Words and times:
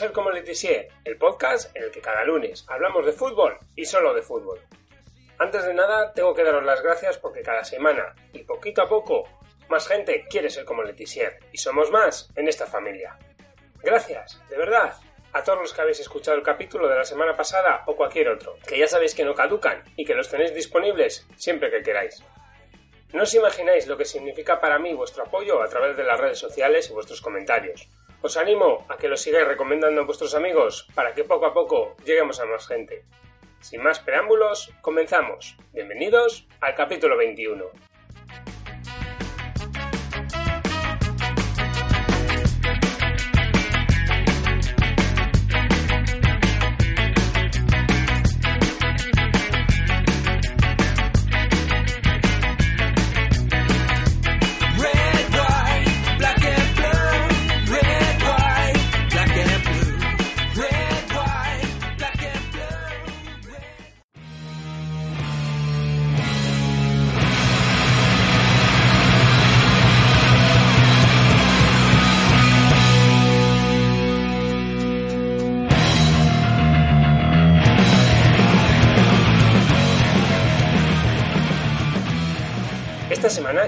ser 0.00 0.12
como 0.12 0.30
Letizier, 0.30 0.88
el 1.04 1.18
podcast 1.18 1.76
en 1.76 1.82
el 1.82 1.90
que 1.90 2.00
cada 2.00 2.24
lunes 2.24 2.64
hablamos 2.68 3.04
de 3.04 3.12
fútbol 3.12 3.58
y 3.76 3.84
solo 3.84 4.14
de 4.14 4.22
fútbol. 4.22 4.58
Antes 5.38 5.66
de 5.66 5.74
nada, 5.74 6.14
tengo 6.14 6.32
que 6.32 6.42
daros 6.42 6.64
las 6.64 6.82
gracias 6.82 7.18
porque 7.18 7.42
cada 7.42 7.64
semana 7.64 8.14
y 8.32 8.38
poquito 8.44 8.80
a 8.80 8.88
poco 8.88 9.24
más 9.68 9.86
gente 9.86 10.24
quiere 10.30 10.48
ser 10.48 10.64
como 10.64 10.82
Letizier 10.82 11.38
y 11.52 11.58
somos 11.58 11.90
más 11.90 12.30
en 12.34 12.48
esta 12.48 12.64
familia. 12.64 13.18
Gracias, 13.82 14.40
de 14.48 14.56
verdad, 14.56 14.94
a 15.34 15.44
todos 15.44 15.58
los 15.58 15.74
que 15.74 15.82
habéis 15.82 16.00
escuchado 16.00 16.38
el 16.38 16.42
capítulo 16.42 16.88
de 16.88 16.96
la 16.96 17.04
semana 17.04 17.36
pasada 17.36 17.82
o 17.84 17.94
cualquier 17.94 18.30
otro, 18.30 18.56
que 18.66 18.78
ya 18.78 18.88
sabéis 18.88 19.14
que 19.14 19.26
no 19.26 19.34
caducan 19.34 19.84
y 19.96 20.06
que 20.06 20.14
los 20.14 20.30
tenéis 20.30 20.54
disponibles 20.54 21.26
siempre 21.36 21.70
que 21.70 21.82
queráis. 21.82 22.24
No 23.12 23.24
os 23.24 23.34
imagináis 23.34 23.86
lo 23.86 23.98
que 23.98 24.06
significa 24.06 24.62
para 24.62 24.78
mí 24.78 24.94
vuestro 24.94 25.24
apoyo 25.24 25.62
a 25.62 25.68
través 25.68 25.94
de 25.94 26.04
las 26.04 26.18
redes 26.18 26.38
sociales 26.38 26.88
y 26.88 26.94
vuestros 26.94 27.20
comentarios. 27.20 27.86
Os 28.22 28.36
animo 28.36 28.84
a 28.92 28.98
que 28.98 29.08
lo 29.08 29.16
sigáis 29.16 29.48
recomendando 29.48 30.02
a 30.02 30.04
vuestros 30.04 30.34
amigos 30.34 30.86
para 30.94 31.14
que 31.14 31.24
poco 31.24 31.46
a 31.46 31.54
poco 31.54 31.96
lleguemos 32.04 32.38
a 32.38 32.44
más 32.44 32.68
gente. 32.68 33.04
Sin 33.60 33.82
más 33.82 33.98
preámbulos, 33.98 34.72
comenzamos. 34.82 35.56
Bienvenidos 35.72 36.46
al 36.60 36.74
capítulo 36.74 37.16
21. 37.16 37.89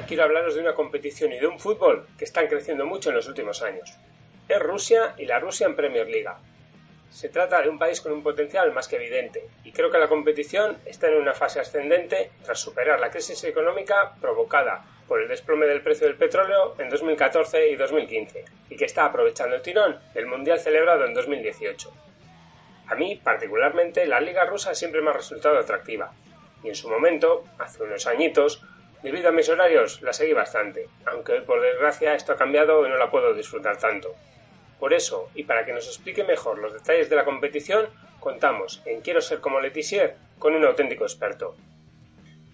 Quiero 0.06 0.24
hablaros 0.24 0.54
de 0.54 0.60
una 0.60 0.74
competición 0.74 1.32
y 1.32 1.38
de 1.38 1.46
un 1.46 1.58
fútbol 1.58 2.06
que 2.18 2.24
están 2.24 2.46
creciendo 2.46 2.86
mucho 2.86 3.10
en 3.10 3.16
los 3.16 3.28
últimos 3.28 3.62
años. 3.62 3.94
Es 4.48 4.58
Rusia 4.60 5.14
y 5.18 5.26
la 5.26 5.38
Russian 5.38 5.76
Premier 5.76 6.08
League. 6.08 6.28
Se 7.10 7.28
trata 7.28 7.60
de 7.60 7.68
un 7.68 7.78
país 7.78 8.00
con 8.00 8.12
un 8.12 8.22
potencial 8.22 8.72
más 8.72 8.88
que 8.88 8.96
evidente, 8.96 9.46
y 9.64 9.72
creo 9.72 9.90
que 9.90 9.98
la 9.98 10.08
competición 10.08 10.78
está 10.86 11.08
en 11.08 11.16
una 11.16 11.34
fase 11.34 11.60
ascendente 11.60 12.30
tras 12.42 12.58
superar 12.58 13.00
la 13.00 13.10
crisis 13.10 13.44
económica 13.44 14.14
provocada 14.20 14.84
por 15.06 15.20
el 15.20 15.28
desplome 15.28 15.66
del 15.66 15.82
precio 15.82 16.06
del 16.06 16.16
petróleo 16.16 16.74
en 16.78 16.88
2014 16.88 17.68
y 17.68 17.76
2015, 17.76 18.44
y 18.70 18.76
que 18.76 18.86
está 18.86 19.04
aprovechando 19.04 19.56
el 19.56 19.62
tirón 19.62 19.98
del 20.14 20.26
Mundial 20.26 20.58
celebrado 20.58 21.04
en 21.04 21.12
2018. 21.12 21.92
A 22.88 22.94
mí, 22.94 23.20
particularmente, 23.22 24.06
la 24.06 24.20
Liga 24.20 24.46
Rusa 24.46 24.74
siempre 24.74 25.02
me 25.02 25.10
ha 25.10 25.14
resultado 25.14 25.58
atractiva, 25.58 26.12
y 26.64 26.68
en 26.68 26.74
su 26.74 26.88
momento, 26.88 27.44
hace 27.58 27.82
unos 27.82 28.06
añitos, 28.06 28.62
Debido 29.02 29.30
a 29.30 29.32
mis 29.32 29.48
horarios, 29.48 30.00
la 30.02 30.12
seguí 30.12 30.32
bastante, 30.32 30.88
aunque 31.06 31.40
por 31.40 31.60
desgracia 31.60 32.14
esto 32.14 32.32
ha 32.32 32.36
cambiado 32.36 32.86
y 32.86 32.88
no 32.88 32.96
la 32.96 33.10
puedo 33.10 33.34
disfrutar 33.34 33.76
tanto. 33.76 34.14
Por 34.78 34.92
eso, 34.92 35.28
y 35.34 35.42
para 35.44 35.64
que 35.64 35.72
nos 35.72 35.86
explique 35.86 36.22
mejor 36.22 36.58
los 36.58 36.72
detalles 36.72 37.10
de 37.10 37.16
la 37.16 37.24
competición, 37.24 37.86
contamos 38.20 38.80
en 38.86 39.00
Quiero 39.00 39.20
ser 39.20 39.40
como 39.40 39.60
Letizier 39.60 40.16
con 40.38 40.54
un 40.54 40.64
auténtico 40.64 41.04
experto. 41.04 41.56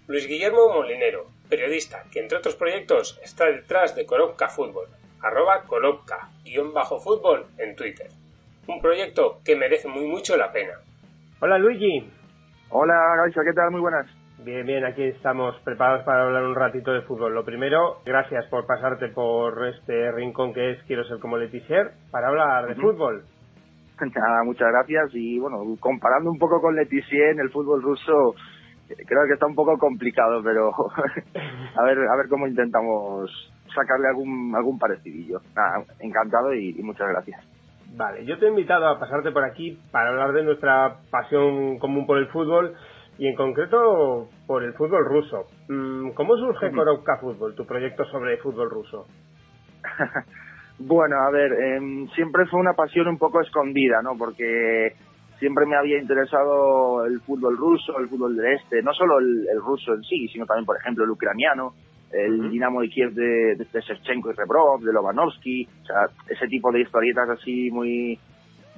Luis 0.07 0.27
Guillermo 0.27 0.73
Molinero, 0.73 1.27
periodista 1.49 2.05
que 2.11 2.19
entre 2.19 2.39
otros 2.39 2.55
proyectos 2.55 3.19
está 3.23 3.45
detrás 3.45 3.95
de 3.95 4.07
Koropka 4.07 4.49
Fútbol, 4.49 4.87
arroba 5.21 5.63
Koropka, 5.63 6.29
guion 6.43 6.73
bajo 6.73 6.99
fútbol 6.99 7.45
en 7.59 7.75
Twitter. 7.75 8.09
Un 8.65 8.81
proyecto 8.81 9.39
que 9.45 9.55
merece 9.55 9.87
muy 9.87 10.05
mucho 10.05 10.35
la 10.35 10.51
pena. 10.51 10.79
Hola 11.39 11.59
Luigi. 11.59 12.11
Hola 12.69 13.15
Gaisa, 13.17 13.41
¿qué 13.43 13.53
tal? 13.53 13.69
Muy 13.69 13.81
buenas. 13.81 14.18
Bien, 14.45 14.65
bien, 14.65 14.85
aquí 14.85 15.03
estamos 15.03 15.53
preparados 15.65 16.05
para 16.05 16.23
hablar 16.23 16.43
un 16.45 16.55
ratito 16.55 16.93
de 16.93 17.01
fútbol. 17.01 17.33
Lo 17.33 17.43
primero, 17.43 17.97
gracias 18.05 18.45
por 18.45 18.65
pasarte 18.65 19.09
por 19.09 19.67
este 19.67 20.13
rincón 20.13 20.53
que 20.53 20.71
es 20.71 20.83
Quiero 20.83 21.03
ser 21.03 21.19
como 21.19 21.37
Letizier 21.37 21.91
para 22.09 22.29
hablar 22.29 22.67
de 22.67 22.75
fútbol. 22.75 23.25
Nada, 23.99 24.43
muchas 24.45 24.69
gracias. 24.69 25.09
Y 25.13 25.39
bueno, 25.39 25.57
comparando 25.81 26.31
un 26.31 26.39
poco 26.39 26.61
con 26.61 26.73
Letizier 26.73 27.31
en 27.31 27.41
el 27.41 27.49
fútbol 27.49 27.81
ruso, 27.81 28.33
creo 28.87 29.27
que 29.27 29.33
está 29.33 29.45
un 29.45 29.55
poco 29.55 29.77
complicado, 29.77 30.41
pero 30.41 30.71
a 31.75 31.83
ver, 31.83 31.97
a 31.97 32.15
ver 32.15 32.29
cómo 32.29 32.47
intentamos 32.47 33.29
sacarle 33.75 34.07
algún 34.07 34.53
algún 34.55 34.79
parecidillo. 34.79 35.41
Nada, 35.53 35.83
encantado 35.99 36.53
y 36.53 36.81
muchas 36.81 37.09
gracias. 37.09 37.45
Vale, 37.95 38.23
yo 38.25 38.37
te 38.37 38.45
he 38.45 38.49
invitado 38.49 38.87
a 38.87 38.99
pasarte 38.99 39.31
por 39.31 39.43
aquí 39.43 39.79
para 39.91 40.09
hablar 40.09 40.31
de 40.31 40.43
nuestra 40.43 40.99
pasión 41.09 41.79
común 41.79 42.05
por 42.05 42.17
el 42.17 42.27
fútbol 42.27 42.75
y 43.19 43.27
en 43.27 43.35
concreto 43.35 44.29
por 44.47 44.63
el 44.63 44.73
fútbol 44.73 45.03
ruso. 45.03 45.45
Mm, 45.67 46.11
¿Cómo 46.11 46.37
surge 46.37 46.71
Korovka 46.71 47.17
Fútbol, 47.17 47.53
tu 47.53 47.65
proyecto 47.65 48.05
sobre 48.05 48.37
fútbol 48.37 48.69
ruso? 48.69 49.07
bueno, 50.79 51.17
a 51.17 51.29
ver, 51.29 51.51
em, 51.51 52.07
siempre 52.15 52.45
fue 52.45 52.61
una 52.61 52.73
pasión 52.73 53.09
un 53.09 53.17
poco 53.17 53.41
escondida, 53.41 54.01
¿no? 54.01 54.17
Porque 54.17 54.93
siempre 55.37 55.65
me 55.65 55.75
había 55.75 55.99
interesado 55.99 57.05
el 57.05 57.19
fútbol 57.19 57.57
ruso, 57.57 57.99
el 57.99 58.07
fútbol 58.07 58.37
del 58.37 58.53
este, 58.53 58.81
no 58.81 58.93
solo 58.93 59.19
el, 59.19 59.45
ruso 59.65 59.93
en 59.93 60.03
sí, 60.03 60.29
sino 60.29 60.45
también, 60.45 60.65
por 60.65 60.77
ejemplo, 60.77 61.03
el 61.03 61.11
ucraniano, 61.11 61.73
el 62.13 62.49
Dinamo 62.49 62.79
de 62.79 62.89
Kiev 62.89 63.11
de, 63.11 63.55
de, 63.57 63.81
Shevchenko 63.81 64.31
y 64.31 64.33
Rebrov, 64.33 64.79
de 64.79 64.93
Lobanovsky, 64.93 65.67
o 65.83 65.85
sea, 65.85 66.07
ese 66.29 66.47
tipo 66.47 66.71
de 66.71 66.81
historietas 66.81 67.29
así 67.31 67.69
muy 67.69 68.17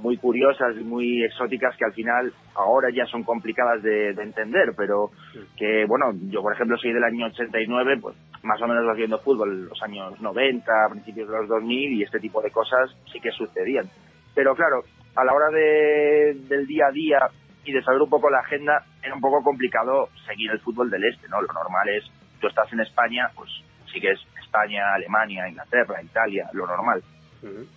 muy 0.01 0.17
curiosas 0.17 0.75
y 0.79 0.83
muy 0.83 1.23
exóticas 1.23 1.75
que 1.77 1.85
al 1.85 1.93
final 1.93 2.33
ahora 2.55 2.89
ya 2.93 3.05
son 3.05 3.23
complicadas 3.23 3.81
de, 3.83 4.09
entender, 4.09 4.73
pero 4.75 5.11
que, 5.57 5.85
bueno, 5.85 6.11
yo 6.29 6.41
por 6.41 6.53
ejemplo 6.53 6.77
soy 6.77 6.93
del 6.93 7.03
año 7.03 7.27
89, 7.27 7.99
pues 8.01 8.15
más 8.43 8.61
o 8.61 8.67
menos 8.67 8.83
haciendo 8.91 9.19
fútbol 9.19 9.65
los 9.65 9.81
años 9.83 10.19
90, 10.19 10.71
principios 10.91 11.29
de 11.29 11.37
los 11.37 11.47
2000 11.47 11.93
y 11.93 12.03
este 12.03 12.19
tipo 12.19 12.41
de 12.41 12.51
cosas 12.51 12.89
sí 13.11 13.19
que 13.19 13.31
sucedían. 13.31 13.85
Pero 14.33 14.55
claro, 14.55 14.83
a 15.15 15.23
la 15.23 15.33
hora 15.33 15.49
de, 15.49 16.35
del 16.47 16.65
día 16.65 16.87
a 16.87 16.91
día 16.91 17.19
y 17.63 17.71
de 17.71 17.83
saber 17.83 18.01
un 18.01 18.09
poco 18.09 18.29
la 18.29 18.39
agenda, 18.39 18.83
era 19.03 19.13
un 19.13 19.21
poco 19.21 19.43
complicado 19.43 20.09
seguir 20.25 20.49
el 20.51 20.59
fútbol 20.59 20.89
del 20.89 21.03
este, 21.03 21.27
¿no? 21.29 21.41
Lo 21.41 21.53
normal 21.53 21.87
es, 21.89 22.03
tú 22.39 22.47
estás 22.47 22.71
en 22.73 22.79
España, 22.79 23.29
pues 23.35 23.49
sí 23.93 23.99
que 23.99 24.11
es 24.11 24.19
España, 24.41 24.95
Alemania, 24.95 25.47
Inglaterra, 25.47 26.01
Italia, 26.01 26.49
lo 26.53 26.65
normal 26.65 27.03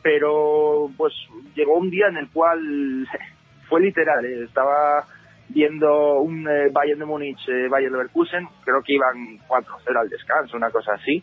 pero 0.02 0.90
pues 0.96 1.12
llegó 1.54 1.78
un 1.78 1.90
día 1.90 2.08
en 2.08 2.16
el 2.18 2.28
cual 2.30 3.08
fue 3.68 3.80
literal, 3.80 4.24
¿eh? 4.24 4.44
estaba 4.44 5.06
viendo 5.48 6.20
un 6.20 6.48
eh, 6.48 6.68
Bayern 6.72 6.98
de 6.98 7.04
Múnich, 7.04 7.48
eh, 7.48 7.68
Bayern 7.68 7.92
Leverkusen, 7.92 8.48
creo 8.64 8.82
que 8.82 8.94
iban 8.94 9.38
4-0 9.46 10.00
al 10.00 10.08
descanso, 10.08 10.56
una 10.56 10.70
cosa 10.70 10.94
así, 10.94 11.22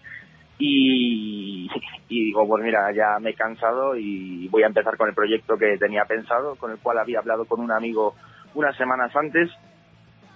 y, 0.57 1.69
y, 2.09 2.25
digo, 2.25 2.47
pues 2.47 2.63
mira, 2.63 2.91
ya 2.93 3.19
me 3.19 3.31
he 3.31 3.35
cansado 3.35 3.95
y 3.95 4.47
voy 4.49 4.63
a 4.63 4.67
empezar 4.67 4.97
con 4.97 5.09
el 5.09 5.15
proyecto 5.15 5.57
que 5.57 5.77
tenía 5.77 6.05
pensado, 6.05 6.55
con 6.55 6.71
el 6.71 6.77
cual 6.77 6.99
había 6.99 7.19
hablado 7.19 7.45
con 7.45 7.59
un 7.59 7.71
amigo 7.71 8.15
unas 8.53 8.75
semanas 8.77 9.15
antes, 9.15 9.49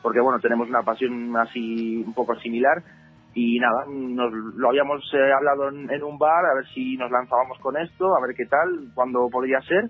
porque 0.01 0.19
bueno, 0.19 0.39
tenemos 0.39 0.69
una 0.69 0.83
pasión 0.83 1.35
así 1.38 2.03
un 2.06 2.13
poco 2.13 2.35
similar, 2.39 2.83
y 3.35 3.59
nada, 3.59 3.83
nos 3.87 4.31
lo 4.31 4.69
habíamos 4.69 5.03
eh, 5.13 5.33
hablado 5.33 5.67
en, 5.67 6.03
un 6.03 6.17
bar, 6.17 6.45
a 6.45 6.55
ver 6.55 6.65
si 6.73 6.95
nos 6.95 7.11
lanzábamos 7.11 7.59
con 7.59 7.75
esto, 7.75 8.15
a 8.15 8.25
ver 8.25 8.33
qué 8.33 8.45
tal, 8.45 8.89
cuándo 8.95 9.29
podría 9.29 9.59
ser. 9.59 9.89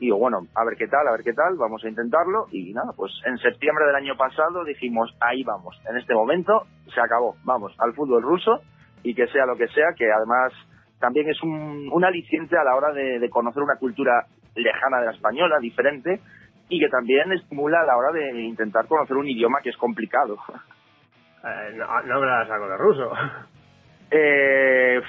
Y 0.00 0.10
bueno, 0.10 0.38
a 0.56 0.64
ver 0.64 0.76
qué 0.76 0.88
tal, 0.88 1.06
a 1.06 1.12
ver 1.12 1.22
qué 1.22 1.32
tal, 1.32 1.56
vamos 1.56 1.84
a 1.84 1.88
intentarlo. 1.88 2.46
Y 2.50 2.72
nada, 2.72 2.90
pues 2.96 3.12
en 3.26 3.38
septiembre 3.38 3.86
del 3.86 3.94
año 3.94 4.16
pasado 4.16 4.64
dijimos, 4.64 5.14
ahí 5.20 5.44
vamos, 5.44 5.80
en 5.88 5.98
este 5.98 6.14
momento 6.14 6.66
se 6.92 7.00
acabó, 7.00 7.36
vamos, 7.44 7.72
al 7.78 7.94
fútbol 7.94 8.22
ruso 8.22 8.60
y 9.04 9.14
que 9.14 9.28
sea 9.28 9.46
lo 9.46 9.56
que 9.56 9.68
sea, 9.68 9.94
que 9.96 10.10
además 10.10 10.52
también 10.98 11.28
es 11.28 11.40
un, 11.44 11.88
un 11.92 12.04
aliciente 12.04 12.58
a 12.58 12.64
la 12.64 12.74
hora 12.74 12.92
de 12.92 13.30
conocer 13.30 13.62
una 13.62 13.76
cultura 13.76 14.26
lejana 14.56 14.98
de 14.98 15.06
la 15.06 15.12
española, 15.12 15.58
diferente, 15.60 16.20
y 16.68 16.80
que 16.80 16.88
también 16.88 17.30
estimula 17.32 17.82
a 17.82 17.86
la 17.86 17.96
hora 17.96 18.12
de 18.12 18.42
intentar 18.42 18.86
conocer 18.88 19.16
un 19.16 19.28
idioma 19.28 19.60
que 19.62 19.70
es 19.70 19.76
complicado. 19.76 20.36
Eh, 21.44 21.72
no, 21.76 22.02
no 22.02 22.14
hablas 22.14 22.50
algo 22.50 22.68
de 22.68 22.76
ruso. 22.76 23.10
Eh, 24.12 25.00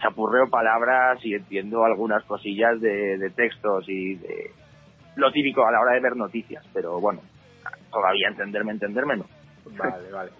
chapurreo 0.00 0.48
palabras 0.50 1.24
y 1.24 1.34
entiendo 1.34 1.84
algunas 1.84 2.24
cosillas 2.24 2.80
de, 2.80 3.30
textos 3.36 3.84
y 3.88 4.16
de 4.16 4.50
lo 5.16 5.30
típico 5.30 5.64
a 5.64 5.70
la 5.70 5.80
hora 5.80 5.92
de 5.92 6.00
ver 6.00 6.16
noticias, 6.16 6.66
pero 6.72 6.98
bueno, 7.00 7.20
todavía 7.92 8.28
entenderme, 8.28 8.72
entenderme 8.72 9.18
no. 9.18 9.26
Vale, 9.78 10.10
vale. 10.10 10.30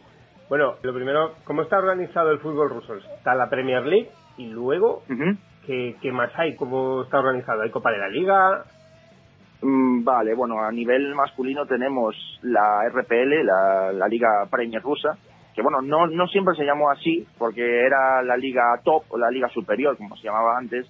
Bueno, 0.49 0.75
lo 0.83 0.93
primero, 0.93 1.37
¿cómo 1.45 1.63
está 1.63 1.79
organizado 1.79 2.33
el 2.33 2.41
fútbol 2.41 2.71
ruso? 2.71 2.97
Está 2.97 3.37
la 3.37 3.49
Premier 3.49 3.87
League 3.87 4.11
y 4.39 4.49
luego 4.49 5.05
¿qué, 5.65 5.95
¿qué, 6.03 6.11
más 6.11 6.33
hay? 6.37 6.57
¿Cómo 6.57 7.03
está 7.05 7.21
organizado? 7.21 7.63
¿Hay 7.63 7.71
Copa 7.71 7.93
de 7.93 7.99
la 7.99 8.09
Liga? 8.09 8.65
Mm, 9.63 10.03
vale, 10.03 10.35
bueno, 10.35 10.59
a 10.61 10.73
nivel 10.73 11.15
masculino 11.15 11.67
tenemos 11.67 12.17
la 12.43 12.89
RPL, 12.89 13.45
la, 13.45 13.93
la 13.93 14.09
Liga 14.09 14.49
Premier 14.51 14.83
Rusa, 14.83 15.17
que 15.61 15.63
bueno, 15.63 15.83
no, 15.83 16.07
no 16.07 16.27
siempre 16.29 16.55
se 16.55 16.65
llamó 16.65 16.91
así, 16.91 17.27
porque 17.37 17.85
era 17.85 18.23
la 18.23 18.35
liga 18.35 18.81
top 18.83 19.05
o 19.11 19.19
la 19.19 19.31
liga 19.31 19.47
superior, 19.51 19.95
como 19.95 20.17
se 20.17 20.23
llamaba 20.23 20.57
antes. 20.57 20.87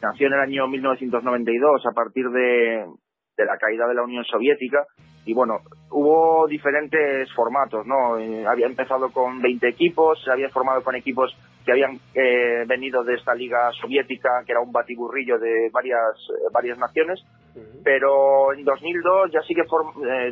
Nació 0.00 0.28
en 0.28 0.32
el 0.32 0.40
año 0.40 0.66
1992 0.66 1.84
a 1.84 1.92
partir 1.92 2.30
de, 2.30 2.86
de 3.36 3.44
la 3.44 3.58
caída 3.58 3.86
de 3.86 3.94
la 3.94 4.02
Unión 4.02 4.24
Soviética. 4.24 4.86
Y 5.26 5.34
bueno, 5.34 5.58
hubo 5.90 6.46
diferentes 6.46 7.30
formatos, 7.34 7.86
¿no? 7.86 8.18
Eh, 8.18 8.46
había 8.46 8.64
empezado 8.64 9.10
con 9.12 9.42
20 9.42 9.68
equipos, 9.68 10.22
se 10.24 10.30
había 10.30 10.48
formado 10.48 10.82
con 10.82 10.94
equipos 10.94 11.36
que 11.66 11.72
habían 11.72 11.98
eh, 12.14 12.64
venido 12.66 13.04
de 13.04 13.16
esta 13.16 13.34
liga 13.34 13.70
soviética, 13.78 14.42
que 14.46 14.52
era 14.52 14.60
un 14.62 14.72
batiburrillo 14.72 15.38
de 15.38 15.68
varias, 15.70 16.16
eh, 16.30 16.48
varias 16.50 16.78
naciones. 16.78 17.20
Pero 17.84 18.54
en 18.54 18.64
2002 18.64 19.32
ya 19.32 19.40
sí 19.42 19.54
que 19.54 19.62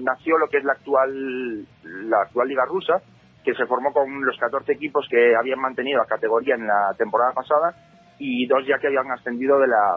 nació 0.01 0.39
lo 0.39 0.49
que 0.49 0.59
es 0.59 0.65
la 0.65 0.73
actual, 0.73 1.67
la 1.85 2.23
actual 2.23 2.49
liga 2.49 2.65
rusa, 2.65 3.01
que 3.45 3.55
se 3.55 3.67
formó 3.67 3.93
con 3.93 4.25
los 4.25 4.39
14 4.39 4.73
equipos 4.73 5.07
que 5.09 5.35
habían 5.35 5.59
mantenido 5.59 5.99
la 5.99 6.07
categoría 6.07 6.55
en 6.55 6.67
la 6.67 6.95
temporada 6.97 7.33
pasada 7.33 7.75
y 8.19 8.47
dos 8.47 8.65
ya 8.67 8.79
que 8.79 8.87
habían 8.87 9.11
ascendido 9.11 9.59
de 9.59 9.67
la, 9.67 9.97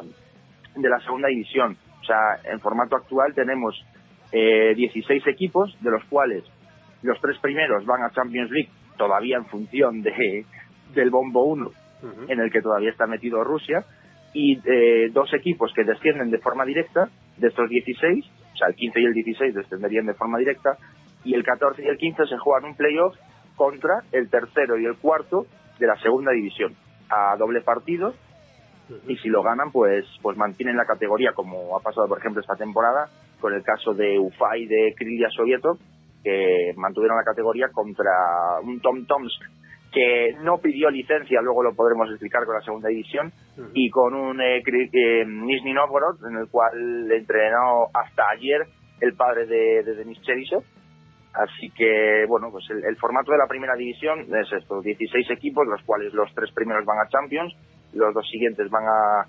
de 0.76 0.90
la 0.90 1.00
segunda 1.00 1.28
división. 1.28 1.78
O 2.02 2.04
sea, 2.04 2.40
en 2.44 2.60
formato 2.60 2.96
actual 2.96 3.34
tenemos 3.34 3.76
eh, 4.32 4.74
16 4.76 5.28
equipos, 5.28 5.78
de 5.82 5.92
los 5.92 6.04
cuales 6.06 6.44
los 7.04 7.20
tres 7.22 7.38
primeros 7.40 7.86
van 7.86 8.04
a 8.04 8.12
Champions 8.12 8.52
League 8.52 8.70
todavía 8.98 9.38
en 9.38 9.46
función 9.46 10.02
de, 10.02 10.46
del 10.94 11.10
bombo 11.10 11.44
1, 11.44 11.72
en 12.28 12.40
el 12.40 12.52
que 12.52 12.62
todavía 12.62 12.90
está 12.90 13.08
metido 13.08 13.44
Rusia, 13.44 13.86
y 14.34 14.60
eh, 14.66 15.10
dos 15.12 15.34
equipos 15.34 15.72
que 15.74 15.84
descienden 15.84 16.30
de 16.30 16.40
forma 16.40 16.66
directa, 16.66 17.10
de 17.38 17.48
estos 17.48 17.70
16, 17.70 18.26
o 18.54 18.58
sea, 18.58 18.68
el 18.68 18.76
15 18.76 19.02
y 19.02 19.06
el 19.06 19.14
16 19.14 19.56
descenderían 19.56 20.06
de 20.06 20.14
forma 20.14 20.38
directa, 20.38 20.78
y 21.24 21.34
el 21.34 21.44
14 21.44 21.84
y 21.84 21.88
el 21.88 21.98
15 21.98 22.28
se 22.28 22.38
juegan 22.38 22.70
un 22.70 22.76
playoff 22.76 23.16
contra 23.56 24.04
el 24.12 24.30
tercero 24.30 24.78
y 24.78 24.86
el 24.86 24.98
cuarto 24.98 25.46
de 25.80 25.88
la 25.88 25.96
segunda 25.98 26.32
división. 26.32 26.76
A 27.10 27.36
doble 27.38 27.62
partido. 27.62 28.14
Y 29.08 29.18
si 29.18 29.30
lo 29.30 29.42
ganan 29.42 29.72
pues 29.72 30.06
pues 30.22 30.38
mantienen 30.38 30.78
la 30.78 30.86
categoría 30.86 31.32
como 31.34 31.76
ha 31.76 31.82
pasado 31.82 32.08
por 32.08 32.20
ejemplo 32.20 32.42
esta 32.42 32.56
temporada 32.56 33.10
con 33.42 33.52
el 33.54 33.64
caso 33.64 33.96
de 33.96 34.20
Ufa 34.20 34.58
y 34.58 34.68
de 34.68 34.94
Krylia 34.96 35.28
Sovieto 35.32 35.80
que 36.24 36.72
mantuvieron 36.76 37.18
la 37.18 37.24
categoría 37.24 37.70
contra 37.70 38.12
un 38.62 38.80
Tom 38.82 39.06
Tomsk 39.08 39.42
que 39.96 40.36
no 40.44 40.58
pidió 40.58 40.90
licencia, 40.90 41.42
luego 41.42 41.64
lo 41.64 41.74
podremos 41.74 42.10
explicar 42.10 42.44
con 42.46 42.56
la 42.56 42.62
segunda 42.62 42.90
división, 42.90 43.32
y 43.74 43.90
con 43.90 44.14
un 44.14 44.42
eh, 44.42 44.58
eh, 44.58 45.26
Nizhny 45.26 45.72
Novgorod, 45.72 46.18
en 46.28 46.38
el 46.38 46.50
cual 46.50 47.10
entrenó 47.10 47.88
hasta 47.94 48.24
ayer 48.32 48.68
el 49.00 49.16
padre 49.16 49.46
de, 49.46 49.84
de 49.84 49.96
Denis 49.96 50.22
Cheryshev, 50.22 50.64
Así 51.36 51.70
que, 51.72 52.26
bueno, 52.30 52.50
pues 52.50 52.64
el, 52.70 52.96
formato 52.96 53.32
de 53.34 53.38
la 53.38 53.48
primera 53.48 53.76
división 53.76 54.22
es 54.22 54.52
esto, 54.54 54.82
16 54.82 55.32
equipos, 55.32 55.68
los 55.68 55.82
cuales 55.84 56.14
los 56.14 56.34
tres 56.34 56.50
primeros 56.54 56.86
van 56.86 57.00
a 57.00 57.10
Champions, 57.10 57.54
los 57.94 58.14
dos 58.14 58.26
siguientes 58.30 58.70
van 58.70 58.86
a, 58.86 59.26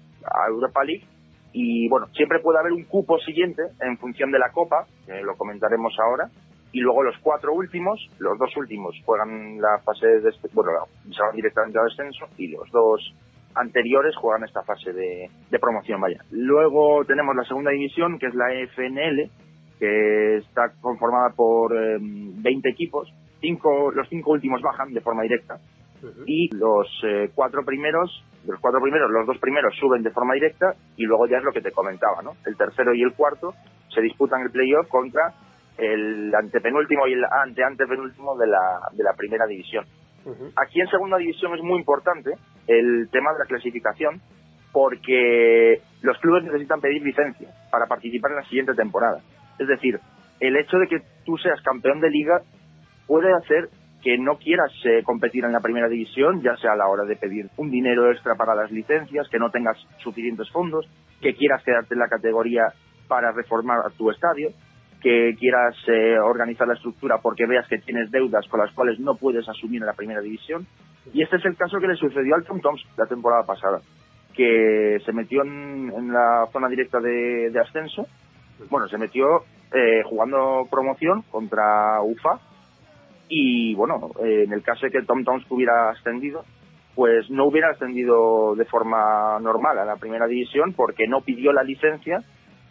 Europa 0.48 0.84
League, 0.84 1.04
y 1.52 1.88
bueno, 1.88 2.06
siempre 2.08 2.40
puede 2.40 2.58
haber 2.58 2.72
un 2.72 2.84
cupo 2.84 3.18
siguiente 3.18 3.62
en 3.80 3.96
función 3.98 4.30
de 4.30 4.38
la 4.38 4.50
Copa, 4.50 4.86
que 5.04 5.20
lo 5.22 5.34
comentaremos 5.36 5.94
ahora, 5.98 6.28
y 6.72 6.80
luego 6.80 7.02
los 7.02 7.16
cuatro 7.22 7.52
últimos, 7.52 7.98
los 8.18 8.38
dos 8.38 8.56
últimos 8.56 8.94
juegan 9.04 9.60
la 9.60 9.78
fase 9.84 10.06
de, 10.06 10.30
bueno, 10.52 10.70
se 11.10 11.22
van 11.22 11.34
directamente 11.34 11.78
al 11.78 11.86
descenso, 11.86 12.26
y 12.36 12.48
los 12.48 12.70
dos 12.70 13.14
anteriores 13.54 14.14
juegan 14.16 14.44
esta 14.44 14.62
fase 14.62 14.92
de, 14.92 15.28
de 15.50 15.58
promoción, 15.58 16.00
vaya. 16.00 16.18
Luego 16.30 17.04
tenemos 17.04 17.34
la 17.34 17.44
segunda 17.44 17.70
división, 17.72 18.18
que 18.18 18.26
es 18.26 18.34
la 18.34 18.52
FNL, 18.68 19.30
que 19.78 20.38
está 20.38 20.72
conformada 20.80 21.30
por 21.36 21.72
20 21.72 22.48
em, 22.48 22.60
equipos. 22.64 23.12
Cinco, 23.40 23.90
los 23.92 24.08
cinco 24.08 24.32
últimos 24.32 24.62
bajan 24.62 24.92
de 24.92 25.00
forma 25.00 25.22
directa 25.22 25.58
y 26.26 26.54
los 26.54 26.86
eh, 27.04 27.30
cuatro 27.34 27.64
primeros, 27.64 28.24
los 28.46 28.60
cuatro 28.60 28.80
primeros, 28.80 29.10
los 29.10 29.26
dos 29.26 29.38
primeros 29.38 29.74
suben 29.78 30.02
de 30.02 30.10
forma 30.10 30.34
directa 30.34 30.74
y 30.96 31.04
luego 31.04 31.26
ya 31.26 31.38
es 31.38 31.44
lo 31.44 31.52
que 31.52 31.60
te 31.60 31.72
comentaba, 31.72 32.22
¿no? 32.22 32.32
El 32.44 32.56
tercero 32.56 32.94
y 32.94 33.02
el 33.02 33.14
cuarto 33.14 33.54
se 33.94 34.00
disputan 34.00 34.42
el 34.42 34.50
playoff 34.50 34.88
contra 34.88 35.34
el 35.78 36.34
antepenúltimo 36.34 37.06
y 37.06 37.12
el 37.12 37.24
ante-antepenúltimo 37.24 38.36
de 38.36 38.46
la, 38.46 38.80
de 38.92 39.04
la 39.04 39.12
primera 39.14 39.46
división. 39.46 39.84
Aquí 40.56 40.80
en 40.80 40.88
segunda 40.88 41.18
división 41.18 41.54
es 41.54 41.62
muy 41.62 41.78
importante 41.78 42.32
el 42.66 43.08
tema 43.12 43.32
de 43.32 43.38
la 43.38 43.44
clasificación 43.44 44.20
porque 44.72 45.80
los 46.02 46.18
clubes 46.18 46.44
necesitan 46.44 46.80
pedir 46.80 47.00
licencia 47.02 47.48
para 47.70 47.86
participar 47.86 48.32
en 48.32 48.38
la 48.38 48.42
siguiente 48.44 48.74
temporada. 48.74 49.20
Es 49.58 49.68
decir, 49.68 49.98
el 50.40 50.56
hecho 50.56 50.78
de 50.78 50.88
que 50.88 51.02
tú 51.24 51.36
seas 51.38 51.60
campeón 51.62 52.00
de 52.00 52.10
liga 52.10 52.40
puede 53.06 53.32
hacer 53.32 53.68
que 54.02 54.18
no 54.18 54.36
quieras 54.36 54.70
eh, 54.84 55.02
competir 55.02 55.44
en 55.44 55.52
la 55.52 55.60
primera 55.60 55.88
división, 55.88 56.42
ya 56.42 56.56
sea 56.56 56.72
a 56.72 56.76
la 56.76 56.86
hora 56.86 57.04
de 57.04 57.16
pedir 57.16 57.48
un 57.56 57.70
dinero 57.70 58.10
extra 58.10 58.34
para 58.36 58.54
las 58.54 58.70
licencias, 58.70 59.28
que 59.28 59.38
no 59.38 59.50
tengas 59.50 59.76
suficientes 59.98 60.48
fondos, 60.50 60.86
que 61.20 61.34
quieras 61.34 61.62
quedarte 61.64 61.94
en 61.94 62.00
la 62.00 62.08
categoría 62.08 62.62
para 63.08 63.32
reformar 63.32 63.78
tu 63.96 64.10
estadio, 64.10 64.50
que 65.00 65.34
quieras 65.38 65.74
eh, 65.88 66.18
organizar 66.18 66.68
la 66.68 66.74
estructura 66.74 67.18
porque 67.22 67.46
veas 67.46 67.66
que 67.68 67.78
tienes 67.78 68.10
deudas 68.10 68.46
con 68.48 68.60
las 68.60 68.72
cuales 68.74 68.98
no 69.00 69.16
puedes 69.16 69.48
asumir 69.48 69.80
en 69.80 69.86
la 69.86 69.94
primera 69.94 70.20
división. 70.20 70.66
Y 71.12 71.22
este 71.22 71.36
es 71.36 71.44
el 71.44 71.56
caso 71.56 71.78
que 71.78 71.88
le 71.88 71.96
sucedió 71.96 72.34
al 72.34 72.44
Tom 72.44 72.60
Toms 72.60 72.84
la 72.96 73.06
temporada 73.06 73.44
pasada, 73.44 73.80
que 74.34 74.98
se 75.04 75.12
metió 75.12 75.42
en, 75.42 76.12
la 76.12 76.46
zona 76.52 76.68
directa 76.68 77.00
de 77.00 77.58
ascenso 77.60 78.06
bueno, 78.70 78.88
se 78.88 78.98
metió 78.98 79.44
eh, 79.72 80.02
jugando 80.04 80.66
promoción 80.70 81.22
contra 81.30 82.00
UFA 82.02 82.40
y 83.28 83.74
bueno, 83.74 84.10
eh, 84.24 84.44
en 84.44 84.52
el 84.52 84.62
caso 84.62 84.86
de 84.86 84.92
que 84.92 85.02
Tom 85.02 85.24
Tomsk 85.24 85.50
hubiera 85.50 85.90
ascendido, 85.90 86.44
pues 86.94 87.28
no 87.30 87.46
hubiera 87.46 87.70
ascendido 87.70 88.54
de 88.54 88.64
forma 88.64 89.38
normal 89.40 89.78
a 89.78 89.84
la 89.84 89.96
primera 89.96 90.26
división 90.26 90.72
porque 90.72 91.06
no 91.08 91.20
pidió 91.20 91.52
la 91.52 91.62
licencia, 91.62 92.22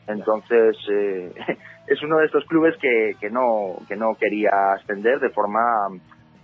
entonces 0.07 0.77
eh, 0.89 1.33
es 1.87 2.01
uno 2.01 2.17
de 2.17 2.25
estos 2.25 2.45
clubes 2.45 2.75
que, 2.81 3.15
que, 3.19 3.29
no, 3.29 3.77
que 3.87 3.95
no 3.95 4.15
quería 4.15 4.73
ascender 4.73 5.19
de 5.19 5.29
forma 5.29 5.59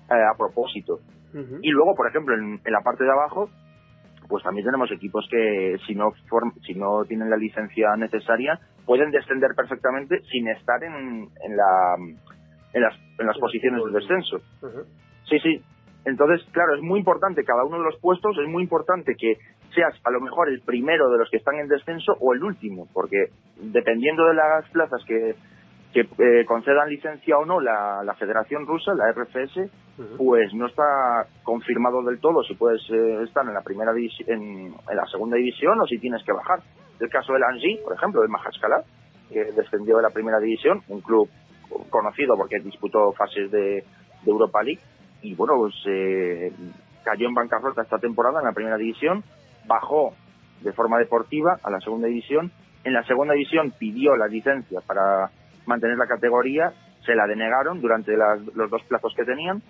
a 0.09 0.37
propósito. 0.37 0.99
Y 1.61 1.69
luego, 1.69 1.95
por 1.95 2.09
ejemplo, 2.09 2.35
en, 2.35 2.59
la 2.65 2.81
parte 2.81 3.05
de 3.05 3.11
abajo, 3.11 3.49
pues 4.27 4.43
también 4.43 4.65
tenemos 4.65 4.91
equipos 4.91 5.25
que 5.31 5.77
si 5.87 5.95
no 5.95 6.11
si 6.65 6.73
no 6.73 7.05
tienen 7.05 7.29
la 7.29 7.37
licencia 7.37 7.95
necesaria 7.95 8.59
pueden 8.91 9.09
descender 9.09 9.51
perfectamente 9.55 10.19
sin 10.29 10.49
estar 10.49 10.83
en, 10.83 11.29
en, 11.45 11.55
la, 11.55 11.95
en, 12.73 12.81
las, 12.81 12.93
en 13.17 13.25
las 13.25 13.37
posiciones 13.37 13.81
de 13.85 13.91
descenso. 14.01 14.41
Sí, 15.29 15.39
sí. 15.39 15.63
Entonces, 16.03 16.45
claro, 16.51 16.75
es 16.75 16.81
muy 16.81 16.99
importante 16.99 17.45
cada 17.45 17.63
uno 17.63 17.77
de 17.77 17.85
los 17.85 17.97
puestos, 18.01 18.37
es 18.37 18.49
muy 18.49 18.63
importante 18.63 19.15
que 19.17 19.37
seas 19.73 19.93
a 20.03 20.11
lo 20.11 20.19
mejor 20.19 20.49
el 20.49 20.59
primero 20.59 21.09
de 21.09 21.19
los 21.19 21.29
que 21.29 21.37
están 21.37 21.55
en 21.55 21.69
descenso 21.69 22.17
o 22.19 22.33
el 22.33 22.43
último, 22.43 22.89
porque 22.91 23.27
dependiendo 23.55 24.25
de 24.25 24.33
las 24.33 24.69
plazas 24.71 25.01
que, 25.07 25.35
que 25.93 26.01
eh, 26.01 26.43
concedan 26.45 26.89
licencia 26.89 27.37
o 27.37 27.45
no 27.45 27.61
la, 27.61 28.03
la 28.03 28.15
Federación 28.15 28.67
Rusa, 28.67 28.93
la 28.93 29.09
RFS, 29.13 29.71
pues 30.17 30.53
no 30.53 30.67
está 30.67 31.27
confirmado 31.43 32.03
del 32.03 32.19
todo 32.19 32.43
si 32.43 32.55
puedes 32.55 32.81
eh, 32.89 33.23
estar 33.23 33.45
en 33.47 33.53
la 33.53 33.61
primera 33.61 33.93
en, 33.93 34.03
en, 34.27 34.97
la 34.97 35.05
segunda 35.05 35.37
división 35.37 35.79
o 35.79 35.85
si 35.85 35.97
tienes 35.97 36.21
que 36.25 36.33
bajar. 36.33 36.59
El 37.01 37.09
caso 37.09 37.33
del 37.33 37.43
Anji, 37.43 37.79
por 37.83 37.95
ejemplo, 37.95 38.21
del 38.21 38.29
Mahaskala, 38.29 38.83
que 39.29 39.51
descendió 39.53 39.97
de 39.97 40.03
la 40.03 40.11
primera 40.11 40.39
división, 40.39 40.81
un 40.87 41.01
club 41.01 41.27
conocido 41.89 42.37
porque 42.37 42.59
disputó 42.59 43.11
fases 43.13 43.49
de, 43.51 43.83
Europa 44.23 44.61
League, 44.61 44.81
y 45.23 45.33
bueno, 45.33 45.55
pues 45.57 45.73
eh, 45.87 46.53
cayó 47.03 47.27
en 47.27 47.33
bancarrota 47.33 47.81
esta 47.81 47.97
temporada 47.97 48.39
en 48.39 48.45
la 48.45 48.53
primera 48.53 48.77
división, 48.77 49.23
bajó 49.65 50.13
de 50.61 50.71
forma 50.73 50.99
deportiva 50.99 51.57
a 51.63 51.71
la 51.71 51.79
segunda 51.79 52.07
división, 52.07 52.51
en 52.83 52.93
la 52.93 53.03
segunda 53.03 53.33
división 53.33 53.73
pidió 53.79 54.15
la 54.15 54.27
licencia 54.27 54.79
para 54.85 55.31
mantener 55.65 55.97
la 55.97 56.05
categoría, 56.05 56.71
se 57.03 57.15
la 57.15 57.25
denegaron 57.25 57.81
durante 57.81 58.13
los 58.15 58.69
dos 58.69 58.83
plazos 58.83 59.11
que 59.15 59.25
tenían 59.25 59.63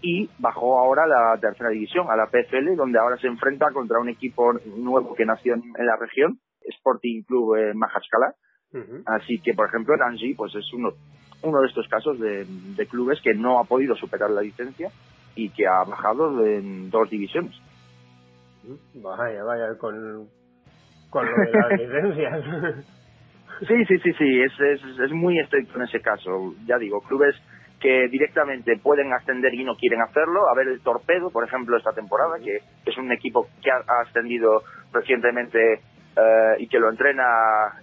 y 0.00 0.30
bajó 0.38 0.78
ahora 0.78 1.04
a 1.04 1.06
la 1.06 1.38
tercera 1.38 1.68
división, 1.68 2.06
a 2.10 2.16
la 2.16 2.28
PFL, 2.28 2.76
donde 2.76 2.98
ahora 2.98 3.18
se 3.18 3.26
enfrenta 3.26 3.66
contra 3.72 3.98
un 3.98 4.08
equipo 4.08 4.54
nuevo 4.76 5.14
que 5.14 5.26
nació 5.26 5.54
en 5.54 5.86
la 5.86 5.96
región, 5.96 6.38
Sporting 6.68 7.22
Club 7.22 7.56
en 7.56 7.78
Majaskala. 7.78 8.34
Así 9.06 9.40
que, 9.40 9.54
por 9.54 9.66
ejemplo, 9.66 9.94
el 9.94 10.02
Anji 10.02 10.34
pues 10.34 10.54
es 10.54 10.72
uno, 10.74 10.90
uno 11.42 11.60
de 11.60 11.68
estos 11.68 11.88
casos 11.88 12.18
de, 12.20 12.46
clubes 12.90 13.18
que 13.22 13.34
no 13.34 13.58
ha 13.58 13.64
podido 13.64 13.94
superar 13.96 14.30
la 14.30 14.42
licencia 14.42 14.90
y 15.34 15.50
que 15.50 15.66
ha 15.66 15.84
bajado 15.84 16.44
en 16.44 16.90
dos 16.90 17.08
divisiones. 17.08 17.54
Vaya, 18.94 19.42
vaya, 19.44 19.78
con, 19.78 20.28
con 21.08 21.26
lo 21.26 21.32
de 21.32 21.52
las 21.52 21.80
licencias. 21.80 22.44
sí, 23.66 23.84
sí, 23.86 23.98
sí, 23.98 24.12
sí, 24.12 24.40
es, 24.42 24.52
es, 24.60 24.98
es 24.98 25.12
muy 25.12 25.38
estricto 25.38 25.76
en 25.76 25.84
ese 25.84 26.00
caso. 26.00 26.54
Ya 26.66 26.76
digo, 26.76 27.00
clubes 27.00 27.34
que 27.80 28.08
directamente 28.08 28.76
pueden 28.82 29.12
ascender 29.12 29.54
y 29.54 29.64
no 29.64 29.76
quieren 29.76 30.00
hacerlo. 30.02 30.48
A 30.48 30.54
ver 30.54 30.68
el 30.68 30.80
Torpedo, 30.80 31.30
por 31.30 31.44
ejemplo, 31.44 31.76
esta 31.76 31.92
temporada, 31.92 32.38
que 32.42 32.58
es 32.84 32.98
un 32.98 33.12
equipo 33.12 33.48
que 33.62 33.70
ha, 33.70 33.82
ascendido 34.02 34.62
recientemente 34.92 35.80
y 36.58 36.66
que 36.66 36.78
lo 36.80 36.90
entrena 36.90 37.24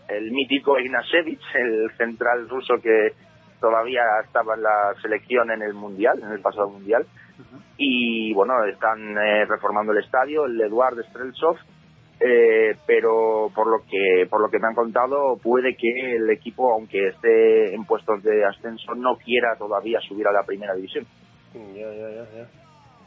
el 0.10 0.32
mítico 0.32 0.78
Ignashevich, 0.78 1.42
el 1.54 1.90
central 1.98 2.50
ruso 2.50 2.76
que 2.84 3.14
todavía 3.60 4.02
estaba 4.24 4.56
en 4.56 4.64
la 4.64 4.94
selección 5.02 5.52
en 5.52 5.62
el 5.62 5.74
Mundial, 5.74 6.20
en 6.22 6.32
el 6.32 6.42
pasado 6.42 6.70
Mundial. 6.70 7.06
Y 7.78 8.34
bueno, 8.34 8.64
están 8.66 9.18
eh, 9.18 9.46
reformando 9.46 9.92
el 9.92 10.04
estadio, 10.04 10.46
el 10.46 10.60
Eduard 10.62 11.04
Streltsov, 11.10 11.58
eh, 12.20 12.78
pero 12.88 13.52
por 13.54 13.68
lo 13.68 13.80
que 13.90 14.26
por 14.30 14.40
lo 14.40 14.50
que 14.50 14.60
me 14.60 14.68
han 14.68 14.76
contado 14.76 15.36
puede 15.44 15.76
que 15.76 16.16
el 16.16 16.30
equipo 16.30 16.72
aunque 16.72 17.08
esté 17.08 17.76
en 17.76 17.84
puestos 17.84 18.24
de 18.24 18.46
ascenso 18.46 18.96
no 18.96 19.18
quiera 19.18 19.58
todavía 19.58 20.00
subir 20.00 20.26
a 20.28 20.32
la 20.32 20.44
primera 20.44 20.74
división. 20.74 21.06
Ya, 21.54 21.92
ya, 21.92 22.10
ya, 22.10 22.65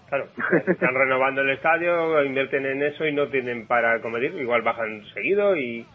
claro 0.09 0.27
están 0.67 0.95
renovando 0.95 1.43
el 1.43 1.51
estadio 1.51 2.23
invierten 2.25 2.67
en 2.67 2.83
eso 2.83 3.07
y 3.07 3.13
no 3.13 3.29
tienen 3.29 3.67
para 3.67 4.01
competir 4.01 4.35
igual 4.35 4.63
bajan 4.63 5.05
seguido 5.15 5.57
y 5.57 5.87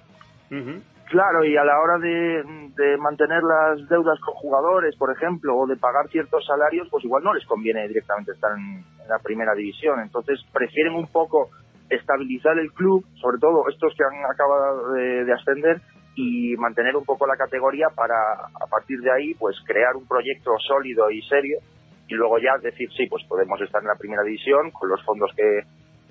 claro 1.10 1.43
y 1.43 1.58
a 1.58 1.63
la 1.63 1.79
hora 1.79 1.98
de, 1.98 2.43
de 2.75 2.98
mantener 2.98 3.41
las 3.43 3.88
deudas 3.89 4.20
con 4.20 4.34
jugadores 4.36 4.96
por 4.98 5.12
ejemplo 5.12 5.55
o 5.55 5.67
de 5.67 5.77
pagar 5.77 6.08
ciertos 6.10 6.46
salarios 6.46 6.88
pues 6.91 7.03
igual 7.03 7.24
no 7.24 7.34
les 7.34 7.46
conviene 7.46 7.88
directamente 7.88 8.32
estar 8.34 8.51
en 8.58 8.84
la 9.08 9.20
primera 9.20 9.53
división. 9.53 10.00
Entonces 10.00 10.39
prefieren 10.51 10.93
un 10.93 11.08
poco 11.08 11.50
estabilizar 11.89 12.58
el 12.58 12.72
club, 12.72 13.05
sobre 13.22 13.38
todo 13.39 13.67
estos 13.70 13.93
que 13.96 14.03
han 14.03 14.32
acabado 14.32 14.93
de, 14.93 15.32
ascender, 15.32 15.82
y 16.15 16.55
mantener 16.58 16.96
un 16.96 17.05
poco 17.05 17.25
la 17.25 17.36
categoría 17.36 17.88
para, 17.96 18.15
a 18.15 18.67
partir 18.70 19.00
de 19.00 19.12
ahí, 19.12 19.34
pues 19.34 19.58
crear 19.65 19.96
un 19.96 20.08
proyecto 20.08 20.51
sólido 20.60 21.10
y 21.10 21.22
serio 21.24 21.58
y 22.07 22.15
luego 22.15 22.38
ya 22.38 22.57
decir, 22.62 22.89
sí, 22.95 23.07
pues 23.07 23.24
podemos 23.27 23.60
estar 23.62 23.81
en 23.81 23.88
la 23.88 23.95
primera 23.98 24.24
división 24.24 24.72
con 24.72 24.89
los 24.89 25.03
fondos 25.03 25.31
que, 25.36 25.62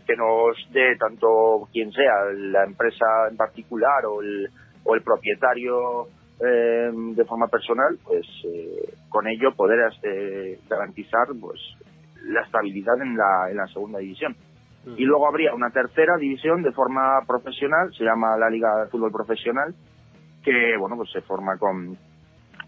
que 0.06 0.16
nos 0.16 0.56
dé 0.72 0.96
tanto 0.96 1.68
quien 1.72 1.92
sea, 1.92 2.32
la 2.34 2.64
empresa 2.64 3.06
en 3.30 3.36
particular 3.36 4.04
o 4.06 4.22
el, 4.22 4.48
o 4.84 4.94
el 4.94 5.02
propietario 5.02 6.08
eh, 6.40 6.90
de 6.92 7.24
forma 7.24 7.46
personal, 7.48 7.98
pues 8.04 8.26
eh, 8.44 8.94
con 9.08 9.28
ello 9.28 9.54
poder 9.54 9.92
este, 9.92 10.58
garantizar 10.68 11.28
pues 11.40 11.60
la 12.24 12.42
estabilidad 12.42 13.00
en 13.00 13.16
la, 13.16 13.50
en 13.50 13.56
la 13.56 13.66
segunda 13.66 13.98
división. 13.98 14.34
Y 14.96 15.04
luego 15.04 15.28
habría 15.28 15.54
una 15.54 15.70
tercera 15.70 16.16
división 16.16 16.60
de 16.62 16.72
forma 16.72 17.20
profesional, 17.24 17.94
se 17.96 18.02
llama 18.02 18.36
la 18.36 18.50
Liga 18.50 18.68
de 18.82 18.90
Fútbol 18.90 19.12
Profesional, 19.12 19.72
que 20.42 20.76
bueno 20.76 20.96
pues 20.96 21.12
se 21.12 21.20
forma 21.20 21.56
con, 21.56 21.96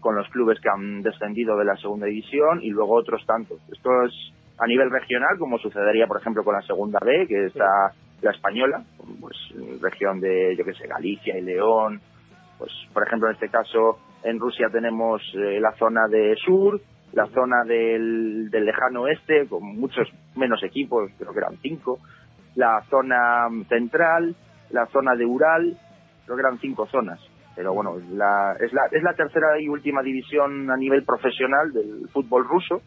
con 0.05 0.15
los 0.15 0.29
clubes 0.29 0.59
que 0.61 0.69
han 0.69 1.01
descendido 1.01 1.57
de 1.57 1.65
la 1.65 1.75
segunda 1.77 2.05
división 2.05 2.61
y 2.61 2.69
luego 2.69 2.93
otros 2.93 3.25
tantos. 3.25 3.59
Esto 3.71 3.89
es 4.03 4.13
a 4.59 4.67
nivel 4.67 4.91
regional, 4.91 5.35
como 5.39 5.57
sucedería 5.57 6.05
por 6.05 6.21
ejemplo 6.21 6.43
con 6.43 6.53
la 6.53 6.61
segunda 6.61 6.99
B, 7.03 7.25
que 7.27 7.47
está 7.47 7.91
la 8.21 8.29
española, 8.29 8.83
pues 9.19 9.35
región 9.81 10.19
de, 10.19 10.55
yo 10.55 10.63
que 10.63 10.75
sé, 10.75 10.87
Galicia 10.87 11.35
y 11.35 11.41
León. 11.41 11.99
Pues 12.59 12.71
por 12.93 13.01
ejemplo 13.01 13.29
en 13.29 13.33
este 13.33 13.49
caso 13.49 13.97
en 14.23 14.39
Rusia 14.39 14.67
tenemos 14.71 15.23
eh, 15.33 15.59
la 15.59 15.71
zona 15.71 16.07
de 16.07 16.35
sur, 16.35 16.79
la 17.13 17.25
zona 17.29 17.63
del, 17.65 18.51
lejano 18.51 19.01
oeste, 19.01 19.47
con 19.47 19.63
muchos 19.63 20.07
menos 20.35 20.61
equipos, 20.61 21.09
creo 21.17 21.31
que 21.31 21.39
eran 21.39 21.57
cinco, 21.63 21.97
la 22.53 22.83
zona 22.91 23.47
central, 23.67 24.35
la 24.69 24.85
zona 24.85 25.15
de 25.15 25.25
Ural, 25.25 25.75
creo 26.25 26.37
que 26.37 26.41
eran 26.41 26.59
cinco 26.59 26.85
zonas. 26.85 27.19
Pero 27.55 27.73
bueno, 27.73 27.95
la, 28.11 28.55
es, 28.59 28.73
la, 28.73 28.81
es 28.91 29.01
la 29.01 29.13
tercera 29.13 29.59
y 29.59 29.69
última 29.69 30.01
división 30.01 30.69
a 30.69 30.77
nivel 30.77 31.03
profesional 31.03 31.71
del 31.71 32.09
fútbol 32.09 32.45
ruso. 32.47 32.81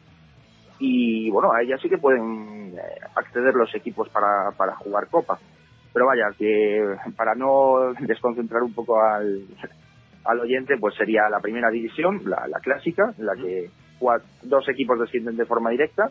Y 0.78 1.30
bueno, 1.30 1.50
a 1.52 1.62
ella 1.62 1.76
sí 1.78 1.88
que 1.88 1.98
pueden 1.98 2.74
eh, 2.76 3.00
acceder 3.16 3.54
los 3.54 3.74
equipos 3.74 4.08
para, 4.10 4.50
para 4.56 4.76
jugar 4.76 5.08
Copa. 5.08 5.38
Pero 5.92 6.06
vaya, 6.06 6.26
que 6.36 6.84
para 7.16 7.34
no 7.34 7.94
desconcentrar 8.00 8.62
un 8.62 8.74
poco 8.74 9.02
al, 9.02 9.46
al 10.24 10.40
oyente, 10.40 10.76
pues 10.78 10.94
sería 10.94 11.28
la 11.30 11.40
primera 11.40 11.70
división, 11.70 12.20
la, 12.26 12.46
la 12.46 12.60
clásica, 12.60 13.14
en 13.18 13.26
la 13.26 13.34
que 13.34 13.70
dos 14.42 14.68
equipos 14.68 15.00
descienden 15.00 15.36
de 15.36 15.46
forma 15.46 15.70
directa. 15.70 16.10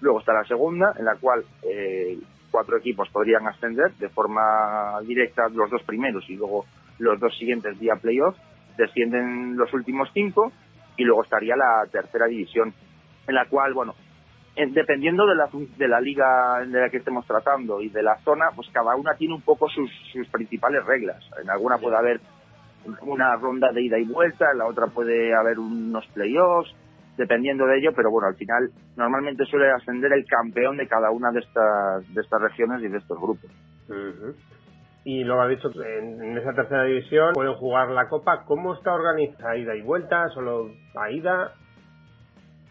Luego 0.00 0.20
está 0.20 0.32
la 0.32 0.44
segunda, 0.44 0.94
en 0.98 1.04
la 1.04 1.16
cual 1.16 1.44
eh, 1.62 2.18
cuatro 2.50 2.78
equipos 2.78 3.08
podrían 3.10 3.46
ascender 3.46 3.92
de 3.98 4.08
forma 4.08 4.98
directa 5.02 5.48
los 5.52 5.70
dos 5.70 5.82
primeros 5.84 6.24
y 6.28 6.36
luego 6.36 6.64
los 7.00 7.18
dos 7.18 7.36
siguientes 7.36 7.78
vía 7.78 7.96
playoff. 7.96 8.36
Descienden 8.76 9.56
los 9.56 9.72
últimos 9.74 10.08
cinco 10.14 10.52
y 10.96 11.04
luego 11.04 11.24
estaría 11.24 11.56
la 11.56 11.84
tercera 11.90 12.26
división, 12.26 12.72
en 13.26 13.34
la 13.34 13.46
cual, 13.46 13.74
bueno, 13.74 13.94
dependiendo 14.56 15.26
de 15.26 15.34
la, 15.34 15.48
de 15.76 15.88
la 15.88 16.00
liga 16.00 16.60
de 16.66 16.80
la 16.80 16.90
que 16.90 16.98
estemos 16.98 17.26
tratando 17.26 17.80
y 17.80 17.88
de 17.88 18.02
la 18.02 18.16
zona, 18.18 18.50
pues 18.54 18.68
cada 18.72 18.94
una 18.94 19.14
tiene 19.14 19.34
un 19.34 19.42
poco 19.42 19.68
sus, 19.68 19.90
sus 20.12 20.28
principales 20.28 20.84
reglas. 20.84 21.22
En 21.42 21.50
alguna 21.50 21.78
puede 21.78 21.96
haber 21.96 22.20
una 23.02 23.36
ronda 23.36 23.72
de 23.72 23.82
ida 23.82 23.98
y 23.98 24.04
vuelta, 24.04 24.46
en 24.52 24.58
la 24.58 24.66
otra 24.66 24.86
puede 24.86 25.34
haber 25.34 25.58
unos 25.58 26.06
playoffs, 26.08 26.74
dependiendo 27.16 27.66
de 27.66 27.78
ello, 27.78 27.92
pero 27.94 28.10
bueno, 28.10 28.28
al 28.28 28.36
final 28.36 28.70
normalmente 28.96 29.44
suele 29.44 29.70
ascender 29.70 30.12
el 30.12 30.24
campeón 30.24 30.76
de 30.76 30.86
cada 30.86 31.10
una 31.10 31.30
de 31.30 31.40
estas, 31.40 32.14
de 32.14 32.20
estas 32.20 32.40
regiones 32.40 32.82
y 32.82 32.88
de 32.88 32.98
estos 32.98 33.18
grupos. 33.18 33.50
Y 35.04 35.24
lo 35.24 35.40
ha 35.40 35.48
dicho, 35.48 35.70
en, 35.82 36.36
esa 36.36 36.52
tercera 36.52 36.84
división 36.84 37.32
pueden 37.32 37.54
jugar 37.54 37.90
la 37.90 38.08
Copa. 38.08 38.44
¿Cómo 38.44 38.74
está 38.74 38.92
organizada? 38.92 39.56
¿Ida 39.56 39.74
y 39.74 39.82
vuelta? 39.82 40.28
¿Solo 40.28 40.70
a 40.94 41.10
ida? 41.10 41.52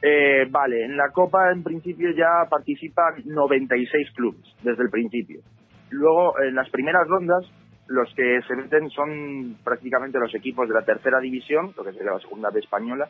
Eh, 0.01 0.47
vale, 0.49 0.85
en 0.85 0.95
la 0.95 1.09
Copa 1.11 1.51
en 1.51 1.63
principio 1.63 2.11
ya 2.11 2.47
participan 2.49 3.15
96 3.25 4.11
clubes 4.15 4.43
desde 4.63 4.83
el 4.83 4.89
principio. 4.89 5.41
Luego, 5.89 6.39
en 6.41 6.55
las 6.55 6.69
primeras 6.69 7.07
rondas, 7.07 7.45
los 7.87 8.13
que 8.13 8.39
se 8.47 8.55
meten 8.55 8.89
son 8.91 9.57
prácticamente 9.63 10.19
los 10.19 10.33
equipos 10.35 10.67
de 10.67 10.75
la 10.75 10.85
tercera 10.85 11.19
división, 11.19 11.73
lo 11.75 11.83
que 11.83 11.91
sería 11.91 12.11
la 12.11 12.19
segunda 12.19 12.51
B 12.51 12.59
española, 12.59 13.09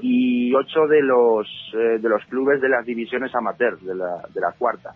y 0.00 0.54
ocho 0.54 0.86
de 0.86 1.02
los 1.02 1.46
eh, 1.74 1.98
de 1.98 2.08
los 2.08 2.24
clubes 2.26 2.60
de 2.60 2.68
las 2.68 2.86
divisiones 2.86 3.34
amateur, 3.34 3.78
de 3.80 3.94
la, 3.96 4.22
de 4.32 4.40
la 4.40 4.52
cuarta. 4.56 4.94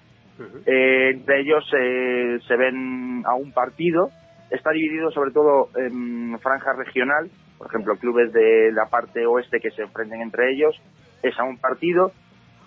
Eh, 0.67 1.11
entre 1.15 1.41
ellos 1.41 1.65
eh, 1.79 2.39
se 2.47 2.57
ven 2.57 3.23
a 3.27 3.35
un 3.35 3.53
partido, 3.53 4.11
está 4.51 4.71
dividido 4.71 5.11
sobre 5.11 5.31
todo 5.31 5.69
en 5.77 6.39
franja 6.41 6.73
regional, 6.73 7.31
por 7.59 7.69
ejemplo, 7.69 7.97
clubes 7.97 8.33
de 8.33 8.73
la 8.73 8.87
parte 8.87 9.27
oeste 9.27 9.61
que 9.61 9.71
se 9.71 9.83
enfrenten 9.83 10.21
entre 10.21 10.53
ellos, 10.53 10.75
es 11.23 11.39
a 11.39 11.45
un 11.45 11.59
partido. 11.59 12.13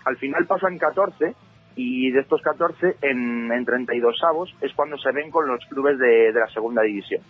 Al 0.06 0.18
final 0.18 0.46
pasan 0.48 0.78
14 0.78 1.36
y 1.76 2.12
de 2.12 2.22
estos 2.22 2.42
14 2.42 2.98
en, 3.02 3.52
en 3.52 3.66
32 3.66 4.20
avos 4.24 4.54
es 4.62 4.74
cuando 4.74 4.98
se 4.98 5.12
ven 5.12 5.30
con 5.30 5.48
los 5.48 5.64
clubes 5.66 6.00
de, 6.00 6.32
la 6.34 6.48
segunda 6.48 6.82
división. 6.82 7.22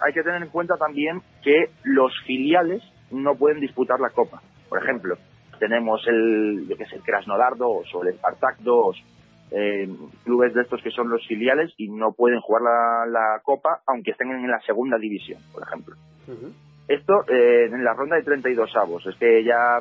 Hay 0.00 0.12
que 0.12 0.22
tener 0.22 0.42
en 0.42 0.50
cuenta 0.50 0.76
también 0.76 1.20
que 1.42 1.70
los 1.82 2.12
filiales 2.24 2.82
no 3.10 3.34
pueden 3.34 3.60
disputar 3.60 3.98
la 3.98 4.10
Copa. 4.10 4.40
Por 4.68 4.80
ejemplo, 4.80 5.16
tenemos 5.58 6.06
el, 6.06 6.66
yo 6.68 6.76
que 6.76 6.86
sé, 6.86 6.96
el 6.96 7.02
Krasnodar 7.02 7.56
2 7.56 7.94
o 7.94 8.04
el 8.04 8.14
Spartak 8.14 8.58
2, 8.58 9.04
eh, 9.50 9.88
clubes 10.24 10.54
de 10.54 10.62
estos 10.62 10.82
que 10.82 10.90
son 10.90 11.08
los 11.08 11.26
filiales 11.26 11.72
y 11.76 11.88
no 11.88 12.12
pueden 12.12 12.40
jugar 12.40 12.62
la, 13.08 13.40
Copa 13.42 13.80
aunque 13.86 14.10
estén 14.10 14.30
en 14.30 14.50
la 14.50 14.60
segunda 14.60 14.98
división, 14.98 15.40
por 15.52 15.62
ejemplo. 15.62 15.96
Esto 16.86 17.24
eh, 17.28 17.66
en 17.66 17.84
la 17.84 17.94
ronda 17.94 18.16
de 18.16 18.22
32 18.22 18.76
avos, 18.76 19.06
es 19.06 19.16
que 19.16 19.44
ya 19.44 19.78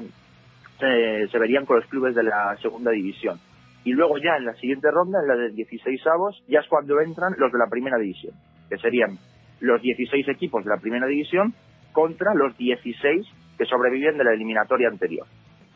eh, 0.82 1.28
se 1.32 1.40
verían 1.40 1.66
con 1.66 1.78
los 1.78 1.86
clubes 1.88 2.16
de 2.16 2.24
la 2.24 2.56
segunda 2.62 2.92
división. 2.92 3.40
Y 3.84 3.94
luego 3.94 4.18
ya 4.18 4.36
en 4.38 4.46
la 4.46 4.54
siguiente 4.56 4.92
ronda, 4.92 5.20
en 5.22 5.28
la 5.28 5.36
de 5.36 5.52
16 5.52 6.06
avos, 6.08 6.44
ya 6.48 6.60
es 6.60 6.68
cuando 6.68 7.00
entran 7.00 7.36
los 7.38 7.52
de 7.52 7.58
la 7.58 7.68
primera 7.68 7.98
división, 7.98 8.34
que 8.70 8.78
serían 8.78 9.18
los 9.62 9.82
16 9.82 10.28
equipos 10.28 10.64
de 10.64 10.70
la 10.70 10.78
primera 10.78 11.08
división 11.08 11.54
contra 11.94 12.34
los 12.34 12.58
16 12.58 13.26
que 13.58 13.66
sobreviven 13.66 14.18
de 14.18 14.24
la 14.24 14.34
eliminatoria 14.34 14.90
anterior. 14.90 15.26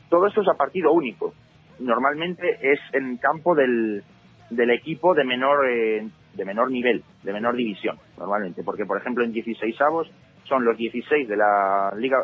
Todo 0.09 0.27
esto 0.27 0.41
es 0.41 0.47
a 0.49 0.57
partido 0.57 0.91
único. 0.91 1.33
Normalmente 1.81 2.57
es 2.61 2.79
en 2.93 3.17
campo 3.17 3.55
del, 3.55 4.03
del 4.49 4.69
equipo 4.71 5.13
de 5.13 5.23
menor, 5.23 5.67
eh, 5.67 6.07
de 6.33 6.45
menor 6.45 6.71
nivel, 6.71 7.03
de 7.23 7.33
menor 7.33 7.55
división, 7.55 7.97
normalmente. 8.17 8.63
Porque, 8.63 8.85
por 8.85 8.97
ejemplo, 8.97 9.23
en 9.23 9.33
16 9.33 9.81
avos 9.81 10.11
son 10.43 10.65
los 10.65 10.77
16 10.77 11.27
de 11.27 11.37
la 11.37 11.91
liga, 11.97 12.23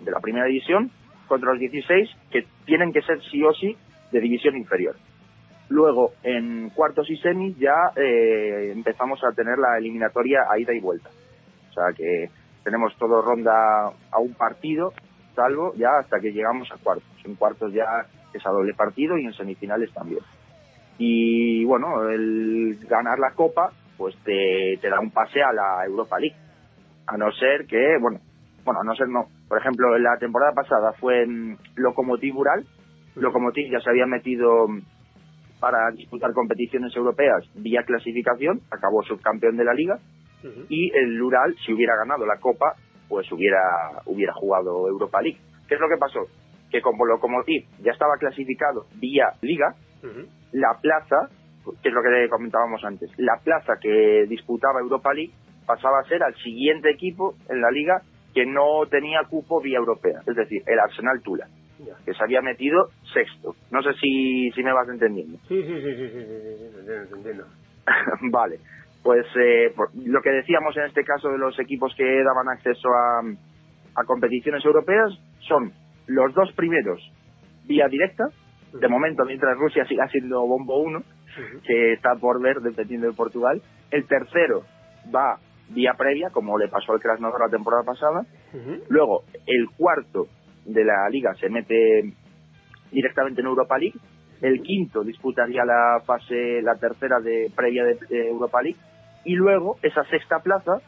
de 0.00 0.10
la 0.10 0.20
primera 0.20 0.46
división 0.46 0.90
contra 1.28 1.50
los 1.50 1.60
16 1.60 2.08
que 2.30 2.46
tienen 2.64 2.92
que 2.92 3.02
ser 3.02 3.20
sí 3.30 3.42
o 3.42 3.52
sí 3.52 3.76
de 4.12 4.20
división 4.20 4.56
inferior. 4.56 4.96
Luego, 5.68 6.12
en 6.22 6.70
cuartos 6.70 7.10
y 7.10 7.16
semis 7.16 7.58
ya 7.58 7.90
eh, 7.96 8.70
empezamos 8.72 9.22
a 9.24 9.32
tener 9.32 9.58
la 9.58 9.78
eliminatoria 9.78 10.42
a 10.50 10.58
ida 10.58 10.72
y 10.72 10.80
vuelta. 10.80 11.10
O 11.70 11.72
sea 11.72 11.92
que 11.92 12.30
tenemos 12.62 12.96
todo 12.98 13.20
ronda 13.20 13.86
a 14.10 14.18
un 14.18 14.34
partido, 14.34 14.92
salvo 15.34 15.74
ya 15.74 15.98
hasta 15.98 16.20
que 16.20 16.32
llegamos 16.32 16.70
a 16.70 16.76
cuartos. 16.78 17.08
En 17.24 17.34
cuartos 17.34 17.72
ya 17.72 18.06
es 18.36 18.46
a 18.46 18.50
doble 18.50 18.74
partido 18.74 19.18
y 19.18 19.24
en 19.24 19.32
semifinales 19.32 19.92
también. 19.92 20.20
Y 20.98 21.64
bueno, 21.64 22.08
el 22.08 22.78
ganar 22.88 23.18
la 23.18 23.32
copa, 23.34 23.72
pues 23.96 24.16
te, 24.24 24.78
te 24.80 24.88
da 24.88 25.00
un 25.00 25.10
pase 25.10 25.42
a 25.42 25.52
la 25.52 25.84
Europa 25.86 26.18
League. 26.18 26.36
A 27.06 27.16
no 27.16 27.30
ser 27.32 27.66
que, 27.66 27.98
bueno, 28.00 28.20
bueno, 28.64 28.82
no 28.82 28.94
sé, 28.94 29.04
no. 29.06 29.26
Por 29.48 29.58
ejemplo, 29.58 29.96
la 29.98 30.16
temporada 30.18 30.52
pasada 30.52 30.92
fue 30.94 31.22
en 31.22 31.56
Lokomotiv 31.76 32.36
Ural. 32.36 32.66
Lokomotiv 33.14 33.70
ya 33.70 33.80
se 33.80 33.90
había 33.90 34.06
metido 34.06 34.66
para 35.60 35.90
disputar 35.92 36.32
competiciones 36.32 36.94
europeas 36.94 37.44
vía 37.54 37.82
clasificación, 37.84 38.60
acabó 38.70 39.02
subcampeón 39.02 39.56
de 39.56 39.64
la 39.64 39.72
liga. 39.72 39.98
Y 40.68 40.92
el 40.96 41.20
Ural, 41.20 41.56
si 41.64 41.72
hubiera 41.72 41.96
ganado 41.96 42.24
la 42.24 42.38
Copa, 42.38 42.74
pues 43.08 43.30
hubiera, 43.32 43.58
hubiera 44.04 44.32
jugado 44.34 44.88
Europa 44.88 45.20
League. 45.22 45.38
¿Qué 45.66 45.74
es 45.74 45.80
lo 45.80 45.88
que 45.88 45.96
pasó? 45.98 46.20
Que 46.70 46.80
como 46.80 47.06
Lokomotiv 47.06 47.64
ya 47.82 47.92
estaba 47.92 48.16
clasificado 48.18 48.86
vía 48.96 49.32
liga, 49.42 49.74
la 50.52 50.78
plaza, 50.80 51.28
que 51.82 51.88
es 51.88 51.94
lo 51.94 52.02
que 52.02 52.28
comentábamos 52.28 52.84
antes, 52.84 53.10
la 53.18 53.36
plaza 53.42 53.74
que 53.80 54.26
disputaba 54.28 54.80
Europa 54.80 55.12
League 55.12 55.32
pasaba 55.66 56.00
a 56.00 56.08
ser 56.08 56.22
al 56.22 56.34
siguiente 56.36 56.90
equipo 56.90 57.34
en 57.48 57.60
la 57.60 57.70
liga 57.70 58.00
que 58.34 58.46
no 58.46 58.86
tenía 58.90 59.20
cupo 59.28 59.60
vía 59.60 59.78
europea, 59.78 60.20
es 60.26 60.36
decir, 60.36 60.62
el 60.66 60.78
Arsenal 60.78 61.22
Tula, 61.22 61.48
que 62.04 62.12
se 62.12 62.22
había 62.22 62.42
metido 62.42 62.90
sexto. 63.12 63.54
No 63.70 63.82
sé 63.82 63.94
si, 63.94 64.50
si 64.52 64.62
me 64.62 64.72
vas 64.72 64.88
entendiendo. 64.88 65.38
Sí, 65.48 65.62
sí, 65.62 65.80
sí, 65.80 65.96
sí, 65.96 66.08
sí, 66.10 66.24
sí, 66.26 66.82
sí, 66.84 67.14
entiendo. 67.16 67.46
vale, 68.30 68.58
pues 69.02 69.26
eh, 69.36 69.72
lo 70.04 70.20
que 70.20 70.30
decíamos 70.30 70.76
en 70.76 70.84
este 70.84 71.02
caso 71.02 71.30
de 71.30 71.38
los 71.38 71.58
equipos 71.58 71.94
que 71.96 72.04
daban 72.04 72.48
acceso 72.48 72.88
a, 72.88 73.22
a 74.00 74.04
competiciones 74.04 74.64
europeas 74.64 75.12
son 75.48 75.72
los 76.06 76.34
dos 76.34 76.52
primeros 76.52 77.00
vía 77.66 77.88
directa, 77.88 78.24
de 78.72 78.88
momento 78.88 79.24
mientras 79.24 79.56
Rusia 79.58 79.84
siga 79.86 80.08
siendo 80.08 80.46
bombo 80.46 80.78
1, 80.82 81.02
que 81.64 81.92
está 81.94 82.14
por 82.14 82.40
ver 82.40 82.60
dependiendo 82.60 83.08
de 83.08 83.12
Portugal. 83.12 83.60
El 83.90 84.06
tercero 84.06 84.62
va 85.14 85.38
vía 85.68 85.94
previa, 85.96 86.30
como 86.30 86.58
le 86.58 86.68
pasó 86.68 86.92
al 86.92 87.00
Krasnodar 87.00 87.40
la 87.40 87.50
temporada 87.50 87.82
pasada. 87.84 88.22
Luego, 88.88 89.24
el 89.46 89.68
cuarto 89.76 90.26
de 90.64 90.84
la 90.84 91.08
liga 91.10 91.34
se 91.34 91.48
mete 91.48 92.12
directamente 92.90 93.40
en 93.40 93.46
Europa 93.46 93.78
League. 93.78 93.98
El 94.40 94.62
quinto 94.62 95.02
disputaría 95.02 95.64
la 95.64 96.00
fase, 96.06 96.60
la 96.62 96.74
tercera 96.74 97.20
de 97.20 97.50
previa 97.54 97.84
de, 97.84 98.28
Europa 98.28 98.62
League. 98.62 98.78
Y 99.24 99.34
luego, 99.34 99.76
esa 99.82 100.04
sexta 100.04 100.40
plaza 100.40 100.80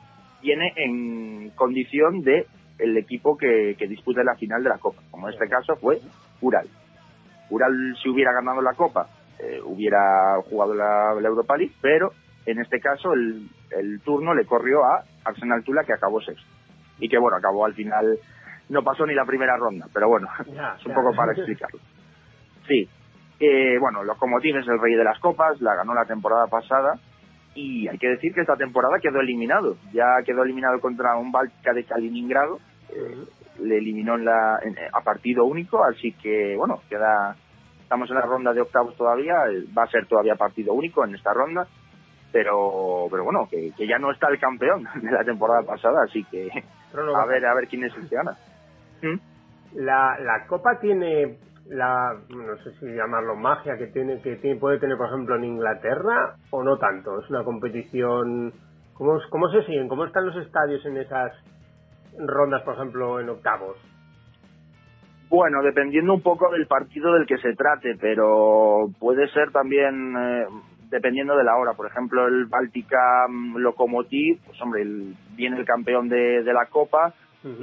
viene 0.43 0.73
en 0.77 1.51
condición 1.51 2.21
de 2.23 2.47
el 2.79 2.97
equipo 2.97 3.37
que, 3.37 3.75
que 3.79 3.87
dispute 3.87 4.23
la 4.25 4.37
final 4.37 4.63
de 4.63 4.71
la 4.71 4.79
Copa, 4.79 5.03
como 5.11 5.29
en 5.29 5.35
este 5.35 5.49
caso 5.49 5.77
fue 5.77 5.99
Ural. 6.41 6.69
Ural, 7.51 7.97
si 8.03 8.09
hubiera 8.09 8.33
ganado 8.33 8.63
la 8.63 8.75
Copa, 8.75 9.09
eh, 9.39 9.61
hubiera 9.65 10.41
jugado 10.49 10.75
la, 10.75 11.13
Europa 11.13 11.57
League, 11.57 11.75
pero 11.81 12.11
en 12.47 12.61
este 12.61 12.81
caso 12.81 13.13
el, 13.13 13.49
el 13.71 14.01
turno 14.01 14.35
le 14.35 14.45
corrió 14.45 14.85
a 14.85 15.05
Arsenal 15.25 15.63
Tula, 15.65 15.85
que 15.85 15.93
acabó 15.93 16.21
sexto. 16.21 16.47
Y 16.99 17.09
que, 17.09 17.19
bueno, 17.19 17.37
acabó 17.37 17.65
al 17.65 17.75
final, 17.75 18.19
no 18.69 18.83
pasó 18.83 19.07
ni 19.07 19.15
la 19.15 19.25
primera 19.25 19.57
ronda, 19.57 19.87
pero 19.93 20.09
bueno, 20.09 20.29
es 20.41 20.87
un 20.87 20.95
poco 20.95 21.15
para 21.15 21.33
explicarlo. 21.33 21.79
Sí, 22.67 22.89
eh, 23.41 23.79
bueno, 23.79 24.03
Lokomotiv 24.03 24.57
es 24.57 24.69
el 24.69 24.81
rey 24.81 24.95
de 24.95 25.05
las 25.05 25.19
copas, 25.21 25.61
la 25.61 25.75
ganó 25.77 25.95
la 25.95 26.05
temporada 26.05 26.47
pasada, 26.49 26.99
y 27.55 27.89
hay 27.89 27.99
que 27.99 28.09
decir 28.09 28.33
que 28.35 28.41
esta 28.41 28.57
temporada 28.57 28.99
quedó 29.01 29.21
eliminado. 29.21 29.77
Ya 29.93 30.05
quedó 30.25 30.43
eliminado 30.43 30.81
contra 30.81 31.17
un 31.17 31.33
Báltica 31.33 31.73
de 31.73 31.85
Kaliningrado, 31.85 32.59
eh, 32.91 33.25
le 33.61 33.79
eliminó 33.79 34.15
en 34.17 34.25
la, 34.25 34.61
a 34.93 35.01
partido 35.03 35.45
único, 35.45 35.85
así 35.85 36.13
que, 36.13 36.55
bueno, 36.57 36.81
queda 36.89 37.37
estamos 37.89 38.11
en 38.11 38.17
la 38.17 38.27
ronda 38.27 38.53
de 38.53 38.61
octavos 38.61 38.95
todavía, 38.97 39.35
va 39.77 39.85
a 39.85 39.91
ser 39.91 40.07
todavía 40.07 40.35
partido 40.35 40.75
único 40.75 41.05
en 41.07 41.15
esta 41.15 41.33
ronda, 41.33 41.67
pero 42.31 43.07
pero 43.11 43.25
bueno, 43.25 43.49
que, 43.51 43.73
ya 43.87 43.99
no 43.99 44.13
está 44.13 44.29
el 44.29 44.39
campeón 44.39 44.85
de 45.03 45.11
la 45.11 45.25
temporada 45.25 45.63
pasada, 45.63 46.03
así 46.05 46.23
que 46.25 46.51
a 46.93 47.27
ver 47.27 47.47
a 47.47 47.55
ver 47.55 47.67
quién 47.67 47.85
es 47.85 47.97
el 47.97 48.09
que 48.09 48.17
gana. 48.17 48.37
¿Mm? 49.03 49.19
La, 49.77 50.19
la 50.21 50.47
Copa 50.47 50.79
tiene 50.81 51.39
la 51.71 52.15
no 52.29 52.57
sé 52.59 52.73
si 52.79 52.87
llamarlo 52.87 53.37
magia 53.37 53.79
que 53.79 53.87
tiene 53.87 54.21
que 54.21 54.37
tiene, 54.37 54.61
puede 54.61 54.79
tener 54.79 54.97
por 54.97 55.09
ejemplo 55.09 55.37
en 55.37 55.45
Inglaterra 55.45 56.35
o 56.51 56.63
no 56.63 56.79
tanto 56.79 57.21
es 57.21 57.31
una 57.31 57.45
competición 57.45 58.53
cómo 58.95 59.19
cómo 59.31 59.49
se 59.51 59.63
siguen 59.65 59.89
cómo 59.89 60.05
están 60.05 60.27
los 60.27 60.37
estadios 60.37 60.85
en 60.87 60.97
esas 60.97 61.33
rondas 62.19 62.63
por 62.63 62.75
ejemplo 62.75 63.21
en 63.21 63.29
octavos 63.29 63.77
bueno, 65.31 65.63
dependiendo 65.63 66.15
un 66.15 66.23
poco 66.23 66.51
del 66.51 66.67
partido 66.67 67.13
del 67.13 67.27
que 67.27 67.37
se 67.37 67.53
trate, 67.53 67.97
pero 68.01 68.87
puede 68.99 69.29
ser 69.29 69.51
también 69.53 70.17
eh, 70.17 70.47
dependiendo 70.91 71.37
de 71.37 71.45
la 71.45 71.57
hora. 71.57 71.75
Por 71.75 71.87
ejemplo, 71.87 72.27
el 72.27 72.47
Báltica 72.47 73.27
mm, 73.29 73.57
Lokomotiv, 73.59 74.41
pues 74.47 74.61
hombre, 74.63 74.85
viene 75.37 75.59
el 75.59 75.67
campeón 75.67 76.09
de, 76.09 76.43
la 76.45 76.67
Copa 76.67 77.13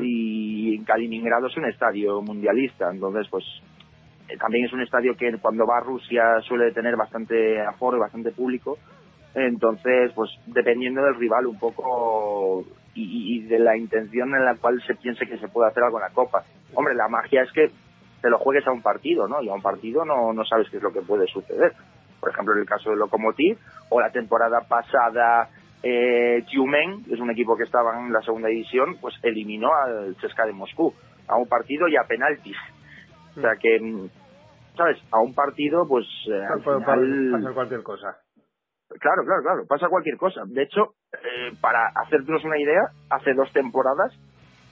y 0.01 0.83
Kaliningrado 0.83 1.47
es 1.47 1.57
un 1.57 1.65
estadio 1.65 2.21
mundialista, 2.21 2.89
entonces 2.89 3.27
pues 3.29 3.43
eh, 4.29 4.37
también 4.37 4.65
es 4.65 4.73
un 4.73 4.81
estadio 4.81 5.15
que 5.15 5.37
cuando 5.37 5.65
va 5.67 5.77
a 5.77 5.81
Rusia 5.81 6.39
suele 6.47 6.71
tener 6.71 6.95
bastante 6.95 7.61
aforo 7.61 7.97
y 7.97 7.99
bastante 7.99 8.31
público. 8.31 8.77
Entonces, 9.35 10.13
pues 10.15 10.31
dependiendo 10.47 11.03
del 11.03 11.15
rival 11.15 11.45
un 11.45 11.59
poco 11.59 12.63
y, 12.95 13.41
de 13.41 13.59
la 13.59 13.75
intención 13.75 14.33
en 14.33 14.45
la 14.45 14.55
cual 14.55 14.81
se 14.87 14.95
piense 14.95 15.27
que 15.27 15.37
se 15.37 15.49
puede 15.49 15.69
hacer 15.69 15.83
algo 15.83 15.97
en 15.97 16.03
la 16.03 16.13
Copa. 16.13 16.43
Hombre, 16.73 16.95
la 16.95 17.09
magia 17.09 17.43
es 17.43 17.51
que 17.51 17.69
te 18.21 18.29
lo 18.29 18.39
juegues 18.39 18.65
a 18.65 18.71
un 18.71 18.81
partido, 18.81 19.27
¿no? 19.27 19.41
Y 19.41 19.49
a 19.49 19.53
un 19.53 19.61
partido 19.61 20.05
no, 20.05 20.31
no 20.31 20.45
sabes 20.45 20.69
qué 20.69 20.77
es 20.77 20.83
lo 20.83 20.93
que 20.93 21.01
puede 21.01 21.27
suceder. 21.27 21.73
Por 22.19 22.31
ejemplo, 22.31 22.53
en 22.53 22.61
el 22.61 22.65
caso 22.65 22.89
del 22.89 22.99
Lokomotiv, 22.99 23.57
o 23.89 23.99
la 23.99 24.09
temporada 24.09 24.61
pasada, 24.61 25.49
eh, 25.83 26.43
es 26.47 27.19
un 27.19 27.29
equipo 27.29 27.57
que 27.57 27.63
estaba 27.63 27.99
en 27.99 28.13
la 28.13 28.21
segunda 28.21 28.47
división, 28.47 28.95
pues 29.01 29.15
eliminó 29.21 29.69
al 29.75 30.15
CSKA 30.15 30.45
de 30.45 30.53
Moscú 30.53 30.93
a 31.27 31.35
un 31.35 31.47
partido 31.47 31.87
y 31.87 31.97
a 31.97 32.03
penaltis. 32.07 32.57
O 33.37 33.41
sea 33.41 33.51
que, 33.59 34.07
¿sabes? 34.77 34.97
A 35.11 35.19
un 35.19 35.33
partido, 35.35 35.85
pues... 35.87 36.05
Eh, 36.27 36.61
puede 36.63 36.79
pasar 36.79 37.53
cualquier 37.53 37.83
cosa. 37.83 38.17
Claro, 38.87 39.23
claro, 39.25 39.41
claro, 39.41 39.65
pasa 39.67 39.89
cualquier 39.89 40.17
cosa. 40.17 40.41
De 40.45 40.63
hecho, 40.63 40.93
eh, 41.13 41.51
para 41.59 41.87
hacernos 41.95 42.43
una 42.43 42.59
idea, 42.59 42.81
hace 43.09 43.33
dos 43.33 43.51
temporadas 43.51 44.13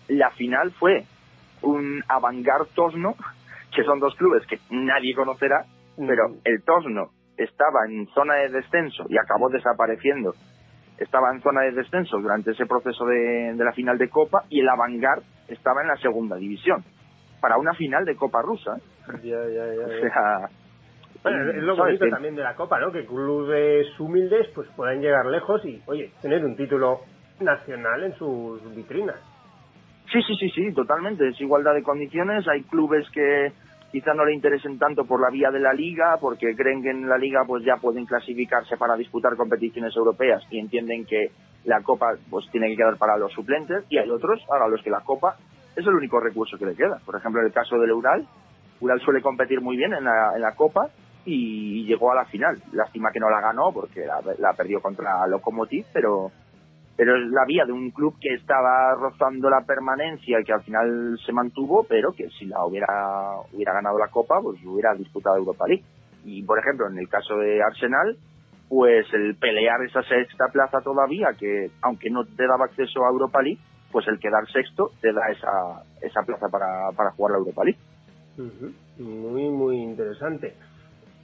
la 0.08 0.30
final 0.32 0.71
fue 0.73 1.06
un 1.62 2.04
Avangar 2.08 2.65
Tosno, 2.76 3.15
que 3.73 3.84
son 3.84 3.99
dos 3.99 4.15
clubes 4.15 4.45
que 4.47 4.60
nadie 4.69 5.15
conocerá, 5.15 5.65
pero 5.97 6.36
el 6.43 6.63
Tosno 6.63 7.10
estaba 7.38 7.86
en 7.88 8.08
zona 8.08 8.36
de 8.36 8.49
descenso 8.49 9.06
y 9.10 9.17
acabó 9.17 9.49
desapareciendo. 9.49 10.34
Estaba 10.97 11.32
en 11.32 11.41
zona 11.41 11.62
de 11.62 11.71
descenso 11.71 12.19
durante 12.19 12.52
ese 12.52 12.65
proceso 12.65 13.06
de, 13.06 13.56
la 13.58 13.71
final 13.73 13.97
de 13.97 14.10
Copa 14.10 14.43
y 14.49 14.60
el 14.60 14.69
Avangar 14.69 15.21
estaba 15.47 15.82
en 15.82 15.88
la 15.88 15.97
segunda 15.97 16.36
división 16.36 16.84
para 17.41 17.58
una 17.58 17.73
final 17.73 18.06
de 18.06 18.15
Copa 18.15 18.41
rusa. 18.41 18.78
Ya, 19.23 19.43
ya, 19.47 19.73
ya, 19.73 19.86
o 19.86 19.99
sea, 19.99 20.49
bueno, 21.24 21.52
es 21.52 21.64
lo 21.64 21.78
bonito 21.78 22.06
también 22.10 22.36
de 22.36 22.44
la 22.44 22.56
Copa, 22.56 22.80
¿no? 22.80 22.92
Que 22.92 23.06
clubes 23.06 23.88
humildes 24.00 24.48
pues 24.54 24.68
puedan 24.76 25.02
llegar 25.02 25.26
lejos 25.26 25.64
y, 25.66 25.82
oye, 25.86 26.12
tener 26.22 26.44
un 26.44 26.56
título 26.58 27.02
nacional 27.40 28.04
en 28.04 28.14
sus 28.16 28.76
vitrinas. 28.76 29.16
Sí, 30.12 30.22
sí, 30.28 30.36
sí, 30.36 30.50
sí, 30.50 30.74
totalmente. 30.74 31.28
Es 31.30 31.40
igualdad 31.40 31.74
de 31.74 31.82
condiciones. 31.82 32.48
Hay 32.48 32.64
clubes 32.64 33.10
que 33.12 33.54
quizá 33.92 34.14
no 34.14 34.26
le 34.26 34.34
interesen 34.34 34.78
tanto 34.78 35.06
por 35.06 35.22
la 35.22 35.30
vía 35.30 35.50
de 35.50 35.60
la 35.60 35.72
liga, 35.72 36.18
porque 36.20 36.56
creen 36.56 36.84
que 36.84 36.90
en 36.90 37.08
la 37.08 37.18
liga 37.18 37.44
pues 37.48 37.64
ya 37.64 37.78
pueden 37.78 38.06
clasificarse 38.06 38.76
para 38.76 38.96
disputar 38.96 39.36
competiciones 39.38 39.96
europeas 39.96 40.44
y 40.52 40.60
entienden 40.60 41.06
que 41.06 41.32
la 41.64 41.82
Copa 41.82 42.16
pues 42.30 42.46
tiene 42.52 42.68
que 42.68 42.76
quedar 42.76 42.98
para 42.98 43.18
los 43.18 43.32
suplentes. 43.32 43.86
Y 43.90 43.98
hay 43.98 44.10
otros 44.10 44.42
a 44.52 44.68
los 44.68 44.82
que 44.84 44.90
la 44.90 45.02
Copa 45.02 45.38
es 45.76 45.88
el 45.88 45.94
único 45.94 46.20
recurso 46.20 46.58
que 46.58 46.66
le 46.66 46.76
queda. 46.76 47.00
Por 47.06 47.16
ejemplo, 47.16 47.40
en 47.40 47.48
el 47.48 47.54
caso 47.54 47.78
del 47.80 47.94
Ural, 47.94 48.28
Ural 48.82 49.00
suele 49.00 49.22
competir 49.22 49.62
muy 49.62 49.78
bien 49.78 49.94
en 49.94 50.04
la, 50.04 50.34
en 50.36 50.42
la 50.42 50.54
Copa 50.56 50.90
y 51.26 51.86
llegó 51.86 52.12
a 52.12 52.16
la 52.16 52.26
final. 52.26 52.62
Lástima 52.72 53.12
que 53.12 53.20
no 53.20 53.30
la 53.30 53.42
ganó 53.42 53.72
porque 53.74 54.06
la, 54.06 54.54
perdió 54.54 54.82
contra 54.82 55.28
Lokomotiv, 55.28 55.86
pero 55.94 56.32
pero 56.96 57.16
es 57.16 57.32
la 57.32 57.44
vía 57.46 57.66
de 57.66 57.72
un 57.72 57.90
club 57.90 58.16
que 58.22 58.36
estaba 58.36 58.94
rozando 58.94 59.50
la 59.50 59.62
permanencia 59.66 60.40
y 60.40 60.44
que 60.44 60.54
al 60.54 60.62
final 60.62 61.18
se 61.26 61.34
mantuvo, 61.34 61.84
pero 61.90 62.12
que 62.12 62.30
si 62.30 62.46
la 62.46 62.64
hubiera 62.66 62.88
hubiera 63.52 63.74
ganado 63.74 63.98
la 63.98 64.10
Copa, 64.10 64.40
pues 64.42 64.64
hubiera 64.64 64.94
disputado 64.94 65.38
Europa 65.38 65.66
League. 65.68 65.84
Y 66.24 66.44
por 66.44 66.60
ejemplo, 66.60 66.88
en 66.88 67.00
el 67.00 67.10
caso 67.10 67.36
de 67.38 67.64
Arsenal, 67.64 68.16
pues 68.70 69.08
el 69.14 69.36
pelear 69.36 69.82
esa 69.84 70.04
sexta 70.04 70.46
plaza 70.52 70.82
todavía, 70.82 71.30
que 71.38 71.72
aunque 71.82 72.10
no 72.10 72.26
te 72.26 72.48
daba 72.48 72.66
acceso 72.66 73.04
a 73.04 73.10
Europa 73.10 73.42
League, 73.42 73.60
pues 73.92 74.08
el 74.08 74.20
quedar 74.20 74.46
sexto 74.52 74.92
te 75.02 75.12
da 75.14 75.30
esa, 75.32 75.84
esa 76.02 76.22
plaza 76.22 76.48
para, 76.50 76.92
para 76.96 77.12
jugar 77.12 77.34
la 77.34 77.38
Europa 77.40 77.64
League. 77.64 77.80
Muy, 78.98 79.50
muy 79.50 79.78
interesante. 79.78 80.56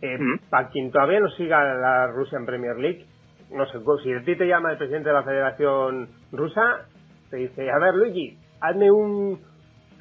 Eh, 0.01 0.17
Para 0.49 0.69
quien 0.69 0.91
todavía 0.91 1.19
no 1.19 1.29
siga 1.31 1.63
la 1.75 2.07
Russian 2.07 2.45
Premier 2.45 2.77
League, 2.77 3.05
no 3.51 3.65
sé, 3.65 3.79
si 4.03 4.13
a 4.13 4.23
ti 4.23 4.35
te 4.35 4.47
llama 4.47 4.71
el 4.71 4.77
presidente 4.77 5.09
de 5.09 5.15
la 5.15 5.23
Federación 5.23 6.07
Rusa, 6.31 6.85
te 7.29 7.37
dice, 7.37 7.69
a 7.69 7.79
ver 7.79 7.95
Luigi, 7.95 8.37
hazme 8.61 8.91
un, 8.91 9.39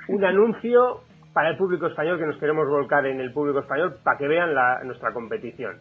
un 0.09 0.25
anuncio 0.25 1.01
para 1.33 1.51
el 1.51 1.57
público 1.57 1.87
español 1.87 2.19
que 2.19 2.27
nos 2.27 2.39
queremos 2.39 2.69
volcar 2.69 3.07
en 3.07 3.21
el 3.21 3.33
público 3.33 3.61
español 3.61 3.97
para 4.03 4.19
que 4.19 4.29
vean 4.29 4.55
la, 4.55 4.83
nuestra 4.85 5.13
competición. 5.13 5.77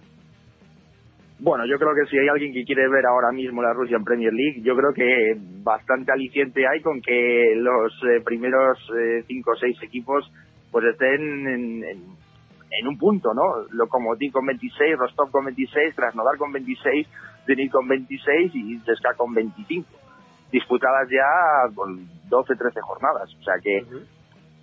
Bueno, 1.39 1.65
yo 1.67 1.77
creo 1.77 1.93
que 1.93 2.09
si 2.09 2.17
hay 2.17 2.27
alguien 2.27 2.51
que 2.51 2.63
quiere 2.63 2.87
ver 2.89 3.05
ahora 3.05 3.31
mismo 3.31 3.61
la 3.61 3.73
Russian 3.73 4.03
Premier 4.03 4.33
League, 4.33 4.61
yo 4.63 4.75
creo 4.75 4.91
que 4.93 5.35
bastante 5.63 6.11
aliciente 6.11 6.65
hay 6.67 6.81
con 6.81 6.99
que 7.01 7.53
los 7.57 7.93
eh, 8.09 8.21
primeros 8.25 8.77
eh, 8.97 9.23
cinco 9.27 9.51
o 9.51 9.55
seis 9.55 9.77
equipos 9.83 10.31
pues 10.71 10.85
estén 10.85 11.47
en, 11.47 11.83
en, 11.83 12.03
un 12.87 12.97
punto, 12.97 13.33
¿no? 13.33 13.65
Lokomotiv 13.71 14.31
con 14.31 14.45
26, 14.45 14.97
Rostov 14.97 15.31
con 15.31 15.45
26, 15.45 15.95
Krasnodar 15.95 16.37
con 16.37 16.51
26, 16.51 17.07
Zenit 17.45 17.71
con 17.71 17.87
26 17.87 18.55
y 18.55 18.79
Ceska 18.79 19.13
con 19.15 19.33
25. 19.33 19.87
Disputadas 20.51 21.07
ya 21.09 21.73
con 21.75 22.07
12, 22.29 22.55
13 22.55 22.81
jornadas. 22.81 23.33
O 23.39 23.43
sea 23.43 23.55
que 23.61 23.77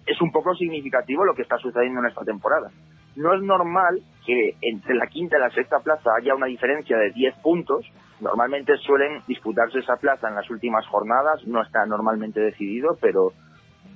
es 0.06 0.20
un 0.20 0.30
poco 0.32 0.54
significativo 0.54 1.24
lo 1.24 1.34
que 1.34 1.42
está 1.42 1.56
sucediendo 1.58 2.00
en 2.00 2.06
esta 2.06 2.24
temporada. 2.24 2.70
No 3.16 3.32
es 3.34 3.42
normal 3.42 4.00
que 4.26 4.56
entre 4.60 4.94
la 4.94 5.06
quinta 5.06 5.36
y 5.36 5.40
la 5.40 5.50
sexta 5.50 5.78
plaza 5.80 6.10
haya 6.18 6.34
una 6.34 6.46
diferencia 6.46 6.96
de 6.96 7.10
10 7.10 7.36
puntos. 7.42 7.86
Normalmente 8.20 8.76
suelen 8.78 9.22
disputarse 9.26 9.78
esa 9.78 9.96
plaza 9.96 10.28
en 10.28 10.34
las 10.34 10.48
últimas 10.50 10.86
jornadas, 10.86 11.46
no 11.46 11.62
está 11.62 11.84
normalmente 11.86 12.40
decidido, 12.40 12.96
pero 13.00 13.32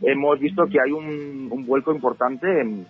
hemos 0.02 0.38
visto 0.38 0.66
que 0.66 0.80
hay 0.80 0.92
un, 0.92 1.66
vuelco 1.66 1.92
importante 1.92 2.46
en, 2.60 2.86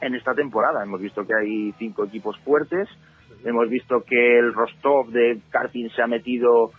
en, 0.00 0.14
esta 0.14 0.34
temporada. 0.34 0.82
Hemos 0.82 1.00
visto 1.00 1.26
que 1.26 1.34
hay 1.34 1.72
cinco 1.78 2.04
equipos 2.04 2.38
fuertes, 2.40 2.88
hemos 3.44 3.68
visto 3.68 4.02
que 4.02 4.38
el 4.38 4.52
Rostov 4.52 5.08
de 5.10 5.40
karting 5.50 5.90
se 5.90 6.02
ha 6.02 6.06
metido 6.06 6.72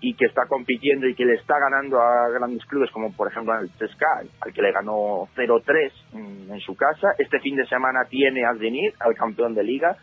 y 0.00 0.14
que 0.14 0.26
está 0.26 0.46
compitiendo 0.46 1.08
y 1.08 1.14
que 1.14 1.24
le 1.24 1.34
está 1.34 1.58
ganando 1.58 2.00
a 2.00 2.28
grandes 2.28 2.64
clubes 2.66 2.90
como 2.90 3.12
por 3.12 3.28
ejemplo 3.28 3.52
al 3.52 3.70
CSKA, 3.70 4.24
al 4.40 4.52
que 4.52 4.62
le 4.62 4.72
ganó 4.72 5.28
0-3 5.34 5.92
en, 6.12 6.60
su 6.60 6.76
casa. 6.76 7.08
Este 7.18 7.40
fin 7.40 7.56
de 7.56 7.66
semana 7.66 8.04
tiene 8.08 8.44
al 8.44 8.58
Zenit, 8.58 8.94
al 9.00 9.14
campeón 9.14 9.54
de 9.54 9.64
liga. 9.64 9.96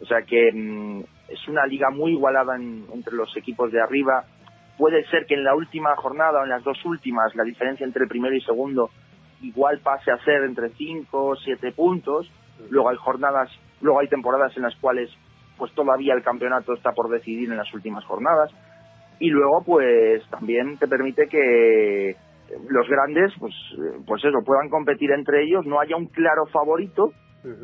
O 0.00 0.06
sea 0.06 0.22
que 0.22 0.50
mm, 0.52 1.02
es 1.28 1.48
una 1.48 1.66
liga 1.66 1.90
muy 1.90 2.12
igualada 2.12 2.56
entre 2.56 3.14
los 3.14 3.36
equipos 3.36 3.72
de 3.72 3.80
arriba. 3.80 4.24
Puede 4.78 5.04
ser 5.06 5.26
que 5.26 5.34
en 5.34 5.44
la 5.44 5.54
última 5.54 5.94
jornada 5.96 6.40
o 6.40 6.44
en 6.44 6.50
las 6.50 6.64
dos 6.64 6.84
últimas 6.84 7.34
la 7.34 7.44
diferencia 7.44 7.84
entre 7.84 8.04
el 8.04 8.08
primero 8.08 8.34
y 8.34 8.40
segundo 8.40 8.90
igual 9.42 9.80
pase 9.80 10.10
a 10.10 10.18
ser 10.24 10.44
entre 10.44 10.70
5 10.70 11.24
o 11.24 11.36
7 11.36 11.72
puntos. 11.72 12.30
Luego 12.70 12.88
hay 12.88 12.96
jornadas, 12.96 13.50
luego 13.80 14.00
hay 14.00 14.08
temporadas 14.08 14.56
en 14.56 14.62
las 14.62 14.76
cuales 14.76 15.10
pues 15.58 15.72
todavía 15.74 16.14
el 16.14 16.22
campeonato 16.22 16.74
está 16.74 16.92
por 16.92 17.10
decidir 17.10 17.50
en 17.50 17.56
las 17.56 17.72
últimas 17.72 18.04
jornadas. 18.04 18.50
Y 19.20 19.30
luego 19.30 19.62
pues 19.64 20.28
también 20.30 20.76
te 20.78 20.88
permite 20.88 21.26
que 21.28 22.16
los 22.68 22.88
grandes 22.88 23.32
pues 23.38 23.54
pues 24.06 24.24
eso 24.24 24.38
puedan 24.44 24.68
competir 24.68 25.10
entre 25.12 25.44
ellos 25.44 25.64
no 25.66 25.80
haya 25.80 25.96
un 25.96 26.06
claro 26.06 26.46
favorito. 26.46 27.12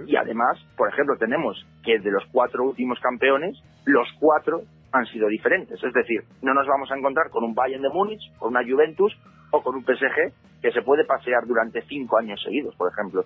Y 0.06 0.16
además 0.16 0.58
por 0.76 0.88
ejemplo 0.88 1.16
tenemos 1.18 1.56
que 1.82 1.98
de 1.98 2.10
los 2.10 2.24
cuatro 2.32 2.64
últimos 2.64 3.00
campeones 3.00 3.58
los 3.86 4.08
cuatro 4.20 4.62
han 4.92 5.06
sido 5.06 5.28
diferentes. 5.28 5.82
Es 5.82 5.92
decir 5.92 6.22
no 6.42 6.54
nos 6.54 6.66
vamos 6.66 6.90
a 6.92 6.96
encontrar 6.96 7.30
con 7.30 7.44
un 7.44 7.54
Bayern 7.54 7.82
de 7.82 7.88
Múnich 7.88 8.20
con 8.38 8.50
una 8.50 8.62
Juventus 8.62 9.16
o 9.50 9.62
con 9.62 9.76
un 9.76 9.84
PSG 9.84 10.60
que 10.60 10.72
se 10.72 10.82
puede 10.82 11.04
pasear 11.04 11.46
durante 11.46 11.82
cinco 11.82 12.18
años 12.18 12.42
seguidos 12.42 12.74
por 12.76 12.90
ejemplo 12.92 13.24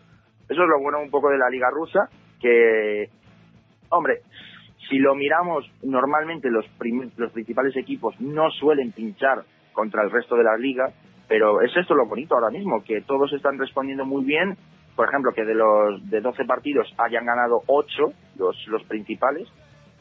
eso 0.48 0.62
es 0.62 0.68
lo 0.68 0.80
bueno 0.80 1.00
un 1.00 1.10
poco 1.10 1.30
de 1.30 1.38
la 1.38 1.48
liga 1.48 1.68
rusa 1.70 2.08
que 2.40 3.08
hombre 3.90 4.22
si 4.88 4.98
lo 4.98 5.14
miramos, 5.14 5.64
normalmente 5.82 6.50
los, 6.50 6.66
los 7.16 7.32
principales 7.32 7.76
equipos 7.76 8.14
no 8.20 8.50
suelen 8.50 8.92
pinchar 8.92 9.44
contra 9.72 10.02
el 10.02 10.10
resto 10.10 10.36
de 10.36 10.44
la 10.44 10.56
liga, 10.56 10.92
pero 11.28 11.62
es 11.62 11.74
esto 11.76 11.94
lo 11.94 12.06
bonito 12.06 12.34
ahora 12.34 12.50
mismo, 12.50 12.82
que 12.84 13.00
todos 13.02 13.32
están 13.32 13.58
respondiendo 13.58 14.04
muy 14.04 14.24
bien. 14.24 14.56
Por 14.94 15.08
ejemplo, 15.08 15.32
que 15.32 15.44
de 15.44 15.54
los 15.54 16.08
de 16.08 16.20
12 16.20 16.44
partidos 16.44 16.86
hayan 16.98 17.26
ganado 17.26 17.62
8 17.66 18.12
los, 18.38 18.56
los 18.68 18.84
principales. 18.84 19.48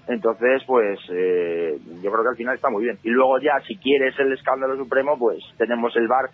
Entonces, 0.07 0.63
pues 0.67 0.99
eh, 1.11 1.77
yo 2.01 2.11
creo 2.11 2.23
que 2.23 2.29
al 2.29 2.37
final 2.37 2.55
está 2.55 2.69
muy 2.69 2.83
bien. 2.83 2.97
Y 3.03 3.09
luego 3.09 3.39
ya, 3.39 3.59
si 3.67 3.77
quieres 3.77 4.13
el 4.19 4.33
escándalo 4.33 4.75
supremo, 4.75 5.17
pues 5.17 5.39
tenemos 5.57 5.95
el 5.95 6.07
VAR 6.07 6.29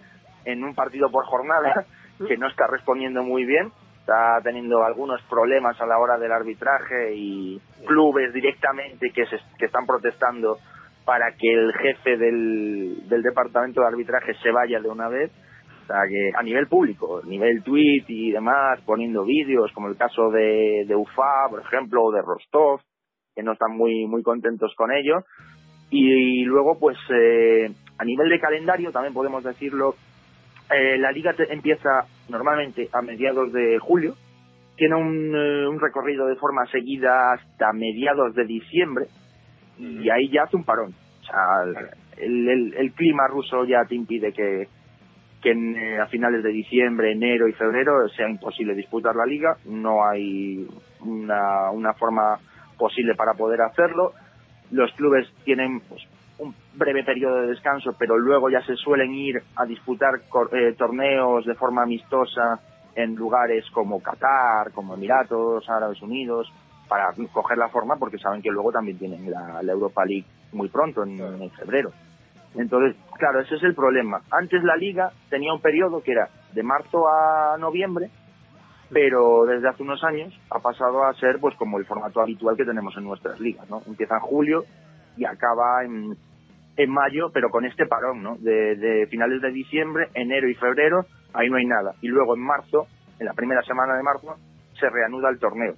en 0.46 0.64
un 0.64 0.74
partido 0.74 1.10
por 1.12 1.26
jornada, 1.26 1.86
que 2.28 2.38
no 2.38 2.48
está 2.48 2.68
respondiendo 2.68 3.24
muy 3.24 3.46
bien 3.46 3.72
está 4.10 4.42
teniendo 4.44 4.84
algunos 4.84 5.22
problemas 5.30 5.80
a 5.80 5.86
la 5.86 6.00
hora 6.00 6.18
del 6.18 6.32
arbitraje 6.32 7.14
y 7.14 7.62
clubes 7.86 8.34
directamente 8.34 9.12
que, 9.12 9.26
se, 9.28 9.38
que 9.60 9.66
están 9.66 9.86
protestando 9.86 10.58
para 11.06 11.32
que 11.34 11.52
el 11.52 11.72
jefe 11.74 12.18
del, 12.18 13.08
del 13.08 13.22
departamento 13.22 13.82
de 13.82 13.88
arbitraje 13.88 14.34
se 14.42 14.52
vaya 14.52 14.80
de 14.80 14.90
una 14.90 15.10
vez. 15.10 15.32
O 15.84 15.86
sea, 15.86 16.02
que 16.08 16.32
a 16.36 16.42
nivel 16.42 16.68
público, 16.68 17.22
a 17.24 17.28
nivel 17.28 17.64
tweet 17.64 18.06
y 18.08 18.32
demás, 18.32 18.80
poniendo 18.86 19.24
vídeos, 19.26 19.72
como 19.74 19.88
el 19.88 19.98
caso 19.98 20.30
de, 20.32 20.86
de 20.88 20.96
UFA, 20.96 21.48
por 21.50 21.62
ejemplo, 21.62 22.04
o 22.04 22.12
de 22.12 22.22
Rostov, 22.22 22.82
que 23.40 23.44
no 23.44 23.54
están 23.54 23.72
muy, 23.78 24.06
muy 24.06 24.22
contentos 24.22 24.74
con 24.76 24.92
ello. 24.92 25.24
Y, 25.90 26.44
luego, 26.44 26.78
pues, 26.78 26.98
eh, 27.10 27.72
a 27.98 28.04
nivel 28.04 28.30
de 28.30 28.40
calendario, 28.40 28.92
también 28.92 29.14
podemos 29.14 29.44
decirlo, 29.46 29.96
eh, 30.70 30.98
la 30.98 31.12
liga 31.12 31.34
empieza 31.50 32.06
normalmente 32.28 32.90
a 32.92 33.02
mediados 33.02 33.54
de 33.54 33.80
julio, 33.80 34.16
tiene 34.76 34.96
un, 34.96 35.34
eh, 35.34 35.68
un, 35.68 35.80
recorrido 35.80 36.28
de 36.28 36.36
forma 36.36 36.66
seguida 36.68 37.34
hasta 37.34 37.72
mediados 37.72 38.36
de 38.36 38.46
diciembre 38.46 39.06
y 39.78 40.10
ahí 40.10 40.30
ya 40.30 40.44
hace 40.44 40.58
un 40.58 40.66
parón. 40.66 40.94
O 41.22 41.24
sea, 41.24 41.86
el, 42.18 42.74
el, 42.76 42.92
clima 42.92 43.28
ruso 43.28 43.64
ya 43.64 43.86
te 43.86 43.96
impide 43.96 44.34
que, 44.34 44.68
que 45.42 45.52
eh, 45.52 46.00
a 46.00 46.08
finales 46.08 46.44
de 46.44 46.50
diciembre, 46.50 47.14
enero 47.14 47.48
y 47.48 47.54
febrero 47.54 48.08
sea 48.10 48.30
imposible 48.30 48.76
disputar 48.76 49.16
la 49.16 49.26
liga. 49.26 49.56
No 49.66 50.06
hay 50.06 50.68
una, 51.02 51.72
una 51.72 51.94
forma 51.94 52.38
posible 52.80 53.14
para 53.14 53.36
poder 53.36 53.62
hacerlo. 53.62 54.14
Los 54.72 54.92
clubes 54.94 55.28
tienen 55.44 55.82
pues, 55.82 56.02
un 56.40 56.56
breve 56.74 57.04
periodo 57.04 57.42
de 57.42 57.48
descanso, 57.48 57.94
pero 58.00 58.18
luego 58.18 58.50
ya 58.50 58.62
se 58.62 58.76
suelen 58.76 59.14
ir 59.14 59.44
a 59.56 59.66
disputar 59.66 60.16
eh, 60.54 60.74
torneos 60.78 61.46
de 61.46 61.56
forma 61.56 61.84
amistosa 61.84 62.60
en 62.96 63.16
lugares 63.16 63.66
como 63.72 64.02
Qatar, 64.02 64.72
como 64.74 64.96
Emiratos, 64.96 65.70
Árabes 65.70 66.02
Unidos, 66.02 66.52
para 66.88 67.14
coger 67.32 67.58
la 67.58 67.70
forma, 67.70 67.96
porque 67.98 68.18
saben 68.18 68.42
que 68.42 68.50
luego 68.50 68.72
también 68.72 68.98
tienen 68.98 69.30
la, 69.30 69.62
Europa 69.62 70.04
League 70.06 70.26
muy 70.52 70.70
pronto, 70.70 71.04
en, 71.04 71.52
febrero. 71.52 71.92
Entonces, 72.56 72.96
claro, 73.18 73.42
ese 73.42 73.56
es 73.56 73.64
el 73.64 73.76
problema. 73.76 74.22
Antes 74.32 74.64
la 74.64 74.76
liga 74.76 75.12
tenía 75.30 75.54
un 75.54 75.62
periodo 75.62 76.02
que 76.02 76.14
era 76.14 76.30
de 76.52 76.64
marzo 76.64 77.08
a 77.08 77.58
noviembre, 77.60 78.10
pero 78.92 79.46
desde 79.46 79.70
hace 79.70 79.84
unos 79.84 80.04
años 80.04 80.34
ha 80.50 80.60
pasado 80.60 81.04
a 81.04 81.14
ser 81.14 81.40
pues 81.40 81.56
como 81.56 81.78
el 81.78 81.86
formato 81.86 82.22
habitual 82.22 82.58
que 82.58 82.66
tenemos 82.66 82.96
en 82.98 83.04
nuestras 83.04 83.40
ligas, 83.40 83.70
¿no? 83.70 83.82
Empieza 83.86 84.16
en 84.16 84.22
julio 84.22 84.64
y 85.18 85.26
acaba 85.26 85.84
en, 85.84 86.16
en 86.80 86.90
mayo, 86.90 87.30
pero 87.34 87.50
con 87.50 87.66
este 87.66 87.86
parón, 87.86 88.24
¿no? 88.24 88.38
De, 88.40 89.06
finales 89.10 89.42
de 89.42 89.52
diciembre, 89.52 90.08
enero 90.14 90.50
y 90.50 90.56
febrero, 90.56 91.06
ahí 91.34 91.50
no 91.50 91.58
hay 91.58 91.66
nada. 91.66 91.94
Y 92.02 92.08
luego 92.08 92.36
en 92.36 92.42
marzo, 92.42 92.88
en 93.20 93.26
la 93.26 93.34
primera 93.34 93.62
semana 93.64 93.96
de 93.96 94.04
marzo, 94.04 94.36
se 94.80 94.90
reanuda 94.90 95.30
el 95.30 95.40
torneo. 95.40 95.76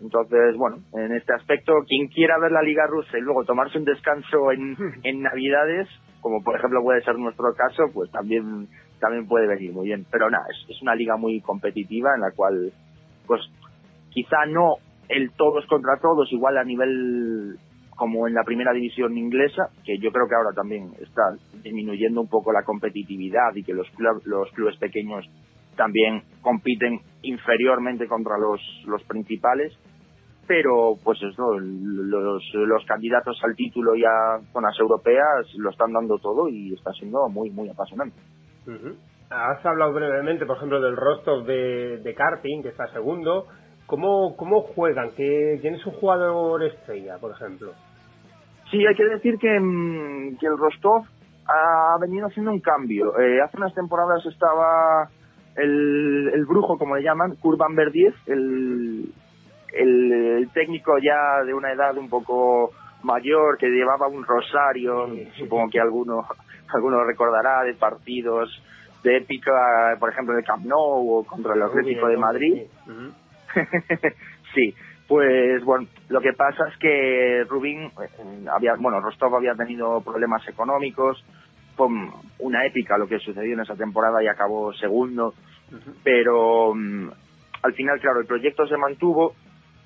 Entonces, 0.00 0.56
bueno, 0.56 0.78
en 0.92 1.12
este 1.12 1.34
aspecto, 1.34 1.72
quien 1.88 2.06
quiera 2.06 2.38
ver 2.38 2.52
la 2.52 2.62
Liga 2.62 2.86
Rusa 2.86 3.18
y 3.18 3.20
luego 3.20 3.44
tomarse 3.44 3.78
un 3.78 3.84
descanso 3.84 4.52
en, 4.52 4.76
en 5.02 5.22
Navidades, 5.22 5.88
como 6.20 6.42
por 6.42 6.56
ejemplo 6.56 6.82
puede 6.82 7.02
ser 7.02 7.18
nuestro 7.18 7.52
caso, 7.54 7.90
pues 7.92 8.10
también, 8.12 8.68
también 9.02 9.26
puede 9.26 9.48
venir 9.48 9.72
muy 9.72 9.86
bien. 9.86 10.06
Pero 10.10 10.30
nada, 10.30 10.44
es, 10.68 10.80
una 10.80 10.94
liga 10.94 11.16
muy 11.16 11.40
competitiva 11.40 12.14
en 12.14 12.20
la 12.20 12.30
cual, 12.30 12.72
pues, 13.26 13.42
quizá 14.10 14.46
no 14.46 14.76
el 15.08 15.32
todos 15.32 15.66
contra 15.66 15.98
todos, 16.00 16.32
igual 16.32 16.56
a 16.56 16.64
nivel 16.64 17.58
como 17.96 18.26
en 18.26 18.34
la 18.34 18.44
primera 18.44 18.72
división 18.72 19.18
inglesa, 19.18 19.68
que 19.84 19.98
yo 19.98 20.10
creo 20.10 20.26
que 20.26 20.34
ahora 20.34 20.54
también 20.54 20.90
está 21.00 21.22
disminuyendo 21.62 22.20
un 22.20 22.28
poco 22.28 22.52
la 22.52 22.62
competitividad 22.64 23.54
y 23.54 23.62
que 23.62 23.74
los, 23.74 23.86
los 24.24 24.50
clubes 24.52 24.76
pequeños 24.78 25.26
también 25.76 26.22
compiten 26.40 27.00
inferiormente 27.22 28.06
contra 28.06 28.38
los, 28.38 28.60
los 28.86 29.02
principales, 29.04 29.72
pero 30.46 30.94
pues 31.04 31.18
eso, 31.22 31.58
los, 31.58 32.42
los 32.54 32.84
candidatos 32.86 33.38
al 33.44 33.54
título 33.54 33.94
y 33.94 34.04
a 34.04 34.40
zonas 34.52 34.74
europeas 34.80 35.46
lo 35.56 35.70
están 35.70 35.92
dando 35.92 36.18
todo 36.18 36.48
y 36.48 36.72
está 36.72 36.92
siendo 36.92 37.28
muy, 37.28 37.50
muy 37.50 37.68
apasionante. 37.68 38.16
Has 39.30 39.64
hablado 39.64 39.92
brevemente, 39.92 40.46
por 40.46 40.56
ejemplo, 40.56 40.80
del 40.80 40.96
Rostov 40.96 41.44
de, 41.44 41.98
de 41.98 42.14
karting, 42.14 42.62
que 42.62 42.68
está 42.68 42.86
segundo. 42.88 43.46
¿Cómo, 43.86 44.36
cómo 44.36 44.62
juegan? 44.62 45.10
¿Quién 45.10 45.74
es 45.74 45.86
un 45.86 45.92
jugador 45.92 46.62
estrella, 46.62 47.18
por 47.18 47.32
ejemplo? 47.32 47.72
Sí, 48.70 48.86
hay 48.86 48.94
que 48.94 49.04
decir 49.04 49.38
que, 49.38 49.60
mm, 49.60 50.38
que 50.38 50.46
el 50.46 50.56
Rostov 50.56 51.04
ha 51.46 51.98
venido 52.00 52.26
haciendo 52.26 52.52
un 52.52 52.60
cambio. 52.60 53.18
Eh, 53.18 53.40
hace 53.40 53.56
unas 53.56 53.74
temporadas 53.74 54.24
estaba 54.26 55.08
el, 55.56 56.30
el 56.32 56.44
brujo, 56.46 56.78
como 56.78 56.96
le 56.96 57.02
llaman, 57.02 57.36
Kurban 57.36 57.74
Verdiez, 57.74 58.14
el, 58.26 59.12
el, 59.72 60.48
técnico 60.54 60.98
ya 60.98 61.44
de 61.44 61.54
una 61.54 61.72
edad 61.72 61.96
un 61.96 62.08
poco 62.08 62.70
mayor 63.02 63.58
que 63.58 63.68
llevaba 63.68 64.08
un 64.08 64.24
rosario, 64.24 65.08
supongo 65.36 65.70
que 65.70 65.80
alguno, 65.80 66.26
alguno 66.74 67.04
recordará 67.04 67.62
de 67.64 67.74
partidos 67.74 68.50
de 69.02 69.16
épica, 69.16 69.96
por 69.98 70.10
ejemplo, 70.10 70.34
de 70.34 70.44
Camp 70.44 70.64
Nou 70.64 71.18
o 71.18 71.24
contra 71.24 71.54
el 71.54 71.62
Atlético 71.62 72.06
de 72.06 72.16
Madrid. 72.16 72.62
sí, 74.54 74.74
Pues 75.12 75.62
bueno, 75.64 75.86
lo 76.08 76.22
que 76.22 76.32
pasa 76.32 76.68
es 76.68 76.76
que 76.78 77.44
Rubín, 77.46 77.82
eh, 77.82 78.46
había, 78.50 78.76
bueno, 78.78 78.98
Rostov 78.98 79.36
había 79.36 79.54
tenido 79.54 80.00
problemas 80.00 80.46
económicos, 80.48 81.22
fue 81.76 81.88
una 82.38 82.64
épica 82.64 82.96
lo 82.96 83.06
que 83.06 83.18
sucedió 83.18 83.52
en 83.52 83.60
esa 83.60 83.76
temporada 83.76 84.22
y 84.22 84.28
acabó 84.28 84.72
segundo, 84.72 85.34
pero 86.02 86.74
mm, 86.74 87.10
al 87.62 87.74
final, 87.74 88.00
claro, 88.00 88.20
el 88.20 88.26
proyecto 88.26 88.66
se 88.66 88.78
mantuvo 88.78 89.34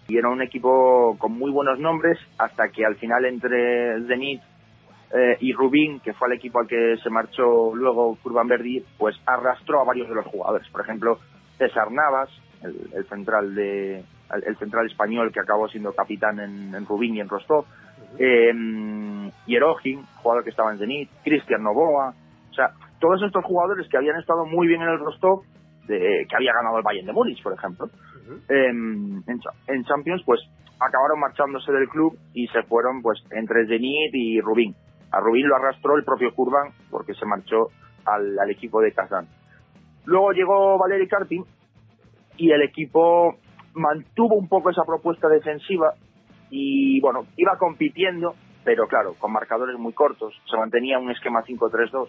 y 0.09 0.17
era 0.17 0.29
un 0.29 0.43
equipo 0.43 1.17
con 1.19 1.33
muy 1.33 1.51
buenos 1.51 1.79
nombres 1.79 2.19
hasta 2.39 2.69
que 2.69 2.85
al 2.85 2.97
final 2.97 3.25
entre 3.25 4.01
Zenit 4.07 4.41
eh, 5.13 5.37
y 5.41 5.53
Rubín, 5.53 6.01
que 6.01 6.13
fue 6.15 6.29
el 6.29 6.35
equipo 6.35 6.61
al 6.61 6.67
que 6.67 6.97
se 7.03 7.11
marchó 7.11 7.75
luego 7.75 8.17
Curvan 8.23 8.49
Verdi, 8.49 8.85
pues 8.99 9.17
arrastró 9.27 9.81
a 9.81 9.85
varios 9.85 10.09
de 10.09 10.15
los 10.17 10.27
jugadores. 10.27 10.69
Por 10.69 10.81
ejemplo, 10.81 11.19
César 11.59 11.91
Navas, 11.91 12.31
el, 12.63 13.05
central 13.09 13.55
de 13.55 14.05
el, 14.47 14.57
central 14.59 14.87
español 14.87 15.33
que 15.33 15.41
acabó 15.41 15.69
siendo 15.69 15.93
capitán 15.93 16.41
en, 16.41 16.87
Rubín 16.87 17.15
y 17.15 17.21
en 17.21 17.29
Rostov, 17.29 17.65
eh, 18.19 18.53
jugador 20.23 20.45
que 20.45 20.51
estaba 20.51 20.73
en 20.73 20.79
Zenit, 20.79 21.11
Cristian 21.23 21.63
Novoa, 21.63 22.15
o 22.51 22.55
sea, 22.55 22.71
todos 22.99 23.23
estos 23.23 23.45
jugadores 23.45 23.89
que 23.89 23.97
habían 23.97 24.19
estado 24.19 24.45
muy 24.45 24.67
bien 24.67 24.83
en 24.83 24.89
el 24.89 24.99
Rostov, 24.99 25.43
de, 25.87 26.27
que 26.29 26.37
había 26.37 26.53
ganado 26.53 26.79
el 26.79 26.83
Bayern 26.83 27.07
de 27.07 27.13
Múnich, 27.13 27.43
por 27.43 27.53
ejemplo, 27.53 27.89
em, 28.49 29.23
en, 29.27 29.85
Champions, 29.85 30.23
pues 30.25 30.41
acabaron 30.81 31.21
marchándose 31.21 31.73
del 31.73 31.89
club 31.89 32.19
y 32.35 32.47
se 32.49 32.63
fueron 32.65 33.03
pues 33.03 33.23
entre 33.31 33.67
Zenit 33.67 34.15
y 34.15 34.41
Rubín. 34.41 34.75
A 35.13 35.21
Rubín 35.21 35.49
lo 35.49 35.57
arrastró 35.57 35.97
el 35.97 36.05
propio 36.05 36.35
Kurban 36.35 36.73
porque 36.91 37.15
se 37.15 37.25
marchó 37.25 37.69
al, 38.05 38.51
equipo 38.51 38.81
de 38.81 38.93
Kazán. 38.93 39.27
Luego 40.05 40.33
llegó 40.33 40.79
Valeri 40.79 41.09
Karpin 41.09 41.45
y 42.37 42.51
el 42.51 42.63
equipo 42.63 43.37
mantuvo 43.75 44.37
un 44.37 44.49
poco 44.49 44.71
esa 44.71 44.85
propuesta 44.85 45.29
defensiva 45.29 45.95
y 46.51 47.01
bueno, 47.01 47.27
iba 47.37 47.57
compitiendo, 47.59 48.35
pero 48.65 48.87
claro, 48.87 49.15
con 49.19 49.33
marcadores 49.33 49.79
muy 49.79 49.93
cortos. 49.93 50.35
Se 50.51 50.57
mantenía 50.57 50.99
un 50.99 51.11
esquema 51.11 51.43
5-3-2 51.43 52.09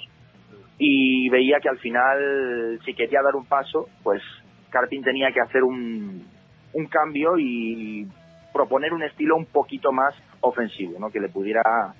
y 0.79 1.29
veía 1.29 1.59
que 1.59 1.69
al 1.69 1.79
final, 1.79 2.79
si 2.85 2.93
quería 2.93 3.21
dar 3.23 3.35
un 3.35 3.45
paso, 3.45 3.87
pues 4.03 4.21
Karpin 4.69 5.03
tenía 5.03 5.31
que 5.31 5.41
hacer 5.41 5.63
un, 5.63 6.25
un 6.73 6.85
cambio 6.87 7.37
y 7.37 8.07
proponer 8.53 8.93
un 8.93 9.03
estilo 9.03 9.35
un 9.35 9.45
poquito 9.45 9.91
más 9.91 10.15
ofensivo, 10.41 10.99
¿no? 10.99 11.09
que 11.09 11.19
le 11.19 11.29
pudiera 11.29 11.93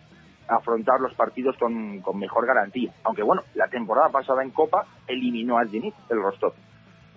afrontar 0.48 1.00
los 1.00 1.14
partidos 1.14 1.56
con, 1.58 2.02
con 2.02 2.18
mejor 2.18 2.48
garantía. 2.48 2.92
Aunque 3.04 3.24
bueno, 3.24 3.44
la 3.56 3.68
temporada 3.68 4.10
pasada 4.10 4.44
en 4.44 4.52
Copa 4.52 4.86
eliminó 5.08 5.58
al 5.58 5.70
Zenit, 5.70 5.94
el 6.10 6.22
Rostov. 6.22 6.54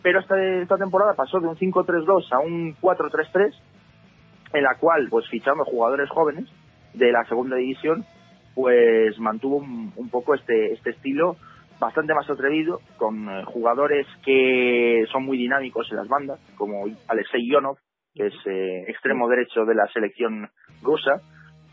Pero 0.03 0.21
esta, 0.21 0.43
esta 0.43 0.77
temporada 0.77 1.15
pasó 1.15 1.41
de 1.41 1.49
un 1.49 1.57
5-3-2 1.57 2.33
a 2.33 2.39
un 2.41 2.75
4-3-3, 2.77 3.55
en 4.53 4.63
la 4.63 4.75
cual, 4.77 5.09
pues 5.11 5.29
fichando 5.29 5.65
jugadores 5.65 6.09
jóvenes 6.11 6.47
de 6.95 7.13
la 7.13 7.25
segunda 7.25 7.57
división, 7.57 8.05
pues 8.55 9.19
mantuvo 9.19 9.57
un, 9.57 9.93
un 9.95 10.09
poco 10.11 10.35
este, 10.35 10.73
este 10.73 10.91
estilo 10.91 11.37
bastante 11.81 12.15
más 12.15 12.29
atrevido, 12.29 12.81
con 12.99 13.29
eh, 13.29 13.45
jugadores 13.47 14.07
que 14.25 15.05
son 15.11 15.25
muy 15.25 15.39
dinámicos 15.39 15.89
en 15.91 15.97
las 15.97 16.09
bandas, 16.09 16.39
como 16.57 16.85
Alexei 17.09 17.49
Yonov, 17.51 17.79
que 18.15 18.27
es 18.27 18.35
eh, 18.47 18.85
extremo 18.87 19.29
derecho 19.29 19.65
de 19.65 19.75
la 19.75 19.87
selección 19.89 20.49
rusa, 20.83 21.23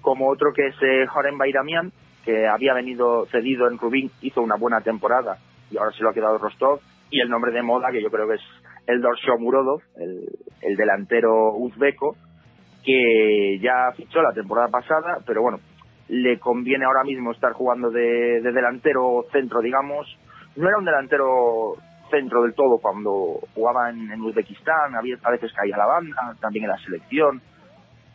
como 0.01 0.29
otro 0.29 0.53
que 0.55 0.67
es 0.67 0.75
eh, 0.81 1.05
Joren 1.07 1.37
Bairamian, 1.37 1.91
que 2.23 2.47
había 2.47 2.73
venido 2.73 3.25
cedido 3.27 3.67
en 3.67 3.77
Rubín, 3.77 4.09
hizo 4.21 4.41
una 4.41 4.55
buena 4.55 4.81
temporada 4.81 5.37
y 5.69 5.77
ahora 5.77 5.91
se 5.91 6.01
lo 6.01 6.09
ha 6.09 6.13
quedado 6.13 6.37
Rostov, 6.37 6.79
y 7.09 7.19
el 7.19 7.29
nombre 7.29 7.51
de 7.51 7.61
moda, 7.61 7.91
que 7.91 8.01
yo 8.01 8.09
creo 8.09 8.27
que 8.27 8.35
es 8.35 8.41
el 8.87 9.01
Dorsho 9.01 9.37
Murodov, 9.37 9.81
el, 9.97 10.25
el 10.61 10.77
delantero 10.77 11.53
uzbeco, 11.53 12.15
que 12.85 13.59
ya 13.61 13.91
fichó 13.95 14.21
la 14.21 14.33
temporada 14.33 14.69
pasada, 14.69 15.17
pero 15.25 15.41
bueno, 15.41 15.59
le 16.09 16.39
conviene 16.39 16.85
ahora 16.85 17.03
mismo 17.03 17.31
estar 17.31 17.53
jugando 17.53 17.89
de, 17.89 18.41
delantero 18.41 19.25
centro, 19.31 19.61
digamos. 19.61 20.07
No 20.55 20.67
era 20.67 20.77
un 20.77 20.85
delantero 20.85 21.75
centro 22.09 22.43
del 22.43 22.53
todo 22.53 22.77
cuando 22.77 23.39
jugaba 23.53 23.89
en, 23.89 24.21
Uzbekistán, 24.21 24.95
a 24.95 25.01
veces 25.31 25.51
caía 25.53 25.77
la 25.77 25.85
banda, 25.85 26.35
también 26.39 26.65
en 26.65 26.71
la 26.71 26.77
selección. 26.77 27.41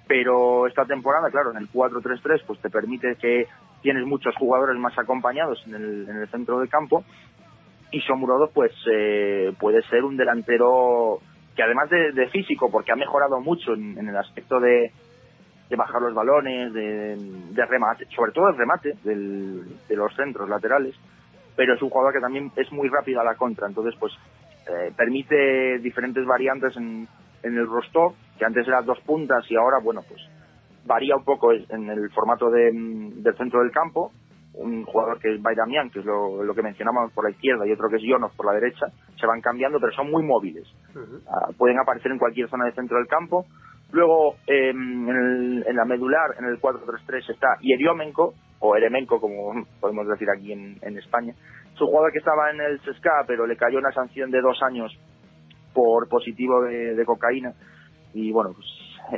Pero 0.08 0.66
esta 0.66 0.84
temporada, 0.84 1.30
claro, 1.30 1.52
en 1.52 1.58
el 1.58 1.70
4-3-3, 1.70 2.42
pues 2.46 2.60
te 2.60 2.70
permite 2.70 3.16
que 3.16 3.46
tienes 3.82 4.04
muchos 4.06 4.34
jugadores 4.36 4.76
más 4.76 4.98
acompañados 4.98 5.62
en 5.66 5.74
el, 5.74 6.28
centro 6.30 6.58
del 6.58 6.68
campo. 6.68 7.04
Y 7.90 8.00
Shomurodov, 8.00 8.52
pues 8.52 8.72
eh, 8.90 9.52
puede 9.60 9.82
ser 9.82 10.02
un 10.04 10.16
delantero 10.16 11.18
que 11.54 11.62
además 11.62 11.90
de, 11.90 12.28
físico, 12.28 12.70
porque 12.70 12.92
ha 12.92 12.96
mejorado 12.96 13.40
mucho 13.40 13.74
en 13.74 14.08
el 14.08 14.16
aspecto 14.16 14.58
de, 14.58 14.90
de 15.72 15.76
bajar 15.76 16.02
los 16.02 16.12
balones, 16.12 16.70
de, 16.74 17.66
remate, 17.66 18.04
sobre 18.14 18.30
todo 18.32 18.50
el 18.50 18.58
remate 18.58 18.92
de 19.04 19.96
los 19.96 20.14
centros 20.14 20.46
laterales, 20.46 20.94
pero 21.56 21.74
es 21.74 21.80
un 21.80 21.88
jugador 21.88 22.12
que 22.12 22.20
también 22.20 22.52
es 22.56 22.70
muy 22.72 22.90
rápido 22.90 23.22
a 23.22 23.24
la 23.24 23.36
contra, 23.36 23.66
entonces 23.66 23.94
pues 23.98 24.12
eh, 24.68 24.92
permite 24.94 25.78
diferentes 25.78 26.26
variantes 26.26 26.76
en, 26.76 27.08
el 27.42 27.66
Rostov, 27.66 28.12
que 28.38 28.44
antes 28.44 28.68
eran 28.68 28.84
dos 28.84 29.00
puntas 29.00 29.50
y 29.50 29.56
ahora, 29.56 29.78
bueno, 29.82 30.02
pues 30.06 30.20
varía 30.84 31.16
un 31.16 31.24
poco 31.24 31.52
en 31.52 31.88
el 31.88 32.10
formato 32.10 32.50
del 32.50 33.34
centro 33.38 33.60
del 33.60 33.72
campo, 33.72 34.12
un 34.54 34.84
jugador 34.84 35.18
que 35.18 35.34
es 35.34 35.40
Bayramian, 35.40 35.88
que 35.88 36.00
es 36.00 36.04
lo, 36.04 36.54
que 36.54 36.62
mencionábamos 36.62 37.12
por 37.12 37.24
la 37.24 37.30
izquierda, 37.30 37.66
y 37.66 37.72
otro 37.72 37.88
que 37.88 37.96
es 37.96 38.02
Ionov 38.02 38.36
por 38.36 38.44
la 38.44 38.52
derecha, 38.52 38.86
se 39.18 39.26
van 39.26 39.40
cambiando, 39.40 39.80
pero 39.80 39.92
son 39.92 40.10
muy 40.10 40.22
móviles. 40.22 40.68
Ah, 41.26 41.48
pueden 41.56 41.78
aparecer 41.80 42.12
en 42.12 42.18
cualquier 42.18 42.50
zona 42.50 42.66
del 42.66 42.74
centro 42.74 42.98
del 42.98 43.06
campo, 43.06 43.46
Luego, 43.92 44.36
em, 44.46 45.08
en, 45.66 45.76
la 45.76 45.84
medular, 45.84 46.34
en 46.38 46.46
el 46.46 46.58
4-3-3, 46.60 47.28
está 47.30 47.58
Yeriomenko, 47.60 48.34
o 48.60 48.76
Eremenko, 48.76 49.20
como 49.20 49.66
podemos 49.80 50.06
decir 50.08 50.28
aquí 50.30 50.52
en, 50.52 50.96
España. 50.96 51.34
Es 51.74 51.80
un 51.80 51.88
jugador 51.88 52.12
que 52.12 52.18
estaba 52.18 52.50
en 52.50 52.60
el 52.60 52.80
CSKA, 52.80 53.24
pero 53.26 53.46
le 53.46 53.56
cayó 53.56 53.78
una 53.78 53.92
sanción 53.92 54.30
de 54.30 54.40
dos 54.40 54.62
años 54.62 54.96
por 55.74 56.08
positivo 56.08 56.62
de, 56.62 57.04
cocaína. 57.04 57.52
Y 58.14 58.30
bueno, 58.30 58.52
pues 58.54 58.66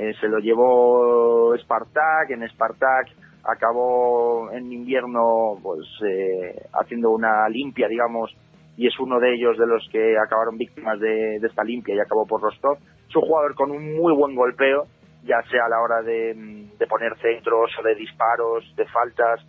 eh, 0.00 0.14
se 0.20 0.28
lo 0.28 0.38
llevó 0.38 1.54
Spartak. 1.58 2.30
En 2.30 2.48
Spartak 2.48 3.08
acabó 3.44 4.50
en 4.50 4.72
invierno 4.72 5.58
pues 5.62 5.86
eh, 6.08 6.66
haciendo 6.72 7.10
una 7.10 7.48
limpia, 7.48 7.86
digamos, 7.86 8.34
y 8.76 8.86
es 8.86 8.98
uno 8.98 9.20
de 9.20 9.34
ellos 9.34 9.58
de 9.58 9.66
los 9.66 9.86
que 9.90 10.16
acabaron 10.18 10.56
víctimas 10.56 10.98
de, 10.98 11.36
esta 11.36 11.62
limpia 11.62 11.94
y 11.94 12.00
acabó 12.00 12.26
por 12.26 12.40
Rostov. 12.40 12.78
Es 13.14 13.22
un 13.22 13.28
jugador 13.28 13.54
con 13.54 13.70
un 13.70 13.94
muy 13.94 14.12
buen 14.12 14.34
golpeo, 14.34 14.88
ya 15.22 15.40
sea 15.48 15.66
a 15.66 15.68
la 15.68 15.80
hora 15.80 16.02
de, 16.02 16.66
poner 16.88 17.16
centros 17.18 17.70
o 17.78 17.82
de 17.84 17.94
disparos, 17.94 18.64
de 18.74 18.84
faltas, 18.86 19.40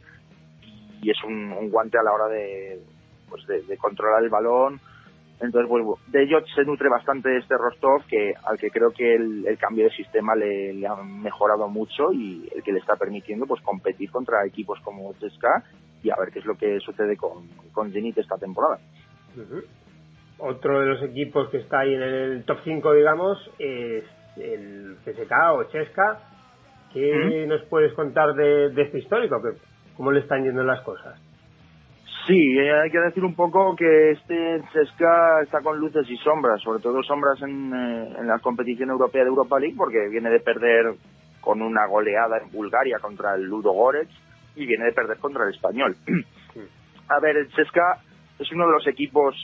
y 1.02 1.10
es 1.10 1.18
un, 1.24 1.72
guante 1.72 1.98
a 1.98 2.04
la 2.04 2.14
hora 2.14 2.28
de, 2.28 2.80
pues 3.28 3.44
de, 3.48 3.76
controlar 3.78 4.24
el 4.24 4.30
balón. 4.30 4.80
Entonces, 5.42 5.68
pues, 5.68 6.00
de 6.12 6.24
ello 6.26 6.46
se 6.54 6.64
nutre 6.64 6.90
bastante 6.90 7.36
este 7.38 7.58
Rostov, 7.58 8.06
que 8.06 8.36
al 8.44 8.60
que 8.60 8.70
creo 8.70 8.92
que 8.92 9.16
el, 9.16 9.58
cambio 9.58 9.86
de 9.86 9.96
sistema 9.96 10.36
le, 10.36 10.86
ha 10.86 10.98
mejorado 10.98 11.68
mucho 11.68 12.14
y 12.14 12.48
el 12.54 12.62
que 12.62 12.72
le 12.72 12.78
está 12.78 12.96
permitiendo 12.98 13.48
pues 13.48 13.64
competir 13.64 14.12
contra 14.12 14.46
equipos 14.46 14.80
como 14.82 15.12
CSKA 15.14 15.64
y 16.04 16.12
a 16.12 16.16
ver 16.20 16.32
qué 16.32 16.38
es 16.38 16.46
lo 16.46 16.56
que 16.56 16.80
sucede 16.82 17.18
con, 17.18 17.48
con 17.74 17.92
Zenit 17.92 18.16
esta 18.20 18.38
temporada. 18.38 18.80
Otro 20.38 20.82
de 20.82 20.88
los 20.88 21.04
equipos 21.04 21.50
que 21.50 21.58
está 21.58 21.80
ahí 21.80 21.94
en 21.94 22.02
el 22.02 22.46
top 22.46 22.60
5, 22.64 22.94
digamos, 22.94 23.38
es 23.58 24.04
el 24.38 24.98
CSK 25.06 25.32
o 25.54 25.64
Chesca. 25.66 26.20
¿Qué 26.94 27.46
nos 27.48 27.62
puedes 27.64 27.94
contar 27.94 28.34
de, 28.34 28.68
este 28.82 29.00
histórico? 29.00 29.42
¿Cómo 29.98 30.12
le 30.12 30.22
están 30.22 30.44
yendo 30.44 30.64
las 30.64 30.82
cosas? 30.82 31.20
Sí, 32.28 32.58
eh, 32.58 32.72
hay 32.72 32.90
que 32.90 33.00
decir 33.00 33.24
un 33.24 33.36
poco 33.36 33.76
que 33.76 34.12
este 34.12 34.62
Chesca 34.74 35.42
está 35.44 35.62
con 35.62 35.78
luces 35.78 36.10
y 36.10 36.18
sombras, 36.18 36.62
sobre 36.62 36.82
todo 36.82 37.04
sombras 37.04 37.42
en, 37.42 37.74
eh, 37.74 38.16
en 38.20 38.28
la 38.28 38.40
competición 38.40 38.90
europea 38.90 39.24
de 39.24 39.30
Europa 39.30 39.60
League, 39.60 39.76
porque 39.78 40.08
viene 40.10 40.30
de 40.30 40.40
perder 40.40 40.96
con 41.46 41.62
una 41.62 41.86
goleada 41.86 42.40
en 42.40 42.52
Bulgaria 42.52 42.98
contra 43.00 43.36
el 43.36 43.44
Ludo 43.44 43.72
Goretz 43.72 44.10
y 44.56 44.66
viene 44.66 44.86
de 44.86 44.94
perder 44.94 45.18
contra 45.18 45.44
el 45.46 45.54
Español. 45.54 45.96
A 47.08 47.20
ver, 47.20 47.38
el 47.38 47.48
Chesca 47.50 48.02
es 48.40 48.52
uno 48.52 48.66
de 48.66 48.74
los 48.74 48.88
equipos, 48.88 49.36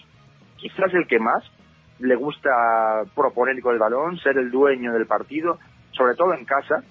quizás 0.62 0.94
el 0.94 1.08
que 1.08 1.20
más, 1.20 1.44
le 2.00 2.16
gusta 2.16 3.04
proponer 3.16 3.60
con 3.62 3.74
el 3.74 3.80
balón, 3.80 4.18
ser 4.20 4.38
el 4.38 4.52
dueño 4.52 4.94
del 4.94 5.08
partido, 5.08 5.58
sobre 5.92 6.16
todo 6.16 6.34
en 6.34 6.46
casa. 6.46 6.84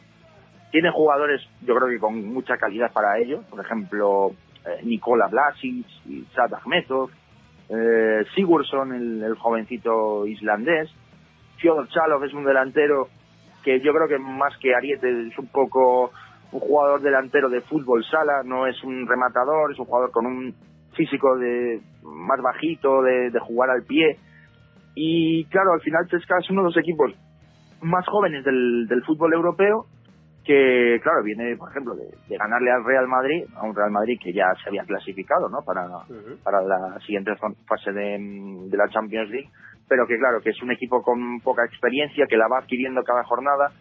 Tiene 0.70 0.90
jugadores, 0.90 1.40
yo 1.62 1.74
creo 1.74 1.88
que 1.88 1.98
con 1.98 2.32
mucha 2.32 2.56
calidad 2.56 2.92
para 2.92 3.18
ello, 3.18 3.42
por 3.48 3.60
ejemplo, 3.60 4.32
eh, 4.64 4.80
Nikola 4.84 5.26
Blasic 5.28 5.86
Sad 6.34 6.54
Akhmetov, 6.54 7.10
eh, 7.68 8.24
Sigurdsson, 8.34 8.92
el, 8.92 9.34
jovencito 9.36 10.26
islandés, 10.26 10.90
Fyodor 11.58 11.88
Chalov 11.88 12.24
es 12.24 12.32
un 12.32 12.44
delantero 12.44 13.08
que 13.62 13.80
yo 13.80 13.92
creo 13.92 14.08
que 14.08 14.18
más 14.18 14.56
que 14.58 14.74
Ariete 14.74 15.28
es 15.28 15.38
un 15.38 15.48
poco 15.48 16.12
un 16.52 16.60
jugador 16.60 17.00
delantero 17.00 17.48
de 17.48 17.60
fútbol 17.60 18.04
sala, 18.04 18.42
no 18.44 18.66
es 18.66 18.82
un 18.82 19.06
rematador, 19.06 19.72
es 19.72 19.78
un 19.78 19.84
jugador 19.84 20.10
con 20.10 20.26
un 20.26 20.54
físico 21.00 21.38
de 21.38 21.80
más 22.02 22.40
bajito, 22.42 23.00
de, 23.02 23.32
jugar 23.40 23.70
al 23.70 23.84
pie. 23.84 24.18
Y 24.94 25.44
claro, 25.46 25.72
al 25.72 25.80
final 25.80 26.06
Chesca 26.08 26.38
es 26.38 26.50
uno 26.50 26.60
de 26.60 26.68
los 26.68 26.76
equipos 26.76 27.12
más 27.80 28.06
jóvenes 28.06 28.44
del, 28.44 28.86
del 28.86 29.02
fútbol 29.04 29.32
europeo 29.32 29.86
que, 30.44 31.00
claro, 31.02 31.22
viene, 31.22 31.56
por 31.56 31.70
ejemplo, 31.70 31.94
de, 31.94 32.36
ganarle 32.36 32.70
al 32.70 32.84
Real 32.84 33.08
Madrid, 33.08 33.44
a 33.56 33.62
un 33.62 33.74
Real 33.74 33.90
Madrid 33.90 34.18
que 34.22 34.32
ya 34.32 34.46
se 34.62 34.68
había 34.68 34.84
clasificado, 34.84 35.48
¿no? 35.48 35.62
Para, 35.64 35.86
para 36.42 36.62
la 36.62 36.98
siguiente 37.00 37.32
fase 37.66 37.92
de, 37.92 38.18
de, 38.68 38.76
la 38.76 38.88
Champions 38.88 39.30
League, 39.30 39.48
pero 39.88 40.06
que, 40.06 40.18
claro, 40.18 40.40
que 40.42 40.50
es 40.50 40.62
un 40.62 40.70
equipo 40.70 41.02
con 41.02 41.40
poca 41.40 41.64
experiencia, 41.64 42.26
que 42.28 42.36
la 42.36 42.48
va 42.48 42.58
adquiriendo 42.58 43.02
cada 43.02 43.24
jornada 43.24 43.72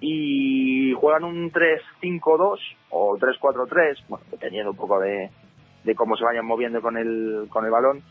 y 0.00 0.92
juegan 0.94 1.24
un 1.24 1.50
3-5-2 1.52 2.58
o 2.90 3.16
3-4-3, 3.16 4.04
bueno, 4.08 4.24
dependiendo 4.30 4.72
un 4.72 4.76
poco 4.76 4.98
de, 5.00 5.30
de 5.84 5.94
cómo 5.94 6.16
se 6.16 6.24
vayan 6.24 6.46
moviendo 6.46 6.80
con 6.80 6.96
el, 6.96 7.46
con 7.48 7.64
el 7.64 7.70
balón, 7.70 8.02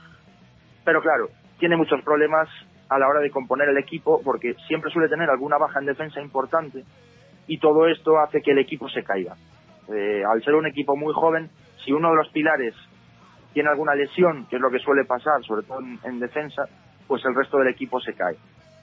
pero 0.83 1.01
claro, 1.01 1.29
tiene 1.59 1.77
muchos 1.77 2.01
problemas 2.03 2.49
a 2.89 2.97
la 2.97 3.07
hora 3.07 3.19
de 3.19 3.29
componer 3.29 3.69
el 3.69 3.77
equipo 3.77 4.21
porque 4.23 4.55
siempre 4.67 4.91
suele 4.91 5.09
tener 5.09 5.29
alguna 5.29 5.57
baja 5.57 5.79
en 5.79 5.85
defensa 5.85 6.21
importante 6.21 6.83
y 7.47 7.57
todo 7.59 7.87
esto 7.87 8.19
hace 8.19 8.41
que 8.41 8.51
el 8.51 8.59
equipo 8.59 8.89
se 8.89 9.03
caiga. 9.03 9.35
Eh, 9.93 10.23
al 10.23 10.43
ser 10.43 10.53
un 10.53 10.67
equipo 10.67 10.95
muy 10.95 11.13
joven, 11.13 11.49
si 11.83 11.91
uno 11.91 12.11
de 12.11 12.15
los 12.15 12.29
pilares 12.29 12.75
tiene 13.53 13.69
alguna 13.69 13.95
lesión, 13.95 14.45
que 14.47 14.57
es 14.57 14.61
lo 14.61 14.69
que 14.69 14.79
suele 14.79 15.05
pasar, 15.05 15.43
sobre 15.43 15.65
todo 15.65 15.79
en, 15.79 16.19
defensa, 16.19 16.63
pues 17.07 17.25
el 17.25 17.35
resto 17.35 17.57
del 17.57 17.69
equipo 17.69 17.99
se 17.99 18.13
cae. 18.13 18.35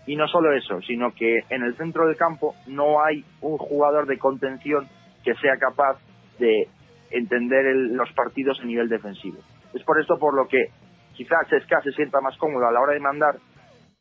Y 0.06 0.16
no 0.16 0.26
solo 0.26 0.52
eso, 0.52 0.80
sino 0.82 1.12
que 1.12 1.40
en 1.48 1.62
el 1.62 1.76
centro 1.76 2.06
del 2.06 2.16
campo 2.16 2.54
no 2.66 3.02
hay 3.04 3.24
un 3.40 3.56
jugador 3.56 4.06
de 4.06 4.18
contención 4.18 4.88
que 5.24 5.34
sea 5.34 5.56
capaz 5.58 5.98
de 6.38 6.68
entender 7.10 7.64
los 7.74 8.10
partidos 8.12 8.58
a 8.60 8.64
nivel 8.64 8.88
defensivo. 8.88 9.38
Es 9.74 9.82
por 9.84 10.00
esto 10.00 10.18
por 10.18 10.34
lo 10.34 10.46
que 10.48 10.70
quizás 11.14 11.48
Sesca 11.48 11.80
se 11.82 11.92
sienta 11.92 12.20
más 12.20 12.36
cómodo 12.38 12.66
a 12.66 12.72
la 12.72 12.80
hora 12.80 12.92
de 12.92 13.00
mandar 13.00 13.36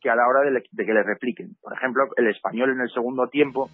que 0.00 0.10
a 0.10 0.14
la 0.14 0.26
hora 0.26 0.40
de, 0.40 0.62
de, 0.70 0.84
que 0.84 0.92
le 0.92 1.02
repliquen. 1.02 1.56
Por 1.62 1.72
ejemplo, 1.72 2.04
el 2.16 2.28
español 2.28 2.70
en 2.70 2.80
el 2.80 2.90
segundo 2.90 3.28
tiempo 3.28 3.70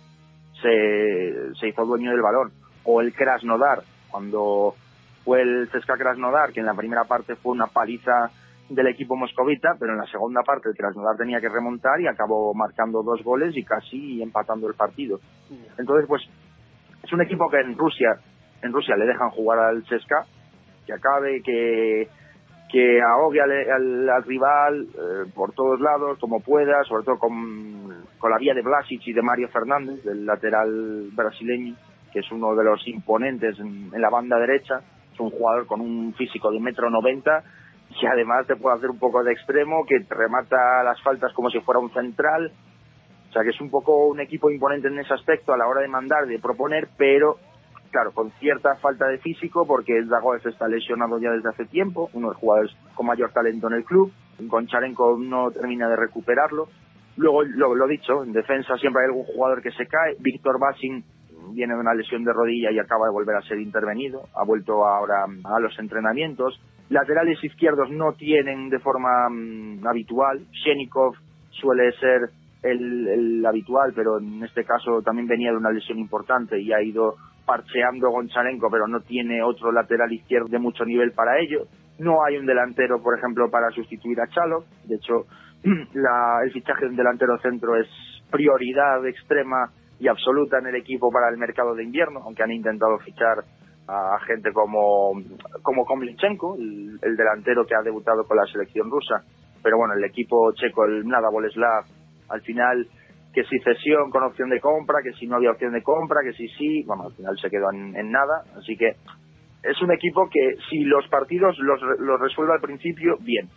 se, 0.60 1.54
se 1.58 1.68
hizo 1.68 1.84
dueño 1.84 2.10
del 2.10 2.22
balón. 2.22 2.52
O 2.84 3.00
el 3.00 3.12
Krasnodar, 3.12 3.82
cuando 4.10 4.74
fue 5.24 5.42
el 5.42 5.68
Cesca 5.70 5.96
Krasnodar, 5.96 6.52
que 6.52 6.60
en 6.60 6.66
la 6.66 6.74
primera 6.74 7.04
parte 7.04 7.36
fue 7.36 7.52
una 7.52 7.66
paliza 7.66 8.30
del 8.68 8.86
equipo 8.86 9.16
moscovita, 9.16 9.76
pero 9.78 9.92
en 9.92 9.98
la 9.98 10.06
segunda 10.06 10.42
parte 10.42 10.68
el 10.68 10.76
Krasnodar 10.76 11.16
tenía 11.16 11.40
que 11.40 11.48
remontar 11.48 12.00
y 12.00 12.06
acabó 12.06 12.54
marcando 12.54 13.02
dos 13.02 13.22
goles 13.22 13.56
y 13.56 13.64
casi 13.64 14.22
empatando 14.22 14.68
el 14.68 14.74
partido. 14.74 15.20
Entonces, 15.78 16.06
pues, 16.08 16.22
es 17.02 17.12
un 17.12 17.20
equipo 17.20 17.48
que 17.50 17.60
en 17.60 17.76
Rusia, 17.76 18.16
en 18.62 18.72
Rusia 18.72 18.96
le 18.96 19.06
dejan 19.06 19.30
jugar 19.30 19.58
al 19.58 19.84
Cesca, 19.86 20.24
que 20.86 20.92
acabe, 20.92 21.42
que, 21.42 22.08
que 22.70 23.00
ahogue 23.02 23.40
al, 23.40 24.24
rival 24.24 24.86
eh, 24.94 25.30
por 25.34 25.52
todos 25.52 25.80
lados, 25.80 26.18
como 26.20 26.40
pueda, 26.40 26.82
sobre 26.84 27.04
todo 27.04 27.18
con, 27.18 28.04
con 28.18 28.30
la 28.30 28.38
vía 28.38 28.54
de 28.54 28.62
Blasic 28.62 29.06
y 29.06 29.12
de 29.12 29.22
Mario 29.22 29.48
Fernández, 29.48 30.02
del 30.04 30.24
lateral 30.24 31.08
brasileño, 31.12 31.74
que 32.12 32.20
es 32.20 32.30
uno 32.30 32.54
de 32.54 32.64
los 32.64 32.86
imponentes 32.86 33.58
en, 33.58 33.90
la 34.00 34.10
banda 34.10 34.38
derecha. 34.38 34.80
Es 35.12 35.20
un 35.20 35.30
jugador 35.30 35.66
con 35.66 35.80
un 35.80 36.14
físico 36.14 36.50
de 36.50 36.60
metro 36.60 36.88
noventa 36.88 37.42
y 38.00 38.06
además 38.06 38.46
te 38.46 38.56
puede 38.56 38.76
hacer 38.76 38.90
un 38.90 38.98
poco 38.98 39.22
de 39.22 39.32
extremo, 39.32 39.84
que 39.86 39.98
remata 40.08 40.82
las 40.82 41.02
faltas 41.02 41.32
como 41.34 41.50
si 41.50 41.60
fuera 41.60 41.80
un 41.80 41.92
central. 41.92 42.50
O 43.28 43.32
sea 43.32 43.42
que 43.42 43.50
es 43.50 43.60
un 43.60 43.70
poco 43.70 44.06
un 44.06 44.20
equipo 44.20 44.50
imponente 44.50 44.88
en 44.88 44.98
ese 44.98 45.12
aspecto 45.14 45.52
a 45.52 45.58
la 45.58 45.66
hora 45.66 45.80
de 45.82 45.88
mandar, 45.88 46.26
de 46.26 46.38
proponer, 46.38 46.88
pero 46.96 47.38
claro, 47.92 48.10
con 48.12 48.30
cierta 48.40 48.74
falta 48.76 49.06
de 49.06 49.18
físico, 49.18 49.66
porque 49.66 50.04
Zagoev 50.08 50.40
está 50.48 50.66
lesionado 50.66 51.20
ya 51.20 51.30
desde 51.30 51.50
hace 51.50 51.66
tiempo, 51.66 52.10
uno 52.14 52.28
de 52.28 52.34
los 52.34 52.40
jugadores 52.40 52.72
con 52.94 53.06
mayor 53.06 53.30
talento 53.32 53.68
en 53.68 53.74
el 53.74 53.84
club. 53.84 54.10
Goncharенko 54.40 55.18
no 55.18 55.50
termina 55.52 55.88
de 55.88 55.96
recuperarlo. 55.96 56.68
Luego, 57.16 57.42
lo, 57.44 57.86
dicho, 57.86 58.24
en 58.24 58.32
defensa 58.32 58.76
siempre 58.78 59.02
hay 59.02 59.08
algún 59.10 59.24
jugador 59.24 59.62
que 59.62 59.70
se 59.70 59.86
cae. 59.86 60.16
Víctor 60.18 60.58
Basin 60.58 61.04
viene 61.52 61.74
de 61.74 61.80
una 61.80 61.94
lesión 61.94 62.24
de 62.24 62.32
rodilla 62.32 62.72
y 62.72 62.78
acaba 62.78 63.06
de 63.06 63.12
volver 63.12 63.36
a 63.36 63.42
ser 63.42 63.60
intervenido. 63.60 64.22
Ha 64.34 64.44
vuelto 64.44 64.86
ahora 64.86 65.26
a 65.44 65.60
los 65.60 65.78
entrenamientos. 65.78 66.58
Laterales 66.88 67.42
izquierdos 67.44 67.90
no 67.90 68.14
tienen 68.14 68.70
de 68.70 68.78
forma 68.78 69.28
mm, 69.28 69.86
habitual. 69.86 70.40
Shenikov 70.64 71.14
suele 71.50 71.92
ser 71.92 72.30
el, 72.62 73.08
el, 73.08 73.46
habitual, 73.46 73.92
pero 73.94 74.18
en 74.18 74.42
este 74.42 74.64
caso 74.64 75.02
también 75.02 75.28
venía 75.28 75.50
de 75.50 75.58
una 75.58 75.70
lesión 75.70 75.98
importante 75.98 76.58
y 76.58 76.72
ha 76.72 76.82
ido 76.82 77.16
parcheando 77.44 78.10
Goncharenko, 78.10 78.68
pero 78.70 78.86
no 78.86 79.00
tiene 79.00 79.42
otro 79.42 79.72
lateral 79.72 80.12
izquierdo 80.12 80.48
de 80.48 80.58
mucho 80.58 80.84
nivel 80.84 81.12
para 81.12 81.38
ello. 81.38 81.66
No 81.98 82.24
hay 82.24 82.36
un 82.36 82.46
delantero, 82.46 83.02
por 83.02 83.18
ejemplo, 83.18 83.50
para 83.50 83.70
sustituir 83.70 84.20
a 84.20 84.28
Chalo. 84.28 84.64
De 84.84 84.96
hecho, 84.96 85.26
la, 85.94 86.40
el 86.44 86.52
fichaje 86.52 86.84
de 86.84 86.90
un 86.90 86.96
delantero 86.96 87.38
centro 87.38 87.76
es 87.76 87.88
prioridad 88.30 89.06
extrema 89.06 89.70
y 89.98 90.08
absoluta 90.08 90.58
en 90.58 90.66
el 90.66 90.76
equipo 90.76 91.10
para 91.10 91.28
el 91.30 91.38
mercado 91.38 91.74
de 91.74 91.84
invierno, 91.84 92.20
aunque 92.24 92.42
han 92.42 92.50
intentado 92.50 92.98
fichar 92.98 93.44
a 93.86 94.18
gente 94.26 94.52
como, 94.52 95.12
como 95.62 95.84
Komlichenko, 95.84 96.56
el, 96.56 96.98
el 97.02 97.16
delantero 97.16 97.64
que 97.66 97.74
ha 97.74 97.82
debutado 97.82 98.24
con 98.24 98.36
la 98.36 98.46
selección 98.46 98.90
rusa. 98.90 99.22
Pero 99.62 99.76
bueno, 99.76 99.94
el 99.94 100.04
equipo 100.04 100.52
checo, 100.54 100.84
el 100.84 101.06
Nada 101.06 101.28
Boleslav, 101.30 101.84
al 102.28 102.40
final 102.40 102.86
que 103.32 103.44
si 103.44 103.58
cesión 103.60 104.10
con 104.10 104.22
opción 104.24 104.50
de 104.50 104.60
compra, 104.60 104.98
que 105.02 105.12
si 105.12 105.26
no 105.26 105.36
había 105.36 105.50
opción 105.50 105.72
de 105.72 105.82
compra, 105.82 106.20
que 106.22 106.32
si 106.32 106.48
sí, 106.48 106.82
bueno, 106.84 107.04
al 107.04 107.12
final 107.14 107.36
se 107.40 107.48
quedó 107.48 107.70
en, 107.72 108.10
nada, 108.10 108.44
así 108.58 108.76
que 108.76 108.96
es 109.62 109.80
un 109.80 109.92
equipo 109.92 110.28
que 110.28 110.56
si 110.68 110.84
los 110.84 111.06
partidos 111.08 111.56
los, 111.58 111.80
los 111.98 112.20
resuelve 112.20 112.52
al 112.54 112.60
principio, 112.60 113.16
bien, 113.20 113.48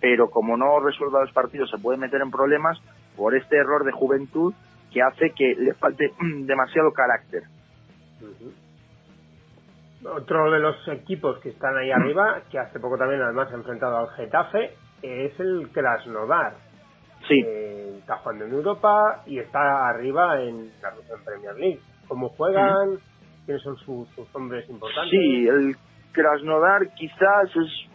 pero 0.00 0.30
como 0.30 0.56
no 0.56 0.80
resuelva 0.80 1.20
los 1.20 1.32
partidos 1.32 1.70
se 1.70 1.78
puede 1.78 1.98
meter 1.98 2.20
en 2.22 2.30
problemas 2.30 2.78
por 3.16 3.34
este 3.34 3.56
error 3.56 3.84
de 3.84 3.92
juventud 3.92 4.54
que 4.92 5.02
hace 5.02 5.30
que 5.30 5.54
le 5.54 5.74
falte 5.74 6.10
demasiado 6.44 6.92
carácter. 6.92 7.42
Otro 10.04 10.50
de 10.50 10.58
los 10.58 10.76
equipos 10.88 11.38
que 11.38 11.50
están 11.50 11.76
ahí 11.76 11.90
arriba, 11.90 12.42
que 12.50 12.58
hace 12.58 12.80
poco 12.80 12.98
también 12.98 13.22
además 13.22 13.52
ha 13.52 13.56
enfrentado 13.56 13.98
al 13.98 14.10
Getafe, 14.16 14.74
es 15.02 15.38
el 15.38 15.70
Krasnodar. 15.72 16.71
Sí. 17.28 17.40
Eh, 17.46 17.96
está 17.98 18.16
jugando 18.18 18.44
en 18.44 18.52
Europa 18.52 19.22
y 19.26 19.38
está 19.38 19.88
arriba 19.88 20.42
en 20.42 20.72
la 20.82 20.90
Russian 20.90 21.24
Premier 21.24 21.54
League. 21.56 21.80
¿Cómo 22.08 22.28
juegan? 22.30 22.98
¿Quiénes 23.46 23.62
son 23.62 23.76
sus, 23.78 24.08
hombres 24.34 24.68
importantes? 24.68 25.10
Sí, 25.10 25.46
el 25.46 25.76
Krasnodar 26.12 26.92
quizás 26.94 27.50
es 27.56 27.92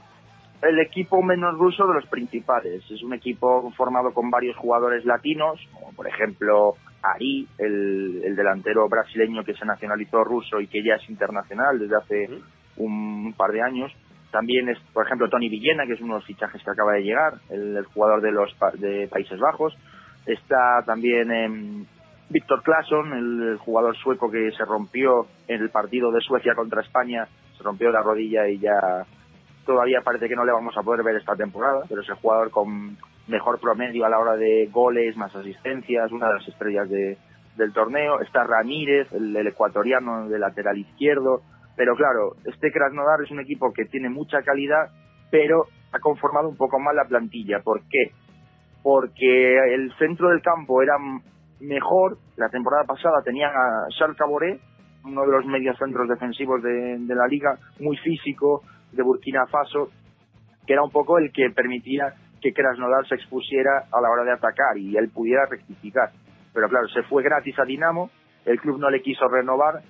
el 0.62 0.80
equipo 0.80 1.22
menos 1.22 1.58
ruso 1.58 1.86
de 1.88 1.94
los 1.94 2.06
principales. 2.08 2.84
Es 2.90 3.04
un 3.04 3.14
equipo 3.14 3.72
formado 3.72 4.14
con 4.14 4.30
varios 4.30 4.56
jugadores 4.58 5.06
latinos, 5.06 5.60
como 5.74 5.94
por 5.94 6.08
ejemplo 6.08 6.74
Ari, 7.02 7.48
el, 7.58 8.36
delantero 8.36 8.88
brasileño 8.90 9.44
que 9.44 9.54
se 9.54 9.66
nacionalizó 9.66 10.24
ruso 10.24 10.60
y 10.60 10.68
que 10.68 10.84
ya 10.84 10.96
es 10.96 11.10
internacional 11.10 11.80
desde 11.80 11.96
hace 11.96 12.30
un 12.78 13.34
par 13.38 13.52
de 13.52 13.62
años. 13.62 13.92
También 14.32 14.70
es, 14.70 14.78
por 14.94 15.06
ejemplo, 15.06 15.30
Tony 15.30 15.50
Villena, 15.50 15.86
que 15.86 15.94
es 15.94 16.02
uno 16.02 16.16
de 16.16 16.20
los 16.20 16.28
fichajes 16.28 16.62
que 16.64 16.72
acaba 16.72 16.94
de 16.94 17.04
llegar, 17.04 17.34
el, 17.50 17.84
jugador 17.94 18.22
de 18.22 18.32
los 18.32 18.54
de 18.80 19.08
Países 19.08 19.40
Bajos. 19.40 19.78
Está 20.26 20.84
también 20.86 21.32
eh, 21.32 21.86
Víctor 22.30 22.62
Claesson, 22.62 23.14
el, 23.14 23.58
jugador 23.58 23.96
sueco 23.96 24.30
que 24.30 24.52
se 24.52 24.66
rompió 24.66 25.28
en 25.48 25.62
el 25.62 25.70
partido 25.70 26.12
de 26.12 26.20
Suecia 26.20 26.56
contra 26.56 26.82
España, 26.82 27.28
se 27.58 27.64
rompió 27.64 27.90
la 27.90 28.02
rodilla 28.02 28.48
y 28.50 28.60
ya 28.60 29.06
todavía 29.66 30.02
parece 30.04 30.28
que 30.28 30.36
no 30.36 30.46
le 30.46 30.52
vamos 30.52 30.76
a 30.78 30.84
poder 30.84 31.04
ver 31.04 31.16
esta 31.16 31.36
temporada, 31.36 31.84
pero 31.88 32.02
es 32.02 32.10
el 32.10 32.16
jugador 32.16 32.52
con 32.52 32.98
mejor 33.28 33.60
promedio 33.60 34.06
a 34.06 34.10
la 34.10 34.20
hora 34.20 34.36
de 34.36 34.68
goles, 34.72 35.16
más 35.16 35.34
asistencias, 35.36 36.12
una 36.12 36.28
de 36.28 36.34
las 36.36 36.48
estrellas 36.48 36.90
de, 36.90 37.18
del 37.56 37.74
torneo. 37.74 38.22
Está 38.22 38.44
Ramírez, 38.44 39.12
el, 39.14 39.36
el 39.36 39.48
ecuatoriano 39.48 40.28
de 40.28 40.40
lateral 40.40 40.78
izquierdo. 40.78 41.42
Pero 41.78 41.96
claro, 41.96 42.34
este 42.44 42.72
Krasnodar 42.72 43.22
es 43.24 43.32
un 43.32 43.40
equipo 43.40 43.72
que 43.72 43.86
tiene 43.86 44.10
mucha 44.10 44.42
calidad, 44.42 44.90
pero 45.30 45.66
ha 45.94 46.00
conformado 46.00 46.50
un 46.50 46.58
poco 46.58 46.80
mal 46.80 46.96
la 46.96 47.06
plantilla. 47.06 47.60
¿Por 47.64 47.82
qué? 47.88 48.12
Porque 48.82 49.58
el 49.76 49.94
centro 50.00 50.30
del 50.30 50.42
campo 50.42 50.82
era 50.82 50.96
mejor. 51.60 52.18
La 52.36 52.50
temporada 52.50 52.84
pasada 52.84 53.22
tenían 53.24 53.52
a 53.52 53.88
Charles 53.98 54.18
Caboret, 54.18 54.60
uno 55.06 55.22
de 55.22 55.32
los 55.32 55.46
medios 55.46 55.78
centros 55.78 56.10
defensivos 56.10 56.64
de, 56.64 56.98
la 57.08 57.28
liga, 57.28 57.56
muy 57.80 57.96
físico, 57.98 58.64
de 58.92 59.04
Burkina 59.04 59.46
Faso, 59.46 59.92
que 60.66 60.74
era 60.74 60.84
un 60.84 60.92
poco 60.92 61.20
el 61.20 61.32
que 61.32 61.52
permitía 61.52 62.16
que 62.42 62.54
Krasnodar 62.54 63.08
se 63.08 63.16
expusiera 63.16 63.86
a 63.92 64.02
la 64.02 64.10
hora 64.10 64.24
de 64.24 64.32
atacar 64.32 64.78
y 64.78 64.98
él 64.98 65.10
pudiera 65.10 65.46
rectificar. 65.46 66.10
Pero 66.54 66.68
claro, 66.70 66.88
se 66.88 67.04
fue 67.04 67.22
gratis 67.22 67.58
a 67.60 67.66
Dinamo, 67.66 68.10
el 68.46 68.60
club 68.60 68.80
no 68.80 68.90
le 68.90 69.02
quiso 69.02 69.28
renovar 69.28 69.82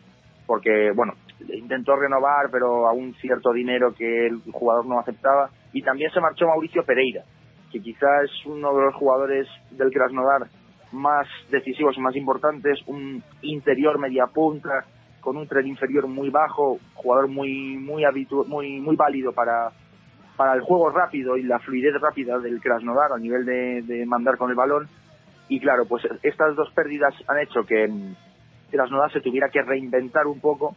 porque, 0.45 0.91
bueno, 0.95 1.13
intentó 1.53 1.95
renovar, 1.95 2.49
pero 2.51 2.87
a 2.87 2.93
un 2.93 3.13
cierto 3.15 3.51
dinero 3.53 3.93
que 3.93 4.27
el 4.27 4.41
jugador 4.51 4.85
no 4.85 4.99
aceptaba. 4.99 5.49
Y 5.73 5.81
también 5.81 6.11
se 6.11 6.21
marchó 6.21 6.47
Mauricio 6.47 6.83
Pereira, 6.83 7.23
que 7.71 7.79
quizás 7.81 8.23
es 8.23 8.45
uno 8.45 8.73
de 8.75 8.85
los 8.85 8.95
jugadores 8.95 9.47
del 9.71 9.91
Krasnodar 9.91 10.47
más 10.91 11.27
decisivos, 11.51 11.97
más 11.97 12.15
importantes, 12.15 12.79
un 12.87 13.21
interior 13.41 13.99
media 13.99 14.25
punta, 14.27 14.85
con 15.19 15.35
un 15.35 15.47
tren 15.47 15.67
inferior 15.67 16.07
muy 16.07 16.29
bajo, 16.29 16.77
jugador 16.93 17.27
muy 17.27 17.77
muy 17.77 18.03
muy 18.47 18.79
muy 18.79 18.95
válido 18.95 19.33
para 19.33 19.71
para 20.37 20.53
el 20.53 20.61
juego 20.61 20.89
rápido 20.91 21.35
y 21.35 21.43
la 21.43 21.59
fluidez 21.59 21.99
rápida 21.99 22.37
del 22.39 22.61
Krasnodar 22.61 23.11
a 23.11 23.17
nivel 23.17 23.43
de, 23.43 23.81
de 23.81 24.05
mandar 24.05 24.37
con 24.37 24.51
el 24.51 24.55
balón, 24.55 24.87
Y 25.49 25.59
claro, 25.59 25.85
pues 25.85 26.07
estas 26.21 26.55
dos 26.55 26.71
pérdidas 26.73 27.13
han 27.27 27.39
hecho 27.39 27.63
que 27.63 27.89
Krasnodar 28.71 29.11
se 29.11 29.21
tuviera 29.21 29.49
que 29.49 29.61
reinventar 29.63 30.27
un 30.27 30.39
poco, 30.39 30.75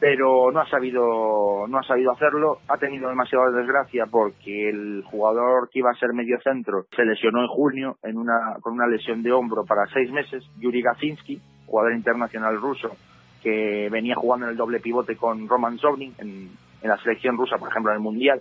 pero 0.00 0.50
no 0.50 0.60
ha 0.60 0.68
sabido 0.68 1.66
no 1.68 1.78
ha 1.78 1.82
sabido 1.82 2.10
hacerlo, 2.12 2.58
ha 2.68 2.78
tenido 2.78 3.10
demasiada 3.10 3.50
desgracia 3.50 4.06
porque 4.10 4.70
el 4.70 5.04
jugador 5.04 5.68
que 5.70 5.80
iba 5.80 5.90
a 5.90 5.98
ser 5.98 6.14
medio 6.14 6.40
centro 6.40 6.86
se 6.96 7.04
lesionó 7.04 7.42
en 7.42 7.48
junio 7.48 7.96
en 8.02 8.16
una 8.16 8.56
con 8.62 8.72
una 8.72 8.86
lesión 8.86 9.22
de 9.22 9.30
hombro 9.30 9.64
para 9.64 9.86
seis 9.92 10.10
meses, 10.10 10.42
Yuri 10.58 10.80
Gazinski, 10.80 11.38
jugador 11.66 11.92
internacional 11.92 12.58
ruso 12.60 12.96
que 13.42 13.88
venía 13.90 14.14
jugando 14.16 14.46
en 14.46 14.52
el 14.52 14.56
doble 14.56 14.80
pivote 14.80 15.16
con 15.16 15.48
Roman 15.48 15.78
Zovnin 15.78 16.14
en, 16.18 16.50
en 16.82 16.88
la 16.88 16.98
selección 16.98 17.36
rusa, 17.36 17.56
por 17.58 17.68
ejemplo, 17.68 17.92
en 17.92 17.96
el 17.96 18.02
Mundial, 18.02 18.40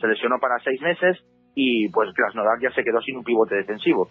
se 0.00 0.06
lesionó 0.06 0.38
para 0.38 0.58
seis 0.60 0.80
meses 0.80 1.18
y 1.54 1.88
pues 1.88 2.10
Krasnodar 2.14 2.58
ya 2.60 2.70
se 2.70 2.84
quedó 2.84 3.00
sin 3.00 3.16
un 3.16 3.24
pivote 3.24 3.56
defensivo. 3.56 4.08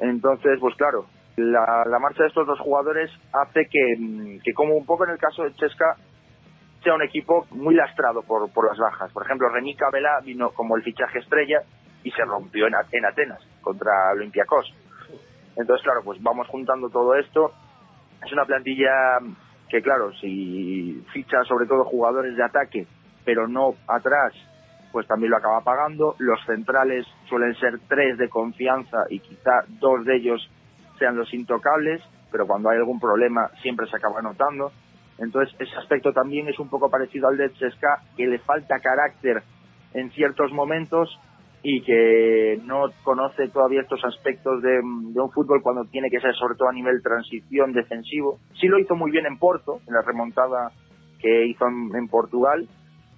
Entonces, 0.00 0.58
pues 0.60 0.74
claro, 0.76 1.06
la, 1.36 1.84
la 1.86 1.98
marcha 1.98 2.22
de 2.22 2.28
estos 2.28 2.46
dos 2.46 2.60
jugadores 2.60 3.10
hace 3.32 3.66
que, 3.66 4.38
que, 4.42 4.52
como 4.52 4.74
un 4.74 4.86
poco 4.86 5.04
en 5.04 5.10
el 5.10 5.18
caso 5.18 5.42
de 5.42 5.52
Chesca, 5.54 5.96
sea 6.82 6.94
un 6.94 7.02
equipo 7.02 7.46
muy 7.50 7.74
lastrado 7.74 8.22
por, 8.22 8.48
las 8.68 8.78
bajas. 8.78 9.10
Por 9.12 9.24
ejemplo, 9.24 9.48
René 9.48 9.74
Cabela 9.74 10.20
vino 10.22 10.50
como 10.50 10.76
el 10.76 10.82
fichaje 10.82 11.18
estrella 11.18 11.62
y 12.04 12.10
se 12.10 12.24
rompió 12.24 12.66
en, 12.66 12.74
en 12.92 13.06
Atenas 13.06 13.40
contra 13.62 14.12
Olympiacos. 14.12 14.72
Entonces, 15.56 15.82
claro, 15.82 16.02
pues 16.04 16.22
vamos 16.22 16.46
juntando 16.48 16.88
todo 16.90 17.14
esto. 17.14 17.52
Es 18.24 18.32
una 18.32 18.44
plantilla 18.44 19.18
que, 19.68 19.82
claro, 19.82 20.12
si 20.20 21.04
ficha 21.12 21.42
sobre 21.44 21.66
todo 21.66 21.84
jugadores 21.84 22.36
de 22.36 22.44
ataque, 22.44 22.86
pero 23.24 23.48
no 23.48 23.74
atrás, 23.88 24.34
pues 24.92 25.06
también 25.06 25.30
lo 25.30 25.38
acaba 25.38 25.62
pagando. 25.62 26.14
Los 26.18 26.38
centrales 26.44 27.06
suelen 27.28 27.54
ser 27.56 27.80
tres 27.88 28.18
de 28.18 28.28
confianza 28.28 28.98
y 29.08 29.20
quizá 29.20 29.64
dos 29.80 30.04
de 30.04 30.16
ellos 30.16 30.50
sean 30.98 31.16
los 31.16 31.32
intocables, 31.32 32.02
pero 32.30 32.46
cuando 32.46 32.70
hay 32.70 32.78
algún 32.78 33.00
problema 33.00 33.48
siempre 33.62 33.86
se 33.88 33.96
acaba 33.96 34.22
notando. 34.22 34.72
Entonces, 35.18 35.54
ese 35.60 35.76
aspecto 35.76 36.12
también 36.12 36.48
es 36.48 36.58
un 36.58 36.68
poco 36.68 36.90
parecido 36.90 37.28
al 37.28 37.36
de 37.36 37.52
Chesca, 37.52 38.02
que 38.16 38.26
le 38.26 38.38
falta 38.40 38.80
carácter 38.80 39.42
en 39.92 40.10
ciertos 40.10 40.52
momentos 40.52 41.08
y 41.62 41.82
que 41.82 42.60
no 42.64 42.90
conoce 43.02 43.48
todavía 43.48 43.80
estos 43.80 44.04
aspectos 44.04 44.60
de, 44.62 44.80
un 44.80 45.30
fútbol 45.32 45.62
cuando 45.62 45.84
tiene 45.86 46.10
que 46.10 46.20
ser, 46.20 46.34
sobre 46.34 46.56
todo 46.56 46.68
a 46.68 46.72
nivel 46.72 47.02
transición 47.02 47.72
defensivo. 47.72 48.38
Sí 48.60 48.68
lo 48.68 48.78
hizo 48.78 48.94
muy 48.94 49.10
bien 49.10 49.24
en 49.24 49.38
Porto, 49.38 49.80
en 49.86 49.94
la 49.94 50.02
remontada 50.02 50.72
que 51.18 51.46
hizo 51.46 51.64
en, 51.66 52.06
Portugal, 52.08 52.68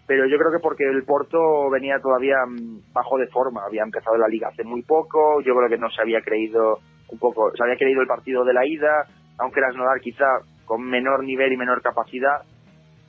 pero 0.06 0.28
yo 0.28 0.38
creo 0.38 0.52
que 0.52 0.62
porque 0.62 0.84
el 0.84 1.02
Porto 1.02 1.68
venía 1.70 1.98
todavía 1.98 2.36
mm, 2.46 2.92
bajo 2.92 3.18
de 3.18 3.26
forma, 3.26 3.64
había 3.66 3.82
empezado 3.82 4.16
la 4.16 4.28
liga 4.28 4.48
hace 4.48 4.62
muy 4.62 4.82
poco, 4.82 5.40
yo 5.40 5.56
creo 5.56 5.68
que 5.68 5.78
no 5.78 5.90
se 5.90 6.02
había 6.02 6.20
creído 6.20 6.78
un 7.08 7.18
poco, 7.18 7.50
se 7.56 7.62
había 7.62 7.76
creído 7.76 8.02
el 8.02 8.08
partido 8.08 8.44
de 8.44 8.52
la 8.52 8.66
ida, 8.66 9.06
aunque 9.38 9.60
Krasnodar 9.60 10.00
quizá 10.00 10.26
con 10.64 10.82
menor 10.82 11.24
nivel 11.24 11.52
y 11.52 11.56
menor 11.56 11.82
capacidad, 11.82 12.42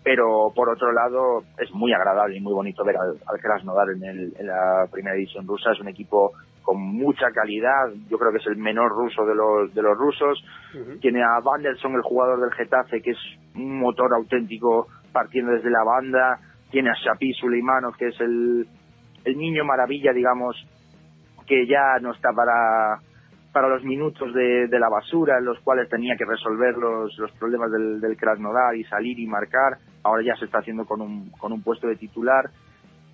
pero 0.03 0.51
por 0.55 0.69
otro 0.69 0.91
lado 0.91 1.43
es 1.57 1.71
muy 1.73 1.91
agradable 1.93 2.37
y 2.37 2.41
muy 2.41 2.53
bonito 2.53 2.83
ver 2.85 2.95
al, 2.97 3.17
al 3.25 3.39
Krasnodar 3.41 3.89
en, 3.89 4.03
el, 4.03 4.33
en 4.37 4.47
la 4.47 4.87
primera 4.91 5.15
división 5.15 5.47
rusa, 5.47 5.71
es 5.71 5.79
un 5.79 5.89
equipo 5.89 6.31
con 6.67 6.81
mucha 6.81 7.31
calidad, 7.31 7.93
yo 8.09 8.17
creo 8.17 8.31
que 8.31 8.39
es 8.39 8.47
el 8.47 8.57
menor 8.57 8.91
ruso 8.91 9.25
de 9.25 9.33
los, 9.33 9.73
de 9.73 9.81
los 9.81 9.97
rusos, 9.97 10.43
tiene 10.99 11.23
a 11.23 11.39
Vanderson, 11.39 11.95
el 11.95 12.01
jugador 12.01 12.41
del 12.41 12.51
Getafe, 12.51 13.01
que 13.01 13.11
es 13.11 13.17
un 13.55 13.79
motor 13.79 14.13
auténtico 14.13 14.87
partiendo 15.13 15.53
desde 15.53 15.69
la 15.69 15.85
banda, 15.85 16.39
tiene 16.69 16.89
a 16.89 16.93
Shapi 16.93 17.31
Suleimanov, 17.35 17.95
que 17.95 18.09
es 18.09 18.19
el, 18.19 18.67
el 19.23 19.37
niño 19.37 19.63
maravilla, 19.63 20.11
digamos, 20.11 20.57
que 21.47 21.65
ya 21.67 21.99
no 22.01 22.11
está 22.11 22.33
para, 22.33 22.99
para 23.57 23.69
los 23.69 23.83
minutos 23.83 24.31
de, 24.35 24.67
la 24.69 24.87
basura 24.87 25.39
en 25.39 25.45
los 25.45 25.59
cuales 25.61 25.89
tenía 25.89 26.15
que 26.15 26.25
resolver 26.25 26.77
los, 26.77 27.17
los 27.17 27.31
problemas 27.39 27.71
del, 27.71 28.15
Krasnodar 28.15 28.75
y 28.75 28.83
salir 28.83 29.17
y 29.19 29.25
marcar. 29.25 29.79
Ahora 30.03 30.21
ya 30.21 30.35
se 30.35 30.45
está 30.45 30.59
haciendo 30.59 30.85
con 30.85 31.01
un, 31.01 31.31
con 31.31 31.51
un 31.51 31.63
puesto 31.63 31.87
de 31.87 31.95
titular. 31.95 32.51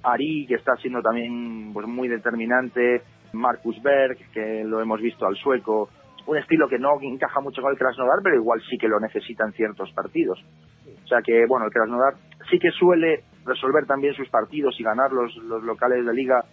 Ari, 0.04 0.46
que 0.46 0.56
está 0.56 0.76
siendo 0.82 1.02
también 1.02 1.72
pues, 1.72 1.88
muy 1.88 2.10
determinante. 2.10 3.04
Marcus 3.32 3.82
Berg, 3.82 4.18
que 4.34 4.66
lo 4.66 4.82
hemos 4.82 5.00
visto 5.00 5.26
al 5.26 5.38
sueco. 5.38 5.88
Un 6.28 6.38
estilo 6.38 6.68
que 6.68 6.78
no 6.78 6.90
encaja 7.02 7.40
mucho 7.40 7.62
con 7.62 7.72
el 7.72 7.78
Krasnodar, 7.78 8.20
pero 8.22 8.36
igual 8.36 8.62
sí 8.70 8.78
que 8.78 8.90
lo 8.90 9.00
necesita 9.00 9.46
en 9.46 9.54
ciertos 9.54 9.94
partidos. 9.94 10.44
O 11.06 11.08
sea 11.08 11.22
que, 11.22 11.46
bueno, 11.48 11.68
el 11.68 11.72
Krasnodar 11.72 12.16
sí 12.52 12.60
que 12.60 12.72
suele 12.72 13.24
resolver 13.46 13.86
también 13.86 14.14
sus 14.14 14.28
partidos 14.28 14.78
y 14.78 14.84
ganar 14.84 15.14
los, 15.14 15.34
los 15.38 15.64
locales 15.64 16.06
de 16.06 16.14
liga 16.14 16.44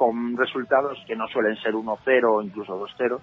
con 0.00 0.34
resultados 0.34 0.96
que 1.06 1.14
no 1.14 1.28
suelen 1.28 1.56
ser 1.56 1.74
1-0 1.74 2.24
o 2.24 2.40
incluso 2.40 2.72
2-0. 2.80 3.20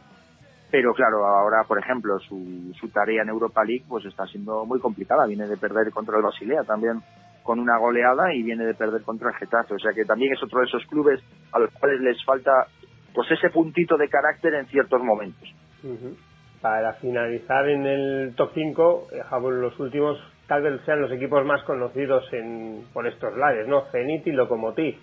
Pero 0.70 0.94
claro, 0.94 1.26
ahora, 1.26 1.64
por 1.68 1.80
ejemplo, 1.80 2.20
su, 2.20 2.72
su 2.80 2.90
tarea 2.90 3.24
en 3.24 3.30
Europa 3.30 3.64
League 3.64 3.86
pues 3.90 4.06
está 4.06 4.28
siendo 4.28 4.64
muy 4.64 4.80
complicada. 4.80 5.26
Viene 5.26 5.48
de 5.48 5.58
perder 5.58 5.90
contra 5.90 6.18
el 6.18 6.22
Basilea 6.22 6.64
también 6.66 7.02
con 7.42 7.60
una 7.60 7.80
goleada 7.80 8.32
y 8.32 8.44
viene 8.44 8.64
de 8.64 8.76
perder 8.76 9.02
contra 9.02 9.32
el 9.32 9.36
Getafe. 9.38 9.74
O 9.74 9.80
sea 9.80 9.92
que 9.92 10.06
también 10.06 10.34
es 10.34 10.44
otro 10.44 10.60
de 10.60 10.68
esos 10.68 10.86
clubes 10.86 11.20
a 11.52 11.58
los 11.58 11.72
cuales 11.72 12.00
les 12.02 12.24
falta 12.24 12.68
pues 13.12 13.32
ese 13.32 13.50
puntito 13.50 13.98
de 13.98 14.08
carácter 14.08 14.54
en 14.54 14.68
ciertos 14.68 15.02
momentos. 15.02 15.50
Para 16.62 16.94
finalizar 17.02 17.68
en 17.70 17.88
el 17.88 18.36
top 18.36 18.52
5, 18.54 19.08
eh, 19.14 19.24
los 19.50 19.80
últimos 19.80 20.20
tal 20.48 20.62
vez 20.62 20.80
sean 20.86 21.02
los 21.02 21.12
equipos 21.12 21.44
más 21.44 21.64
conocidos 21.64 22.32
en, 22.34 22.86
por 22.94 23.08
estos 23.08 23.36
lares, 23.36 23.68
¿no? 23.68 23.86
Zenit 23.92 24.28
y 24.28 24.32
Lokomotiv 24.32 24.96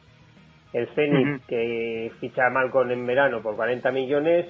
el 0.75 0.89
Zenit 0.89 1.47
que 1.47 2.13
ficha 2.19 2.47
a 2.47 2.51
Malcolm 2.51 2.91
en 2.91 3.07
verano 3.07 3.41
por 3.41 3.55
40 3.55 3.91
millones 3.93 4.47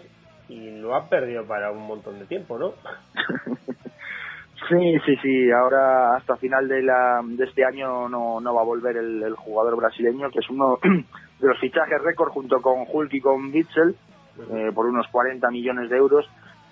y 0.48 0.70
lo 0.80 0.94
ha 0.94 1.08
perdido 1.08 1.46
para 1.46 1.70
un 1.70 1.86
montón 1.86 2.18
de 2.18 2.24
tiempo, 2.24 2.58
¿no? 2.58 2.72
sí, 4.68 4.98
sí, 5.04 5.16
sí. 5.22 5.50
Ahora 5.52 6.16
hasta 6.16 6.36
final 6.36 6.66
de, 6.66 6.82
la, 6.82 7.20
de 7.22 7.44
este 7.44 7.64
año 7.64 8.08
no, 8.08 8.40
no 8.40 8.54
va 8.54 8.62
a 8.62 8.64
volver 8.64 8.96
el, 8.96 9.34
jugador 9.36 9.76
brasileño, 9.76 10.30
que 10.30 10.38
es 10.38 10.48
uno 10.48 10.78
de 10.82 11.46
los 11.46 11.60
fichajes 11.60 12.02
récord 12.02 12.30
junto 12.30 12.60
con 12.62 12.86
Hulk 12.90 13.12
y 13.12 13.20
con 13.20 13.52
Witzel, 13.52 13.94
eh, 14.50 14.72
por 14.74 14.86
unos 14.86 15.06
40 15.08 15.50
millones 15.50 15.90
de 15.90 15.96
euros. 15.98 16.26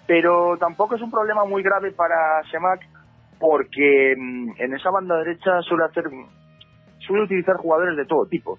Pero 0.06 0.56
tampoco 0.58 0.96
es 0.96 1.02
un 1.02 1.10
problema 1.10 1.44
muy 1.44 1.62
grave 1.62 1.92
para 1.92 2.40
Shemak, 2.50 2.80
porque 3.38 4.14
mm, 4.16 4.52
en 4.56 4.74
esa 4.74 4.90
banda 4.90 5.18
derecha 5.18 5.60
suele 5.60 5.84
hacer 5.84 6.04
suele 7.00 7.24
utilizar 7.24 7.56
jugadores 7.56 7.96
de 7.96 8.06
todo 8.06 8.26
tipo 8.26 8.58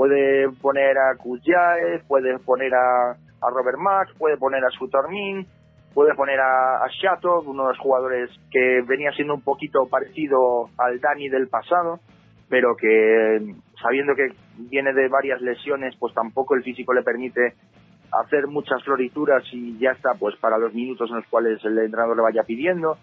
puede 0.00 0.48
poner 0.62 0.96
a 0.96 1.14
Kuzyaev, 1.14 2.06
puede 2.08 2.38
poner 2.38 2.72
a, 2.74 3.10
a 3.10 3.50
Robert 3.50 3.76
Max, 3.76 4.10
puede 4.16 4.38
poner 4.38 4.64
a 4.64 4.70
Sutarmin, 4.70 5.46
puede 5.92 6.14
poner 6.14 6.40
a, 6.40 6.76
a 6.82 6.88
Shatov, 6.88 7.46
uno 7.46 7.64
de 7.64 7.68
los 7.74 7.78
jugadores 7.78 8.30
que 8.50 8.80
venía 8.88 9.12
siendo 9.12 9.34
un 9.34 9.42
poquito 9.42 9.86
parecido 9.90 10.70
al 10.78 11.00
Dani 11.00 11.28
del 11.28 11.48
pasado, 11.48 12.00
pero 12.48 12.76
que 12.76 13.56
sabiendo 13.82 14.14
que 14.14 14.28
viene 14.70 14.94
de 14.94 15.08
varias 15.08 15.42
lesiones, 15.42 15.94
pues 15.98 16.14
tampoco 16.14 16.54
el 16.54 16.62
físico 16.62 16.94
le 16.94 17.02
permite 17.02 17.52
hacer 18.24 18.46
muchas 18.46 18.82
florituras 18.82 19.44
y 19.52 19.78
ya 19.78 19.90
está, 19.90 20.14
pues 20.14 20.34
para 20.36 20.56
los 20.56 20.72
minutos 20.72 21.10
en 21.10 21.16
los 21.16 21.26
cuales 21.26 21.62
el 21.62 21.78
entrenador 21.78 22.16
le 22.16 22.22
vaya 22.22 22.44
pidiendo. 22.44 22.96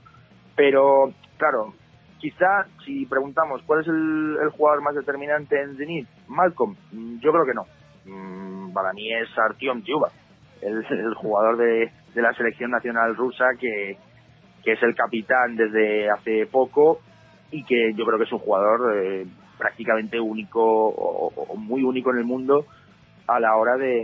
Pero, 0.55 1.11
claro, 1.37 1.75
Quizá, 2.19 2.65
si 2.83 3.05
preguntamos 3.05 3.61
cuál 3.63 3.81
es 3.81 3.87
el, 3.87 4.49
jugador 4.49 4.81
más 4.81 4.95
determinante 4.95 5.61
en 5.61 5.77
Zenit, 5.77 6.07
Malcolm, 6.27 6.75
mm, 6.91 7.19
yo 7.19 7.31
creo 7.31 7.45
que 7.45 7.53
no. 7.53 7.65
Mm, 8.05 8.73
para 8.73 8.93
mí 8.93 9.11
es 9.13 9.27
Artyom 9.37 9.81
Tiuba, 9.81 10.09
el, 10.61 11.13
jugador 11.15 11.57
de, 11.57 11.91
la 12.15 12.33
selección 12.33 12.71
nacional 12.71 13.15
rusa 13.15 13.45
que, 13.59 13.97
es 14.65 14.83
el 14.83 14.95
capitán 14.95 15.55
desde 15.55 16.09
hace 16.09 16.45
poco 16.45 16.99
y 17.51 17.63
que 17.63 17.93
yo 17.93 18.05
creo 18.05 18.17
que 18.17 18.25
es 18.25 18.31
un 18.33 18.39
jugador 18.39 18.97
eh, 18.97 19.25
prácticamente 19.57 20.19
único 20.19 20.59
o, 20.61 21.55
muy 21.55 21.83
único 21.83 22.11
en 22.11 22.17
el 22.17 22.25
mundo 22.25 22.65
a 23.27 23.39
la 23.39 23.55
hora 23.55 23.77
de, 23.77 24.03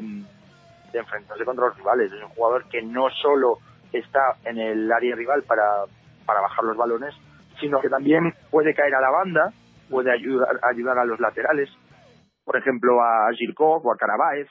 de 0.94 1.00
enfrentarse 1.00 1.44
contra 1.44 1.68
los 1.68 1.78
rivales. 1.78 2.14
Es 2.14 2.24
un 2.24 2.30
jugador 2.30 2.64
que 2.70 2.82
no 2.82 3.10
solo 3.10 3.58
está 3.92 4.38
en 4.46 4.58
el 4.58 4.90
área 4.90 5.18
rival 5.18 5.44
para, 5.44 5.84
para 6.26 6.42
bajar 6.42 6.64
los 6.64 6.78
balones, 6.78 7.14
sino 7.60 7.80
que 7.80 7.90
también 7.90 8.34
puede 8.50 8.74
caer 8.74 8.96
a 8.96 9.02
la 9.02 9.10
banda, 9.10 9.54
puede 9.90 10.12
ayudar, 10.12 10.60
ayudar 10.64 10.98
a 10.98 11.06
los 11.06 11.20
laterales, 11.20 11.70
por 12.44 12.58
ejemplo 12.58 13.02
a 13.02 13.30
Zirkov 13.38 13.86
o 13.86 13.92
a 13.92 13.98
Karabáez 13.98 14.48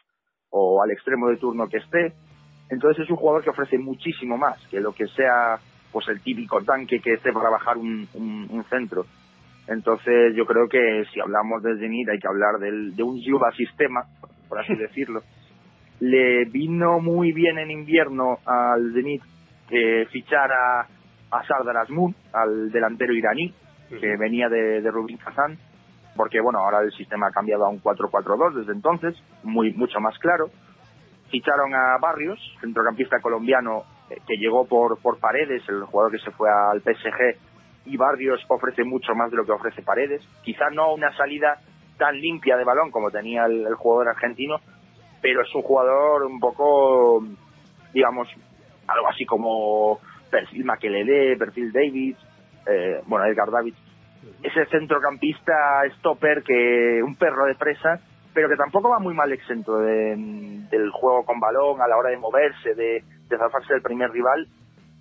o 0.51 0.83
al 0.83 0.91
extremo 0.91 1.29
de 1.29 1.37
turno 1.37 1.69
que 1.69 1.79
esté. 1.79 2.13
Entonces 2.71 3.05
es 3.05 3.11
un 3.11 3.17
jugador 3.17 3.43
que 3.43 3.51
ofrece 3.51 3.79
muchísimo 3.79 4.37
más 4.37 4.59
que 4.69 4.81
lo 4.81 4.93
que 4.93 5.07
sea 5.09 5.59
pues 5.93 6.09
el 6.09 6.23
típico 6.23 6.63
tanque 6.63 7.01
que 7.01 7.15
esté 7.15 7.33
para 7.33 7.51
bajar 7.51 7.77
un, 7.77 8.09
un, 8.15 8.65
centro. 8.71 9.05
Entonces 9.69 10.35
yo 10.35 10.47
creo 10.47 10.67
que 10.69 11.05
si 11.13 11.21
hablamos 11.21 11.63
de 11.63 11.77
Zenit 11.79 12.09
hay 12.09 12.19
que 12.19 12.29
hablar 12.29 12.59
del, 12.59 12.97
de 12.97 13.03
un 13.03 13.21
Yuba 13.21 13.53
sistema, 13.53 14.05
por 14.49 14.59
así 14.59 14.75
decirlo. 14.79 15.23
Le 16.01 16.47
vino 16.47 16.99
muy 16.99 17.33
bien 17.33 17.59
en 17.59 17.71
invierno 17.71 18.39
al 18.47 18.93
Zenit 18.95 19.23
eh, 19.71 20.07
fichar 20.11 20.51
a 20.51 20.87
a 21.33 21.43
Sardar 21.47 21.87
al 22.35 22.71
delantero 22.71 23.15
iraní, 23.15 23.53
que 23.89 24.17
venía 24.17 24.49
de, 24.49 24.83
de 24.83 24.91
Rubin 24.91 25.17
Kazan, 25.17 25.59
porque 26.17 26.41
bueno, 26.41 26.61
ahora 26.61 26.81
el 26.83 26.93
sistema 26.93 27.29
ha 27.29 27.33
cambiado 27.33 27.65
a 27.65 27.69
un 27.69 27.83
4-4-2 27.83 28.55
desde 28.55 28.73
entonces, 28.73 29.17
muy 29.43 29.73
mucho 29.73 30.01
más 30.01 30.19
claro. 30.19 30.51
ficharon 31.31 31.75
a 31.75 31.99
Barrios, 31.99 32.39
centrocampista 32.61 33.21
colombiano 33.21 33.85
eh, 34.11 34.19
que 34.27 34.37
llegó 34.37 34.67
por, 34.67 35.01
por 35.01 35.19
Paredes, 35.19 35.63
el 35.69 35.85
jugador 35.85 36.13
que 36.13 36.19
se 36.19 36.31
fue 36.33 36.49
al 36.51 36.83
PSG, 36.83 37.39
y 37.87 37.97
Barrios 37.97 38.41
ofrece 38.49 38.85
mucho 38.85 39.15
más 39.15 39.31
de 39.31 39.37
lo 39.37 39.45
que 39.45 39.53
ofrece 39.53 39.83
Paredes. 39.83 40.23
Quizá 40.43 40.71
no 40.71 40.95
una 40.95 41.15
salida 41.17 41.59
tan 41.99 42.21
limpia 42.21 42.57
de 42.57 42.65
balón 42.65 42.91
como 42.91 43.11
tenía 43.11 43.45
el, 43.47 43.75
jugador 43.75 44.09
argentino, 44.09 44.57
pero 45.21 45.43
es 45.43 45.55
un 45.55 45.63
jugador 45.63 46.25
un 46.25 46.39
poco, 46.39 47.25
digamos, 47.93 48.29
algo 48.87 49.09
así 49.09 49.25
como 49.25 50.01
perfil 50.31 50.65
Makelele, 50.65 51.37
perfil 51.37 51.73
David, 51.73 52.17
eh, 52.67 53.01
bueno, 53.07 53.27
Edgar 53.27 53.51
David. 53.51 53.75
Ese 54.43 54.67
centrocampista 54.67 55.83
stopper 55.99 56.43
que 56.43 57.01
un 57.03 57.17
perro 57.17 57.47
de 57.47 57.55
presa 57.55 58.01
pero 58.35 58.49
que 58.49 58.57
tampoco 58.57 58.89
va 58.89 58.99
muy 58.99 59.15
mal 59.15 59.33
exento 59.33 59.79
del 59.79 60.91
juego 60.91 61.25
con 61.25 61.39
balón 61.39 61.81
a 61.81 61.89
la 61.89 61.97
hora 61.97 62.11
de 62.11 62.17
moverse, 62.17 62.75
de, 62.75 63.05
de 63.29 63.39
zafarse 63.39 63.75
del 63.75 63.83
primer 63.83 64.11
rival. 64.11 64.47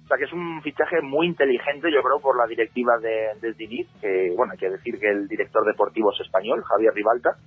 O 0.04 0.08
sea 0.08 0.18
que 0.18 0.26
es 0.26 0.34
un 0.34 0.62
fichaje 0.62 1.02
muy 1.02 1.28
inteligente, 1.28 1.92
yo 1.92 2.02
creo, 2.04 2.20
por 2.20 2.38
la 2.38 2.46
directiva 2.46 2.98
de, 2.98 3.30
de 3.40 3.88
que, 4.02 4.34
bueno, 4.36 4.52
hay 4.54 4.58
que 4.58 4.70
decir 4.70 5.00
que 5.00 5.10
el 5.10 5.28
director 5.28 5.66
deportivo 5.66 6.12
es 6.12 6.20
español, 6.20 6.64
Javier 6.64 6.94
Ribalta, 6.94 7.38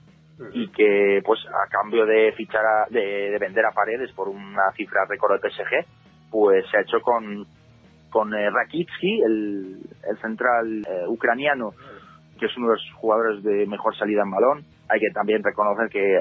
y 0.53 0.69
que, 0.69 1.21
pues, 1.25 1.41
a 1.47 1.69
cambio 1.69 2.07
de 2.07 2.33
fichar, 2.33 2.89
de, 2.89 3.37
vender 3.39 3.67
a 3.67 3.73
Paredes 3.73 4.11
por 4.13 4.29
una 4.29 4.73
cifra 4.77 5.05
récord 5.07 5.33
del 5.33 5.51
PSG, 5.51 5.87
pues 6.31 6.65
se 6.71 6.79
ha 6.79 6.81
hecho 6.81 7.01
con, 7.03 7.47
con 8.15 8.33
eh, 8.33 8.49
Rakitsky, 8.49 9.23
el, 9.23 9.77
el 10.09 10.17
central 10.19 10.87
eh, 10.87 11.05
ucraniano, 11.09 11.73
que 12.39 12.47
es 12.47 12.57
uno 12.57 12.69
de 12.69 12.75
los 12.75 12.93
jugadores 12.95 13.43
de 13.43 13.67
mejor 13.67 13.97
salida 13.97 14.23
en 14.23 14.31
balón. 14.31 14.65
Hay 14.89 15.01
que 15.01 15.11
también 15.13 15.43
reconocer 15.43 15.89
que 15.91 16.21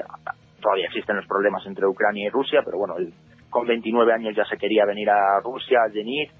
todavía 0.60 0.86
existen 0.86 1.14
los 1.14 1.26
problemas 1.28 1.64
entre 1.66 1.86
Ucrania 1.86 2.26
y 2.26 2.30
Rusia, 2.30 2.62
pero 2.64 2.78
bueno, 2.78 2.96
él 2.98 3.14
con 3.48 3.68
29 3.68 4.12
años 4.12 4.34
ya 4.34 4.44
se 4.44 4.56
quería 4.56 4.84
venir 4.84 5.08
a 5.08 5.38
Rusia, 5.38 5.82
al 5.84 5.92
Zenit. 5.92 6.32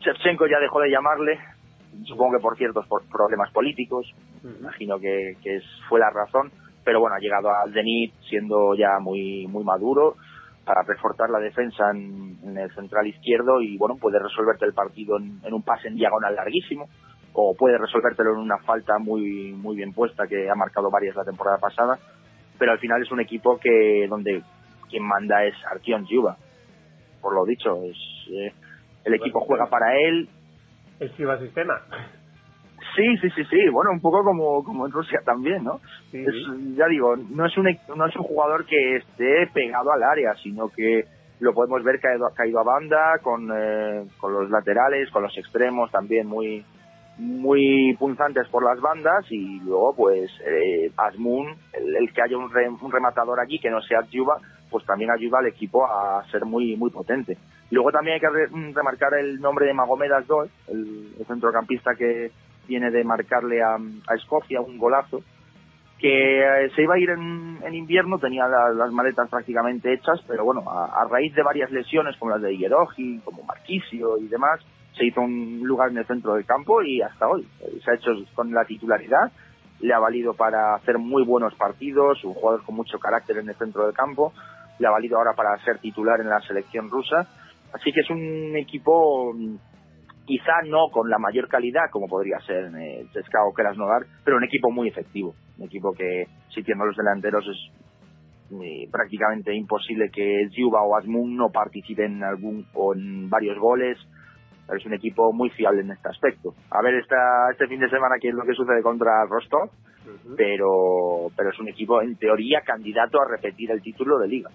Shevchenko 0.00 0.46
ya 0.48 0.60
dejó 0.60 0.80
de 0.80 0.90
llamarle, 0.90 1.38
supongo 2.04 2.36
que 2.36 2.42
por 2.42 2.58
ciertos 2.58 2.86
problemas 3.10 3.50
políticos, 3.52 4.06
imagino 4.60 4.98
que, 4.98 5.34
fue 5.88 5.98
la 5.98 6.10
razón, 6.10 6.52
pero 6.84 7.00
bueno, 7.00 7.16
ha 7.16 7.20
llegado 7.20 7.48
al 7.48 7.72
Zenit 7.72 8.12
siendo 8.28 8.74
ya 8.74 8.98
muy, 9.00 9.46
muy 9.46 9.64
maduro 9.64 10.16
para 10.64 10.82
reforzar 10.82 11.30
la 11.30 11.38
defensa 11.38 11.90
en, 11.90 12.56
el 12.56 12.70
central 12.74 13.06
izquierdo 13.06 13.60
y 13.60 13.76
bueno, 13.76 13.96
puede 13.96 14.18
resolverte 14.18 14.64
el 14.64 14.74
partido 14.74 15.18
en, 15.18 15.40
en 15.44 15.54
un 15.54 15.62
pase 15.62 15.88
en 15.88 15.96
diagonal 15.96 16.34
larguísimo 16.34 16.88
o 17.32 17.54
puede 17.54 17.78
resolvértelo 17.78 18.32
en 18.32 18.38
una 18.38 18.58
falta 18.58 18.98
muy 18.98 19.52
muy 19.52 19.76
bien 19.76 19.92
puesta 19.92 20.26
que 20.26 20.48
ha 20.48 20.54
marcado 20.54 20.90
varias 20.90 21.16
la 21.16 21.24
temporada 21.24 21.58
pasada 21.58 21.98
pero 22.58 22.72
al 22.72 22.78
final 22.78 23.02
es 23.02 23.10
un 23.10 23.20
equipo 23.20 23.58
que 23.58 24.06
donde 24.08 24.42
quien 24.88 25.02
manda 25.02 25.44
es 25.44 25.54
Artion 25.70 26.06
Yuba. 26.06 26.36
Por 27.20 27.34
lo 27.34 27.44
dicho 27.44 27.82
es 27.84 27.96
eh, 28.30 28.52
el 29.04 29.14
equipo 29.14 29.40
juega 29.40 29.66
para 29.66 29.98
él. 29.98 30.28
Yuba 31.18 31.38
sistema 31.38 31.82
sí 32.96 33.16
sí 33.18 33.30
sí 33.30 33.44
sí. 33.44 33.68
Bueno 33.70 33.90
un 33.92 34.00
poco 34.00 34.22
como 34.22 34.62
como 34.64 34.86
en 34.86 34.92
Rusia 34.92 35.20
también 35.24 35.64
no 35.64 35.80
ya 36.12 36.86
digo 36.88 37.16
no 37.16 37.46
es 37.46 37.56
un 37.56 37.64
no 37.96 38.06
es 38.06 38.16
un 38.16 38.22
jugador 38.22 38.66
que 38.66 38.96
esté 38.96 39.46
pegado 39.52 39.92
al 39.92 40.02
área 40.02 40.34
sino 40.42 40.68
que 40.68 41.04
lo 41.40 41.52
podemos 41.52 41.82
ver 41.82 42.00
caído, 42.00 42.26
caído 42.34 42.60
a 42.60 42.64
banda 42.64 43.18
con, 43.22 43.50
eh, 43.54 44.06
con 44.18 44.32
los 44.32 44.50
laterales 44.50 45.10
con 45.10 45.22
los 45.22 45.36
extremos 45.36 45.90
también 45.90 46.26
muy 46.26 46.64
muy 47.16 47.94
punzantes 47.98 48.48
por 48.48 48.64
las 48.64 48.80
bandas 48.80 49.24
y 49.30 49.60
luego 49.60 49.94
pues 49.94 50.30
eh, 50.46 50.90
Asmun, 50.96 51.54
el, 51.72 52.12
que 52.12 52.22
haya 52.22 52.36
un, 52.36 52.50
un, 52.80 52.92
rematador 52.92 53.40
aquí 53.40 53.58
que 53.60 53.70
no 53.70 53.80
sea 53.82 54.00
Juba, 54.12 54.38
pues 54.70 54.84
también 54.84 55.10
ayuda 55.10 55.38
al 55.38 55.46
equipo 55.46 55.86
a 55.86 56.24
ser 56.30 56.44
muy 56.44 56.76
muy 56.76 56.90
potente. 56.90 57.36
Luego 57.70 57.90
también 57.90 58.14
hay 58.14 58.20
que 58.20 58.72
remarcar 58.74 59.14
el 59.14 59.40
nombre 59.40 59.66
de 59.66 59.74
Magomed 59.74 60.12
Asdol, 60.12 60.50
el, 60.68 61.14
centrocampista 61.26 61.94
que 61.94 62.30
viene 62.66 62.90
de 62.90 63.04
marcarle 63.04 63.62
a, 63.62 63.76
Escocia 64.14 64.60
un 64.60 64.78
golazo, 64.78 65.22
que 65.98 66.40
eh, 66.40 66.70
se 66.74 66.82
iba 66.82 66.94
a 66.94 66.98
ir 66.98 67.10
en, 67.10 67.74
invierno, 67.74 68.18
tenía 68.18 68.46
las 68.46 68.92
maletas 68.92 69.28
prácticamente 69.30 69.92
hechas, 69.92 70.20
pero 70.28 70.44
bueno, 70.44 70.62
a, 70.68 71.06
raíz 71.10 71.34
de 71.34 71.42
varias 71.42 71.70
lesiones 71.70 72.16
como 72.18 72.32
las 72.32 72.42
de 72.42 72.56
Hierogi, 72.56 73.20
como 73.24 73.42
Marquisio 73.44 74.18
y 74.18 74.28
demás, 74.28 74.60
se 74.96 75.06
hizo 75.06 75.20
un 75.20 75.60
lugar 75.64 75.90
en 75.90 75.98
el 75.98 76.06
centro 76.06 76.34
del 76.34 76.44
campo 76.44 76.82
y 76.82 77.02
hasta 77.02 77.26
hoy 77.26 77.46
se 77.84 77.90
ha 77.90 77.94
hecho 77.94 78.10
con 78.34 78.52
la 78.52 78.64
titularidad. 78.64 79.32
Le 79.80 79.92
ha 79.92 79.98
valido 79.98 80.34
para 80.34 80.74
hacer 80.76 80.98
muy 80.98 81.24
buenos 81.24 81.54
partidos, 81.54 82.22
un 82.24 82.34
jugador 82.34 82.64
con 82.64 82.76
mucho 82.76 82.98
carácter 82.98 83.38
en 83.38 83.48
el 83.48 83.56
centro 83.56 83.86
del 83.86 83.94
campo. 83.94 84.32
Le 84.78 84.86
ha 84.86 84.90
valido 84.90 85.18
ahora 85.18 85.32
para 85.34 85.58
ser 85.64 85.78
titular 85.78 86.20
en 86.20 86.28
la 86.28 86.40
selección 86.40 86.90
rusa. 86.90 87.26
Así 87.72 87.92
que 87.92 88.00
es 88.00 88.10
un 88.10 88.54
equipo 88.56 89.34
quizá 90.26 90.62
no 90.66 90.88
con 90.90 91.08
la 91.10 91.18
mayor 91.18 91.48
calidad 91.48 91.90
como 91.90 92.08
podría 92.08 92.38
ser 92.40 92.66
el 92.74 93.08
CSKA 93.08 93.44
o 93.46 93.52
Krasnodar, 93.52 94.06
pero 94.24 94.36
un 94.36 94.44
equipo 94.44 94.70
muy 94.70 94.88
efectivo. 94.88 95.34
Un 95.58 95.66
equipo 95.66 95.92
que 95.92 96.26
si 96.54 96.62
tiene 96.62 96.84
los 96.84 96.96
delanteros 96.96 97.44
es 97.46 98.62
eh, 98.62 98.88
prácticamente 98.90 99.54
imposible 99.54 100.10
que 100.10 100.48
Zhuba 100.54 100.82
o 100.82 100.96
Asmun 100.96 101.36
no 101.36 101.50
participen 101.50 102.16
en 102.16 102.24
algún 102.24 102.66
o 102.74 102.94
en 102.94 103.28
varios 103.28 103.58
goles 103.58 103.98
es 104.72 104.86
un 104.86 104.94
equipo 104.94 105.32
muy 105.32 105.50
fiable 105.50 105.82
en 105.82 105.90
este 105.90 106.08
aspecto. 106.08 106.54
A 106.70 106.82
ver 106.82 106.94
esta, 106.94 107.50
este 107.52 107.66
fin 107.66 107.80
de 107.80 107.90
semana 107.90 108.16
qué 108.20 108.28
es 108.28 108.34
lo 108.34 108.44
que 108.44 108.54
sucede 108.54 108.82
contra 108.82 109.26
Rostov, 109.26 109.70
pero, 110.36 111.30
pero 111.36 111.50
es 111.50 111.58
un 111.58 111.68
equipo 111.68 112.00
en 112.00 112.16
teoría 112.16 112.62
candidato 112.62 113.20
a 113.20 113.28
repetir 113.28 113.70
el 113.70 113.82
título 113.82 114.18
de 114.18 114.28
liga. 114.28 114.50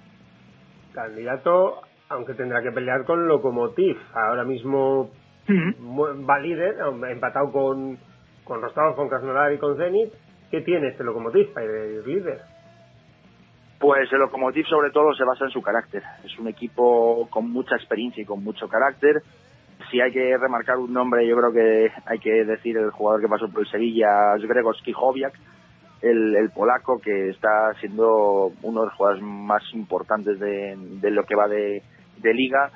Candidato, 0.93 1.81
aunque 2.09 2.33
tendrá 2.33 2.61
que 2.63 2.71
pelear 2.71 3.05
con 3.05 3.27
Lokomotiv. 3.27 3.97
Ahora 4.13 4.43
mismo 4.43 5.11
va 5.49 6.39
líder, 6.39 6.75
empatado 7.09 7.51
con, 7.51 7.97
con 8.43 8.61
Rostov, 8.61 8.95
con 8.95 9.09
Krasnodar 9.09 9.53
y 9.53 9.57
con 9.57 9.77
Zenit. 9.77 10.13
¿Qué 10.51 10.61
tiene 10.61 10.89
este 10.89 11.03
Lokomotiv 11.03 11.53
para 11.53 11.65
ir 11.65 12.05
líder? 12.05 12.41
Pues 13.79 14.11
el 14.11 14.19
Lokomotiv 14.19 14.65
sobre 14.65 14.91
todo 14.91 15.13
se 15.13 15.23
basa 15.23 15.45
en 15.45 15.51
su 15.51 15.61
carácter. 15.61 16.03
Es 16.23 16.37
un 16.39 16.47
equipo 16.47 17.27
con 17.29 17.49
mucha 17.49 17.75
experiencia 17.75 18.21
y 18.21 18.25
con 18.25 18.43
mucho 18.43 18.67
carácter 18.67 19.21
si 19.89 20.01
hay 20.01 20.11
que 20.11 20.37
remarcar 20.37 20.77
un 20.77 20.93
nombre, 20.93 21.27
yo 21.27 21.35
creo 21.37 21.51
que 21.51 21.91
hay 22.05 22.19
que 22.19 22.45
decir 22.45 22.77
el 22.77 22.91
jugador 22.91 23.21
que 23.21 23.27
pasó 23.27 23.49
por 23.49 23.61
el 23.61 23.71
Sevilla, 23.71 24.35
Gregor 24.37 24.77
Skijoviak, 24.77 25.33
el, 26.01 26.49
polaco 26.53 26.99
que 26.99 27.29
está 27.29 27.73
siendo 27.79 28.51
uno 28.61 28.81
de 28.81 28.87
los 28.87 28.95
jugadores 28.95 29.23
más 29.23 29.63
importantes 29.73 30.39
de, 30.39 31.11
lo 31.11 31.23
que 31.23 31.35
va 31.35 31.47
de, 31.47 31.81
liga. 32.21 32.71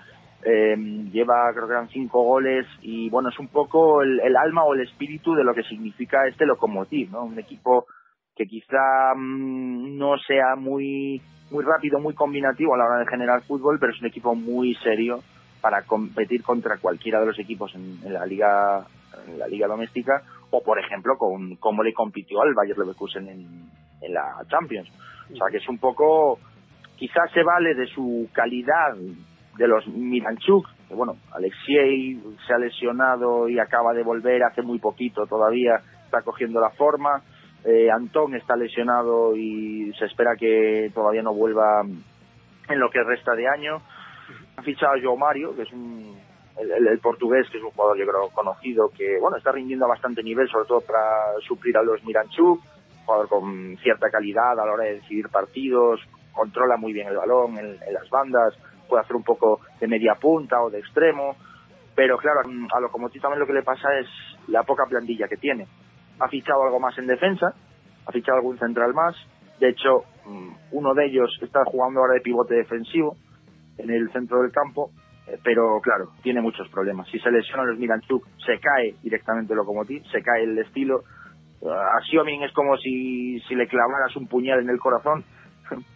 Eh, 0.46 0.76
lleva, 1.12 1.52
creo 1.54 1.68
que 1.68 1.74
eran 1.74 1.89
cinco 1.89 2.22
goles 2.22 2.66
y 2.82 3.10
bueno, 3.10 3.30
es 3.30 3.39
un 3.39 3.48
poco 3.48 4.02
el, 4.02 4.36
alma 4.36 4.66
o 4.66 4.74
el 4.74 4.82
espíritu 4.82 5.34
de 5.36 5.44
lo 5.44 5.54
que 5.54 5.64
significa 5.64 6.28
este 6.28 6.46
Lokomotiv, 6.46 7.12
¿no? 7.12 7.24
Un 7.24 7.39
equipo 7.39 7.86
que 8.36 8.46
quizá 8.46 9.14
mm, 9.16 9.98
no 9.98 10.18
sea 10.18 10.56
muy 10.58 11.22
muy 11.50 11.64
rápido, 11.64 12.00
muy 12.00 12.14
combinativo 12.14 12.74
a 12.74 12.78
la 12.78 12.86
hora 12.86 13.00
de 13.00 13.08
generar 13.08 13.44
fútbol, 13.44 13.78
pero 13.80 13.94
es 13.94 14.02
un 14.02 14.08
equipo 14.08 14.36
muy 14.36 14.74
serio 14.76 15.22
para 15.62 15.84
competir 15.84 16.44
contra 16.44 16.78
cualquiera 16.78 17.22
de 17.22 17.28
los 17.28 17.39
equipos 17.39 17.74
en, 17.76 18.02
la 18.12 18.26
liga 18.26 18.86
en 19.28 19.39
la 19.39 19.48
liga 19.48 19.68
doméstica 19.68 20.24
o 20.50 20.62
por 20.62 20.78
ejemplo 20.78 21.16
con 21.18 21.56
cómo 21.56 21.84
le 21.84 21.94
compitió 21.94 22.41
al 22.41 22.54
Bayer 22.54 22.78
Leverkusen 22.78 23.30
en, 23.30 23.70
en 24.02 24.14
la 24.14 24.44
Champions 24.50 24.89
o 25.32 25.36
sea 25.38 25.48
que 25.50 25.58
es 25.58 25.70
un 25.70 25.78
poco 25.78 26.39
quizás 26.98 27.32
se 27.32 27.44
vale 27.44 27.76
de 27.76 27.88
su 27.88 28.28
calidad 28.34 28.98
de 29.58 29.68
los 29.68 29.88
Miranchuk 29.88 30.68
que 30.88 30.95
bueno 30.95 31.18
Alexei 31.32 32.20
se 32.45 32.54
ha 32.54 32.58
lesionado 32.58 33.47
y 33.47 33.60
acaba 33.60 33.93
de 33.93 34.04
volver 34.04 34.43
hace 34.43 34.62
muy 34.62 34.80
poquito 34.80 35.26
todavía 35.26 35.82
está 36.06 36.22
cogiendo 36.22 36.62
la 36.62 36.70
forma. 36.70 37.22
Eh, 37.66 37.89
Antón 37.89 38.36
está 38.36 38.56
lesionado 38.56 39.36
y 39.36 39.91
se 39.97 40.06
espera 40.06 40.36
que 40.38 40.91
todavía 40.93 41.24
no 41.24 41.34
vuelva 41.34 41.82
en 41.82 42.80
lo 42.80 42.89
que 42.89 43.04
resta 43.04 43.34
de 43.34 43.47
año. 43.47 43.82
Ha 44.58 44.62
fichado 44.62 44.93
a 44.93 45.01
Joe 45.01 45.18
Mario, 45.18 45.56
que 45.56 45.64
es 45.64 45.72
un, 45.72 46.16
el, 46.58 46.99
portugués, 46.99 47.47
que 47.49 47.58
es 47.58 47.64
un 47.64 47.72
jugador 47.72 47.97
yo 47.97 48.06
creo 48.06 48.30
conocido, 48.30 48.89
que 48.95 49.18
bueno 49.20 49.38
está 49.38 49.51
rindiendo 49.51 49.86
a 49.86 49.89
bastante 49.89 50.22
nivel, 50.22 50.47
sobre 50.49 50.68
todo 50.68 50.82
para 50.82 51.39
suplir 51.47 51.76
a 51.78 51.84
los 51.84 52.04
Miranchuk, 52.04 52.62
jugador 53.06 53.28
con 53.28 53.78
cierta 53.78 54.10
calidad 54.10 54.60
a 54.60 54.66
la 54.66 54.74
hora 54.74 54.84
de 54.84 54.95
decidir 54.95 55.30
partidos, 55.30 55.99
controla 56.32 56.78
muy 56.78 56.93
bien 56.93 57.08
el 57.08 57.18
balón 57.18 57.58
en, 57.58 57.80
las 57.91 58.10
bandas, 58.10 58.54
puede 58.94 59.06
hacer 59.06 59.16
un 59.16 59.24
poco 59.24 59.60
de 59.80 59.88
media 59.88 60.14
punta 60.22 60.62
o 60.62 60.70
de 60.70 60.78
extremo, 60.78 61.36
pero 61.96 62.16
claro, 62.18 62.41
a 62.72 62.80
Locomotiv 62.80 63.24
también 63.24 63.39
lo 63.39 63.48
que 63.48 63.54
le 63.54 63.64
pasa 63.64 63.88
es 64.00 64.06
la 64.50 64.62
poca 64.62 64.86
plantilla 64.86 65.28
que 65.28 65.38
tiene. 65.38 65.66
Ha 66.20 66.28
fichado 66.28 66.62
algo 66.62 66.80
más 66.80 66.96
en 67.00 67.08
defensa, 67.08 67.56
ha 68.06 68.12
fichado 68.12 68.38
algún 68.38 68.60
central 68.60 68.94
más, 68.94 69.16
de 69.60 69.70
hecho, 69.70 70.04
mm, 70.28 70.50
uno 70.74 70.94
de 70.94 71.08
ellos 71.08 71.39
está 71.41 71.66
jugando 71.66 72.02
ahora 72.02 72.14
de 72.14 72.22
pivote 72.22 72.54
defensivo, 72.54 73.18
en 73.80 73.89
el 73.89 74.12
centro 74.12 74.44
del 74.44 74.52
campo, 74.52 74.91
eh, 75.26 75.39
pero 75.44 75.80
claro, 75.82 76.10
tiene 76.22 76.39
muchos 76.39 76.70
problemas. 76.70 77.08
Si 77.08 77.18
se 77.18 77.32
lesiona 77.32 77.64
los 77.64 77.80
Miranchuk, 77.80 78.28
se 78.46 78.60
cae 78.60 78.94
directamente 79.02 79.56
locomotiv, 79.56 80.04
se 80.12 80.22
cae 80.22 80.44
el 80.44 80.60
estilo. 80.60 81.02
a 81.66 82.00
Siomin 82.12 82.44
es 82.44 82.52
como 82.52 82.78
si, 82.78 83.39
si 83.48 83.56
le 83.56 83.68
clavaras 83.68 84.16
un 84.16 84.28
puñal 84.28 84.60
en 84.60 84.70
el 84.70 84.80
corazón 84.80 85.24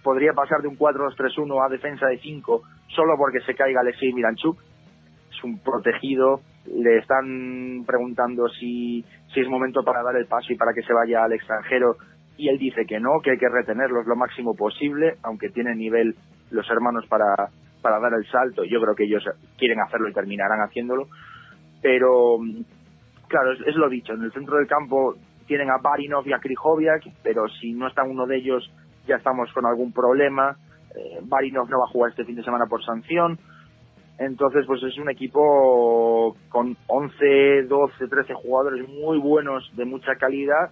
podría 0.03 0.33
pasar 0.33 0.61
de 0.61 0.67
un 0.67 0.77
4-2-3-1 0.77 1.65
a 1.65 1.69
defensa 1.69 2.07
de 2.07 2.19
5 2.19 2.61
solo 2.95 3.15
porque 3.17 3.39
se 3.41 3.55
caiga 3.55 3.81
Alexei 3.81 4.13
Miranchuk. 4.13 4.57
Es 5.29 5.43
un 5.43 5.59
protegido, 5.59 6.41
le 6.65 6.97
están 6.97 7.83
preguntando 7.85 8.47
si, 8.49 9.05
si 9.33 9.39
es 9.39 9.47
momento 9.47 9.83
para 9.83 10.01
dar 10.01 10.15
el 10.15 10.25
paso 10.25 10.51
y 10.51 10.57
para 10.57 10.73
que 10.73 10.81
se 10.81 10.93
vaya 10.93 11.23
al 11.23 11.33
extranjero 11.33 11.97
y 12.37 12.49
él 12.49 12.57
dice 12.57 12.85
que 12.85 12.99
no, 12.99 13.19
que 13.23 13.31
hay 13.31 13.37
que 13.37 13.49
retenerlos 13.49 14.05
lo 14.05 14.15
máximo 14.15 14.55
posible, 14.55 15.15
aunque 15.23 15.49
tienen 15.49 15.77
nivel 15.77 16.15
los 16.51 16.69
hermanos 16.69 17.05
para, 17.07 17.49
para 17.81 17.99
dar 17.99 18.13
el 18.13 18.25
salto. 18.29 18.63
Yo 18.63 18.79
creo 18.79 18.95
que 18.95 19.05
ellos 19.05 19.23
quieren 19.57 19.79
hacerlo 19.81 20.07
y 20.09 20.13
terminarán 20.13 20.59
haciéndolo. 20.61 21.07
Pero, 21.81 22.37
claro, 23.27 23.53
es, 23.53 23.75
lo 23.75 23.89
dicho, 23.89 24.13
en 24.13 24.23
el 24.23 24.31
centro 24.31 24.57
del 24.57 24.67
campo 24.67 25.15
tienen 25.47 25.69
a 25.71 25.77
Barinov 25.81 26.27
y 26.27 26.33
a 26.33 26.39
Krijoviak, 26.39 27.03
pero 27.23 27.47
si 27.47 27.73
no 27.73 27.87
está 27.87 28.03
uno 28.03 28.25
de 28.25 28.37
ellos 28.37 28.71
ya 29.07 29.15
estamos 29.15 29.51
con 29.53 29.65
algún 29.65 29.91
problema. 29.91 30.55
Eh, 30.95 31.19
Barinov 31.23 31.69
no 31.69 31.79
va 31.79 31.85
a 31.85 31.91
jugar 31.91 32.11
este 32.11 32.25
fin 32.25 32.35
de 32.35 32.43
semana 32.43 32.65
por 32.67 32.83
sanción. 32.83 33.39
Entonces, 34.19 34.65
pues 34.65 34.81
es 34.83 34.97
un 34.97 35.09
equipo 35.09 36.35
con 36.49 36.75
11, 36.87 37.63
12, 37.67 38.07
13 38.07 38.33
jugadores 38.33 38.87
muy 38.89 39.19
buenos, 39.19 39.69
de 39.75 39.85
mucha 39.85 40.15
calidad, 40.15 40.71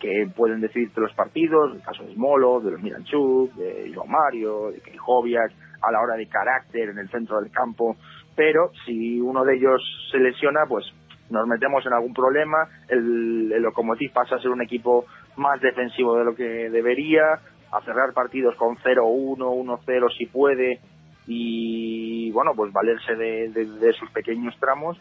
que 0.00 0.28
pueden 0.34 0.60
decidirte 0.60 1.00
los 1.00 1.14
partidos, 1.14 1.74
el 1.74 1.82
caso 1.82 2.02
de 2.02 2.14
Smolo, 2.14 2.60
de 2.60 2.72
los 2.72 2.82
Miranchuk, 2.82 3.54
de 3.54 3.92
João 3.94 4.08
Mario, 4.08 4.72
de 4.72 4.80
Krijoviak, 4.80 5.52
a 5.80 5.92
la 5.92 6.00
hora 6.00 6.16
de 6.16 6.26
carácter 6.26 6.90
en 6.90 6.98
el 6.98 7.08
centro 7.08 7.40
del 7.40 7.50
campo, 7.50 7.96
pero 8.34 8.70
si 8.84 9.20
uno 9.20 9.44
de 9.44 9.56
ellos 9.56 9.80
se 10.10 10.18
lesiona, 10.18 10.66
pues 10.68 10.84
nos 11.30 11.46
metemos 11.46 11.84
en 11.86 11.92
algún 11.92 12.12
problema, 12.12 12.68
el, 12.88 13.52
el 13.52 13.62
Lokomotiv 13.62 14.12
pasa 14.12 14.36
a 14.36 14.40
ser 14.40 14.50
un 14.50 14.62
equipo 14.62 15.06
más 15.36 15.60
defensivo 15.60 16.16
de 16.16 16.24
lo 16.24 16.34
que 16.34 16.70
debería, 16.70 17.40
a 17.72 17.80
cerrar 17.82 18.12
partidos 18.12 18.54
con 18.56 18.76
0-1, 18.76 19.36
1-0 19.36 20.16
si 20.16 20.26
puede, 20.26 20.80
y 21.26 22.30
bueno, 22.32 22.52
pues 22.54 22.72
valerse 22.72 23.14
de, 23.16 23.48
de 23.48 23.92
sus 23.94 24.10
pequeños 24.10 24.54
tramos, 24.60 24.98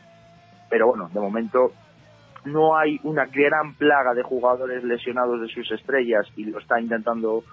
pero 0.70 0.88
bueno, 0.88 1.10
de 1.14 1.20
momento 1.20 1.72
no 2.46 2.78
hay 2.78 3.00
una 3.04 3.26
gran 3.26 3.74
plaga 3.76 4.14
de 4.14 4.24
jugadores 4.24 4.84
lesionados 4.84 5.42
de 5.42 5.48
sus 5.48 5.70
estrellas 5.72 6.26
y 6.36 6.46
lo 6.46 6.60
está 6.60 6.80
intentando 6.80 7.44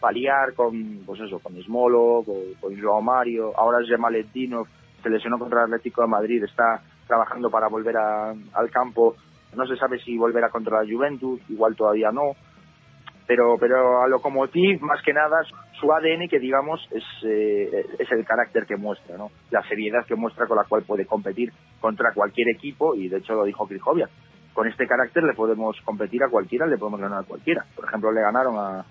paliar 0.00 0.54
con, 0.54 1.04
pues 1.06 1.20
eso, 1.20 1.38
con 1.38 1.56
Ismolo, 1.56 2.22
con, 2.24 2.54
con 2.60 2.80
Joao 2.80 3.00
Mario, 3.00 3.52
ahora 3.56 3.78
es 3.80 4.32
Dinov, 4.32 4.66
se 5.02 5.08
lesionó 5.08 5.38
contra 5.38 5.60
el 5.60 5.66
Atlético 5.66 6.02
de 6.02 6.08
Madrid, 6.08 6.44
está 6.44 6.82
trabajando 7.06 7.50
para 7.50 7.68
volver 7.68 7.96
al 7.96 8.70
campo, 8.70 9.16
no 9.56 9.66
se 9.66 9.76
sabe 9.76 9.98
si 10.00 10.16
volverá 10.16 10.48
contra 10.50 10.82
la 10.82 10.90
Juventus, 10.90 11.40
igual 11.48 11.76
todavía 11.76 12.10
no, 12.12 12.32
pero 13.26 13.56
pero 13.58 14.02
a 14.02 14.08
Lokomotiv 14.08 14.80
más 14.80 15.02
que 15.02 15.12
nada 15.12 15.42
su 15.80 15.92
ADN 15.92 16.28
que 16.28 16.38
digamos 16.38 16.80
es 16.90 17.04
eh, 17.24 17.86
es 17.98 18.10
el 18.10 18.24
carácter 18.24 18.66
que 18.66 18.76
muestra 18.76 19.16
no 19.16 19.30
la 19.50 19.62
seriedad 19.68 20.04
que 20.06 20.16
muestra 20.16 20.46
con 20.46 20.56
la 20.56 20.64
cual 20.64 20.82
puede 20.82 21.06
competir 21.06 21.52
contra 21.80 22.12
cualquier 22.12 22.48
equipo 22.48 22.94
y 22.94 23.08
de 23.08 23.18
hecho 23.18 23.34
lo 23.34 23.44
dijo 23.44 23.66
Krijoviak 23.66 24.10
con 24.52 24.68
este 24.68 24.86
carácter 24.86 25.22
le 25.22 25.34
podemos 25.34 25.76
competir 25.84 26.22
a 26.22 26.28
cualquiera, 26.28 26.66
le 26.66 26.76
podemos 26.76 27.00
ganar 27.00 27.20
a 27.20 27.26
cualquiera. 27.26 27.64
Por 27.74 27.86
ejemplo, 27.86 28.12
le 28.12 28.20
ganaron 28.20 28.56
a, 28.58 28.84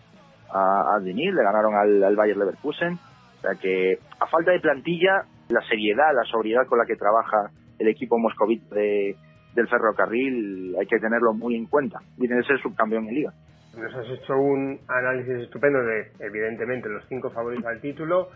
a, 0.50 1.00
le 1.00 1.44
ganaron 1.44 1.76
al, 1.76 2.04
al 2.04 2.16
Bayer 2.16 2.38
Leverkusen. 2.38 2.94
O 2.94 3.42
sea 3.42 3.56
que, 3.60 3.98
a 4.20 4.28
falta 4.28 4.52
de 4.52 4.60
plantilla, 4.60 5.24
la 5.50 5.62
seriedad, 5.68 6.14
la 6.16 6.24
sobriedad 6.24 6.66
con 6.68 6.78
la 6.78 6.86
que 6.86 6.96
trabaja 6.96 7.52
el 7.80 7.88
equipo 7.88 8.18
moscovita 8.18 8.76
de, 8.76 9.16
del 9.56 9.68
ferrocarril 9.68 10.76
hay 10.80 10.86
que 10.88 11.00
tenerlo 11.00 11.34
muy 11.34 11.56
en 11.56 11.66
cuenta. 11.66 12.00
Viene 12.18 12.38
de 12.38 12.44
ser 12.44 12.60
subcampeón 12.62 13.08
en 13.08 13.16
liga. 13.16 13.34
Nos 13.78 13.94
has 13.96 14.10
hecho 14.10 14.36
un 14.36 14.80
análisis 14.88 15.44
estupendo 15.44 15.80
de, 15.84 16.12
evidentemente, 16.20 16.90
los 16.90 17.06
cinco 17.08 17.30
favoritos 17.30 17.66
al 17.66 17.80
título. 17.80 18.30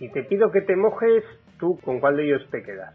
Y 0.00 0.10
te 0.10 0.24
pido 0.24 0.50
que 0.50 0.62
te 0.62 0.76
mojes 0.76 1.22
tú 1.58 1.78
con 1.84 2.00
cuál 2.00 2.16
de 2.16 2.24
ellos 2.24 2.48
te 2.50 2.62
quedas 2.62 2.94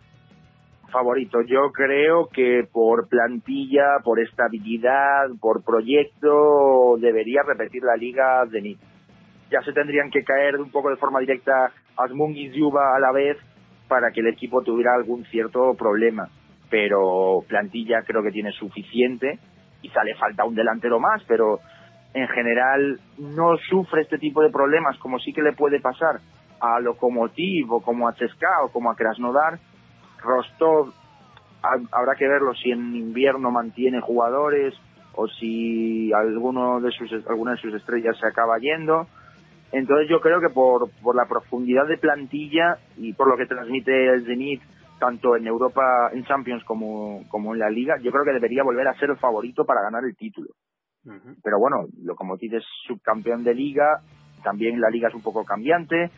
favorito. 0.95 1.41
Yo 1.41 1.71
creo 1.73 2.30
que 2.30 2.67
por 2.71 3.09
plantilla, 3.09 3.99
por 4.01 4.17
estabilidad, 4.21 5.28
por 5.41 5.61
proyecto, 5.61 6.95
debería 6.99 7.41
repetir 7.45 7.84
la 7.84 7.97
liga 7.97 8.45
Zenit. 8.49 8.80
Ya 9.51 9.61
se 9.61 9.73
tendrían 9.73 10.09
que 10.09 10.23
caer 10.23 10.55
un 10.55 10.71
poco 10.71 10.89
de 10.89 10.95
forma 10.95 11.19
directa 11.19 11.73
Asmung 11.97 12.34
y 12.36 12.49
Zuba 12.57 12.95
a 12.95 12.99
la 12.99 13.11
vez 13.11 13.38
para 13.89 14.11
que 14.11 14.21
el 14.21 14.28
equipo 14.28 14.61
tuviera 14.61 14.95
algún 14.95 15.26
cierto 15.26 15.73
problema. 15.73 16.30
Pero 16.76 17.41
plantilla 17.47 18.01
creo 18.05 18.21
que 18.21 18.32
tiene 18.32 18.51
suficiente. 18.51 19.39
Quizá 19.82 20.03
le 20.03 20.13
falta 20.15 20.43
un 20.43 20.55
delantero 20.55 20.99
más, 20.99 21.23
pero 21.26 21.61
en 22.13 22.28
general 22.28 22.99
no 23.17 23.55
sufre 23.69 24.01
este 24.01 24.17
tipo 24.17 24.41
de 24.43 24.49
problemas 24.49 24.97
como 24.97 25.17
sí 25.19 25.32
que 25.32 25.41
le 25.41 25.53
puede 25.53 25.80
pasar 25.80 26.19
a 26.59 26.82
Lokomotiv 26.82 27.71
o 27.71 27.82
como 27.82 28.09
a 28.09 28.11
CSKA 28.11 28.65
o 28.65 28.73
como 28.73 28.91
a 28.91 28.95
Krasnodar 28.95 29.57
Rostov 30.21 30.91
habrá 31.61 32.15
que 32.17 32.28
verlo 32.28 32.53
si 32.55 32.71
en 32.71 32.93
invierno 32.93 33.51
mantiene 33.51 34.01
jugadores 34.01 34.73
o 35.13 35.30
si 35.30 36.11
alguno 36.11 36.82
de 36.82 36.91
sus 36.91 37.09
alguna 37.30 37.51
de 37.51 37.57
sus 37.57 37.73
estrellas 37.73 38.17
se 38.19 38.28
acaba 38.28 38.59
yendo. 38.59 39.07
Entonces 39.71 40.09
yo 40.09 40.19
creo 40.19 40.41
que 40.41 40.49
por, 40.49 40.89
por 41.01 41.15
la 41.15 41.26
profundidad 41.26 41.88
de 41.88 41.97
plantilla 41.97 42.80
y 42.97 43.13
por 43.13 43.30
lo 43.30 43.38
que 43.38 43.45
transmite 43.45 44.09
el 44.09 44.26
Zenit 44.26 44.61
tanto 45.00 45.36
en 45.36 45.48
Europa 45.48 46.10
en 46.14 46.26
Champions 46.26 46.64
como, 46.64 47.24
como 47.30 47.54
en 47.54 47.60
la 47.60 47.70
Liga, 47.70 47.96
yo 48.02 48.12
creo 48.12 48.24
que 48.24 48.34
debería 48.34 48.64
volver 48.64 48.88
a 48.88 48.98
ser 48.98 49.10
el 49.10 49.18
favorito 49.18 49.66
para 49.66 49.82
ganar 49.82 50.04
el 50.06 50.16
título. 50.16 50.50
Pero 51.43 51.60
bueno, 51.60 51.86
lo 52.02 52.16
como 52.16 52.36
es 52.36 52.64
subcampeón 52.88 53.43
de 53.43 53.54
Liga, 53.54 54.02
también 54.43 54.82
la 54.82 54.89
Liga 54.89 55.10
es 55.10 55.14
un 55.14 55.22
poco 55.22 55.43
cambiante, 55.43 56.10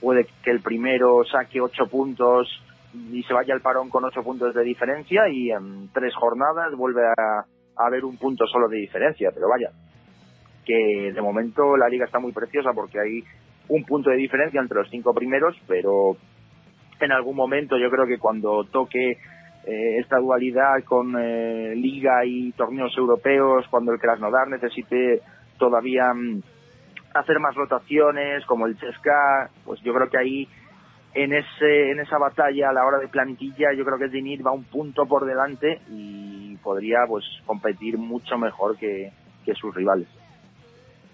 puede 0.00 0.26
que 0.42 0.50
el 0.50 0.60
primero 0.60 1.24
saque 1.24 1.60
ocho 1.60 1.86
puntos 1.86 2.48
y 2.92 3.22
se 3.22 3.32
vaya 3.32 3.54
al 3.54 3.60
parón 3.60 3.88
con 3.88 4.04
ocho 4.04 4.22
puntos 4.22 4.54
de 4.54 4.64
diferencia 4.64 5.28
y 5.28 5.50
en 5.50 5.90
tres 5.92 6.14
jornadas 6.14 6.74
vuelve 6.76 7.02
a, 7.06 7.44
haber 7.76 8.04
un 8.04 8.18
punto 8.18 8.46
solo 8.46 8.68
de 8.68 8.76
diferencia, 8.76 9.30
pero 9.32 9.48
vaya, 9.48 9.70
que 10.64 11.12
de 11.14 11.22
momento 11.22 11.76
la 11.76 11.88
liga 11.88 12.04
está 12.04 12.18
muy 12.18 12.32
preciosa 12.32 12.70
porque 12.74 13.00
hay 13.00 13.24
un 13.68 13.84
punto 13.84 14.10
de 14.10 14.16
diferencia 14.16 14.60
entre 14.60 14.78
los 14.78 14.90
cinco 14.90 15.14
primeros, 15.14 15.56
pero 15.66 16.16
en 17.04 17.12
algún 17.12 17.36
momento 17.36 17.76
yo 17.78 17.90
creo 17.90 18.06
que 18.06 18.18
cuando 18.18 18.64
toque 18.64 19.18
eh, 19.64 19.98
esta 19.98 20.18
dualidad 20.18 20.82
con 20.84 21.14
eh, 21.18 21.74
liga 21.76 22.24
y 22.24 22.52
torneos 22.52 22.96
europeos, 22.96 23.66
cuando 23.70 23.92
el 23.92 24.00
Krasnodar 24.00 24.48
necesite 24.48 25.20
todavía 25.58 26.12
mm, 26.12 26.42
hacer 27.14 27.38
más 27.38 27.54
rotaciones, 27.54 28.44
como 28.46 28.66
el 28.66 28.76
Chesca, 28.78 29.50
pues 29.64 29.80
yo 29.82 29.94
creo 29.94 30.10
que 30.10 30.18
ahí 30.18 30.48
en 31.14 31.32
ese 31.34 31.90
en 31.90 32.00
esa 32.00 32.18
batalla 32.18 32.70
a 32.70 32.72
la 32.72 32.86
hora 32.86 32.98
de 32.98 33.08
plantilla 33.08 33.72
yo 33.76 33.84
creo 33.84 33.98
que 33.98 34.08
Zenit 34.08 34.44
va 34.44 34.50
un 34.50 34.64
punto 34.64 35.04
por 35.06 35.26
delante 35.26 35.80
y 35.90 36.56
podría 36.56 37.00
pues 37.06 37.24
competir 37.44 37.98
mucho 37.98 38.38
mejor 38.38 38.78
que, 38.78 39.12
sus 39.54 39.74
rivales. 39.74 40.08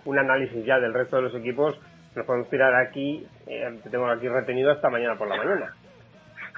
Un 0.05 0.18
análisis 0.18 0.64
ya 0.64 0.78
del 0.78 0.95
resto 0.95 1.16
de 1.16 1.22
los 1.22 1.34
equipos 1.34 1.78
nos 2.15 2.27
podemos 2.27 2.49
tirar 2.51 2.75
aquí 2.75 3.27
eh, 3.47 3.81
tengo 3.91 4.09
aquí 4.09 4.29
retenido 4.29 4.71
hasta 4.71 4.91
mañana 4.91 5.17
por 5.17 5.29
la 5.29 5.37
mañana 5.37 5.75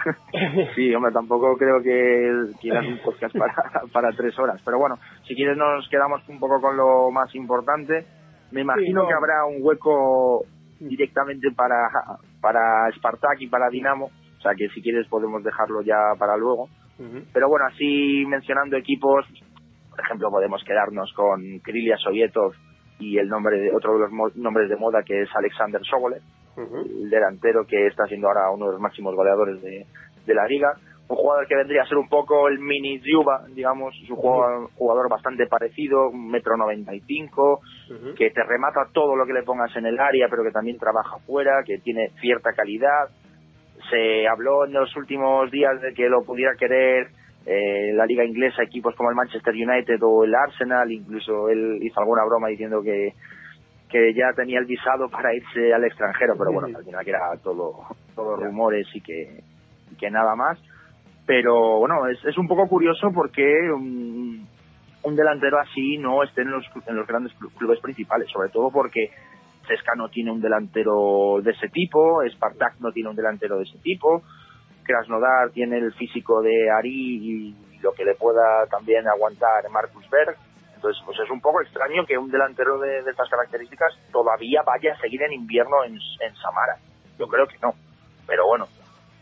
sí, 0.75 0.95
hombre, 0.95 1.13
tampoco 1.13 1.57
creo 1.57 1.83
que 1.83 2.59
quieras 2.61 2.87
un 2.87 2.99
podcast 2.99 3.37
para, 3.37 3.55
para 3.93 4.11
tres 4.13 4.39
horas. 4.39 4.61
Pero 4.65 4.79
bueno, 4.79 4.97
si 5.27 5.35
quieres 5.35 5.57
nos 5.57 5.89
quedamos 5.89 6.27
un 6.29 6.39
poco 6.39 6.61
con 6.61 6.77
lo 6.77 7.11
más 7.11 7.35
importante. 7.35 8.07
Me 8.51 8.63
imagino 8.63 9.07
que 9.07 9.15
habrá 9.15 9.45
un 9.47 9.59
hueco 9.61 10.45
directamente 10.81 11.51
para, 11.53 11.89
para 12.41 12.91
Spartak 12.97 13.41
y 13.41 13.47
para 13.47 13.69
Dinamo, 13.69 14.07
o 14.07 14.41
sea 14.41 14.55
que 14.57 14.69
si 14.71 14.83
quieres 14.83 15.07
podemos 15.07 15.45
dejarlo 15.45 15.83
ya 15.83 16.15
para 16.19 16.37
luego. 16.37 16.69
Pero 17.33 17.49
bueno, 17.49 17.65
así 17.67 18.25
mencionando 18.27 18.77
equipos, 18.77 19.25
por 19.89 20.01
ejemplo, 20.01 20.31
podemos 20.31 20.63
quedarnos 20.65 21.11
con 21.15 21.41
Krylia 21.61 21.97
Sovietov 21.97 22.53
y 23.01 23.19
el 23.19 23.29
nombre 23.29 23.59
de 23.59 23.75
otro 23.75 23.95
de 23.95 24.01
los 24.01 24.37
nombres 24.37 24.69
de 24.69 24.77
moda 24.77 25.03
que 25.03 25.23
es 25.23 25.29
Alexander 25.35 25.81
Sobolev, 25.83 26.23
el 26.57 27.11
delantero 27.11 27.65
que 27.67 27.87
está 27.87 28.05
siendo 28.05 28.29
ahora 28.29 28.51
uno 28.51 28.67
de 28.67 28.73
los 28.73 28.81
máximos 28.81 29.15
goleadores 29.17 29.61
de, 29.63 29.87
de 30.27 30.35
la 30.35 30.47
liga. 30.47 30.75
Un 31.09 31.17
jugador 31.17 31.49
que 31.49 31.57
vendría 31.57 31.83
a 31.83 31.87
ser 31.87 31.99
un 31.99 32.09
poco 32.09 32.47
el 32.47 32.61
mini 32.61 33.01
Zuba, 33.01 33.45
digamos, 33.53 33.93
es 34.01 34.09
un 34.11 34.17
jugador, 34.17 35.09
bastante 35.09 35.45
parecido, 35.49 36.09
un 36.09 36.31
metro 36.31 36.57
noventa 36.57 36.95
y 36.95 37.01
cinco, 37.01 37.61
que 38.17 38.31
te 38.31 38.45
remata 38.45 38.87
todo 38.93 39.17
lo 39.17 39.27
que 39.27 39.33
le 39.33 39.43
pongas 39.43 39.75
en 39.75 39.87
el 39.87 39.99
área, 39.99 40.29
pero 40.31 40.45
que 40.45 40.53
también 40.53 40.79
trabaja 40.79 41.19
fuera, 41.27 41.65
que 41.67 41.79
tiene 41.79 42.11
cierta 42.21 42.53
calidad. 42.53 43.09
Se 43.91 44.29
habló 44.29 44.67
en 44.67 44.73
los 44.73 44.95
últimos 44.95 45.51
días 45.51 45.81
de 45.81 45.95
que 45.95 46.09
lo 46.09 46.23
pudiera 46.23 46.55
querer 46.55 47.09
eh, 47.47 47.93
la 47.95 48.07
liga 48.07 48.25
inglesa, 48.25 48.63
equipos 48.63 48.95
como 48.95 49.11
el 49.11 49.17
Manchester 49.17 49.55
United 49.55 49.99
o 50.03 50.25
el 50.25 50.35
Arsenal, 50.35 50.91
incluso 50.91 51.49
él 51.49 51.79
hizo 51.83 52.01
alguna 52.01 52.25
broma 52.25 52.49
diciendo 52.49 52.83
que 52.83 53.15
que 53.91 54.15
ya 54.15 54.33
tenía 54.35 54.61
el 54.61 54.67
visado 54.67 55.09
para 55.09 55.35
irse 55.35 55.75
al 55.75 55.85
extranjero, 55.85 56.35
pero 56.39 56.53
bueno, 56.53 56.79
al 56.79 56.85
final 56.85 57.05
que 57.05 57.11
era 57.11 57.37
todo, 57.43 57.87
todo 58.15 58.37
rumores 58.37 58.87
y 58.95 59.01
que, 59.01 59.43
y 59.91 59.97
que 59.97 60.11
nada 60.11 60.37
más. 60.37 60.59
Pero 61.27 61.81
bueno, 61.81 62.07
es, 62.07 62.25
es 62.25 62.39
un 62.39 62.47
poco 62.47 62.69
curioso 62.69 63.11
porque 63.13 63.45
un, 63.73 64.47
delantero 65.17 65.59
así 65.59 65.99
no 65.99 66.23
esté 66.23 66.43
en 66.43 66.53
los, 66.53 66.65
en 66.87 66.97
los 66.97 67.07
grandes 67.07 67.33
clubes 67.59 67.81
principales, 67.81 68.29
sobre 68.31 68.49
todo 68.51 68.71
porque 68.71 69.11
Ceska 69.67 69.95
no 69.97 70.09
tiene 70.09 70.31
un 70.31 70.41
delantero 70.41 71.41
de 71.43 71.51
ese 71.51 71.69
tipo, 71.69 72.23
Spartak 72.31 72.79
no 72.81 72.93
tiene 72.93 73.11
un 73.11 73.17
delantero 73.17 73.59
de 73.59 73.65
ese 73.65 73.79
tipo, 73.79 74.23
Krasnodar 74.85 75.51
tiene 75.51 75.79
el 75.79 75.93
físico 75.95 76.43
de 76.43 76.71
Ari 76.71 76.91
y 76.91 77.57
lo 77.83 77.93
que 77.93 78.05
le 78.05 78.15
pueda 78.15 78.67
también 78.71 79.07
aguantar 79.09 79.69
Marcus 79.71 80.09
Berg. 80.11 80.37
Entonces, 80.75 81.03
pues 81.05 81.19
es 81.21 81.31
un 81.31 81.41
poco 81.41 81.61
extraño 81.61 82.07
que 82.07 82.17
un 82.17 82.31
delantero 82.31 82.79
de, 82.79 83.01
estas 83.01 83.29
características 83.29 83.93
todavía 84.11 84.63
vaya 84.63 84.95
a 84.95 85.01
seguir 85.01 85.23
en 85.23 85.33
invierno 85.33 85.85
en, 85.85 85.99
Samara. 86.37 86.77
Yo 87.19 87.27
creo 87.27 87.47
que 87.47 87.59
no. 87.63 87.75
Pero 88.27 88.47
bueno. 88.47 88.67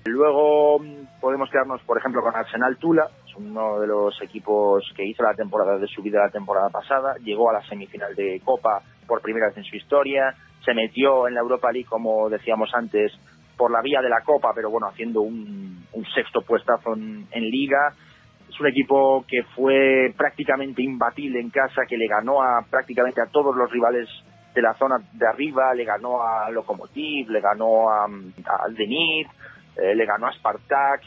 Luego 0.04 0.78
mm, 0.78 1.20
podemos 1.20 1.50
quedarnos, 1.50 1.82
por 1.82 1.98
ejemplo, 1.98 2.22
con 2.22 2.34
Arsenal 2.36 2.76
Tula, 2.76 3.09
es 3.26 3.34
uno 3.34 3.80
de 3.80 3.88
los 3.88 4.22
equipos 4.22 4.84
que 4.96 5.04
hizo 5.04 5.22
la 5.22 5.34
temporada 5.34 5.78
de 5.78 5.88
su 5.88 6.00
vida 6.00 6.24
la 6.24 6.30
temporada 6.30 6.70
pasada, 6.70 7.16
llegó 7.24 7.50
a 7.50 7.54
la 7.54 7.62
semifinal 7.68 8.14
de 8.14 8.40
Copa 8.44 8.80
por 9.06 9.20
primera 9.20 9.48
vez 9.48 9.56
en 9.56 9.64
su 9.64 9.76
historia, 9.76 10.34
se 10.64 10.74
metió 10.74 11.26
en 11.26 11.34
la 11.34 11.40
Europa 11.40 11.72
League, 11.72 11.88
como 11.88 12.28
decíamos 12.28 12.70
antes, 12.72 13.12
por 13.59 13.70
la 13.70 13.82
vía 13.82 14.00
de 14.00 14.09
la 14.09 14.22
Copa, 14.22 14.52
pero 14.54 14.70
bueno, 14.70 14.86
haciendo 14.86 15.20
un, 15.20 15.86
sexto 16.14 16.40
puestazo 16.42 16.94
en, 16.94 17.50
Liga. 17.50 17.92
Es 18.48 18.59
un 18.61 18.68
equipo 18.68 19.24
que 19.26 19.42
fue 19.54 20.14
prácticamente 20.16 20.80
imbatible 20.80 21.40
en 21.40 21.50
casa, 21.50 21.82
que 21.86 21.98
le 21.98 22.06
ganó 22.06 22.40
a 22.40 22.64
prácticamente 22.70 23.20
a 23.20 23.26
todos 23.26 23.54
los 23.54 23.70
rivales 23.70 24.09
de 24.54 24.62
la 24.62 24.74
zona 24.74 24.96
de 25.12 25.26
arriba, 25.26 25.74
le 25.74 25.84
ganó 25.84 26.22
a 26.22 26.50
Lokomotiv, 26.50 27.28
le 27.30 27.40
ganó 27.40 27.90
a, 27.90 28.06
Zenit, 28.76 29.26
eh, 29.76 29.94
le 29.94 30.06
ganó 30.06 30.28
a 30.28 30.32
Spartak, 30.32 31.02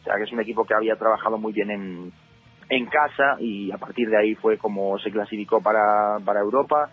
o 0.00 0.04
sea 0.04 0.16
que 0.16 0.24
es 0.24 0.32
un 0.32 0.40
equipo 0.40 0.64
que 0.64 0.74
había 0.74 0.96
trabajado 0.96 1.38
muy 1.38 1.52
bien 1.52 1.70
en, 1.70 2.12
en 2.68 2.86
casa 2.86 3.36
y 3.38 3.70
a 3.72 3.78
partir 3.78 4.10
de 4.10 4.18
ahí 4.18 4.34
fue 4.34 4.58
como 4.58 4.98
se 4.98 5.10
clasificó 5.10 5.62
para, 5.62 6.18
para 6.24 6.40
Europa 6.40 6.90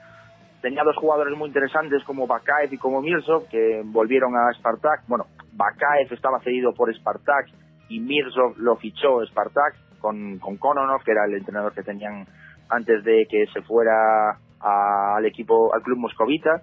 tenía 0.61 0.83
dos 0.83 0.95
jugadores 0.95 1.37
muy 1.37 1.47
interesantes 1.47 2.03
como 2.03 2.27
Bakaev 2.27 2.73
y 2.73 2.77
como 2.77 3.01
Mirzov 3.01 3.47
que 3.49 3.81
volvieron 3.85 4.33
a 4.35 4.53
Spartak. 4.53 5.07
Bueno, 5.07 5.25
Bakaev 5.53 6.13
estaba 6.13 6.39
cedido 6.41 6.73
por 6.73 6.93
Spartak 6.93 7.47
y 7.89 7.99
Mirzov 7.99 8.57
lo 8.57 8.75
fichó 8.77 9.25
Spartak 9.25 9.75
con, 9.99 10.39
con 10.39 10.57
Kononov, 10.57 11.03
que 11.03 11.11
era 11.11 11.25
el 11.25 11.35
entrenador 11.35 11.73
que 11.73 11.83
tenían 11.83 12.25
antes 12.69 13.03
de 13.03 13.25
que 13.29 13.45
se 13.53 13.61
fuera 13.61 14.37
al 14.59 15.25
equipo, 15.25 15.73
al 15.73 15.81
club 15.81 15.97
moscovita. 15.97 16.61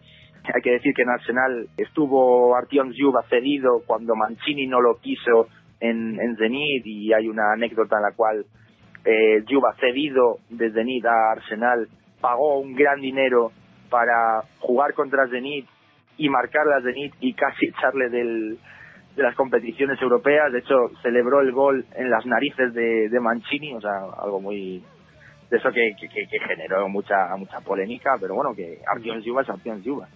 Hay 0.55 0.63
que 0.63 0.71
decir 0.71 0.95
que 0.95 1.03
en 1.03 1.11
Arsenal 1.11 1.69
estuvo 1.77 2.57
Artyom 2.57 2.93
Zyuba 2.93 3.23
cedido 3.29 3.83
cuando 3.87 4.15
Mancini 4.15 4.67
no 4.67 4.81
lo 4.81 4.97
quiso 4.97 5.49
en, 5.81 6.19
en 6.21 6.37
Zenit 6.37 6.87
y 6.87 7.13
hay 7.13 7.29
una 7.29 7.53
anécdota 7.53 7.97
en 7.97 8.03
la 8.03 8.13
cual 8.13 8.47
eh, 9.05 9.45
cedido 9.81 10.39
de 10.49 10.73
Zenit 10.73 11.05
a 11.05 11.33
Arsenal 11.33 11.89
pagó 12.21 12.59
un 12.61 12.75
gran 12.75 13.01
dinero 13.01 13.53
para 13.89 14.43
jugar 14.61 14.95
contra 14.95 15.29
Zenit 15.29 15.67
y 16.17 16.29
marcar 16.29 16.67
a 16.73 16.83
Zenit 16.83 17.15
y 17.21 17.35
casi 17.35 17.67
echarle 17.67 18.09
del, 18.09 18.59
de 19.17 19.23
las 19.23 19.35
competiciones 19.35 20.01
europeas. 20.01 20.53
De 20.53 20.61
hecho, 20.61 20.91
celebró 21.03 21.41
el 21.41 21.53
gol 21.53 21.85
en 21.95 22.11
las 22.11 22.25
narices 22.27 22.73
de, 22.75 23.09
de 23.09 23.21
Mancini, 23.21 23.75
o 23.75 23.81
sea, 23.81 24.01
algo 24.23 24.41
muy 24.41 24.83
de 25.51 25.57
eso 25.57 25.71
que, 25.71 25.95
que, 25.99 26.39
generó 26.47 26.89
mucha 26.89 27.35
mucha 27.37 27.61
polémica, 27.61 28.17
pero 28.21 28.35
bueno, 28.35 28.55
que 28.55 28.81
Artyom 28.87 29.21
Yuba 29.21 29.43
es 29.43 29.49
Artyom 29.49 29.81
Yuba. 29.83 30.07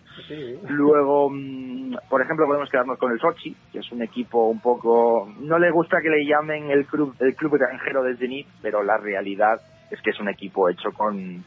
Luego, 0.69 1.31
mm, 1.31 1.95
por 2.11 2.21
ejemplo, 2.21 2.47
podemos 2.47 2.69
quedarnos 2.69 2.99
con 2.99 3.13
el 3.13 3.19
Sochi, 3.19 3.57
que 3.73 3.79
es 3.79 3.93
un 3.93 4.03
equipo 4.03 4.49
un 4.49 4.61
poco... 4.61 5.33
No 5.41 5.59
le 5.59 5.71
gusta 5.71 6.03
que 6.03 6.11
le 6.11 6.27
llamen 6.27 6.71
el 6.71 6.85
club 6.85 7.15
el 7.21 7.35
club 7.35 7.55
extranjero 7.55 8.03
de 8.03 8.17
Zenit, 8.17 8.47
pero 8.61 8.83
la 8.83 8.99
realidad 8.99 9.59
es 9.91 10.01
que 10.03 10.11
es 10.11 10.21
un 10.21 10.29
equipo 10.29 10.69
hecho 10.69 10.91
con, 10.93 11.43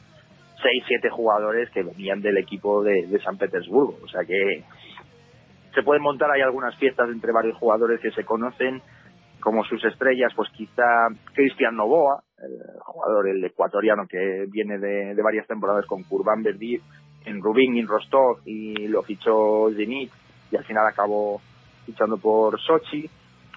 seis, 0.66 0.84
siete 0.88 1.09
jugadores 1.09 1.70
que 1.70 1.84
venían 1.84 2.22
del 2.22 2.38
equipo 2.38 2.84
de, 2.84 3.20
San 3.24 3.38
Petersburgo. 3.38 3.99
O 4.03 4.07
sea 4.07 4.22
que 4.26 4.63
se 5.74 5.84
pueden 5.84 6.01
montar 6.01 6.32
ahí 6.32 6.41
algunas 6.41 6.76
fiestas 6.78 7.09
entre 7.09 7.32
varios 7.32 7.57
jugadores 7.57 7.99
que 8.01 8.11
se 8.11 8.24
conocen, 8.24 8.82
como 9.39 9.63
sus 9.66 9.84
estrellas, 9.86 10.32
pues 10.36 10.49
quizá 10.53 11.07
Cristian 11.34 11.76
Novoa, 11.76 12.24
el 12.39 12.80
jugador 12.80 13.30
el 13.30 13.43
ecuatoriano 13.43 14.07
que 14.07 14.45
viene 14.49 14.80
de, 14.80 15.22
varias 15.22 15.45
temporadas 15.45 15.86
con 15.86 16.03
Kurban 16.03 16.41
Verdi 16.41 16.82
en 17.26 17.41
Rubin 17.41 17.78
en 17.78 17.88
Rostov 17.88 18.39
y 18.45 18.88
lo 18.88 19.03
fichó 19.03 19.70
Zenit 19.76 20.11
y 20.51 20.55
al 20.55 20.63
final 20.66 20.88
acabó 20.88 21.41
fichando 21.86 22.18
por 22.18 22.59
Sochi. 22.59 23.07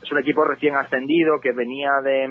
Es 0.02 0.12
un 0.12 0.18
equipo 0.18 0.44
recién 0.44 0.76
ascendido 0.76 1.40
que 1.40 1.52
venía 1.52 1.90
de, 2.04 2.28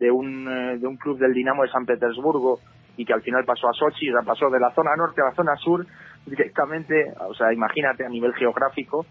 de, 0.00 0.10
un, 0.10 0.48
eh, 0.48 0.78
de 0.78 0.86
un 0.86 0.96
club 0.96 1.18
del 1.18 1.32
Dinamo 1.32 1.62
de 1.62 1.70
San 1.70 1.86
Petersburgo 1.86 2.60
y 2.96 3.04
que 3.04 3.12
al 3.12 3.22
final 3.22 3.44
pasó 3.44 3.68
a 3.68 3.72
Sochi, 3.72 4.10
o 4.10 4.24
pasó 4.24 4.48
de 4.50 4.60
la 4.60 4.72
zona 4.72 4.94
norte 4.96 5.20
a 5.20 5.26
la 5.26 5.34
zona 5.34 5.56
sur 5.56 5.84
directamente, 6.26 7.12
o 7.28 7.34
sea, 7.34 7.52
imagínate 7.52 8.04
a 8.04 8.08
nivel 8.08 8.34
geográfico. 8.34 9.04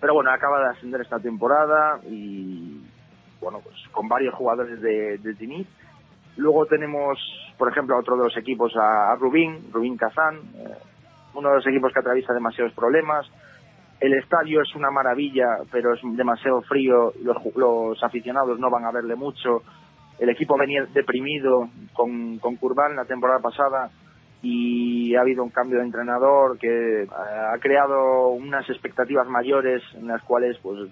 Pero 0.00 0.14
bueno, 0.14 0.30
acaba 0.30 0.60
de 0.60 0.70
ascender 0.70 1.00
esta 1.00 1.18
temporada 1.18 1.98
y 2.06 2.80
bueno, 3.40 3.60
pues 3.62 3.76
con 3.90 4.08
varios 4.08 4.34
jugadores 4.34 4.80
de, 4.80 5.18
de. 5.18 5.66
Luego 6.36 6.66
tenemos, 6.66 7.18
por 7.58 7.70
ejemplo, 7.70 7.96
a 7.96 8.00
otro 8.00 8.16
de 8.16 8.24
los 8.24 8.36
equipos, 8.36 8.72
a, 8.76 9.14
Rubín, 9.16 9.70
Rubín 9.72 9.96
Kazán, 9.96 10.36
eh, 10.56 10.74
uno 11.34 11.50
de 11.50 11.56
los 11.56 11.66
equipos 11.66 11.92
que 11.92 12.00
atraviesa 12.00 12.32
demasiados 12.32 12.72
problemas. 12.72 13.26
El 14.00 14.14
estadio 14.14 14.60
es 14.62 14.74
una 14.74 14.90
maravilla, 14.90 15.58
pero 15.70 15.94
es 15.94 16.00
demasiado 16.02 16.62
frío, 16.62 17.12
los, 17.22 17.36
los 17.56 18.02
aficionados 18.02 18.58
no 18.58 18.68
van 18.70 18.84
a 18.84 18.90
verle 18.90 19.14
mucho 19.14 19.62
el 20.18 20.28
equipo 20.28 20.56
venía 20.56 20.86
deprimido 20.92 21.68
con, 21.92 22.38
con 22.38 22.56
Curván 22.56 22.96
la 22.96 23.04
temporada 23.04 23.40
pasada 23.40 23.90
y 24.42 25.14
ha 25.16 25.22
habido 25.22 25.42
un 25.42 25.50
cambio 25.50 25.78
de 25.78 25.86
entrenador 25.86 26.58
que 26.58 27.02
eh, 27.04 27.08
ha 27.08 27.58
creado 27.58 28.28
unas 28.28 28.68
expectativas 28.68 29.26
mayores 29.26 29.82
en 29.94 30.06
las 30.06 30.22
cuales 30.22 30.58
pues 30.62 30.90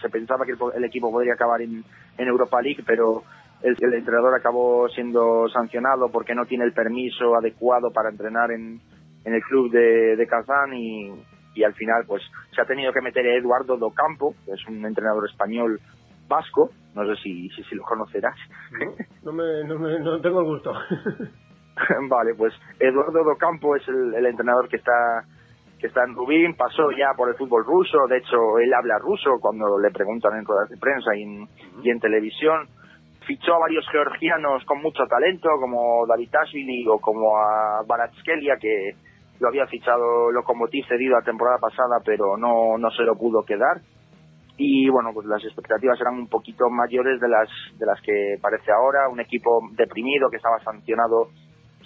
se 0.00 0.08
pensaba 0.10 0.44
que 0.44 0.54
el, 0.76 0.84
equipo 0.84 1.10
podría 1.10 1.34
acabar 1.34 1.62
en, 1.62 1.84
Europa 2.18 2.60
League, 2.60 2.84
pero 2.86 3.22
el, 3.62 3.74
entrenador 3.94 4.34
acabó 4.34 4.88
siendo 4.90 5.48
sancionado 5.48 6.10
porque 6.10 6.34
no 6.34 6.44
tiene 6.44 6.64
el 6.64 6.74
permiso 6.74 7.34
adecuado 7.34 7.90
para 7.90 8.10
entrenar 8.10 8.50
en, 8.50 8.78
en 9.24 9.34
el 9.34 9.40
club 9.42 9.70
de, 9.70 10.26
Kazán 10.28 10.74
y, 10.74 11.10
al 11.64 11.74
final 11.74 12.04
pues 12.06 12.22
se 12.54 12.62
ha 12.62 12.64
tenido 12.64 12.90
que 12.90 13.02
meter 13.02 13.26
a 13.26 13.36
Eduardo 13.36 13.76
Docampo, 13.76 14.34
que 14.46 14.52
es 14.52 14.66
un 14.66 14.84
entrenador 14.86 15.28
español 15.28 15.78
vasco, 16.30 16.70
no 16.94 17.04
sé 17.04 17.20
si, 17.22 17.50
si, 17.50 17.74
lo 17.74 17.82
conocerás. 17.82 18.36
No, 19.22 19.32
me, 19.32 19.64
no, 19.64 19.78
me, 19.78 19.98
no 19.98 20.18
tengo 20.22 20.40
el 20.40 20.46
gusto. 20.46 20.72
vale, 22.08 22.34
pues 22.34 22.54
Eduardo 22.78 23.24
Docampo 23.24 23.76
es 23.76 23.86
el, 23.88 24.26
entrenador 24.26 24.68
que 24.68 24.76
está 24.76 25.24
que 25.78 25.86
está 25.86 26.04
en 26.04 26.14
Rubín, 26.14 26.54
pasó 26.56 26.90
ya 26.90 27.14
por 27.16 27.30
el 27.30 27.36
fútbol 27.36 27.64
ruso, 27.64 28.06
de 28.06 28.18
hecho 28.18 28.58
él 28.58 28.70
habla 28.74 28.98
ruso 28.98 29.38
cuando 29.40 29.78
le 29.78 29.90
preguntan 29.90 30.36
en 30.36 30.44
ruedas 30.44 30.68
de 30.68 30.76
prensa 30.76 31.16
y 31.16 31.22
en, 31.22 31.48
y 31.82 31.90
en 31.90 32.00
televisión. 32.00 32.68
Fichó 33.26 33.54
a 33.54 33.60
varios 33.60 33.86
georgianos 33.90 34.62
con 34.66 34.82
mucho 34.82 35.06
talento, 35.06 35.48
como 35.58 36.06
Davitashvili 36.06 36.86
o 36.86 36.98
como 36.98 37.34
a 37.38 37.82
Baratskelia, 37.86 38.56
que 38.60 38.90
lo 39.38 39.48
había 39.48 39.66
fichado 39.68 40.30
Lokomotiv 40.32 40.84
cedido 40.86 41.16
la 41.16 41.24
temporada 41.24 41.56
pasada, 41.58 42.00
pero 42.04 42.36
no, 42.36 42.76
no 42.76 42.90
se 42.90 43.02
lo 43.04 43.16
pudo 43.16 43.42
quedar 43.42 43.80
y 44.62 44.90
bueno, 44.90 45.08
pues 45.14 45.26
las 45.26 45.42
expectativas 45.42 45.98
eran 46.02 46.16
un 46.16 46.28
poquito 46.28 46.68
mayores 46.68 47.18
de 47.18 47.28
las, 47.28 47.48
de 47.78 47.86
las 47.86 47.98
que 48.02 48.36
parece 48.42 48.70
ahora, 48.70 49.08
un 49.08 49.18
equipo 49.18 49.62
deprimido 49.72 50.28
que 50.28 50.36
estaba 50.36 50.58
sancionado 50.62 51.28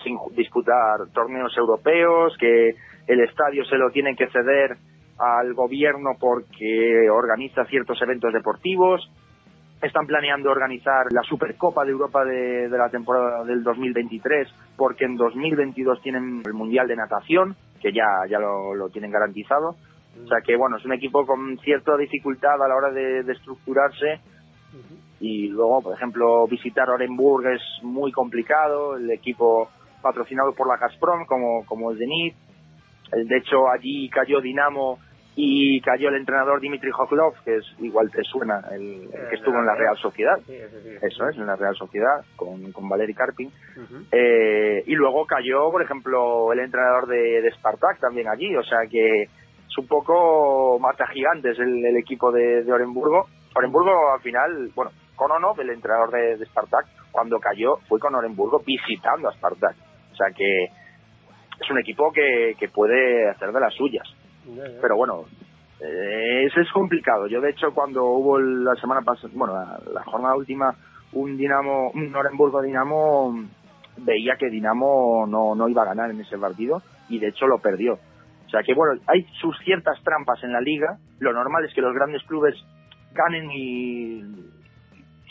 sin 0.02 0.18
disputar 0.34 1.06
torneos 1.12 1.56
europeos, 1.56 2.36
que 2.36 2.74
el 3.06 3.20
estadio 3.20 3.64
se 3.64 3.76
lo 3.76 3.90
tienen 3.90 4.16
que 4.16 4.26
ceder 4.26 4.76
al 5.20 5.54
gobierno 5.54 6.16
porque 6.18 7.08
organiza 7.08 7.64
ciertos 7.66 8.02
eventos 8.02 8.32
deportivos, 8.32 9.08
están 9.80 10.06
planeando 10.08 10.50
organizar 10.50 11.06
la 11.12 11.22
Supercopa 11.22 11.84
de 11.84 11.92
Europa 11.92 12.24
de, 12.24 12.68
la 12.70 12.88
temporada 12.88 13.44
del 13.44 13.62
2023 13.62 14.48
porque 14.76 15.04
en 15.04 15.14
2022 15.14 16.02
tienen 16.02 16.42
el 16.44 16.54
Mundial 16.54 16.88
de 16.88 16.96
Natación, 16.96 17.54
que 17.80 17.92
ya, 17.92 18.26
ya 18.28 18.40
lo 18.40 18.88
tienen 18.88 19.12
garantizado. 19.12 19.76
O 20.22 20.26
sea 20.28 20.38
que, 20.44 20.56
bueno, 20.56 20.76
es 20.76 20.84
un 20.84 20.92
equipo 20.92 21.26
con 21.26 21.58
cierta 21.58 21.96
dificultad 21.96 22.62
a 22.62 22.68
la 22.68 22.76
hora 22.76 22.90
de, 22.90 23.20
estructurarse. 23.32 24.20
Y 25.20 25.48
luego, 25.48 25.80
por 25.82 25.94
ejemplo, 25.94 26.46
visitar 26.46 26.90
Orenburg 26.90 27.46
es 27.48 27.62
muy 27.82 28.12
complicado. 28.12 28.96
El 28.96 29.10
equipo 29.10 29.70
patrocinado 30.02 30.52
por 30.52 30.68
la 30.68 30.76
Gazprom, 30.76 31.24
como, 31.26 31.64
como 31.66 31.90
el 31.90 31.98
Zenit. 31.98 32.34
De 33.12 33.36
hecho, 33.36 33.68
allí 33.70 34.08
cayó 34.08 34.40
Dinamo 34.40 34.98
y 35.36 35.80
cayó 35.80 36.08
el 36.10 36.16
entrenador 36.16 36.60
Dimitri 36.60 36.90
Hoklov, 36.96 37.34
que 37.44 37.56
es 37.56 37.64
igual 37.80 38.10
te 38.10 38.22
suena, 38.22 38.60
el, 38.70 39.08
que 39.30 39.34
estuvo 39.34 39.58
en 39.58 39.66
la 39.66 39.74
Real 39.74 39.96
Sociedad. 39.96 40.38
Eso 40.48 41.28
es, 41.28 41.36
en 41.36 41.46
la 41.46 41.56
Real 41.56 41.74
Sociedad, 41.74 42.24
con, 42.36 42.70
con 42.72 42.88
Valery 42.88 43.14
Karpin. 43.14 43.50
Eh, 44.12 44.84
y 44.86 44.94
luego 44.94 45.26
cayó, 45.26 45.70
por 45.70 45.82
ejemplo, 45.82 46.52
el 46.52 46.60
entrenador 46.60 47.08
de, 47.08 47.42
de 47.42 47.50
Spartak 47.52 47.98
también 47.98 48.28
allí. 48.28 48.54
O 48.56 48.62
sea 48.62 48.86
que 48.88 49.28
un 49.78 49.86
poco 49.86 50.78
mata 50.78 51.06
gigantes 51.08 51.58
el, 51.58 51.96
equipo 51.96 52.30
de, 52.32 52.70
Orenburgo. 52.72 53.26
Orenburgo 53.54 54.12
al 54.12 54.20
final, 54.20 54.70
bueno, 54.74 54.90
con 55.16 55.30
no 55.40 55.54
el 55.58 55.70
entrenador 55.70 56.10
de, 56.10 56.44
Spartak, 56.46 56.86
cuando 57.10 57.38
cayó 57.38 57.76
fue 57.88 57.98
con 57.98 58.14
Orenburgo 58.14 58.62
visitando 58.64 59.28
a 59.28 59.32
Spartak. 59.32 59.76
O 60.12 60.16
sea 60.16 60.28
que 60.36 60.64
es 60.64 61.70
un 61.70 61.78
equipo 61.78 62.12
que, 62.12 62.54
que 62.58 62.68
puede 62.68 63.28
hacer 63.28 63.52
de 63.52 63.60
las 63.60 63.74
suyas. 63.74 64.06
Pero 64.80 64.96
bueno, 64.96 65.24
eh, 65.80 66.46
es 66.46 66.72
complicado. 66.72 67.26
Yo, 67.26 67.40
de 67.40 67.50
hecho, 67.50 67.72
cuando 67.74 68.04
hubo 68.04 68.38
la 68.38 68.74
semana 68.76 69.02
pasada, 69.02 69.32
bueno, 69.34 69.54
la, 69.92 70.02
jornada 70.04 70.36
última, 70.36 70.74
un 71.12 71.36
Dinamo, 71.36 71.90
un 71.90 72.10
Norenburgo 72.10 72.62
Dinamo, 72.62 73.44
veía 73.98 74.36
que 74.38 74.50
Dinamo 74.50 75.26
no, 75.26 75.54
no 75.54 75.68
iba 75.68 75.82
a 75.82 75.86
ganar 75.86 76.10
en 76.10 76.20
ese 76.20 76.38
partido 76.38 76.82
y 77.08 77.18
de 77.18 77.28
hecho 77.28 77.46
lo 77.46 77.58
perdió. 77.58 77.98
O 78.54 78.56
sea 78.56 78.62
que, 78.62 78.74
bueno, 78.74 79.00
hay 79.08 79.26
sus 79.40 79.58
ciertas 79.64 80.00
trampas 80.04 80.44
en 80.44 80.52
la 80.52 80.60
liga. 80.60 80.96
Lo 81.18 81.32
normal 81.32 81.64
es 81.64 81.74
que 81.74 81.80
los 81.80 81.92
grandes 81.92 82.22
clubes 82.22 82.54
ganen 83.12 83.50
y 83.50 84.22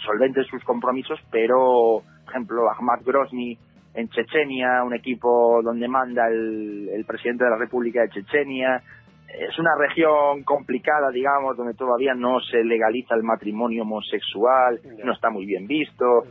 solventen 0.05 0.43
sus 0.43 0.61
compromisos, 0.65 1.17
pero, 1.31 2.03
por 2.25 2.29
ejemplo, 2.29 2.69
Ahmad 2.69 2.99
Grozny 3.05 3.57
en 3.93 4.09
Chechenia, 4.09 4.83
un 4.83 4.93
equipo 4.93 5.61
donde 5.63 5.87
manda 5.87 6.27
el, 6.27 6.89
el 6.89 7.05
presidente 7.05 7.45
de 7.45 7.51
la 7.51 7.55
República 7.55 8.01
de 8.01 8.09
Chechenia, 8.09 8.83
es 9.29 9.57
una 9.57 9.71
región 9.77 10.43
complicada, 10.43 11.09
digamos, 11.09 11.55
donde 11.55 11.75
todavía 11.75 12.13
no 12.13 12.41
se 12.41 12.61
legaliza 12.61 13.15
el 13.15 13.23
matrimonio 13.23 13.83
homosexual, 13.83 14.81
no 15.01 15.13
está 15.13 15.29
muy 15.29 15.45
bien 15.45 15.65
visto, 15.65 16.25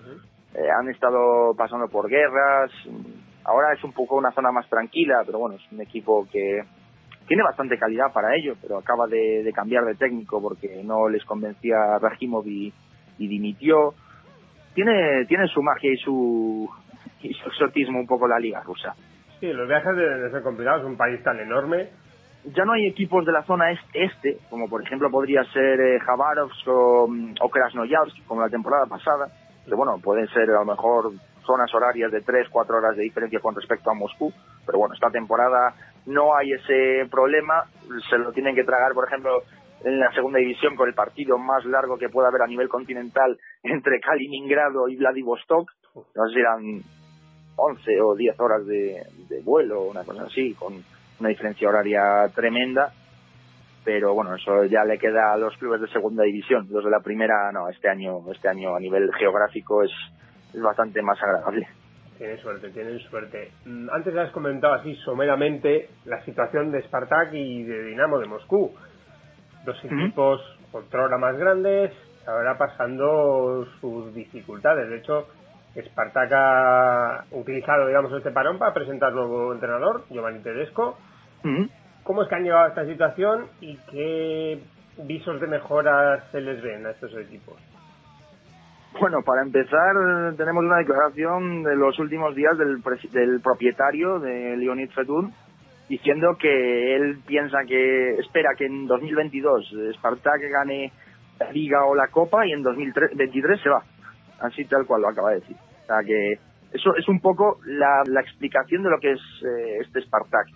eh, 0.54 0.68
han 0.78 0.90
estado 0.90 1.54
pasando 1.56 1.88
por 1.88 2.10
guerras, 2.10 2.70
ahora 3.44 3.72
es 3.72 3.82
un 3.82 3.94
poco 3.94 4.16
una 4.16 4.32
zona 4.32 4.52
más 4.52 4.68
tranquila, 4.68 5.22
pero 5.24 5.38
bueno, 5.38 5.56
es 5.56 5.72
un 5.72 5.80
equipo 5.80 6.28
que 6.30 6.60
tiene 7.32 7.44
bastante 7.44 7.78
calidad 7.78 8.12
para 8.12 8.36
ello, 8.36 8.56
pero 8.60 8.76
acaba 8.76 9.06
de, 9.06 9.50
cambiar 9.54 9.86
de 9.86 9.94
técnico 9.94 10.38
porque 10.38 10.82
no 10.84 11.08
les 11.08 11.24
convencía 11.24 11.98
Rajimov 11.98 12.46
y, 12.46 12.70
dimitió. 13.16 13.94
Tiene, 14.74 15.24
tiene 15.24 15.48
su 15.48 15.62
magia 15.62 15.94
y 15.94 15.96
su, 15.96 16.68
y 17.22 17.32
su 17.32 17.48
exotismo 17.48 18.00
un 18.00 18.06
poco 18.06 18.28
la 18.28 18.38
liga 18.38 18.60
rusa. 18.60 18.94
Sí, 19.40 19.50
los 19.50 19.66
viajes 19.66 19.96
deben 19.96 20.30
ser 20.30 20.42
complicados, 20.42 20.82
es 20.82 20.88
un 20.88 20.98
país 20.98 21.22
tan 21.22 21.40
enorme 21.40 21.88
ya 22.44 22.64
no 22.66 22.72
hay 22.72 22.86
equipos 22.86 23.24
de 23.24 23.32
la 23.32 23.44
zona 23.44 23.70
este, 23.94 24.38
como 24.50 24.68
por 24.68 24.82
ejemplo 24.82 25.10
podría 25.10 25.42
ser 25.52 25.80
eh, 25.80 25.98
o, 26.66 27.08
o 27.40 27.48
Krasnoyarsk, 27.48 28.26
como 28.26 28.42
la 28.42 28.48
temporada 28.48 28.84
pasada, 28.86 29.28
que 29.64 29.74
bueno, 29.74 29.96
pueden 30.02 30.26
ser 30.28 30.50
a 30.50 30.58
lo 30.58 30.64
mejor 30.64 31.12
zonas 31.46 31.72
horarias 31.72 32.10
de 32.10 32.20
3, 32.20 32.48
4 32.50 32.76
horas 32.76 32.96
de 32.96 33.04
diferencia 33.04 33.40
con 33.40 33.54
respecto 33.54 33.90
a 33.90 33.94
Moscú, 33.94 34.32
pero 34.66 34.78
bueno, 34.78 34.94
esta 34.94 35.08
temporada 35.10 35.72
no 36.06 36.36
hay 36.36 36.52
ese 36.52 37.08
problema, 37.10 37.64
se 38.08 38.18
lo 38.18 38.32
tienen 38.32 38.54
que 38.54 38.64
tragar, 38.64 38.92
por 38.92 39.06
ejemplo, 39.06 39.42
en 39.84 39.98
la 39.98 40.12
segunda 40.12 40.38
división 40.38 40.76
con 40.76 40.88
el 40.88 40.94
partido 40.94 41.38
más 41.38 41.64
largo 41.64 41.98
que 41.98 42.08
pueda 42.08 42.28
haber 42.28 42.42
a 42.42 42.46
nivel 42.46 42.68
continental 42.68 43.38
entre 43.62 44.00
Kaliningrado 44.00 44.88
y 44.88 44.96
Vladivostok, 44.96 45.70
no 45.94 46.26
sé 46.26 46.34
si 46.34 46.40
eran 46.40 46.82
11 47.56 48.00
o 48.00 48.14
10 48.14 48.40
horas 48.40 48.66
de, 48.66 49.02
de 49.28 49.40
vuelo, 49.42 49.82
una 49.82 50.04
cosa 50.04 50.24
así, 50.24 50.54
con 50.54 50.82
una 51.20 51.28
diferencia 51.28 51.68
horaria 51.68 52.28
tremenda, 52.34 52.92
pero 53.84 54.14
bueno, 54.14 54.34
eso 54.34 54.64
ya 54.64 54.84
le 54.84 54.98
queda 54.98 55.32
a 55.32 55.36
los 55.36 55.56
clubes 55.56 55.80
de 55.80 55.88
segunda 55.88 56.22
división. 56.24 56.66
Los 56.70 56.84
de 56.84 56.90
la 56.90 57.00
primera, 57.00 57.50
no, 57.52 57.68
este 57.68 57.88
año, 57.88 58.20
este 58.32 58.48
año 58.48 58.74
a 58.76 58.80
nivel 58.80 59.12
geográfico 59.14 59.82
es, 59.82 59.90
es 60.54 60.62
bastante 60.62 61.02
más 61.02 61.20
agradable. 61.22 61.68
Tienen 62.22 62.38
suerte, 62.38 62.70
tienen 62.70 63.00
suerte. 63.00 63.50
Mm, 63.64 63.90
antes 63.90 64.16
has 64.16 64.30
comentado 64.30 64.74
así 64.74 64.94
someramente 65.04 65.88
la 66.04 66.24
situación 66.24 66.70
de 66.70 66.80
Spartak 66.82 67.34
y 67.34 67.64
de 67.64 67.82
Dinamo 67.82 68.20
de 68.20 68.28
Moscú. 68.28 68.72
Dos 69.64 69.76
equipos 69.84 70.40
con 70.70 70.84
programas 70.88 71.36
grandes, 71.36 71.90
ahora 72.24 72.56
pasando 72.56 73.66
sus 73.80 74.14
dificultades. 74.14 74.88
De 74.88 74.98
hecho, 74.98 75.26
Spartak 75.76 76.30
ha 76.32 77.24
utilizado, 77.32 77.88
digamos, 77.88 78.12
este 78.12 78.30
parón 78.30 78.56
para 78.56 78.72
presentar 78.72 79.12
nuevo 79.12 79.52
entrenador, 79.52 80.04
Giovanni 80.08 80.44
Tedesco, 80.44 80.98
¿Cómo 82.04 82.22
es 82.22 82.28
que 82.28 82.36
han 82.36 82.44
llegado 82.44 82.66
a 82.66 82.68
esta 82.68 82.86
situación 82.86 83.48
y 83.60 83.76
qué 83.90 84.60
visos 84.98 85.40
de 85.40 85.48
mejora 85.48 86.30
se 86.30 86.40
les 86.40 86.62
ven 86.62 86.86
a 86.86 86.90
estos 86.90 87.12
equipos? 87.16 87.56
Bueno, 89.00 89.22
para 89.22 89.42
empezar, 89.42 89.94
tenemos 90.36 90.64
una 90.64 90.78
declaración 90.78 91.62
de 91.62 91.76
los 91.76 91.98
últimos 91.98 92.34
días 92.34 92.56
del, 92.58 92.82
del 93.10 93.40
propietario 93.40 94.18
de 94.18 94.56
Leonid 94.56 94.90
Fetun 94.90 95.32
diciendo 95.88 96.36
que 96.38 96.96
él 96.96 97.18
piensa 97.26 97.58
que 97.66 98.14
espera 98.14 98.50
que 98.56 98.66
en 98.66 98.86
2022 98.86 99.74
Spartak 99.94 100.40
gane 100.50 100.92
la 101.38 101.52
Liga 101.52 101.84
o 101.84 101.94
la 101.94 102.08
Copa 102.08 102.46
y 102.46 102.52
en 102.52 102.62
2023 102.62 103.60
se 103.60 103.68
va. 103.68 103.82
Así 104.40 104.64
tal 104.64 104.86
cual 104.86 105.02
lo 105.02 105.08
acaba 105.08 105.30
de 105.30 105.40
decir. 105.40 105.56
O 105.56 105.86
sea 105.86 105.98
que 106.06 106.38
eso 106.72 106.96
es 106.96 107.06
un 107.08 107.20
poco 107.20 107.58
la, 107.66 108.02
explicación 108.20 108.82
de 108.82 108.90
lo 108.90 108.98
que 108.98 109.12
es 109.12 109.20
eh, 109.44 109.78
este 109.80 110.00
Spartak. 110.02 110.48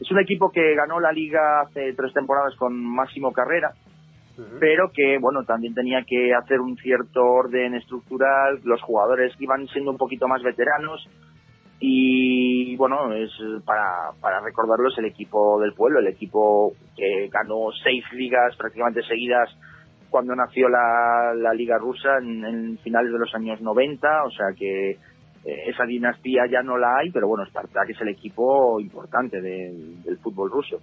Es 0.00 0.10
un 0.12 0.20
equipo 0.20 0.50
que 0.52 0.74
ganó 0.76 1.00
la 1.00 1.10
liga 1.10 1.62
hace 1.62 1.92
tres 1.94 2.12
temporadas 2.12 2.54
con 2.56 2.72
máximo 2.74 3.32
carrera, 3.32 3.72
pero 4.60 4.90
que, 4.92 5.18
bueno, 5.18 5.44
también 5.44 5.74
tenía 5.74 6.02
que 6.06 6.32
hacer 6.34 6.60
un 6.60 6.76
cierto 6.76 7.22
orden 7.22 7.74
estructural, 7.74 8.60
los 8.64 8.80
jugadores 8.82 9.34
iban 9.40 9.66
siendo 9.68 9.90
un 9.90 9.96
poquito 9.96 10.28
más 10.28 10.42
veteranos 10.42 11.08
y, 11.80 12.76
bueno, 12.76 13.12
es 13.12 13.30
para, 13.64 14.12
para 14.20 14.40
recordarlo 14.40 14.88
es 14.88 14.98
el 14.98 15.06
equipo 15.06 15.60
del 15.60 15.74
pueblo, 15.74 16.00
el 16.00 16.08
equipo 16.08 16.72
que 16.96 17.28
ganó 17.28 17.70
seis 17.82 18.04
ligas 18.12 18.56
prácticamente 18.56 19.02
seguidas 19.02 19.48
cuando 20.10 20.34
nació 20.34 20.68
la, 20.68 21.34
la 21.36 21.52
liga 21.52 21.76
rusa 21.78 22.18
en, 22.18 22.44
en 22.44 22.78
finales 22.78 23.12
de 23.12 23.18
los 23.18 23.34
años 23.34 23.60
90, 23.60 24.24
o 24.24 24.30
sea 24.30 24.46
que 24.56 24.96
eh, 25.44 25.70
esa 25.70 25.84
dinastía 25.84 26.42
ya 26.50 26.62
no 26.62 26.76
la 26.76 26.98
hay, 26.98 27.10
pero 27.10 27.28
bueno, 27.28 27.46
Spartak 27.46 27.90
es 27.90 28.00
el 28.00 28.08
equipo 28.08 28.80
importante 28.80 29.40
del 29.40 30.18
fútbol 30.22 30.50
ruso. 30.50 30.80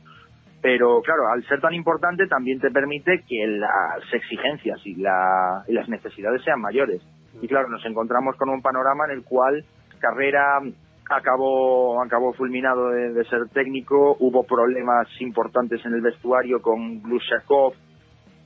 Pero 0.66 1.00
claro, 1.04 1.28
al 1.32 1.46
ser 1.46 1.62
tan 1.62 1.76
importante 1.76 2.26
también 2.26 2.60
te 2.60 2.72
permite 2.72 3.24
que 3.30 3.46
las 3.46 4.02
exigencias 4.12 4.80
y, 4.84 4.96
las 4.96 5.88
necesidades 5.88 6.42
sean 6.44 6.60
mayores. 6.60 7.04
Y 7.40 7.48
claro, 7.48 7.70
nos 7.70 7.86
encontramos 7.86 8.36
con 8.36 8.50
un 8.50 8.64
panorama 8.64 9.06
en 9.06 9.20
el 9.20 9.24
cual 9.24 9.64
Carrera 10.00 10.60
acabó, 11.08 12.02
acabó 12.02 12.34
fulminado 12.34 12.90
de, 12.90 13.24
ser 13.26 13.48
técnico, 13.54 14.18
hubo 14.20 14.44
problemas 14.44 15.08
importantes 15.20 15.86
en 15.86 15.94
el 15.94 16.02
vestuario 16.02 16.60
con 16.64 17.00
Glushakov, 17.04 17.74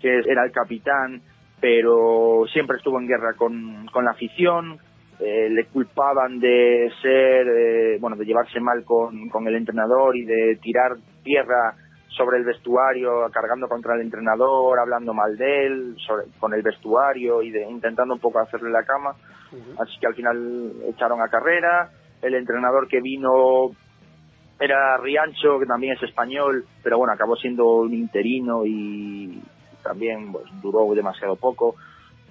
que 0.01 0.20
era 0.28 0.43
el 0.43 0.51
capitán, 0.51 1.22
pero 1.61 2.43
siempre 2.51 2.76
estuvo 2.76 2.99
en 2.99 3.07
guerra 3.07 3.36
con, 3.38 3.88
con 3.93 4.03
la 4.03 4.11
afición, 4.11 4.78
eh, 5.22 5.47
le 5.49 5.67
culpaban 5.67 6.41
de 6.41 6.91
ser, 7.01 7.47
eh, 7.47 7.97
bueno, 8.01 8.17
de 8.17 8.26
llevarse 8.26 8.59
mal 8.59 8.84
con, 8.84 9.30
con 9.30 9.47
el 9.47 9.55
entrenador 9.55 10.17
y 10.17 10.26
de 10.26 10.57
tirar 10.61 10.97
tierra 11.24 11.76
sobre 12.10 12.38
el 12.38 12.43
vestuario, 12.43 13.30
cargando 13.32 13.68
contra 13.68 13.95
el 13.95 14.01
entrenador, 14.01 14.80
hablando 14.80 15.14
mal 15.14 15.38
de 15.38 15.68
él, 15.68 15.95
con 16.39 16.53
el 16.53 16.62
vestuario 16.62 17.41
y 17.41 17.51
de, 17.51 17.64
intentando 17.70 18.14
un 18.14 18.20
poco 18.20 18.39
hacerle 18.39 18.70
la 18.72 18.84
cama. 18.84 19.16
Así 19.80 19.99
que 19.99 20.07
al 20.07 20.16
final 20.16 20.74
echaron 20.88 21.22
a 21.22 21.28
carrera. 21.28 21.89
El 22.22 22.36
entrenador 22.36 22.88
que 22.88 23.01
vino 23.01 23.72
era 24.60 24.97
Riancho, 24.97 25.60
que 25.60 25.66
también 25.66 25.93
es 25.93 26.03
español, 26.03 26.66
pero 26.84 26.97
bueno, 26.97 27.14
acabó 27.14 27.36
siendo 27.36 27.66
un 27.78 27.93
interino 27.93 28.66
y 28.66 29.41
también 29.84 30.32
pues, 30.32 30.45
duró 30.62 30.93
demasiado 30.93 31.36
poco. 31.36 31.76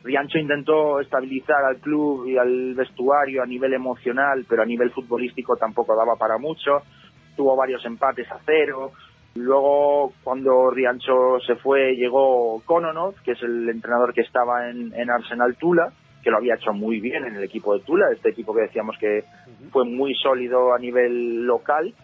Riancho 0.05 0.39
intentó 0.39 1.01
estabilizar 1.01 1.65
al 1.65 1.79
club 1.79 2.27
y 2.27 2.37
al 2.37 2.75
vestuario 2.75 3.43
a 3.43 3.47
nivel 3.47 3.73
emocional, 3.75 4.45
pero 4.49 4.63
a 4.63 4.67
nivel 4.67 4.91
futbolístico 4.91 5.57
tampoco 5.57 5.97
daba 5.97 6.17
para 6.17 6.39
mucho. 6.39 6.83
Tuvo 7.37 7.57
varios 7.57 7.85
empates 7.85 8.31
a 8.31 8.39
cero. 8.45 8.93
Luego, 9.35 10.13
cuando 10.25 10.71
Riancho 10.71 11.39
se 11.47 11.57
fue, 11.57 11.95
llegó 11.95 12.61
Kononov, 12.65 13.15
que 13.23 13.33
es 13.33 13.43
el 13.43 13.69
entrenador 13.69 14.13
que 14.13 14.23
estaba 14.23 14.69
en, 14.69 15.11
Arsenal 15.11 15.57
Tula, 15.57 15.93
que 16.23 16.31
lo 16.31 16.39
había 16.39 16.57
hecho 16.57 16.73
muy 16.73 17.01
bien 17.01 17.25
en 17.25 17.37
el 17.37 17.45
equipo 17.45 17.75
de 17.75 17.85
Tula, 17.85 18.07
este 18.13 18.31
equipo 18.31 18.55
que 18.55 18.63
decíamos 18.63 18.97
que 18.99 19.25
fue 19.71 19.85
muy 19.85 20.15
sólido 20.15 20.75
a 20.75 20.79
nivel 20.79 21.45
local. 21.45 21.95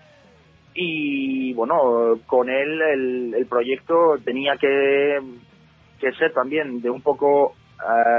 Y 0.75 1.53
bueno, 1.55 2.19
con 2.27 2.49
él 2.49 2.81
el, 3.35 3.47
proyecto 3.47 4.17
tenía 4.25 4.57
que, 4.57 5.21
que 6.01 6.13
ser 6.13 6.33
también 6.33 6.81
de 6.81 6.91
un 6.91 7.03
poco 7.03 7.55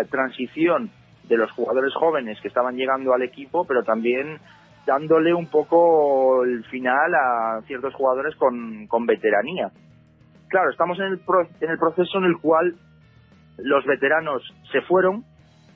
transición 0.10 0.92
de 1.28 1.38
los 1.38 1.52
jugadores 1.52 1.94
jóvenes 1.96 2.40
que 2.42 2.48
estaban 2.48 2.76
llegando 2.76 3.14
al 3.14 3.24
equipo, 3.24 3.66
pero 3.66 3.84
también 3.84 4.40
dándole 4.86 5.34
un 5.34 5.48
poco 5.48 6.44
el 6.44 6.64
final 6.66 7.14
a 7.16 7.62
ciertos 7.68 7.94
jugadores 7.94 8.36
con, 8.36 8.88
con 8.88 9.06
veteranía. 9.06 9.72
Claro, 10.48 10.70
estamos 10.70 10.98
en 11.00 11.06
el, 11.06 11.22
en 11.62 11.70
el 11.72 11.78
proceso 11.78 12.18
en 12.20 12.26
el 12.26 12.38
cual 12.38 12.76
los 13.58 13.86
veteranos 13.86 14.44
se 14.72 14.82
fueron, 14.82 15.24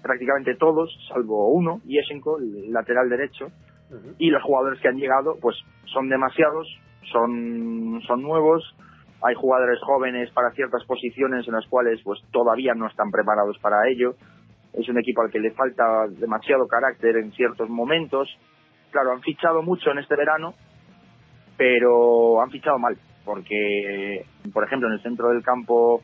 prácticamente 0.01 0.55
todos, 0.55 0.89
salvo 1.12 1.51
uno, 1.51 1.82
Yesenko, 1.86 2.38
el 2.39 2.72
lateral 2.72 3.10
derecho, 3.10 3.47
y 4.18 4.30
los 4.30 4.43
jugadores 4.43 4.80
que 4.82 4.88
han 4.88 4.97
llegado, 4.97 5.38
pues 5.41 5.55
son 5.86 6.10
demasiados, 6.10 6.68
son, 7.12 7.99
son 8.05 8.22
nuevos, 8.22 8.64
hay 9.22 9.36
jugadores 9.36 9.80
jóvenes 9.82 10.32
para 10.32 10.51
ciertas 10.51 10.84
posiciones 10.86 11.47
en 11.47 11.53
las 11.53 11.68
cuales 11.68 11.99
pues 12.03 12.20
todavía 12.32 12.74
no 12.74 12.88
están 12.88 13.12
preparados 13.12 13.57
para 13.60 13.88
ello. 13.89 14.14
Es 14.74 14.88
un 14.88 14.99
equipo 14.99 15.22
al 15.22 15.32
que 15.32 15.39
le 15.39 15.51
falta 15.51 16.07
demasiado 16.07 16.68
carácter 16.68 17.18
en 17.18 17.32
ciertos 17.32 17.70
momentos. 17.70 18.30
Claro, 18.92 19.12
han 19.12 19.22
fichado 19.22 19.62
mucho 19.62 19.92
en 19.92 20.00
este 20.00 20.16
verano, 20.16 20.54
pero 21.58 22.42
han 22.42 22.50
fichado 22.50 22.80
mal, 22.80 22.98
porque, 23.24 24.26
por 24.54 24.64
ejemplo, 24.64 24.88
en 24.88 24.96
el 24.96 25.04
centro 25.04 25.30
del 25.30 25.44
campo 25.44 26.02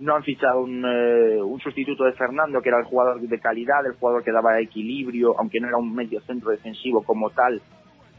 no 0.00 0.16
han 0.16 0.22
fichado 0.22 0.62
un, 0.62 0.84
eh, 0.84 1.40
un, 1.42 1.60
sustituto 1.60 2.04
de 2.04 2.12
Fernando, 2.12 2.60
que 2.60 2.70
era 2.70 2.78
el 2.78 2.86
jugador 2.86 3.20
de 3.20 3.38
calidad, 3.38 3.86
el 3.86 3.98
jugador 3.98 4.24
que 4.24 4.32
daba 4.32 4.58
equilibrio, 4.58 5.38
aunque 5.38 5.60
no 5.60 5.68
era 5.68 5.76
un 5.76 5.94
medio 5.94 6.20
centro 6.22 6.50
defensivo 6.50 7.02
como 7.02 7.30
tal, 7.30 7.60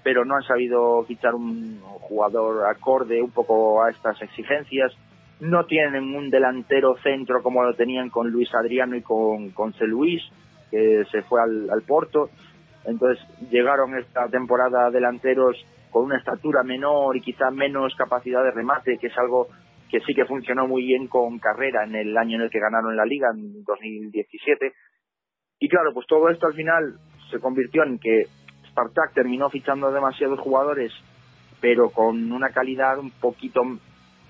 pero 0.04 0.24
no 0.26 0.36
han 0.36 0.44
sabido 0.44 1.04
fichar 1.04 1.36
un 1.36 1.80
jugador 1.82 2.68
acorde 2.70 3.22
un 3.22 3.32
poco 3.32 3.84
a 3.84 3.90
estas 3.90 4.22
exigencias. 4.22 4.94
No 5.40 5.66
tienen 5.66 6.16
un 6.16 6.30
delantero 6.30 6.96
centro 6.98 7.42
como 7.42 7.64
lo 7.64 7.74
tenían 7.74 8.10
con 8.10 8.30
Luis 8.30 8.54
Adriano 8.54 8.96
y 8.96 9.02
con, 9.02 9.50
con 9.52 9.74
C. 9.74 9.86
Luis, 9.86 10.22
que 10.70 11.04
se 11.12 11.24
fue 11.24 11.42
al, 11.42 11.70
al 11.70 11.82
Porto. 11.82 12.30
Entonces 12.86 13.24
llegaron 13.50 13.98
esta 13.98 14.28
temporada 14.28 14.90
delanteros 14.90 15.58
con 15.92 16.06
una 16.06 16.18
estatura 16.18 16.64
menor 16.64 17.16
y 17.18 17.22
quizá 17.22 17.52
menos 17.52 17.94
capacidad 17.96 18.44
de 18.44 18.52
remate, 18.52 18.98
que 18.98 19.08
es 19.08 19.18
algo 19.18 19.48
que 19.90 20.00
sí 20.00 20.14
que 20.14 20.26
funcionó 20.26 20.68
muy 20.68 20.84
bien 20.84 21.08
con 21.08 21.38
Carrera 21.38 21.84
en 21.84 21.96
el 21.96 22.18
año 22.18 22.38
en 22.38 22.44
el 22.44 22.50
que 22.50 22.62
ganaron 22.62 22.96
la 22.96 23.06
liga, 23.06 23.30
en 23.34 23.64
2017. 23.64 24.72
Y 25.60 25.68
claro, 25.68 25.94
pues 25.94 26.08
todo 26.08 26.30
esto 26.30 26.48
al 26.48 26.54
final 26.54 26.96
se 27.30 27.40
convirtió 27.40 27.84
en 27.84 28.00
que 28.00 28.28
Spartak 28.70 29.14
terminó 29.14 29.50
fichando 29.50 29.92
demasiados 29.92 30.40
jugadores, 30.40 30.94
pero 31.60 31.90
con 31.90 32.32
una 32.32 32.50
calidad 32.50 32.98
un 33.00 33.12
poquito 33.12 33.62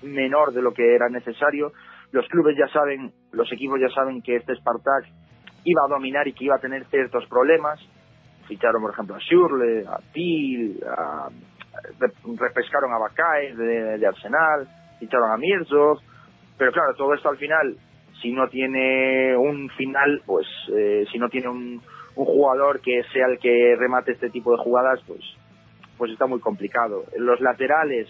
menor 0.02 0.52
de 0.52 0.62
lo 0.62 0.74
que 0.74 0.94
era 0.94 1.08
necesario. 1.08 1.72
Los 2.10 2.26
clubes 2.26 2.56
ya 2.58 2.66
saben, 2.72 3.12
los 3.30 3.50
equipos 3.52 3.80
ya 3.80 3.88
saben 3.94 4.20
que 4.20 4.36
este 4.36 4.56
Spartak 4.56 5.06
iba 5.64 5.82
a 5.84 5.88
dominar 5.88 6.26
y 6.26 6.32
que 6.32 6.44
iba 6.44 6.56
a 6.56 6.60
tener 6.60 6.84
ciertos 6.86 7.24
problemas. 7.28 7.80
Ficharon, 8.52 8.82
por 8.82 8.92
ejemplo, 8.92 9.16
a 9.16 9.18
Schürrle, 9.18 9.86
a 9.86 9.98
Thiel, 10.12 10.78
a, 10.86 11.28
repescaron 12.38 12.92
a 12.92 12.98
Bacay 12.98 13.54
de 13.56 14.06
Arsenal, 14.06 14.68
ficharon 15.00 15.30
a 15.30 15.36
Mirzov, 15.38 15.98
pero 16.58 16.70
claro, 16.70 16.94
todo 16.94 17.14
esto 17.14 17.30
al 17.30 17.38
final, 17.38 17.76
si 18.20 18.30
no 18.32 18.46
tiene 18.48 19.34
un 19.36 19.70
final, 19.70 20.22
pues 20.26 20.46
eh, 20.76 21.06
si 21.10 21.18
no 21.18 21.28
tiene 21.28 21.48
un, 21.48 21.82
un, 22.14 22.24
jugador 22.24 22.80
que 22.80 23.02
sea 23.12 23.26
el 23.26 23.38
que 23.38 23.74
remate 23.76 24.12
este 24.12 24.30
tipo 24.30 24.52
de 24.52 24.62
jugadas, 24.62 25.00
pues 25.06 25.20
pues 25.96 26.12
está 26.12 26.26
muy 26.26 26.40
complicado. 26.40 27.04
Los 27.16 27.40
laterales, 27.40 28.08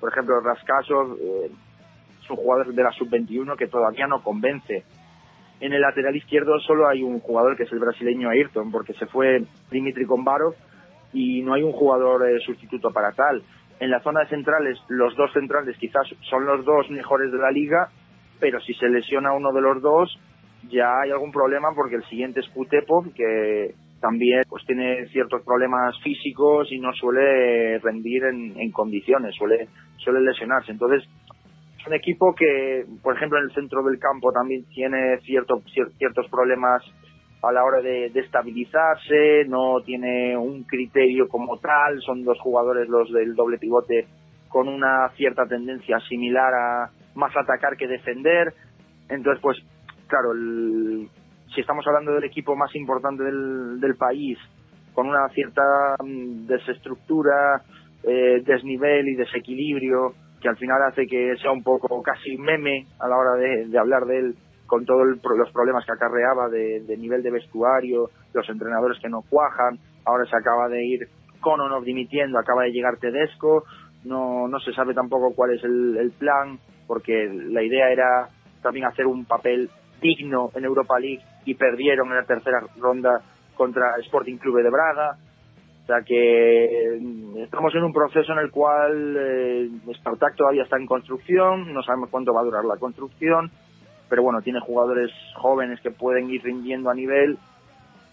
por 0.00 0.12
ejemplo, 0.12 0.40
Rascaso 0.40 1.16
eh, 1.16 1.50
es 2.22 2.30
un 2.30 2.36
jugador 2.36 2.74
de 2.74 2.82
la 2.82 2.92
sub-21 2.92 3.56
que 3.56 3.68
todavía 3.68 4.06
no 4.06 4.22
convence. 4.22 4.84
En 5.60 5.72
el 5.72 5.80
lateral 5.80 6.14
izquierdo 6.14 6.58
solo 6.60 6.88
hay 6.88 7.02
un 7.02 7.20
jugador 7.20 7.56
que 7.56 7.64
es 7.64 7.72
el 7.72 7.80
brasileño 7.80 8.30
Ayrton, 8.30 8.70
porque 8.70 8.92
se 8.94 9.06
fue 9.06 9.42
Dimitri 9.70 10.06
Kombarov 10.06 10.54
y 11.12 11.42
no 11.42 11.54
hay 11.54 11.62
un 11.62 11.72
jugador 11.72 12.28
eh, 12.28 12.38
sustituto 12.40 12.90
para 12.90 13.12
tal. 13.12 13.42
En 13.80 13.90
la 13.90 14.00
zona 14.00 14.20
de 14.20 14.28
centrales, 14.28 14.78
los 14.88 15.16
dos 15.16 15.32
centrales 15.32 15.76
quizás 15.78 16.06
son 16.28 16.44
los 16.44 16.64
dos 16.64 16.90
mejores 16.90 17.32
de 17.32 17.38
la 17.38 17.50
liga, 17.50 17.88
pero 18.38 18.60
si 18.60 18.74
se 18.74 18.88
lesiona 18.88 19.32
uno 19.32 19.52
de 19.52 19.60
los 19.60 19.82
dos, 19.82 20.18
ya 20.68 21.00
hay 21.00 21.10
algún 21.10 21.32
problema 21.32 21.68
porque 21.74 21.96
el 21.96 22.04
siguiente 22.04 22.40
es 22.40 22.48
Kutepov, 22.48 23.12
que 23.14 23.74
también 24.00 24.42
pues 24.48 24.64
tiene 24.64 25.06
ciertos 25.08 25.42
problemas 25.42 25.96
físicos 26.02 26.70
y 26.70 26.78
no 26.78 26.92
suele 26.92 27.78
rendir 27.80 28.24
en, 28.24 28.58
en 28.58 28.70
condiciones, 28.70 29.34
suele, 29.34 29.68
suele 29.96 30.20
lesionarse. 30.20 30.70
Entonces, 30.70 31.02
es 31.02 31.27
un 31.88 31.94
equipo 31.94 32.34
que, 32.34 32.84
por 33.02 33.16
ejemplo, 33.16 33.38
en 33.38 33.44
el 33.44 33.54
centro 33.54 33.82
del 33.82 33.98
campo 33.98 34.30
también 34.32 34.64
tiene 34.68 35.18
cierto, 35.24 35.62
ciertos 35.98 36.28
problemas 36.30 36.82
a 37.42 37.52
la 37.52 37.64
hora 37.64 37.80
de, 37.80 38.06
estabilizarse, 38.06 39.44
no 39.48 39.80
tiene 39.84 40.36
un 40.36 40.64
criterio 40.64 41.28
como 41.28 41.58
tal, 41.58 42.00
son 42.02 42.24
dos 42.24 42.38
jugadores 42.40 42.88
los 42.88 43.12
del 43.12 43.34
doble 43.34 43.58
pivote 43.58 44.06
con 44.48 44.68
una 44.68 45.08
cierta 45.16 45.46
tendencia 45.46 45.98
similar 46.08 46.52
a 46.52 46.90
más 47.14 47.36
atacar 47.36 47.76
que 47.76 47.86
defender. 47.86 48.52
Entonces, 49.08 49.40
pues, 49.42 49.56
claro, 50.08 50.32
si 51.54 51.60
estamos 51.60 51.86
hablando 51.86 52.12
del 52.12 52.24
equipo 52.24 52.56
más 52.56 52.74
importante 52.74 53.22
del, 53.22 53.80
del 53.80 53.96
país, 53.96 54.38
con 54.94 55.08
una 55.08 55.28
cierta 55.28 55.62
mm, 56.02 56.46
desestructura, 56.46 57.62
eh, 58.02 58.42
desnivel 58.44 59.08
y 59.08 59.14
desequilibrio, 59.14 60.14
que 60.40 60.48
al 60.48 60.56
final 60.56 60.78
hace 60.88 61.06
que 61.06 61.36
sea 61.40 61.50
un 61.50 61.62
poco 61.62 62.02
casi 62.02 62.36
meme 62.36 62.86
a 63.00 63.08
la 63.08 63.16
hora 63.16 63.34
de 63.34 63.78
hablar 63.78 64.04
de 64.04 64.18
él, 64.18 64.34
con 64.68 64.84
todos 64.84 65.06
los 65.06 65.50
problemas 65.50 65.84
que 65.84 65.92
acarreaba 65.92 66.48
de, 66.48 66.96
nivel 66.98 67.22
de 67.22 67.32
vestuario, 67.32 68.10
los 68.34 68.48
entrenadores 68.48 69.00
que 69.00 69.08
no 69.08 69.22
cuajan, 69.22 69.78
ahora 70.04 70.24
se 70.26 70.36
acaba 70.36 70.68
de 70.68 70.84
ir 70.84 71.08
Kononov 71.40 71.82
dimitiendo, 71.82 72.38
acaba 72.38 72.64
de 72.64 72.70
llegar 72.70 72.98
Tedesco, 72.98 73.64
no, 74.04 74.46
no 74.46 74.60
se 74.60 74.72
sabe 74.72 74.92
tampoco 74.92 75.34
cuál 75.34 75.54
es 75.54 75.64
el, 75.64 76.12
plan, 76.18 76.58
porque 76.86 77.28
la 77.32 77.62
idea 77.62 77.90
era 77.90 78.28
también 78.62 78.86
hacer 78.86 79.06
un 79.06 79.24
papel 79.24 79.70
digno 80.02 80.50
en 80.54 80.64
Europa 80.64 81.00
League 81.00 81.22
y 81.46 81.54
perdieron 81.54 82.08
en 82.08 82.16
la 82.16 82.24
tercera 82.24 82.60
ronda 82.76 83.22
contra 83.56 83.96
Sporting 84.00 84.36
Clube 84.36 84.62
de 84.62 84.70
Braga. 84.70 85.16
O 85.88 85.90
sea 85.90 86.02
que 86.02 86.98
mm, 87.00 87.38
estamos 87.44 87.74
en 87.74 87.82
un 87.82 87.94
proceso 87.94 88.30
en 88.32 88.40
el 88.40 88.50
cual 88.50 89.16
eh, 89.18 89.70
Spartak 89.94 90.36
todavía 90.36 90.64
está 90.64 90.76
en 90.76 90.84
construcción, 90.84 91.72
no 91.72 91.82
sabemos 91.82 92.10
cuánto 92.10 92.34
va 92.34 92.42
a 92.42 92.44
durar 92.44 92.62
la 92.66 92.76
construcción, 92.76 93.50
pero 94.06 94.22
bueno, 94.22 94.42
tiene 94.42 94.60
jugadores 94.60 95.10
jóvenes 95.36 95.80
que 95.80 95.90
pueden 95.90 96.28
ir 96.28 96.42
rindiendo 96.42 96.90
a 96.90 96.94
nivel, 96.94 97.38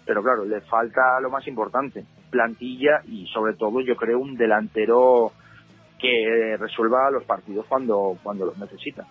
pero 0.05 0.23
claro, 0.23 0.45
le 0.45 0.61
falta 0.61 1.19
lo 1.19 1.30
más 1.30 1.45
importante, 1.49 2.05
plantilla 2.30 3.01
y 3.09 3.28
sobre 3.28 3.55
todo 3.55 3.82
yo 3.82 3.97
creo 3.97 4.19
un 4.19 4.38
delantero 4.38 5.34
que 5.99 6.55
resuelva 6.57 7.11
los 7.11 7.26
partidos 7.26 7.65
cuando, 7.67 8.17
cuando 8.23 8.45
los 8.45 8.57
necesita. 8.57 9.05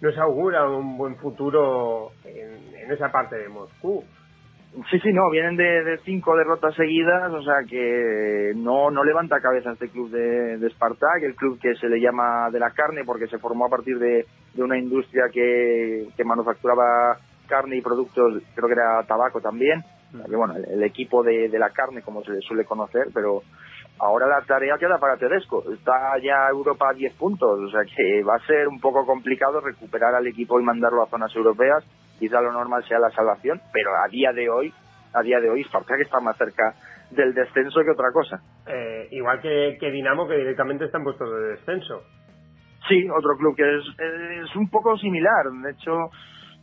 Nos 0.00 0.16
augura 0.16 0.66
un 0.66 0.96
buen 0.96 1.16
futuro 1.16 2.12
en 2.24 2.90
esa 2.90 3.12
parte 3.12 3.36
de 3.36 3.50
Moscú. 3.50 4.02
Sí, 4.88 4.98
sí, 5.00 5.12
no, 5.12 5.28
vienen 5.30 5.56
de, 5.56 5.98
cinco 6.04 6.36
derrotas 6.36 6.74
seguidas, 6.74 7.32
o 7.32 7.42
sea 7.42 7.64
que 7.68 8.52
no, 8.56 8.90
no 8.90 9.04
levanta 9.04 9.40
cabeza 9.40 9.72
este 9.72 9.88
club 9.88 10.10
de, 10.10 10.58
de 10.58 10.70
Spartak, 10.70 11.22
el 11.22 11.34
club 11.34 11.58
que 11.60 11.74
se 11.74 11.88
le 11.88 12.00
llama 12.00 12.48
de 12.50 12.60
la 12.60 12.70
carne 12.70 13.02
porque 13.04 13.26
se 13.26 13.38
formó 13.38 13.66
a 13.66 13.68
partir 13.68 13.98
de, 13.98 14.26
de 14.54 14.62
una 14.62 14.78
industria 14.78 15.24
que, 15.32 16.08
que, 16.16 16.24
manufacturaba 16.24 17.18
carne 17.48 17.76
y 17.76 17.82
productos, 17.82 18.42
creo 18.54 18.68
que 18.68 18.74
era 18.74 19.02
tabaco 19.06 19.40
también, 19.40 19.82
bueno, 20.28 20.54
el, 20.54 20.82
equipo 20.84 21.22
de, 21.22 21.48
de, 21.48 21.58
la 21.58 21.70
carne 21.70 22.02
como 22.02 22.22
se 22.22 22.32
le 22.32 22.40
suele 22.40 22.64
conocer, 22.64 23.08
pero 23.12 23.42
ahora 23.98 24.28
la 24.28 24.40
tarea 24.46 24.78
queda 24.78 24.98
para 24.98 25.16
Tedesco, 25.16 25.64
está 25.72 26.16
ya 26.22 26.48
Europa 26.48 26.90
a 26.90 26.94
10 26.94 27.14
puntos, 27.14 27.60
o 27.60 27.70
sea 27.70 27.82
que 27.84 28.22
va 28.22 28.36
a 28.36 28.46
ser 28.46 28.68
un 28.68 28.80
poco 28.80 29.04
complicado 29.04 29.60
recuperar 29.60 30.14
al 30.14 30.26
equipo 30.28 30.60
y 30.60 30.64
mandarlo 30.64 31.02
a 31.02 31.10
zonas 31.10 31.34
europeas 31.34 31.84
quizá 32.20 32.40
lo 32.40 32.52
normal 32.52 32.84
sea 32.84 33.00
la 33.00 33.10
salvación, 33.10 33.60
pero 33.72 33.90
a 33.96 34.06
día 34.08 34.32
de 34.32 34.48
hoy, 34.48 34.72
a 35.12 35.22
día 35.22 35.40
de 35.40 35.50
hoy, 35.50 35.64
que 35.64 36.02
está 36.02 36.20
más 36.20 36.36
cerca 36.36 36.74
del 37.10 37.34
descenso 37.34 37.80
que 37.82 37.90
otra 37.90 38.12
cosa. 38.12 38.40
Eh, 38.66 39.08
igual 39.10 39.40
que, 39.40 39.76
que 39.80 39.90
Dinamo, 39.90 40.28
que 40.28 40.36
directamente 40.36 40.84
está 40.84 40.98
en 40.98 41.04
puestos 41.04 41.28
de 41.28 41.48
descenso. 41.56 42.02
Sí, 42.88 43.08
otro 43.10 43.36
club 43.36 43.56
que 43.56 43.62
es, 43.62 43.84
es 44.44 44.56
un 44.56 44.70
poco 44.70 44.96
similar. 44.96 45.46
De 45.64 45.70
hecho, 45.72 46.10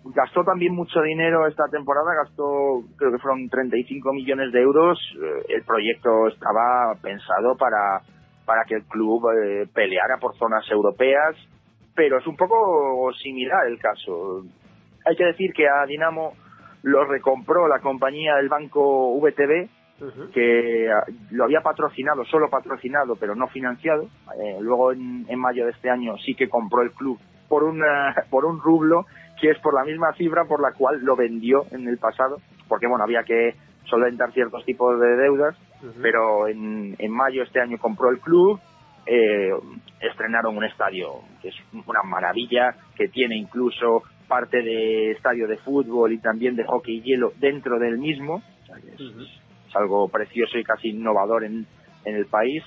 gastó 0.06 0.44
también 0.44 0.74
mucho 0.74 1.02
dinero 1.02 1.48
esta 1.48 1.66
temporada, 1.70 2.24
gastó 2.24 2.84
creo 2.98 3.12
que 3.12 3.20
fueron 3.20 3.50
35 3.50 4.14
millones 4.14 4.52
de 4.52 4.62
euros. 4.62 5.00
Eh, 5.16 5.56
el 5.56 5.64
proyecto 5.64 6.28
estaba 6.28 6.94
pensado 7.02 7.56
para, 7.58 8.02
para 8.46 8.64
que 8.66 8.76
el 8.76 8.86
club 8.86 9.24
eh, 9.32 9.68
peleara 9.74 10.18
por 10.20 10.36
zonas 10.38 10.66
europeas, 10.72 11.36
pero 11.96 12.20
es 12.20 12.28
un 12.28 12.36
poco 12.36 13.12
similar 13.14 13.68
el 13.68 13.80
caso. 13.80 14.44
Hay 15.08 15.16
que 15.16 15.26
decir 15.26 15.54
que 15.54 15.68
a 15.68 15.86
Dinamo 15.86 16.34
lo 16.84 17.06
recompró 17.06 17.68
la 17.68 17.80
compañía 17.80 18.36
del 18.36 18.50
banco 18.50 19.18
VTB, 19.20 19.70
que 20.34 20.90
ah, 20.92 21.04
lo 21.32 21.46
había 21.46 21.62
patrocinado, 21.62 22.24
solo 22.26 22.50
patrocinado, 22.50 23.16
pero 23.16 23.36
no 23.36 23.48
financiado. 23.48 24.04
Eh, 24.40 24.58
luego 24.60 24.92
en, 24.92 25.26
mayo 25.40 25.66
de 25.66 25.72
este 25.72 25.90
año 25.90 26.18
sí 26.18 26.36
que 26.36 26.50
compró 26.50 26.82
el 26.82 26.92
club 26.92 27.20
por, 27.48 27.64
una, 27.64 28.14
por 28.30 28.46
un 28.46 28.60
rublo, 28.60 29.06
que 29.40 29.50
es 29.50 29.60
por 29.60 29.74
la 29.74 29.84
misma 29.84 30.14
cifra 30.14 30.46
por 30.46 30.62
la 30.62 30.74
cual 30.74 31.00
lo 31.02 31.16
vendió 31.16 31.66
en 31.72 31.88
el 31.88 31.98
pasado, 31.98 32.38
porque 32.68 32.88
bueno, 32.88 33.04
había 33.04 33.24
que 33.24 33.56
solventar 33.86 34.34
ciertos 34.34 34.66
tipos 34.66 35.00
de 35.00 35.16
deudas, 35.16 35.56
pero 36.02 36.48
en, 36.48 36.96
en 36.98 37.12
mayo 37.12 37.44
este 37.44 37.62
año 37.62 37.78
compró 37.78 38.10
el 38.10 38.20
club, 38.20 38.60
eh, 39.06 39.52
estrenaron 40.02 40.58
un 40.58 40.66
estadio 40.66 41.22
que 41.42 41.50
es 41.50 41.56
una 41.72 42.04
maravilla, 42.04 42.76
que 42.96 43.08
tiene 43.08 43.38
incluso 43.38 44.04
parte 44.28 44.62
de 44.62 45.12
estadio 45.12 45.48
de 45.48 45.58
fútbol 45.58 46.14
y 46.14 46.20
también 46.20 46.56
de 46.56 46.66
hockey 46.66 46.98
y 46.98 47.02
hielo 47.02 47.34
dentro 47.38 47.80
del 47.80 47.98
mismo. 47.98 48.42
es, 48.70 49.76
algo 49.76 50.08
precioso 50.10 50.58
y 50.58 50.64
casi 50.64 50.90
innovador 50.90 51.44
en, 51.44 51.66
en 52.06 52.16
el 52.16 52.26
país. 52.26 52.64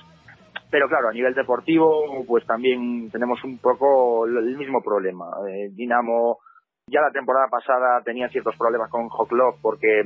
Pero 0.69 0.87
claro, 0.87 1.09
a 1.09 1.13
nivel 1.13 1.33
deportivo, 1.33 2.23
pues 2.25 2.45
también 2.45 3.09
tenemos 3.11 3.43
un 3.43 3.57
poco 3.57 4.25
el 4.25 4.55
mismo 4.55 4.81
problema. 4.81 5.25
Eh, 5.49 5.69
Dinamo 5.71 6.39
ya 6.87 7.01
la 7.01 7.11
temporada 7.11 7.47
pasada 7.49 8.01
tenía 8.03 8.29
ciertos 8.29 8.55
problemas 8.57 8.89
con 8.89 9.07
Hoklov 9.09 9.55
porque 9.61 10.03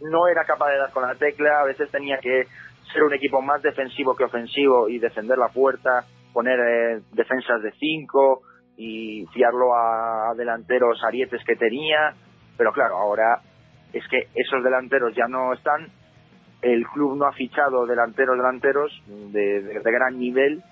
no 0.00 0.26
era 0.26 0.44
capaz 0.44 0.70
de 0.70 0.78
dar 0.78 0.90
con 0.92 1.02
la 1.02 1.14
tecla, 1.14 1.60
a 1.60 1.64
veces 1.64 1.90
tenía 1.90 2.18
que 2.18 2.46
ser 2.92 3.02
un 3.04 3.14
equipo 3.14 3.40
más 3.40 3.62
defensivo 3.62 4.16
que 4.16 4.24
ofensivo 4.24 4.88
y 4.88 4.98
defender 4.98 5.38
la 5.38 5.48
puerta, 5.48 6.04
poner 6.32 6.58
eh, 6.58 7.02
defensas 7.12 7.62
de 7.62 7.72
cinco 7.72 8.42
y 8.82 9.26
fiarlo 9.26 9.74
a, 9.76 10.34
delanteros 10.36 11.02
arietes 11.04 11.42
que 11.44 11.54
tenía, 11.54 12.14
pero 12.56 12.72
claro, 12.72 12.96
ahora 12.96 13.40
es 13.92 14.02
que 14.08 14.26
esos 14.34 14.64
delanteros 14.64 15.14
ya 15.14 15.28
no 15.28 15.52
están, 15.52 15.86
el 16.62 16.84
club 16.88 17.16
no 17.16 17.26
ha 17.26 17.32
fichado 17.32 17.86
delanteros 17.86 18.36
delanteros 18.36 19.02
de, 19.06 19.80
gran 19.84 20.18
nivel. 20.18 20.62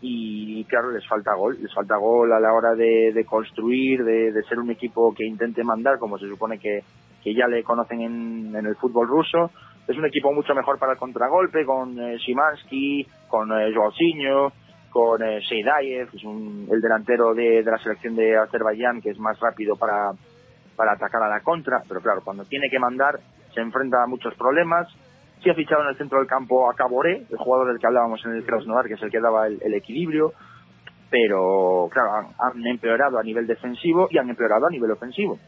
Y 0.00 0.64
claro, 0.66 0.92
les 0.92 1.04
falta 1.08 1.34
gol, 1.34 1.58
les 1.60 1.74
falta 1.74 1.96
gol 1.96 2.32
a 2.32 2.38
la 2.38 2.52
hora 2.52 2.74
de, 2.76 3.24
construir, 3.28 4.04
de, 4.04 4.42
ser 4.48 4.60
un 4.60 4.70
equipo 4.70 5.12
que 5.12 5.26
intente 5.26 5.64
mandar, 5.64 5.98
como 5.98 6.18
se 6.18 6.28
supone 6.28 6.58
que, 6.60 6.84
que 7.24 7.34
ya 7.34 7.48
le 7.48 7.64
conocen 7.64 8.02
en, 8.02 8.54
el 8.54 8.76
fútbol 8.76 9.08
ruso, 9.08 9.50
es 9.88 9.96
un 9.96 10.06
equipo 10.06 10.32
mucho 10.32 10.54
mejor 10.54 10.78
para 10.78 10.92
el 10.92 10.98
contragolpe, 10.98 11.64
con 11.64 11.98
eh, 11.98 12.18
con 13.28 13.50
eh, 13.50 13.72
con 14.90 15.22
eh, 15.22 15.40
que 15.48 16.00
es 16.02 16.24
el 16.24 16.80
delantero 16.80 17.34
de, 17.34 17.62
la 17.62 17.78
selección 17.78 18.16
de 18.16 18.36
Azerbaiyán, 18.36 19.00
que 19.00 19.10
es 19.10 19.18
más 19.18 19.38
rápido 19.40 19.76
para, 19.76 20.12
para 20.76 20.92
atacar 20.92 21.22
a 21.22 21.28
la 21.28 21.40
contra, 21.40 21.82
pero 21.86 22.00
claro, 22.00 22.22
cuando 22.24 22.44
tiene 22.44 22.70
que 22.70 22.78
mandar 22.78 23.20
se 23.54 23.60
enfrenta 23.60 24.02
a 24.02 24.06
muchos 24.06 24.34
problemas. 24.34 24.88
Sí 25.42 25.50
ha 25.50 25.54
fichado 25.54 25.82
en 25.82 25.88
el 25.88 25.96
centro 25.96 26.18
del 26.18 26.26
campo 26.26 26.68
a 26.68 26.74
Caboré, 26.74 27.26
el 27.30 27.36
jugador 27.36 27.68
del 27.68 27.78
que 27.78 27.86
hablábamos 27.86 28.24
en 28.24 28.32
el 28.32 28.44
Krasnodar, 28.44 28.86
que 28.86 28.94
es 28.94 29.02
el 29.02 29.10
que 29.10 29.20
daba 29.20 29.46
el, 29.46 29.74
equilibrio, 29.74 30.32
pero 31.10 31.88
claro, 31.92 32.14
han, 32.14 32.26
han, 32.38 32.66
empeorado 32.66 33.18
a 33.18 33.22
nivel 33.22 33.46
defensivo 33.46 34.08
y 34.10 34.18
han 34.18 34.28
empeorado 34.28 34.66
a 34.66 34.70
nivel 34.70 34.90
ofensivo. 34.90 35.38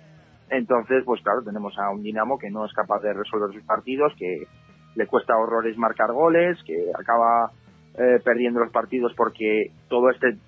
Entonces, 0.48 1.02
pues 1.04 1.20
claro, 1.22 1.42
tenemos 1.42 1.76
a 1.78 1.90
un 1.90 2.02
Dinamo 2.02 2.38
que 2.38 2.50
no 2.50 2.64
es 2.64 2.72
capaz 2.72 3.00
de 3.00 3.12
resolver 3.12 3.52
sus 3.52 3.64
partidos, 3.64 4.12
que 4.16 4.46
le 4.94 5.06
cuesta 5.06 5.36
horrores 5.36 5.76
marcar 5.76 6.12
goles, 6.12 6.58
que 6.64 6.90
acaba 6.98 7.50
eh, 7.94 8.20
perdiendo 8.24 8.60
los 8.60 8.72
partidos 8.72 9.12
porque 9.16 9.72
todo 9.88 10.10
este 10.10 10.38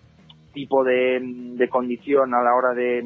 tipo 0.53 0.85
de, 0.85 1.69
condición 1.71 2.35
a 2.35 2.43
la 2.43 2.55
hora 2.55 2.75
de, 2.75 3.03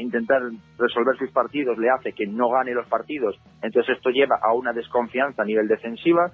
intentar 0.00 0.42
resolver 0.76 1.16
sus 1.16 1.30
partidos 1.30 1.78
le 1.78 1.88
hace 1.88 2.12
que 2.12 2.26
no 2.26 2.50
gane 2.50 2.74
los 2.74 2.86
partidos. 2.88 3.36
Entonces 3.62 3.96
esto 3.96 4.10
lleva 4.10 4.38
a 4.42 4.52
una 4.52 4.72
desconfianza 4.72 5.42
a 5.42 5.46
nivel 5.46 5.68
defensiva. 5.68 6.32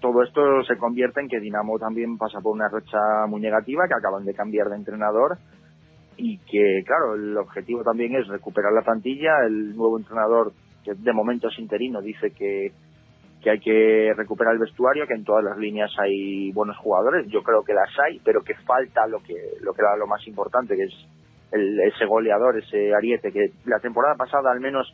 Todo 0.00 0.22
esto 0.22 0.64
se 0.64 0.76
convierte 0.76 1.20
en 1.20 1.28
que 1.28 1.38
Dinamo 1.38 1.78
también 1.78 2.18
pasa 2.18 2.40
por 2.40 2.52
una 2.52 2.68
racha 2.68 3.26
muy 3.28 3.40
negativa, 3.40 3.86
que 3.86 3.94
acaban 3.94 4.24
de 4.24 4.34
cambiar 4.34 4.68
de 4.68 4.76
entrenador 4.76 5.38
y 6.16 6.38
que, 6.38 6.82
claro, 6.84 7.14
el 7.14 7.36
objetivo 7.36 7.82
también 7.82 8.14
es 8.16 8.26
recuperar 8.28 8.72
la 8.72 8.82
plantilla. 8.82 9.46
El 9.46 9.76
nuevo 9.76 9.98
entrenador, 9.98 10.52
que 10.84 10.94
de 10.94 11.12
momento 11.12 11.48
es 11.48 11.58
interino, 11.58 12.00
dice 12.00 12.30
que, 12.32 12.72
que 13.44 13.50
hay 13.50 13.60
que 13.60 14.14
recuperar 14.16 14.54
el 14.54 14.58
vestuario, 14.58 15.06
que 15.06 15.12
en 15.12 15.22
todas 15.22 15.44
las 15.44 15.58
líneas 15.58 15.90
hay 15.98 16.50
buenos 16.52 16.78
jugadores. 16.78 17.26
Yo 17.28 17.42
creo 17.42 17.62
que 17.62 17.74
las 17.74 17.90
hay, 18.00 18.18
pero 18.24 18.40
que 18.40 18.54
falta 18.54 19.06
lo 19.06 19.22
que, 19.22 19.34
lo 19.60 19.74
que 19.74 19.82
era 19.82 19.94
lo 19.98 20.06
más 20.06 20.26
importante, 20.26 20.74
que 20.74 20.84
es 20.84 20.94
el, 21.52 21.78
ese 21.80 22.06
goleador, 22.06 22.56
ese 22.56 22.94
ariete, 22.94 23.30
que 23.30 23.52
la 23.66 23.80
temporada 23.80 24.14
pasada 24.14 24.50
al 24.50 24.60
menos 24.60 24.90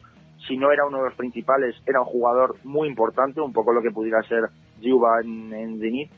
si 0.49 0.57
no 0.57 0.73
era 0.73 0.85
uno 0.85 0.99
de 0.99 1.05
los 1.05 1.15
principales, 1.15 1.77
era 1.87 2.01
un 2.01 2.07
jugador 2.07 2.57
muy 2.65 2.89
importante, 2.89 3.41
un 3.41 3.53
poco 3.53 3.73
lo 3.73 3.83
que 3.83 3.93
pudiera 3.93 4.21
ser 4.23 4.49
Juba 4.83 5.21
en, 5.23 5.53
en. 5.53 6.11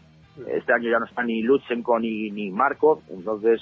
Este 0.47 0.73
año 0.73 0.91
ya 0.91 0.99
no 0.99 1.05
está 1.05 1.23
ni 1.23 1.43
Lutsenko 1.43 1.99
ni, 1.99 2.31
ni 2.31 2.51
Marco, 2.51 3.03
entonces 3.11 3.61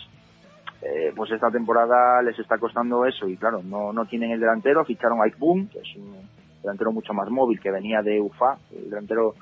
eh, 0.82 1.12
pues 1.16 1.32
esta 1.32 1.50
temporada 1.50 2.22
les 2.22 2.38
está 2.38 2.56
costando 2.58 3.04
eso 3.04 3.26
y 3.26 3.36
claro, 3.36 3.62
no, 3.64 3.92
no 3.92 4.04
tienen 4.06 4.30
el 4.30 4.38
delantero, 4.38 4.84
ficharon 4.84 5.20
a 5.20 5.24
Ike 5.24 5.38
Boom, 5.40 5.68
que 5.68 5.80
es 5.80 5.96
un 5.96 6.39
delantero 6.62 6.92
mucho 6.92 7.12
más 7.12 7.28
móvil 7.30 7.61
que 7.61 7.70
venía 7.70 8.02
de 8.02 8.20
UFA, 8.20 8.56
el 8.72 8.90
delantero 8.90 9.34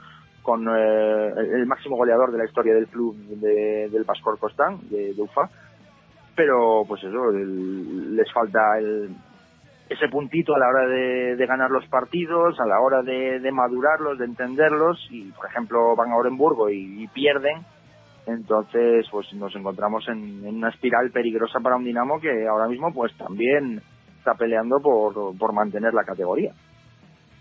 con 0.42 0.66
eh, 0.68 1.32
el 1.36 1.66
máximo 1.66 1.96
goleador 1.96 2.32
de 2.32 2.38
la 2.38 2.46
historia 2.46 2.74
del 2.74 2.86
club 2.86 3.16
del 3.16 4.04
Pascor 4.04 4.38
Costán, 4.38 4.78
de, 4.88 5.14
UFA, 5.18 5.50
pero 6.34 6.84
pues 6.86 7.02
eso, 7.04 7.30
les 7.30 8.32
falta 8.32 8.78
el, 8.78 9.14
ese 9.88 10.08
puntito 10.08 10.54
a 10.54 10.58
la 10.58 10.68
hora 10.68 10.86
de, 10.86 11.46
ganar 11.46 11.70
los 11.70 11.86
partidos, 11.88 12.58
a 12.60 12.66
la 12.66 12.80
hora 12.80 13.02
de, 13.02 13.50
madurarlos, 13.52 14.18
de 14.18 14.24
entenderlos, 14.24 15.06
y 15.10 15.30
por 15.32 15.46
ejemplo 15.46 15.94
van 15.96 16.12
a 16.12 16.16
Orenburgo 16.16 16.70
y 16.70 17.06
pierden, 17.08 17.64
entonces, 18.28 19.06
pues 19.10 19.32
nos 19.32 19.56
encontramos 19.56 20.06
en, 20.08 20.46
una 20.46 20.68
espiral 20.68 21.10
peligrosa 21.10 21.60
para 21.60 21.76
un 21.76 21.84
Dinamo 21.84 22.20
que 22.20 22.46
ahora 22.46 22.68
mismo, 22.68 22.92
pues 22.92 23.16
también 23.16 23.80
está 24.18 24.34
peleando 24.34 24.80
por 24.80 25.52
mantener 25.54 25.94
la 25.94 26.04
categoría. 26.04 26.52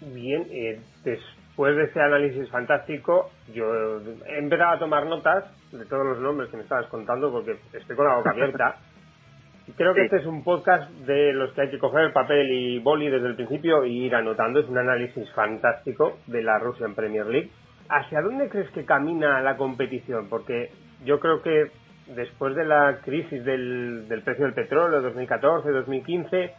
Bien, 0.01 0.45
eh, 0.51 0.79
después 1.03 1.75
de 1.75 1.83
ese 1.85 1.99
análisis 1.99 2.49
fantástico, 2.49 3.31
yo 3.53 3.99
he 4.27 4.37
empezado 4.37 4.75
a 4.75 4.79
tomar 4.79 5.05
notas 5.05 5.45
de 5.71 5.85
todos 5.85 6.05
los 6.05 6.19
nombres 6.19 6.49
que 6.49 6.57
me 6.57 6.63
estabas 6.63 6.87
contando 6.87 7.31
porque 7.31 7.57
estoy 7.73 7.95
con 7.95 8.07
la 8.07 8.15
boca 8.15 8.31
abierta. 8.31 8.77
Creo 9.75 9.93
que 9.93 10.05
este 10.05 10.17
es 10.17 10.25
un 10.25 10.45
podcast 10.45 10.89
de 11.05 11.33
los 11.33 11.51
que 11.53 11.61
hay 11.61 11.69
que 11.69 11.77
coger 11.77 12.05
el 12.05 12.13
papel 12.13 12.49
y 12.51 12.79
boli 12.79 13.09
desde 13.09 13.27
el 13.27 13.35
principio 13.35 13.83
y 13.83 14.05
ir 14.05 14.15
anotando. 14.15 14.61
Es 14.61 14.69
un 14.69 14.77
análisis 14.77 15.29
fantástico 15.33 16.19
de 16.27 16.41
la 16.41 16.57
Russian 16.57 16.95
Premier 16.95 17.25
League 17.25 17.51
¿hacia 17.89 18.21
dónde 18.21 18.49
crees 18.49 18.69
que 18.71 18.85
camina 18.85 19.41
la 19.41 19.57
competición? 19.57 20.29
Porque 20.29 20.71
yo 21.05 21.19
creo 21.19 21.41
que 21.41 21.71
después 22.15 22.55
de 22.55 22.65
la 22.65 22.99
crisis 23.03 23.43
del, 23.43 24.05
precio 24.23 24.45
del 24.45 24.53
petróleo 24.53 25.01
2014, 25.01 25.69
2015, 25.69 26.53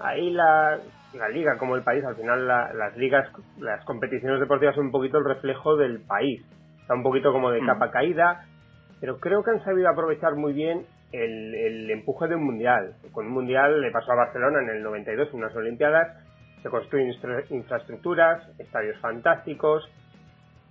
ahí 0.00 0.30
la, 0.30 0.78
liga 1.28 1.56
como 1.58 1.76
el 1.76 1.82
país, 1.82 2.04
al 2.04 2.16
final 2.16 2.46
las 2.46 2.96
ligas, 2.96 3.28
las 3.58 3.84
competiciones 3.84 4.40
deportivas 4.40 4.74
son 4.74 4.86
un 4.86 4.92
poquito 4.92 5.18
el 5.18 5.24
reflejo 5.24 5.76
del 5.76 6.00
país. 6.00 6.44
Está 6.80 6.94
un 6.94 7.02
poquito 7.02 7.32
como 7.32 7.50
de 7.50 7.62
mm. 7.62 7.66
capa 7.66 7.90
caída, 7.90 8.46
pero 9.00 9.18
creo 9.18 9.42
que 9.42 9.50
han 9.50 9.64
sabido 9.64 9.88
aprovechar 9.88 10.34
muy 10.34 10.52
bien 10.52 10.86
el, 11.12 11.54
el 11.54 11.90
empuje 11.90 12.28
de 12.28 12.34
un 12.34 12.44
mundial. 12.44 12.94
Con 13.12 13.26
un 13.26 13.32
mundial 13.32 13.80
le 13.80 13.90
pasó 13.90 14.12
a 14.12 14.16
Barcelona 14.16 14.60
en 14.60 14.76
el 14.76 14.82
92, 14.82 15.28
en 15.28 15.34
unas 15.36 15.54
Olimpiadas, 15.56 16.16
se 16.62 16.70
construyen 16.70 17.12
infraestructuras, 17.50 18.42
estadios 18.58 18.98
fantásticos, 19.00 19.88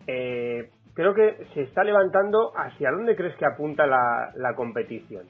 eh, 0.07 0.69
creo 0.93 1.13
que 1.13 1.45
se 1.53 1.61
está 1.61 1.83
levantando. 1.83 2.51
¿Hacia 2.55 2.91
dónde 2.91 3.15
crees 3.15 3.35
que 3.37 3.45
apunta 3.45 3.85
la, 3.85 4.53
competición? 4.55 5.25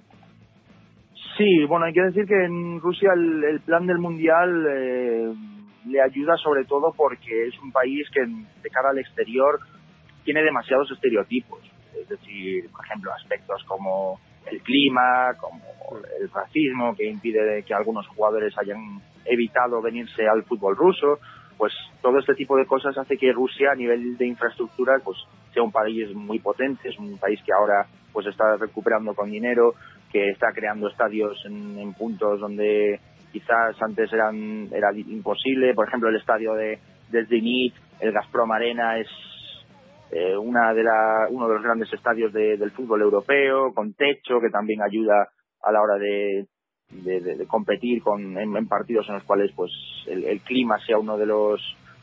Sí, 1.38 1.66
bueno, 1.66 1.86
hay 1.86 1.94
que 1.94 2.02
decir 2.02 2.26
que 2.28 2.46
en 2.46 2.80
Rusia 2.80 3.12
el, 3.16 3.60
plan 3.62 3.88
del 3.88 3.98
Mundial 3.98 4.66
eh, 4.70 5.34
le 5.88 6.02
ayuda 6.02 6.38
sobre 6.38 6.66
todo 6.66 6.94
porque 6.96 7.48
es 7.48 7.60
un 7.60 7.72
país 7.72 8.08
que 8.14 8.22
de 8.22 8.70
cara 8.70 8.90
al 8.90 9.00
exterior 9.00 9.60
tiene 10.24 10.44
demasiados 10.44 10.92
estereotipos. 10.92 11.60
Es 12.00 12.08
decir, 12.08 12.70
por 12.72 12.86
ejemplo, 12.86 13.12
aspectos 13.14 13.64
como 13.68 14.20
el 14.46 14.62
clima, 14.62 15.34
como 15.40 15.62
el 16.20 16.30
racismo, 16.30 16.96
que 16.96 17.10
impide 17.10 17.64
que 17.64 17.74
algunos 17.74 18.08
jugadores 18.08 18.54
hayan 18.58 19.02
evitado 19.26 19.82
venirse 19.82 20.28
al 20.28 20.44
fútbol 20.44 20.76
ruso. 20.76 21.20
Pues 21.58 21.74
todo 22.02 22.20
este 22.20 22.34
tipo 22.36 22.58
de 22.58 22.66
cosas 22.66 22.98
hace 22.98 23.18
que 23.18 23.32
Rusia 23.32 23.72
a 23.72 23.76
nivel 23.76 24.18
de 24.18 24.28
infraestructura 24.28 24.94
pues 25.04 25.18
sea 25.54 25.64
un 25.64 25.72
país 25.72 26.14
muy 26.14 26.40
potente, 26.40 26.90
es 26.90 26.98
un 26.98 27.18
país 27.18 27.40
que 27.46 27.54
ahora 27.54 27.88
pues 28.12 28.28
está 28.28 28.58
recuperando 28.58 29.14
con 29.14 29.32
dinero, 29.32 29.76
que 30.14 30.30
está 30.30 30.54
creando 30.54 30.88
estadios 30.88 31.44
en, 31.46 31.94
puntos 31.96 32.40
donde 32.40 33.00
quizás 33.32 33.76
antes 33.82 34.14
eran 34.14 34.70
era 34.72 34.94
imposible, 34.94 35.74
por 35.74 35.88
ejemplo 35.88 36.08
el 36.08 36.18
estadio 36.18 36.54
de, 36.54 36.78
de 37.10 37.26
Zenit, 37.26 37.74
el 38.00 38.14
Gazprom 38.14 38.52
Arena 38.52 39.00
es 39.00 39.08
eh, 40.12 40.38
una 40.38 40.72
de 40.74 40.84
la, 40.84 41.26
uno 41.30 41.48
de 41.48 41.56
los 41.56 41.64
grandes 41.64 41.92
estadios 41.92 42.32
del 42.32 42.70
fútbol 42.72 43.02
europeo, 43.02 43.74
con 43.74 43.94
techo 43.94 44.40
que 44.40 44.52
también 44.52 44.84
ayuda 44.84 45.28
a 45.64 45.72
la 45.72 45.82
hora 45.82 45.96
de, 45.96 46.46
de, 46.92 47.48
competir 47.48 48.04
con, 48.04 48.38
en, 48.38 48.68
partidos 48.68 49.08
en 49.10 49.16
los 49.16 49.24
cuales 49.24 49.52
pues 49.56 49.72
el, 50.06 50.40
clima 50.42 50.78
sea 50.86 51.00
uno 51.00 51.18
de 51.18 51.26
los, 51.26 51.60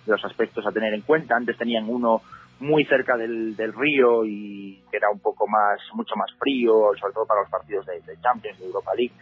de 0.07 0.12
los 0.12 0.24
aspectos 0.24 0.66
a 0.66 0.73
tener 0.73 0.93
en 0.93 1.03
cuenta. 1.03 1.37
Antes 1.37 1.57
tenían 1.57 1.89
uno 1.89 2.23
muy 2.61 2.85
cerca 2.85 3.16
del, 3.16 3.57
del 3.57 3.73
río 3.73 4.24
y 4.24 4.82
que 4.91 4.99
era 4.99 5.11
un 5.11 5.20
poco 5.20 5.47
más, 5.49 5.81
mucho 5.95 6.15
más 6.16 6.31
frío, 6.39 6.91
sobre 7.01 7.15
todo 7.15 7.27
para 7.27 7.41
los 7.41 7.51
partidos 7.51 7.87
de, 7.87 8.03
Champions, 8.20 8.59
de 8.59 8.66
Europa 8.66 8.93
League. 8.95 9.15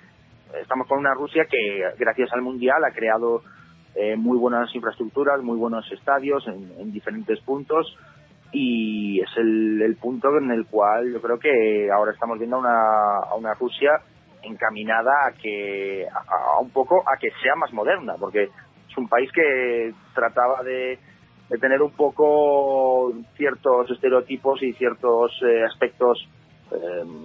Estamos 0.61 0.89
con 0.89 0.99
una 0.99 1.15
Rusia 1.15 1.45
que, 1.49 1.85
gracias 1.99 2.33
al 2.33 2.43
Mundial, 2.43 2.85
ha 2.85 2.91
creado 2.91 3.43
eh, 3.95 4.17
muy 4.17 4.37
buenas 4.39 4.75
infraestructuras, 4.75 5.41
muy 5.43 5.57
buenos 5.57 5.91
estadios 5.93 6.47
en, 6.49 6.93
diferentes 6.93 7.41
puntos 7.41 7.97
y 8.51 9.21
es 9.21 9.31
el, 9.37 9.97
punto 10.01 10.37
en 10.39 10.51
el 10.51 10.67
cual 10.67 11.13
yo 11.13 11.21
creo 11.21 11.39
que 11.39 11.91
ahora 11.93 12.13
estamos 12.13 12.39
viendo 12.39 12.59
una, 12.59 13.19
a 13.19 13.35
una 13.35 13.55
Rusia 13.55 14.01
encaminada 14.43 15.27
a 15.27 15.33
que 15.33 16.07
a, 16.09 16.61
un 16.61 16.71
poco 16.71 17.03
a 17.07 17.17
que 17.19 17.29
sea 17.43 17.55
más 17.57 17.73
moderna 17.73 18.15
porque 18.19 18.45
es 18.45 18.97
un 18.97 19.09
país 19.09 19.31
que 19.33 19.93
trataba 20.15 20.63
de, 20.63 20.99
tener 21.57 21.81
un 21.81 21.93
poco 21.93 23.13
ciertos 23.37 23.91
estereotipos 23.91 24.63
y 24.63 24.73
ciertos 24.75 25.33
eh, 25.43 25.65
aspectos 25.65 26.29
eh, 26.71 26.77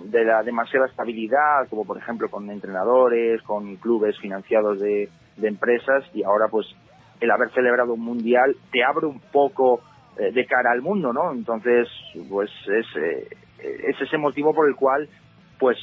de 0.05 0.23
la 0.23 0.41
demasiada 0.43 0.85
estabilidad 0.85 1.67
como 1.69 1.83
por 1.83 1.97
ejemplo 1.97 2.29
con 2.29 2.49
entrenadores 2.49 3.41
con 3.41 3.75
clubes 3.75 4.17
financiados 4.19 4.79
de, 4.79 5.09
empresas 5.41 6.05
y 6.13 6.23
ahora 6.23 6.47
pues 6.49 6.67
el 7.19 7.29
haber 7.31 7.51
celebrado 7.51 7.93
un 7.93 8.01
mundial 8.01 8.55
te 8.71 8.83
abre 8.83 9.07
un 9.07 9.19
poco 9.19 9.81
eh, 10.17 10.31
de 10.31 10.45
cara 10.45 10.71
al 10.71 10.81
mundo, 10.81 11.11
¿no? 11.11 11.31
Entonces, 11.31 11.87
pues 12.29 12.51
es, 12.67 12.85
eh, 12.97 13.27
es 13.59 13.99
ese 13.99 14.17
motivo 14.17 14.53
por 14.53 14.67
el 14.67 14.75
cual, 14.75 15.09
pues, 15.57 15.75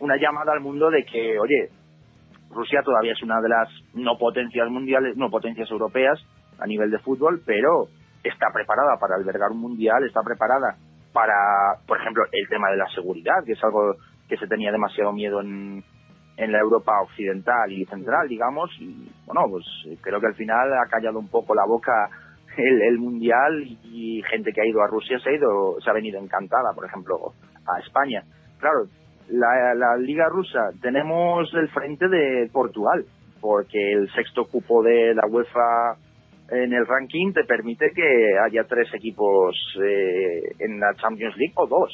una 0.00 0.16
llamada 0.16 0.52
al 0.52 0.60
mundo 0.60 0.90
de 0.90 1.04
que, 1.04 1.38
oye, 1.38 1.68
Rusia 2.50 2.82
todavía 2.82 3.12
es 3.12 3.22
una 3.22 3.40
de 3.40 3.48
las 3.48 3.68
no 3.94 4.18
potencias 4.18 4.68
mundiales, 4.70 5.16
no 5.16 5.30
potencias 5.30 5.70
europeas 5.70 6.18
a 6.58 6.66
nivel 6.66 6.90
de 6.90 6.98
fútbol, 6.98 7.42
pero 7.44 7.88
está 8.22 8.50
preparada 8.52 8.96
para 8.98 9.16
albergar 9.16 9.50
un 9.50 9.60
mundial, 9.60 10.04
está 10.04 10.22
preparada 10.22 10.76
para, 11.12 11.78
por 11.86 12.00
ejemplo, 12.00 12.24
el 12.32 12.48
tema 12.48 12.70
de 12.70 12.76
la 12.76 12.88
seguridad, 12.88 13.44
que 13.44 13.52
es 13.52 13.64
algo 13.64 13.96
que 14.28 14.36
se 14.36 14.46
tenía 14.46 14.72
demasiado 14.72 15.12
miedo 15.12 15.40
en, 15.40 15.84
en 16.36 16.52
la 16.52 16.58
Europa 16.58 16.92
occidental 17.02 17.70
y 17.70 17.84
central, 17.86 18.28
digamos, 18.28 18.70
y 18.80 19.08
bueno, 19.26 19.42
pues 19.50 19.64
creo 20.00 20.20
que 20.20 20.26
al 20.26 20.34
final 20.34 20.72
ha 20.72 20.88
callado 20.88 21.18
un 21.18 21.28
poco 21.28 21.54
la 21.54 21.66
boca 21.66 22.10
el, 22.56 22.98
mundial 22.98 23.64
y 23.84 24.22
gente 24.30 24.52
que 24.52 24.60
ha 24.60 24.66
ido 24.66 24.82
a 24.82 24.86
Rusia 24.86 25.18
se 25.18 25.30
ha 25.30 25.34
ido, 25.34 25.80
se 25.80 25.90
ha 25.90 25.92
venido 25.92 26.20
encantada, 26.20 26.72
por 26.74 26.84
ejemplo, 26.84 27.32
a 27.66 27.80
España. 27.80 28.22
Claro, 28.58 28.86
la, 29.28 29.74
la 29.74 29.96
liga 29.96 30.28
rusa 30.28 30.70
tenemos 30.80 31.52
el 31.54 31.68
frente 31.70 32.08
de 32.08 32.48
Portugal, 32.52 33.04
porque 33.40 33.92
el 33.92 34.10
sexto 34.12 34.46
cupo 34.46 34.82
de 34.82 35.14
la 35.14 35.26
UEFA 35.26 35.96
en 36.50 36.72
el 36.72 36.86
ranking 36.86 37.32
te 37.32 37.44
permite 37.44 37.90
que 37.94 38.38
haya 38.44 38.64
tres 38.64 38.92
equipos 38.94 39.56
eh, 39.82 40.40
en 40.58 40.78
la 40.78 40.94
Champions 40.94 41.36
League 41.36 41.54
o 41.56 41.66
dos, 41.66 41.90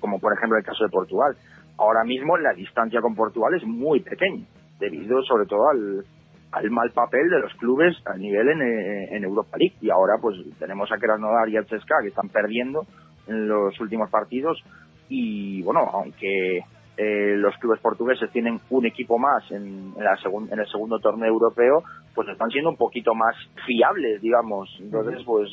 como 0.00 0.18
por 0.18 0.32
ejemplo 0.32 0.58
el 0.58 0.64
caso 0.64 0.84
de 0.84 0.90
Portugal. 0.90 1.36
Ahora 1.76 2.04
mismo 2.04 2.36
la 2.38 2.52
distancia 2.52 3.00
con 3.00 3.14
Portugal 3.14 3.54
es 3.54 3.64
muy 3.64 4.00
pequeña, 4.00 4.44
debido 4.78 5.22
sobre 5.22 5.46
todo 5.46 5.68
al, 5.68 6.04
al 6.52 6.70
mal 6.70 6.90
papel 6.90 7.28
de 7.28 7.40
los 7.40 7.52
clubes 7.54 7.96
a 8.06 8.16
nivel 8.16 8.48
eh, 8.48 9.08
en, 9.16 9.24
Europa 9.24 9.56
League. 9.58 9.76
Y 9.80 9.90
ahora 9.90 10.14
pues 10.20 10.36
tenemos 10.58 10.90
a 10.92 10.98
Krasnodar 10.98 11.48
y 11.48 11.56
al 11.56 11.66
CSKA 11.66 12.02
que 12.02 12.08
están 12.08 12.28
perdiendo 12.28 12.86
en 13.26 13.48
los 13.48 13.78
últimos 13.80 14.10
partidos. 14.10 14.62
Y 15.08 15.62
bueno, 15.62 15.80
aunque 15.92 16.60
eh, 17.02 17.34
los 17.34 17.56
clubes 17.56 17.80
portugueses 17.80 18.30
tienen 18.30 18.60
un 18.68 18.84
equipo 18.84 19.18
más 19.18 19.50
en, 19.50 19.94
la 19.96 20.18
en 20.22 20.58
el 20.58 20.66
segundo 20.66 20.98
torneo 20.98 21.30
europeo, 21.30 21.82
pues 22.14 22.28
están 22.28 22.50
siendo 22.50 22.68
un 22.68 22.76
poquito 22.76 23.14
más 23.14 23.34
fiables, 23.64 24.20
digamos. 24.20 24.68
Entonces, 24.78 25.22
pues 25.24 25.48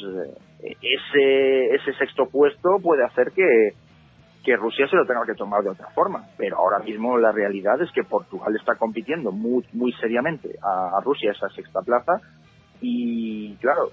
eh, 0.60 0.76
ese, 0.82 1.76
ese 1.76 1.94
sexto 1.98 2.26
puesto 2.26 2.80
puede 2.84 3.06
hacer 3.06 3.32
que, 3.32 3.70
que 4.44 4.58
Rusia 4.58 4.90
se 4.90 4.98
lo 4.98 5.06
tenga 5.06 5.26
que 5.26 5.36
tomar 5.36 5.64
de 5.64 5.70
otra 5.70 5.88
forma. 5.92 6.26
Pero 6.38 6.58
ahora 6.58 6.80
mismo 6.80 7.18
la 7.18 7.32
realidad 7.32 7.82
es 7.82 7.92
que 7.94 8.04
Portugal 8.04 8.54
está 8.54 8.76
compitiendo 8.76 9.32
muy, 9.32 9.66
muy 9.72 9.94
seriamente 9.94 10.50
a, 10.62 11.00
Rusia 11.02 11.32
esa 11.32 11.48
sexta 11.48 11.80
plaza. 11.82 12.20
Y 12.82 13.56
claro, 13.62 13.90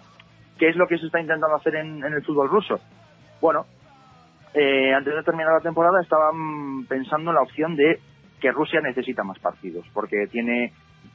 ¿qué 0.58 0.70
es 0.70 0.76
lo 0.76 0.88
que 0.88 0.98
se 0.98 1.06
está 1.06 1.20
intentando 1.20 1.54
hacer 1.54 1.76
en, 1.76 2.02
el 2.02 2.24
fútbol 2.24 2.48
ruso? 2.48 2.80
Bueno, 3.40 3.66
eh, 4.54 4.94
antes 4.94 5.12
de 5.12 5.22
terminar 5.24 5.52
la 5.52 5.60
temporada 5.60 6.00
estaban 6.00 6.86
pensando 6.86 7.30
en 7.30 7.34
la 7.34 7.42
opción 7.42 7.74
de 7.74 7.98
que 8.40 8.52
Rusia 8.52 8.80
necesita 8.80 9.24
más 9.24 9.38
partidos, 9.40 9.84
porque 9.92 10.28
tiene, 10.30 10.72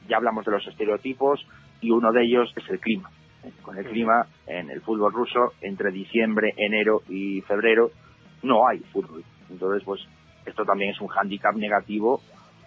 ya 0.08 0.18
hablamos 0.18 0.44
de 0.44 0.52
los 0.52 0.66
estereotipos, 0.66 1.46
y 1.80 1.90
uno 1.90 2.12
de 2.12 2.22
ellos 2.22 2.52
es 2.54 2.68
el 2.68 2.78
clima. 2.78 3.10
Con 3.62 3.78
el 3.78 3.86
clima 3.86 4.26
en 4.46 4.70
el 4.70 4.82
fútbol 4.82 5.14
ruso, 5.14 5.54
entre 5.62 5.90
diciembre, 5.90 6.52
enero 6.58 7.00
y 7.08 7.40
febrero, 7.42 7.90
no 8.42 8.68
hay 8.68 8.80
fútbol. 8.92 9.24
Entonces, 9.48 9.82
pues 9.84 10.02
esto 10.44 10.64
también 10.66 10.90
es 10.90 11.00
un 11.00 11.08
hándicap 11.08 11.54
negativo 11.54 12.20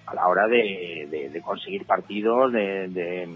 a 0.07 0.15
la 0.15 0.27
hora 0.27 0.47
de, 0.47 1.39
conseguir 1.45 1.85
partidos, 1.85 2.51
de, 2.51 3.27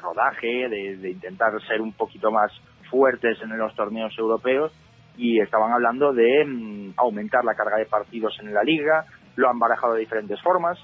rodaje, 0.00 0.68
de, 0.68 1.10
intentar 1.10 1.60
ser 1.66 1.80
un 1.80 1.92
poquito 1.92 2.30
más 2.30 2.52
fuertes 2.88 3.36
en 3.42 3.56
los 3.58 3.74
torneos 3.74 4.16
europeos 4.16 4.72
y 5.18 5.40
estaban 5.40 5.72
hablando 5.72 6.12
de 6.12 6.44
mm, 6.46 6.92
aumentar 6.96 7.44
la 7.44 7.54
carga 7.54 7.76
de 7.76 7.86
partidos 7.86 8.38
en 8.40 8.54
la 8.54 8.62
liga, 8.62 9.04
lo 9.36 9.50
han 9.50 9.58
barajado 9.58 9.94
de 9.94 10.00
diferentes 10.00 10.40
formas, 10.40 10.78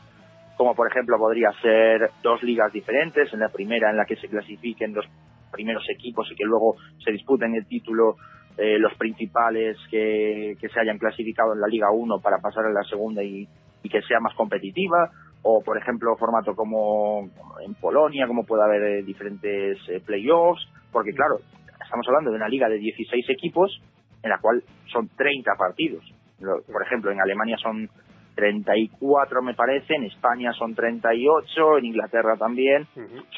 como 0.56 0.74
por 0.74 0.90
ejemplo 0.90 1.16
podría 1.18 1.50
ser 1.62 2.10
dos 2.22 2.42
ligas 2.42 2.72
diferentes, 2.72 3.32
en 3.32 3.40
la 3.40 3.48
primera 3.48 3.90
en 3.90 3.96
la 3.96 4.04
que 4.04 4.16
se 4.16 4.28
clasifiquen 4.28 4.92
los 4.92 5.06
primeros 5.52 5.84
equipos 5.88 6.28
y 6.30 6.34
que 6.34 6.44
luego 6.44 6.76
se 7.02 7.12
disputen 7.12 7.54
el 7.54 7.66
título 7.66 8.16
eh, 8.56 8.78
los 8.78 8.94
principales 8.94 9.76
que, 9.90 10.56
se 10.60 10.80
hayan 10.80 10.98
clasificado 10.98 11.54
en 11.54 11.60
la 11.60 11.66
Liga 11.66 11.90
1 11.90 12.20
para 12.20 12.38
pasar 12.38 12.66
a 12.66 12.72
la 12.72 12.84
segunda 12.84 13.22
y, 13.22 13.48
que 13.82 14.00
sea 14.02 14.18
más 14.18 14.34
competitiva, 14.34 15.10
o 15.42 15.62
por 15.62 15.76
ejemplo 15.76 16.16
formato 16.16 16.56
como 16.56 17.28
en 17.64 17.74
Polonia, 17.74 18.26
como 18.26 18.44
puede 18.44 18.64
haber 18.64 18.82
eh, 18.82 19.02
diferentes 19.02 19.78
eh, 19.88 20.00
playoffs, 20.00 20.66
porque 20.90 21.12
claro, 21.12 21.36
estamos 21.84 22.06
hablando 22.08 22.30
de 22.30 22.36
una 22.36 22.48
liga 22.48 22.68
de 22.68 22.78
16 22.78 23.28
equipos 23.28 23.78
en 24.24 24.30
la 24.30 24.38
cual 24.38 24.62
son 24.92 25.08
30 25.16 25.52
partidos. 25.56 26.02
Por 26.40 26.82
ejemplo, 26.82 27.12
en 27.12 27.20
Alemania 27.20 27.56
son 27.62 27.88
34 28.34 29.42
me 29.42 29.54
parece, 29.54 29.94
en 29.94 30.04
España 30.04 30.52
son 30.52 30.74
38, 30.74 31.78
en 31.78 31.84
Inglaterra 31.84 32.36
también, 32.36 32.86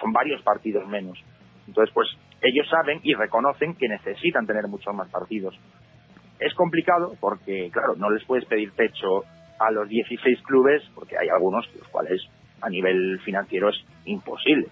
son 0.01 0.13
varios 0.13 0.43
partidos 0.43 0.89
menos. 0.89 1.23
Entonces, 1.67 1.93
pues 1.93 2.09
ellos 2.41 2.67
saben 2.71 3.01
y 3.03 3.15
reconocen 3.15 3.75
que 3.75 3.89
necesitan 3.89 4.47
tener 4.47 4.69
muchos 4.69 4.95
más 4.95 5.09
partidos. 5.11 5.55
Es 6.39 6.55
complicado 6.55 7.15
porque, 7.21 7.71
claro, 7.73 7.95
no 7.97 8.11
les 8.11 8.25
puedes 8.25 8.45
pedir 8.47 8.73
pecho 8.73 9.25
a 9.59 9.71
los 9.71 9.89
16 9.89 10.43
clubes 10.43 10.83
porque 10.95 11.17
hay 11.19 11.29
algunos 11.29 11.67
los 11.75 11.89
cuales 11.89 12.23
a 12.61 12.69
nivel 12.69 13.21
financiero 13.25 13.69
es 13.69 13.77
imposible. 14.05 14.69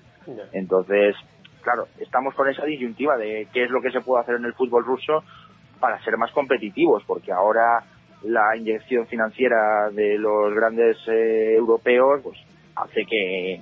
Entonces, 0.52 1.16
claro, 1.62 1.86
estamos 1.98 2.34
con 2.34 2.48
esa 2.48 2.64
disyuntiva 2.64 3.16
de 3.16 3.48
qué 3.52 3.64
es 3.64 3.70
lo 3.70 3.80
que 3.80 3.90
se 3.90 4.00
puede 4.00 4.22
hacer 4.22 4.36
en 4.36 4.44
el 4.44 4.54
fútbol 4.54 4.84
ruso 4.84 5.24
para 5.80 6.02
ser 6.02 6.16
más 6.16 6.30
competitivos, 6.32 7.02
porque 7.06 7.32
ahora 7.32 7.84
la 8.22 8.56
inyección 8.56 9.06
financiera 9.06 9.90
de 9.90 10.18
los 10.18 10.55
grandes 10.55 10.96
eh, 11.09 11.55
europeos 11.56 12.20
pues 12.22 12.38
hace 12.76 13.05
que, 13.05 13.60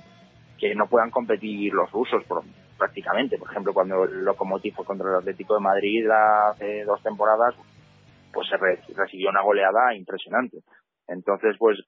que 0.57 0.73
no 0.75 0.87
puedan 0.87 1.11
competir 1.11 1.73
los 1.73 1.91
rusos 1.91 2.23
por, 2.25 2.43
prácticamente. 2.77 3.37
Por 3.37 3.49
ejemplo, 3.49 3.73
cuando 3.73 4.05
el 4.05 4.23
Lokomotiv 4.23 4.73
fue 4.73 4.85
contra 4.85 5.09
el 5.09 5.15
Atlético 5.15 5.55
de 5.55 5.61
Madrid 5.61 6.07
hace 6.09 6.83
dos 6.85 7.01
temporadas, 7.03 7.55
pues 8.31 8.47
se 8.47 8.57
recibió 8.57 9.29
una 9.29 9.41
goleada 9.41 9.93
impresionante. 9.95 10.59
Entonces, 11.07 11.55
pues 11.59 11.79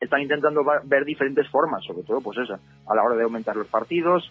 están 0.00 0.22
intentando 0.22 0.62
ver 0.84 1.04
diferentes 1.04 1.48
formas, 1.50 1.84
sobre 1.84 2.02
todo 2.04 2.20
pues 2.20 2.38
esa, 2.38 2.58
a 2.86 2.94
la 2.94 3.02
hora 3.02 3.16
de 3.16 3.22
aumentar 3.22 3.56
los 3.56 3.68
partidos. 3.68 4.30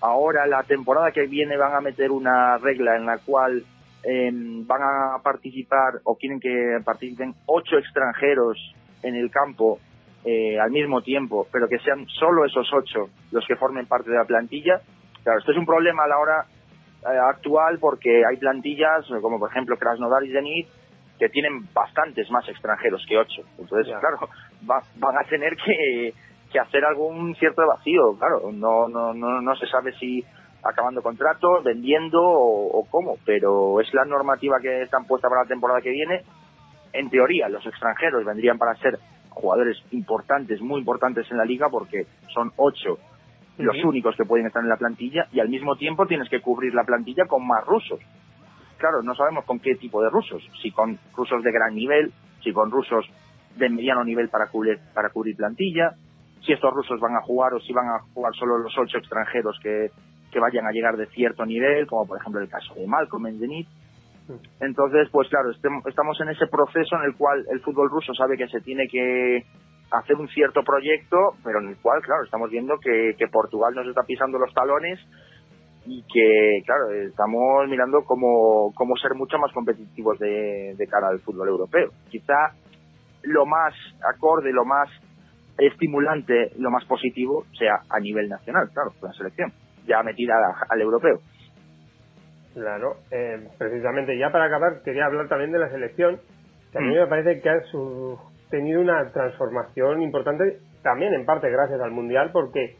Ahora 0.00 0.46
la 0.46 0.62
temporada 0.62 1.12
que 1.12 1.26
viene 1.26 1.56
van 1.56 1.74
a 1.74 1.80
meter 1.80 2.10
una 2.10 2.56
regla 2.58 2.96
en 2.96 3.06
la 3.06 3.18
cual 3.18 3.64
em, 4.02 4.66
van 4.66 4.82
a 4.82 5.22
participar 5.22 6.00
o 6.04 6.16
quieren 6.16 6.40
que 6.40 6.78
participen 6.84 7.34
ocho 7.46 7.78
extranjeros 7.78 8.56
en 9.02 9.16
el 9.16 9.30
campo 9.30 9.78
eh, 10.24 10.58
al 10.58 10.70
mismo 10.70 11.02
tiempo, 11.02 11.46
pero 11.50 11.68
que 11.68 11.78
sean 11.78 12.06
solo 12.08 12.44
esos 12.44 12.70
ocho 12.72 13.08
los 13.32 13.46
que 13.46 13.56
formen 13.56 13.86
parte 13.86 14.10
de 14.10 14.16
la 14.16 14.24
plantilla 14.24 14.80
Claro, 15.22 15.38
esto 15.38 15.52
es 15.52 15.58
un 15.58 15.66
problema 15.66 16.04
a 16.04 16.08
la 16.08 16.18
hora 16.18 16.44
eh, 17.02 17.18
actual 17.18 17.78
porque 17.78 18.22
hay 18.24 18.36
plantillas, 18.36 19.06
como 19.20 19.38
por 19.38 19.50
ejemplo 19.50 19.76
Krasnodar 19.76 20.24
y 20.24 20.32
Zenit, 20.32 20.68
que 21.18 21.28
tienen 21.28 21.68
bastantes 21.74 22.30
más 22.30 22.48
extranjeros 22.48 23.04
que 23.06 23.18
ocho. 23.18 23.42
Entonces, 23.58 23.94
claro, 24.00 24.28
van 24.62 25.18
a 25.18 25.28
tener 25.28 25.54
que, 25.56 26.14
hacer 26.58 26.84
algún 26.84 27.34
cierto 27.36 27.62
vacío. 27.66 28.16
Claro, 28.18 28.50
no, 28.52 28.88
no, 28.88 29.12
no, 29.12 29.40
no 29.40 29.56
se 29.56 29.66
sabe 29.66 29.92
si 29.98 30.24
acabando 30.62 31.02
contratos, 31.02 31.64
vendiendo 31.64 32.20
o, 32.22 32.86
cómo, 32.90 33.16
pero 33.24 33.80
es 33.80 33.92
la 33.94 34.04
normativa 34.04 34.58
que 34.60 34.82
están 34.82 35.06
puesta 35.06 35.28
para 35.28 35.42
la 35.42 35.48
temporada 35.48 35.80
que 35.80 35.90
viene. 35.90 36.22
En 36.92 37.08
teoría, 37.08 37.48
los 37.48 37.64
extranjeros 37.66 38.24
vendrían 38.24 38.58
para 38.58 38.74
ser 38.76 38.98
jugadores 39.28 39.78
importantes, 39.92 40.60
muy 40.60 40.80
importantes 40.80 41.30
en 41.30 41.38
la 41.38 41.44
liga, 41.44 41.68
porque 41.70 42.06
son 42.34 42.52
ocho 42.56 42.98
los 43.58 43.76
únicos 43.84 44.16
que 44.16 44.24
pueden 44.24 44.46
estar 44.46 44.62
en 44.62 44.70
la 44.70 44.76
plantilla, 44.76 45.26
y 45.32 45.40
al 45.40 45.50
mismo 45.50 45.76
tiempo 45.76 46.06
tienes 46.06 46.28
que 46.30 46.40
cubrir 46.40 46.74
la 46.74 46.84
plantilla 46.84 47.26
con 47.26 47.46
más 47.46 47.64
rusos. 47.66 48.00
Claro, 48.78 49.02
no 49.02 49.14
sabemos 49.14 49.44
con 49.44 49.60
qué 49.60 49.74
tipo 49.74 50.02
de 50.02 50.08
rusos, 50.08 50.42
si 50.62 50.70
con 50.70 50.98
rusos 51.14 51.42
de 51.44 51.52
gran 51.52 51.74
nivel, 51.74 52.10
si 52.42 52.52
con 52.52 52.70
rusos 52.70 53.04
de 53.56 53.68
mediano 53.68 54.02
nivel 54.02 54.30
para 54.30 54.46
cubrir, 54.46 54.78
para 54.94 55.10
cubrir 55.10 55.36
plantilla, 55.36 55.94
si 56.44 56.52
estos 56.52 56.72
rusos 56.72 56.98
van 57.00 57.16
a 57.16 57.20
jugar 57.20 57.52
o 57.52 57.60
si 57.60 57.72
van 57.72 57.88
a 57.88 58.00
jugar 58.14 58.34
solo 58.34 58.56
los 58.58 58.76
ocho 58.78 58.96
extranjeros 58.96 59.58
que, 59.62 59.90
que 60.30 60.40
vayan 60.40 60.66
a 60.66 60.72
llegar 60.72 60.96
de 60.96 61.06
cierto 61.06 61.44
nivel, 61.44 61.86
como 61.86 62.06
por 62.06 62.18
ejemplo 62.18 62.40
el 62.40 62.48
caso 62.48 62.74
de 62.74 62.86
Malcolm 62.86 63.26
en 63.26 63.38
Zenit. 63.38 63.68
Entonces, 64.60 65.08
pues 65.10 65.28
claro, 65.28 65.50
estamos 65.50 66.20
en 66.20 66.28
ese 66.28 66.46
proceso 66.46 66.96
en 66.96 67.02
el 67.02 67.16
cual 67.16 67.44
el 67.50 67.60
fútbol 67.60 67.90
ruso 67.90 68.14
sabe 68.14 68.36
que 68.36 68.46
se 68.48 68.60
tiene 68.60 68.86
que 68.86 69.44
hacer 69.90 70.16
un 70.16 70.28
cierto 70.28 70.62
proyecto, 70.62 71.34
pero 71.44 71.60
en 71.60 71.70
el 71.70 71.76
cual, 71.78 72.00
claro, 72.02 72.24
estamos 72.24 72.50
viendo 72.50 72.78
que, 72.78 73.14
Portugal 73.30 73.74
nos 73.74 73.86
está 73.88 74.02
pisando 74.02 74.38
los 74.38 74.52
talones 74.54 74.98
y 75.86 76.02
que, 76.02 76.62
claro, 76.64 76.90
estamos 76.92 77.68
mirando 77.68 78.02
cómo, 78.04 78.72
cómo 78.74 78.96
ser 78.96 79.14
mucho 79.14 79.38
más 79.38 79.52
competitivos 79.52 80.18
de, 80.18 80.86
cara 80.88 81.08
al 81.08 81.20
fútbol 81.20 81.48
europeo. 81.48 81.90
Quizá 82.10 82.54
lo 83.22 83.46
más 83.46 83.74
acorde, 84.14 84.52
lo 84.52 84.64
más 84.64 84.88
estimulante, 85.58 86.52
lo 86.58 86.70
más 86.70 86.84
positivo 86.84 87.44
sea 87.58 87.80
a 87.88 87.98
nivel 88.00 88.28
nacional, 88.28 88.70
claro, 88.72 88.92
con 88.98 89.10
la 89.10 89.14
selección. 89.16 89.52
Ya 89.86 90.02
metida 90.02 90.34
al 90.68 90.80
europeo. 90.80 91.20
Claro, 92.54 92.96
eh, 93.10 93.48
precisamente 93.58 94.18
ya 94.18 94.30
para 94.30 94.46
acabar 94.46 94.82
quería 94.84 95.06
hablar 95.06 95.28
también 95.28 95.52
de 95.52 95.58
la 95.60 95.70
selección, 95.70 96.20
que 96.72 96.78
a 96.78 96.80
mí 96.80 96.94
me 96.94 97.06
parece 97.06 97.40
que 97.40 97.48
ha 97.48 97.62
tenido 98.50 98.80
una 98.80 99.10
transformación 99.12 100.02
importante 100.02 100.58
también 100.82 101.14
en 101.14 101.24
parte 101.24 101.48
gracias 101.50 101.80
al 101.80 101.92
Mundial, 101.92 102.30
porque 102.32 102.76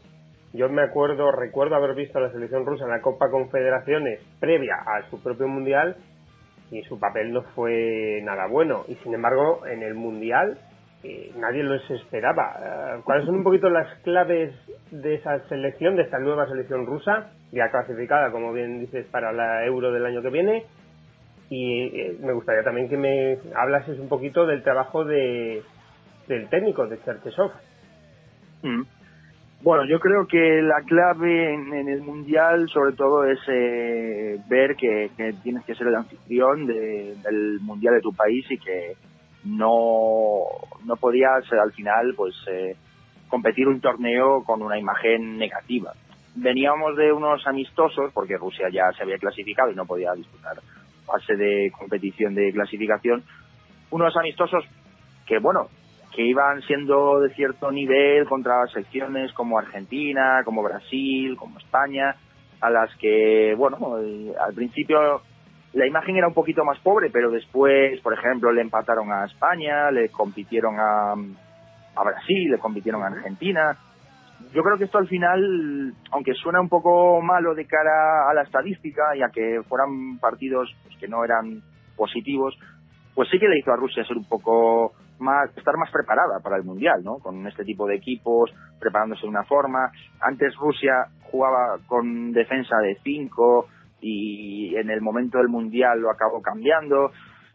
yo 0.53 0.67
me 0.69 0.81
acuerdo, 0.81 1.31
recuerdo 1.31 1.75
haber 1.75 1.95
visto 1.95 2.17
a 2.17 2.21
la 2.21 2.31
selección 2.31 2.65
rusa 2.65 2.83
en 2.83 2.91
la 2.91 3.01
Copa 3.01 3.29
Confederaciones 3.29 4.19
previa 4.39 4.75
a 4.85 5.09
su 5.09 5.23
propio 5.23 5.47
Mundial 5.47 5.95
y 6.71 6.81
su 6.83 6.99
papel 6.99 7.31
no 7.31 7.43
fue 7.55 8.19
nada 8.23 8.47
bueno. 8.47 8.83
Y 8.87 8.95
sin 8.95 9.13
embargo, 9.13 9.65
en 9.65 9.83
el 9.83 9.93
Mundial 9.93 10.57
eh, 11.03 11.31
nadie 11.35 11.63
los 11.63 11.89
esperaba. 11.89 12.55
Eh, 12.59 13.01
¿Cuáles 13.03 13.25
son 13.25 13.35
un 13.35 13.43
poquito 13.43 13.69
las 13.69 13.87
claves 14.01 14.53
de 14.91 15.15
esa 15.15 15.39
selección, 15.47 15.95
de 15.95 16.03
esta 16.03 16.19
nueva 16.19 16.47
selección 16.47 16.85
rusa, 16.85 17.31
ya 17.51 17.71
clasificada, 17.71 18.31
como 18.31 18.53
bien 18.53 18.79
dices, 18.79 19.07
para 19.07 19.31
la 19.31 19.65
Euro 19.65 19.91
del 19.91 20.05
año 20.05 20.21
que 20.21 20.29
viene? 20.29 20.65
Y 21.49 21.99
eh, 21.99 22.17
me 22.21 22.33
gustaría 22.33 22.63
también 22.63 22.87
que 22.87 22.97
me 22.97 23.37
hablases 23.55 23.99
un 23.99 24.09
poquito 24.09 24.45
del 24.45 24.63
trabajo 24.63 25.03
de, 25.03 25.63
del 26.27 26.47
técnico, 26.49 26.87
de 26.87 27.01
Cherchesov. 27.03 27.51
Mm. 28.61 28.83
Bueno, 29.63 29.85
yo 29.85 29.99
creo 29.99 30.25
que 30.25 30.61
la 30.63 30.81
clave 30.87 31.53
en, 31.53 31.87
el 31.87 32.01
mundial, 32.01 32.67
sobre 32.69 32.95
todo, 32.95 33.25
es 33.25 33.39
eh, 33.47 34.39
ver 34.49 34.75
que, 34.75 35.11
tienes 35.43 35.63
que 35.65 35.75
ser 35.75 35.87
el 35.87 35.95
anfitrión 35.95 36.65
del 36.65 37.59
mundial 37.61 37.93
de 37.95 38.01
tu 38.01 38.11
país 38.11 38.43
y 38.49 38.57
que 38.57 38.95
no, 39.45 40.43
no 40.85 40.95
podías 40.97 41.51
al 41.51 41.71
final, 41.73 42.13
pues, 42.15 42.35
eh, 42.47 42.75
competir 43.27 43.67
un 43.67 43.81
torneo 43.81 44.43
con 44.43 44.61
una 44.61 44.77
imagen 44.77 45.37
negativa. 45.37 45.93
Veníamos 46.35 46.95
de 46.97 47.11
unos 47.11 47.45
amistosos, 47.47 48.11
porque 48.13 48.37
Rusia 48.37 48.67
ya 48.71 48.91
se 48.95 49.03
había 49.03 49.17
clasificado 49.17 49.71
y 49.71 49.75
no 49.75 49.85
podía 49.85 50.13
disputar 50.13 50.57
fase 51.05 51.35
de 51.35 51.71
competición 51.77 52.35
de 52.35 52.51
clasificación, 52.53 53.23
unos 53.89 54.15
amistosos 54.15 54.63
que, 55.25 55.39
bueno, 55.39 55.67
que 56.15 56.23
iban 56.23 56.61
siendo 56.63 57.19
de 57.19 57.33
cierto 57.33 57.71
nivel 57.71 58.25
contra 58.25 58.67
secciones 58.67 59.31
como 59.33 59.59
Argentina, 59.59 60.41
como 60.45 60.63
Brasil, 60.63 61.35
como 61.37 61.57
España, 61.57 62.15
a 62.59 62.69
las 62.69 62.95
que, 62.97 63.55
bueno, 63.57 63.97
eh, 63.99 64.33
al 64.39 64.53
principio 64.53 65.21
la 65.73 65.87
imagen 65.87 66.17
era 66.17 66.27
un 66.27 66.33
poquito 66.33 66.65
más 66.65 66.79
pobre, 66.79 67.09
pero 67.11 67.31
después, 67.31 67.99
por 68.01 68.13
ejemplo, 68.13 68.51
le 68.51 68.61
empataron 68.61 69.11
a 69.11 69.25
España, 69.25 69.89
le 69.91 70.09
compitieron 70.09 70.77
a, 70.77 71.13
a 71.13 72.03
Brasil, 72.03 72.51
le 72.51 72.59
compitieron 72.59 73.03
a 73.03 73.07
Argentina. 73.07 73.77
Yo 74.53 74.63
creo 74.63 74.77
que 74.77 74.85
esto 74.85 74.97
al 74.97 75.07
final, 75.07 75.93
aunque 76.11 76.33
suena 76.33 76.59
un 76.59 76.67
poco 76.67 77.21
malo 77.21 77.55
de 77.55 77.65
cara 77.65 78.29
a 78.29 78.33
la 78.33 78.41
estadística 78.41 79.15
y 79.15 79.21
a 79.21 79.29
que 79.29 79.61
fueran 79.69 80.17
partidos 80.19 80.69
pues, 80.83 80.97
que 80.97 81.07
no 81.07 81.23
eran 81.23 81.61
positivos, 81.95 82.57
pues 83.15 83.29
sí 83.29 83.39
que 83.39 83.47
le 83.47 83.59
hizo 83.59 83.71
a 83.71 83.77
Rusia 83.77 84.03
ser 84.03 84.17
un 84.17 84.27
poco 84.27 84.93
estar 85.55 85.77
más 85.77 85.91
preparada 85.91 86.39
para 86.43 86.57
el 86.57 86.63
mundial, 86.63 87.03
¿no? 87.03 87.19
Con 87.19 87.45
este 87.47 87.63
tipo 87.63 87.85
de 87.85 87.95
equipos, 87.95 88.51
preparándose 88.79 89.21
de 89.21 89.29
una 89.29 89.43
forma. 89.43 89.91
Antes 90.19 90.55
Rusia 90.55 91.05
jugaba 91.29 91.77
con 91.87 92.31
defensa 92.31 92.77
de 92.77 92.97
5 93.03 93.67
y 94.01 94.75
en 94.75 94.89
el 94.89 95.01
momento 95.01 95.37
del 95.37 95.47
mundial 95.47 96.01
lo 96.01 96.11
acabó 96.11 96.41
cambiando. 96.41 97.11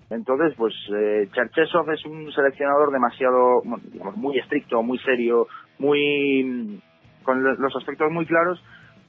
Entonces, 0.09 0.55
pues 0.57 0.73
eh, 0.95 1.29
Cherchesov 1.33 1.91
es 1.91 2.05
un 2.07 2.31
seleccionador 2.33 2.93
demasiado, 2.93 3.63
digamos, 3.93 4.17
muy 4.17 4.39
estricto, 4.39 4.83
muy 4.83 4.99
serio, 4.99 5.49
muy 5.79 6.81
con 7.25 7.43
los 7.43 7.77
aspectos 7.77 8.11
muy 8.13 8.25
claros 8.25 8.63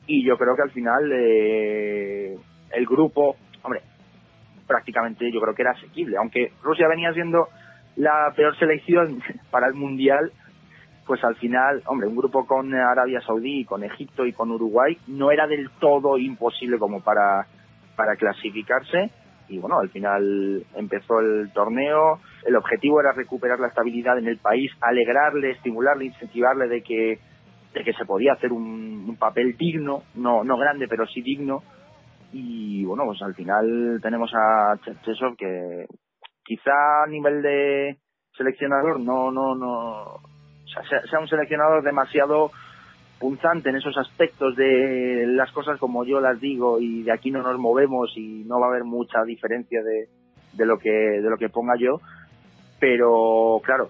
y 0.08 0.26
yo 0.26 0.38
creo 0.38 0.56
que 0.56 0.64
al 0.64 0.72
final 0.72 1.12
eh, 1.14 2.36
el 2.72 2.86
grupo, 2.86 3.36
hombre, 3.62 3.82
prácticamente 4.66 5.32
yo 5.32 5.40
creo 5.40 5.54
que 5.54 5.62
era 5.62 5.72
asequible, 5.72 6.18
aunque 6.18 6.52
Rusia 6.64 6.88
venía 6.88 7.14
siendo 7.14 7.48
la 7.96 8.34
peor 8.36 8.58
selección 8.58 9.22
para 9.52 9.68
el 9.68 9.76
Mundial, 9.76 10.32
pues 11.08 11.24
al 11.24 11.36
final, 11.38 11.82
hombre, 11.86 12.08
un 12.08 12.18
grupo 12.18 12.46
con 12.46 12.74
Arabia 12.76 13.22
Saudí, 13.22 13.64
con 13.64 13.84
Egipto 13.84 14.26
y 14.26 14.34
con 14.34 14.52
Uruguay 14.52 14.98
no 15.08 15.32
era 15.32 15.48
del 15.48 15.70
todo 15.80 16.18
imposible 16.18 16.78
como 16.78 17.02
para, 17.02 17.48
para 17.96 18.18
clasificarse. 18.18 19.10
Y 19.48 19.60
bueno, 19.60 19.80
al 19.80 19.90
final 19.90 20.66
empezó 20.76 21.22
el 21.22 21.50
torneo. 21.54 22.20
El 22.46 22.58
objetivo 22.58 23.00
era 23.00 23.14
recuperar 23.14 23.60
la 23.60 23.70
estabilidad 23.70 24.20
en 24.20 24.28
el 24.28 24.38
país, 24.38 24.70
alegrarle, 24.82 25.52
estimularle, 25.52 26.06
incentivarle 26.06 26.68
de 26.68 26.82
que, 26.84 27.20
de 27.74 27.84
que 27.84 27.94
se 27.94 28.06
podía 28.06 28.34
hacer 28.34 28.52
un, 28.52 29.16
papel 29.18 29.58
digno, 29.58 30.04
no, 30.16 30.44
no 30.44 30.58
grande, 30.58 30.88
pero 30.90 31.08
sí 31.08 31.22
digno. 31.22 31.64
Y 32.34 32.84
bueno, 32.84 33.06
pues 33.06 33.22
al 33.22 33.34
final 33.34 34.00
tenemos 34.04 34.32
a 34.36 34.76
Cherchesov 34.84 35.38
que 35.38 35.86
quizá 36.44 37.04
a 37.06 37.08
nivel 37.08 37.42
de 37.42 37.98
seleccionador 38.36 39.00
no, 39.00 39.32
no, 39.32 39.56
no, 39.56 40.20
sea, 40.84 41.20
un 41.20 41.28
seleccionador 41.28 41.84
demasiado 41.84 42.52
punzante 43.20 43.70
en 43.70 43.78
esos 43.78 43.98
aspectos 43.98 44.56
de 44.56 45.26
las 45.28 45.52
cosas 45.52 45.80
como 45.80 46.06
yo 46.06 46.20
las 46.20 46.40
digo 46.40 46.80
y 46.80 47.04
de 47.04 47.12
aquí 47.12 47.32
no 47.32 47.42
nos 47.42 47.58
movemos 47.58 48.12
y 48.16 48.44
no 48.46 48.60
va 48.60 48.68
a 48.68 48.70
haber 48.70 48.84
mucha 48.84 49.24
diferencia 49.24 49.82
de, 49.82 50.08
de 50.54 50.66
lo 50.66 50.78
que 50.78 50.92
de 50.92 51.30
lo 51.30 51.38
que 51.38 51.50
ponga 51.50 51.74
yo 51.80 52.00
pero 52.80 53.60
claro 53.64 53.90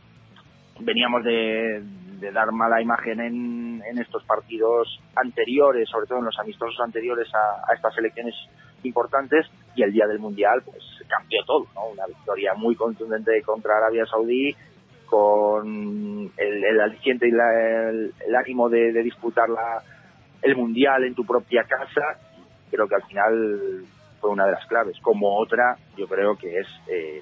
veníamos 0.79 1.23
de, 1.23 1.83
de 2.19 2.31
dar 2.31 2.51
mala 2.51 2.81
imagen 2.81 3.19
en, 3.19 3.83
en, 3.85 3.99
estos 3.99 4.23
partidos 4.23 4.99
anteriores, 5.15 5.89
sobre 5.89 6.07
todo 6.07 6.19
en 6.19 6.25
los 6.25 6.39
amistosos 6.39 6.79
anteriores 6.79 7.27
a, 7.33 7.71
a, 7.71 7.75
estas 7.75 7.97
elecciones 7.97 8.35
importantes, 8.83 9.45
y 9.75 9.83
el 9.83 9.91
día 9.91 10.07
del 10.07 10.19
Mundial 10.19 10.61
pues 10.63 10.83
cambió 11.07 11.43
todo, 11.45 11.67
¿no? 11.75 11.87
Una 11.87 12.05
victoria 12.07 12.53
muy 12.55 12.75
contundente 12.75 13.41
contra 13.43 13.77
Arabia 13.77 14.05
Saudí, 14.05 14.55
con 15.07 16.31
el, 16.37 16.63
el 16.63 16.79
aliciente 16.79 17.27
y 17.27 17.31
el, 17.31 18.35
ánimo 18.35 18.69
de, 18.69 18.91
disputar 19.03 19.49
la, 19.49 19.81
el 20.41 20.55
Mundial 20.55 21.03
en 21.05 21.15
tu 21.15 21.25
propia 21.25 21.63
casa, 21.63 22.19
creo 22.69 22.87
que 22.87 22.95
al 22.95 23.03
final 23.03 23.85
fue 24.19 24.29
una 24.29 24.45
de 24.45 24.51
las 24.51 24.65
claves. 24.67 24.97
Como 25.01 25.37
otra, 25.37 25.77
yo 25.97 26.07
creo 26.07 26.35
que 26.37 26.59
es 26.59 26.67
eh, 26.91 27.21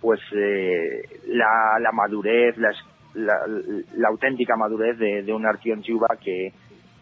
pues 0.00 0.20
eh, 0.32 1.02
la, 1.28 1.78
la 1.80 1.92
madurez, 1.92 2.56
la, 2.58 2.70
la, 3.14 4.08
auténtica 4.08 4.56
madurez 4.56 4.98
de, 4.98 5.32
un 5.32 5.46
Artion 5.46 5.82
Chuba 5.82 6.08
que, 6.22 6.52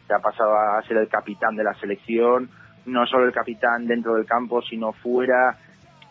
ha 0.08 0.18
pasado 0.18 0.54
a 0.54 0.82
ser 0.82 0.98
el 0.98 1.08
capitán 1.08 1.56
de 1.56 1.64
la 1.64 1.74
selección, 1.74 2.50
no 2.86 3.06
solo 3.06 3.24
el 3.24 3.32
capitán 3.32 3.86
dentro 3.86 4.14
del 4.14 4.26
campo, 4.26 4.62
sino 4.62 4.92
fuera. 4.92 5.58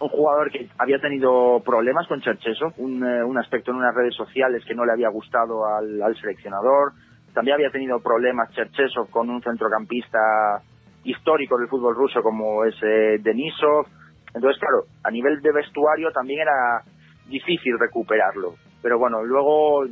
Un 0.03 0.09
jugador 0.09 0.51
que 0.51 0.67
había 0.77 0.99
tenido 0.99 1.61
problemas 1.63 2.05
con 2.07 2.19
Cherchesov, 2.19 2.73
un, 2.75 3.05
eh, 3.05 3.23
un 3.23 3.37
aspecto 3.37 3.71
en 3.71 3.77
unas 3.77 3.95
redes 3.95 4.13
sociales 4.13 4.61
que 4.67 4.75
no 4.75 4.83
le 4.83 4.91
había 4.91 5.07
gustado 5.07 5.65
al, 5.65 6.13
seleccionador. 6.19 6.91
También 7.33 7.55
había 7.55 7.69
tenido 7.69 8.01
problemas 8.01 8.51
Cherchesov 8.51 9.09
con 9.09 9.29
un 9.29 9.41
centrocampista 9.41 10.61
histórico 11.05 11.57
del 11.57 11.69
fútbol 11.69 11.95
ruso 11.95 12.21
como 12.21 12.65
es 12.65 12.75
eh, 12.83 13.17
Denisov. 13.21 13.85
Entonces, 14.33 14.59
claro, 14.59 14.83
a 15.05 15.09
nivel 15.09 15.39
de 15.41 15.53
vestuario 15.53 16.11
también 16.11 16.41
era 16.41 16.83
difícil 17.29 17.79
recuperarlo. 17.79 18.55
Pero 18.81 18.99
bueno, 18.99 19.23
luego, 19.23 19.85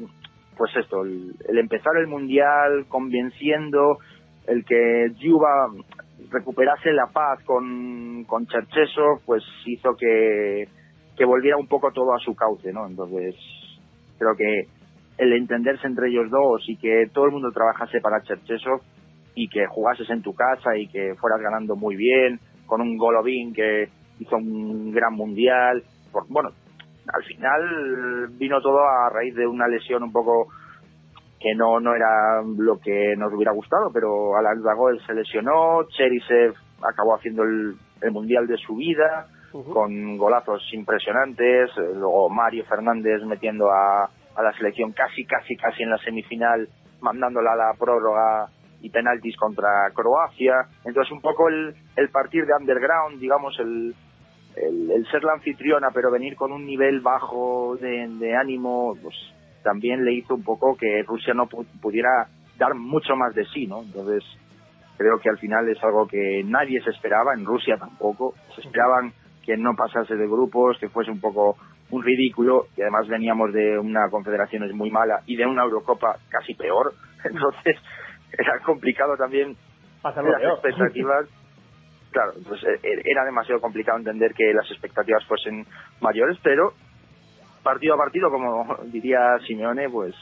pues 0.58 0.76
esto, 0.76 1.04
el, 1.04 1.38
empezar 1.58 1.96
el 1.96 2.08
Mundial 2.08 2.86
convenciendo, 2.90 4.00
el 4.46 4.66
que 4.66 5.14
Yuba 5.20 5.70
recuperase 6.30 6.92
la 6.92 7.08
paz 7.08 7.44
con, 7.46 8.24
con 8.26 8.46
Chercheso, 8.48 9.22
pues 9.26 9.44
hizo 9.66 9.96
que, 9.98 10.68
que 11.18 11.26
volviera 11.26 11.58
un 11.58 11.68
poco 11.68 11.92
todo 11.92 12.14
a 12.14 12.20
su 12.20 12.36
cauce, 12.36 12.72
¿no? 12.72 12.88
Entonces, 12.88 13.36
creo 14.18 14.36
que 14.36 14.68
el 15.18 15.34
entenderse 15.34 15.88
entre 15.88 16.10
ellos 16.10 16.30
dos 16.30 16.64
y 16.68 16.78
que 16.78 17.06
todo 17.14 17.26
el 17.26 17.32
mundo 17.32 17.52
trabajase 17.52 18.00
para 18.02 18.22
Chercheso 18.22 18.82
y 19.36 19.48
que 19.48 19.66
jugases 19.68 20.10
en 20.10 20.22
tu 20.22 20.34
casa 20.34 20.76
y 20.78 20.88
que 20.88 21.16
fueras 21.16 21.42
ganando 21.42 21.76
muy 21.76 21.96
bien, 21.96 22.40
con 22.66 22.82
un 22.82 22.98
Golovin 22.98 23.54
que 23.54 23.90
hizo 24.20 24.38
un 24.38 24.92
gran 24.92 25.14
mundial, 25.14 25.84
por, 26.12 26.28
bueno, 26.28 26.50
al 27.14 27.24
final 27.24 28.28
vino 28.38 28.62
todo 28.62 28.80
a 28.80 29.10
raíz 29.10 29.36
de 29.36 29.48
una 29.48 29.68
lesión 29.68 30.04
un 30.04 30.12
poco 30.12 30.48
que 31.42 31.56
no, 31.56 31.80
no 31.80 31.96
era 31.96 32.42
lo 32.44 32.80
que 32.80 33.16
nos 33.18 33.34
hubiera 33.34 33.52
gustado, 33.52 33.92
pero 33.92 34.36
Alan 34.38 34.62
Dagol 34.62 35.02
se 35.06 35.14
lesionó, 35.14 35.84
Cherisev 35.90 36.54
acabó 36.82 37.16
haciendo 37.16 37.44
el, 37.44 37.76
Mundial 38.12 38.48
de 38.48 38.58
su 38.58 38.76
vida, 38.78 39.28
con 39.52 40.18
golazos 40.18 40.68
impresionantes, 40.74 41.70
eh, 41.78 41.94
luego 41.94 42.30
Mario 42.30 42.66
Fernández 42.66 43.22
metiendo 43.28 43.70
a, 43.70 44.06
a 44.06 44.42
la 44.42 44.52
selección 44.54 44.92
casi, 44.92 45.24
casi, 45.24 45.56
casi 45.56 45.84
en 45.84 45.92
la 45.92 46.00
semifinal, 46.00 46.68
mandándola 47.00 47.54
a 47.54 47.56
la 47.56 47.74
prórroga 47.78 48.50
y 48.82 48.90
penaltis 48.90 49.38
contra 49.38 49.92
Croacia. 49.94 50.66
Entonces 50.84 51.12
un 51.12 51.22
poco 51.22 51.48
el, 51.48 51.76
el 51.96 52.10
partir 52.10 52.46
de 52.48 52.56
underground, 52.60 53.20
digamos, 53.20 53.56
el, 53.60 53.94
el, 54.56 55.08
ser 55.12 55.24
la 55.24 55.34
anfitriona, 55.34 55.90
pero 55.94 56.12
venir 56.12 56.36
con 56.36 56.52
un 56.52 56.66
nivel 56.66 57.02
bajo 57.02 57.78
de, 57.80 58.36
ánimo, 58.36 58.96
pues 59.02 59.16
también 59.64 60.04
le 60.06 60.14
hizo 60.14 60.36
un 60.36 60.44
poco 60.44 60.76
que 60.76 61.04
Rusia 61.04 61.34
no 61.34 61.48
pudiera 61.48 62.28
dar 62.58 62.76
mucho 62.76 63.16
más 63.16 63.34
de 63.36 63.46
sí, 63.46 63.68
¿no? 63.68 63.82
Entonces, 63.82 64.24
Creo 65.02 65.18
que 65.18 65.32
al 65.32 65.40
final 65.40 65.68
es 65.68 65.84
algo 65.84 66.08
que 66.08 66.44
nadie 66.46 66.80
se 66.84 66.92
esperaba, 66.92 67.34
en 67.34 67.44
Rusia 67.44 67.76
tampoco. 67.76 68.36
Se 68.54 68.62
esperaban 68.62 69.12
que 69.44 69.58
no 69.58 69.74
pasase 69.76 70.16
de 70.16 70.28
grupos, 70.28 70.78
que 70.80 70.90
fuese 70.90 71.10
un 71.10 71.20
poco 71.20 71.58
un 71.90 72.04
ridículo, 72.04 72.68
y 72.78 72.84
además 72.84 73.08
veníamos 73.08 73.52
de 73.52 73.80
una 73.80 74.08
confederación 74.12 74.78
muy 74.78 74.92
mala 74.92 75.22
y 75.26 75.38
de 75.38 75.48
una 75.48 75.64
Eurocopa 75.64 76.18
casi 76.30 76.54
peor. 76.54 76.94
Entonces 77.24 77.78
era 78.32 78.60
complicado 78.64 79.18
también 79.18 79.58
las 80.04 80.16
expectativas. 80.18 81.28
Claro, 82.12 82.34
pues 82.46 82.62
eh, 82.66 82.78
eh, 82.84 83.02
era 83.06 83.24
demasiado 83.24 83.62
complicado 83.62 83.98
entender 83.98 84.34
que 84.34 84.54
las 84.54 84.70
expectativas 84.70 85.24
fuesen 85.28 85.66
mayores, 86.02 86.38
pero 86.44 86.74
partido 87.64 87.96
a 87.96 87.98
partido, 87.98 88.30
como 88.30 88.78
diría 88.92 89.38
Simeone, 89.48 89.90
pues 89.90 90.16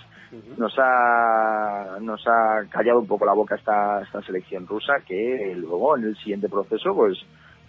nos 0.58 0.74
ha 0.78 1.98
nos 2.02 2.22
ha 2.28 2.62
callado 2.70 3.00
un 3.00 3.08
poco 3.08 3.26
la 3.26 3.34
boca 3.34 3.56
esta, 3.56 4.02
esta 4.02 4.22
selección 4.22 4.68
rusa 4.68 4.94
que 5.08 5.56
luego 5.58 5.98
en 5.98 6.04
el 6.04 6.16
siguiente 6.18 6.48
proceso 6.48 6.94
pues 6.94 7.18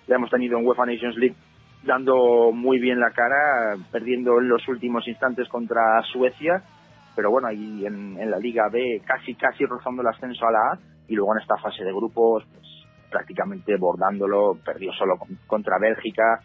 ya 0.06 0.16
hemos 0.16 0.28
tenido 0.28 0.59
en 0.59 0.66
UEFA 0.66 0.84
Nations 0.84 1.16
League 1.16 1.36
dando 1.82 2.52
muy 2.52 2.78
bien 2.78 3.01
la 3.01 3.12
cara, 3.12 3.76
perdiendo 3.90 4.38
en 4.38 4.51
los 4.51 4.68
últimos 4.68 5.09
instantes 5.09 5.48
contra 5.48 6.02
Suecia, 6.12 6.62
pero 7.16 7.30
bueno, 7.30 7.48
ahí 7.48 7.86
en, 7.86 8.18
en 8.20 8.30
la 8.30 8.38
Liga 8.38 8.68
B 8.70 9.01
casi 9.06 9.34
casi 9.34 9.64
rozando 9.64 10.02
el 10.02 10.09
ascenso 10.09 10.47
a 10.47 10.52
la 10.52 10.59
A 10.59 10.78
y 11.09 11.14
luego 11.14 11.34
en 11.34 11.40
esta 11.40 11.56
fase 11.56 11.82
de 11.82 11.92
grupos 11.92 12.44
pues 12.52 12.66
prácticamente 13.10 13.76
bordándolo, 13.76 14.59
perdió 14.64 14.92
solo 14.92 15.18
contra 15.47 15.78
Bélgica, 15.80 16.40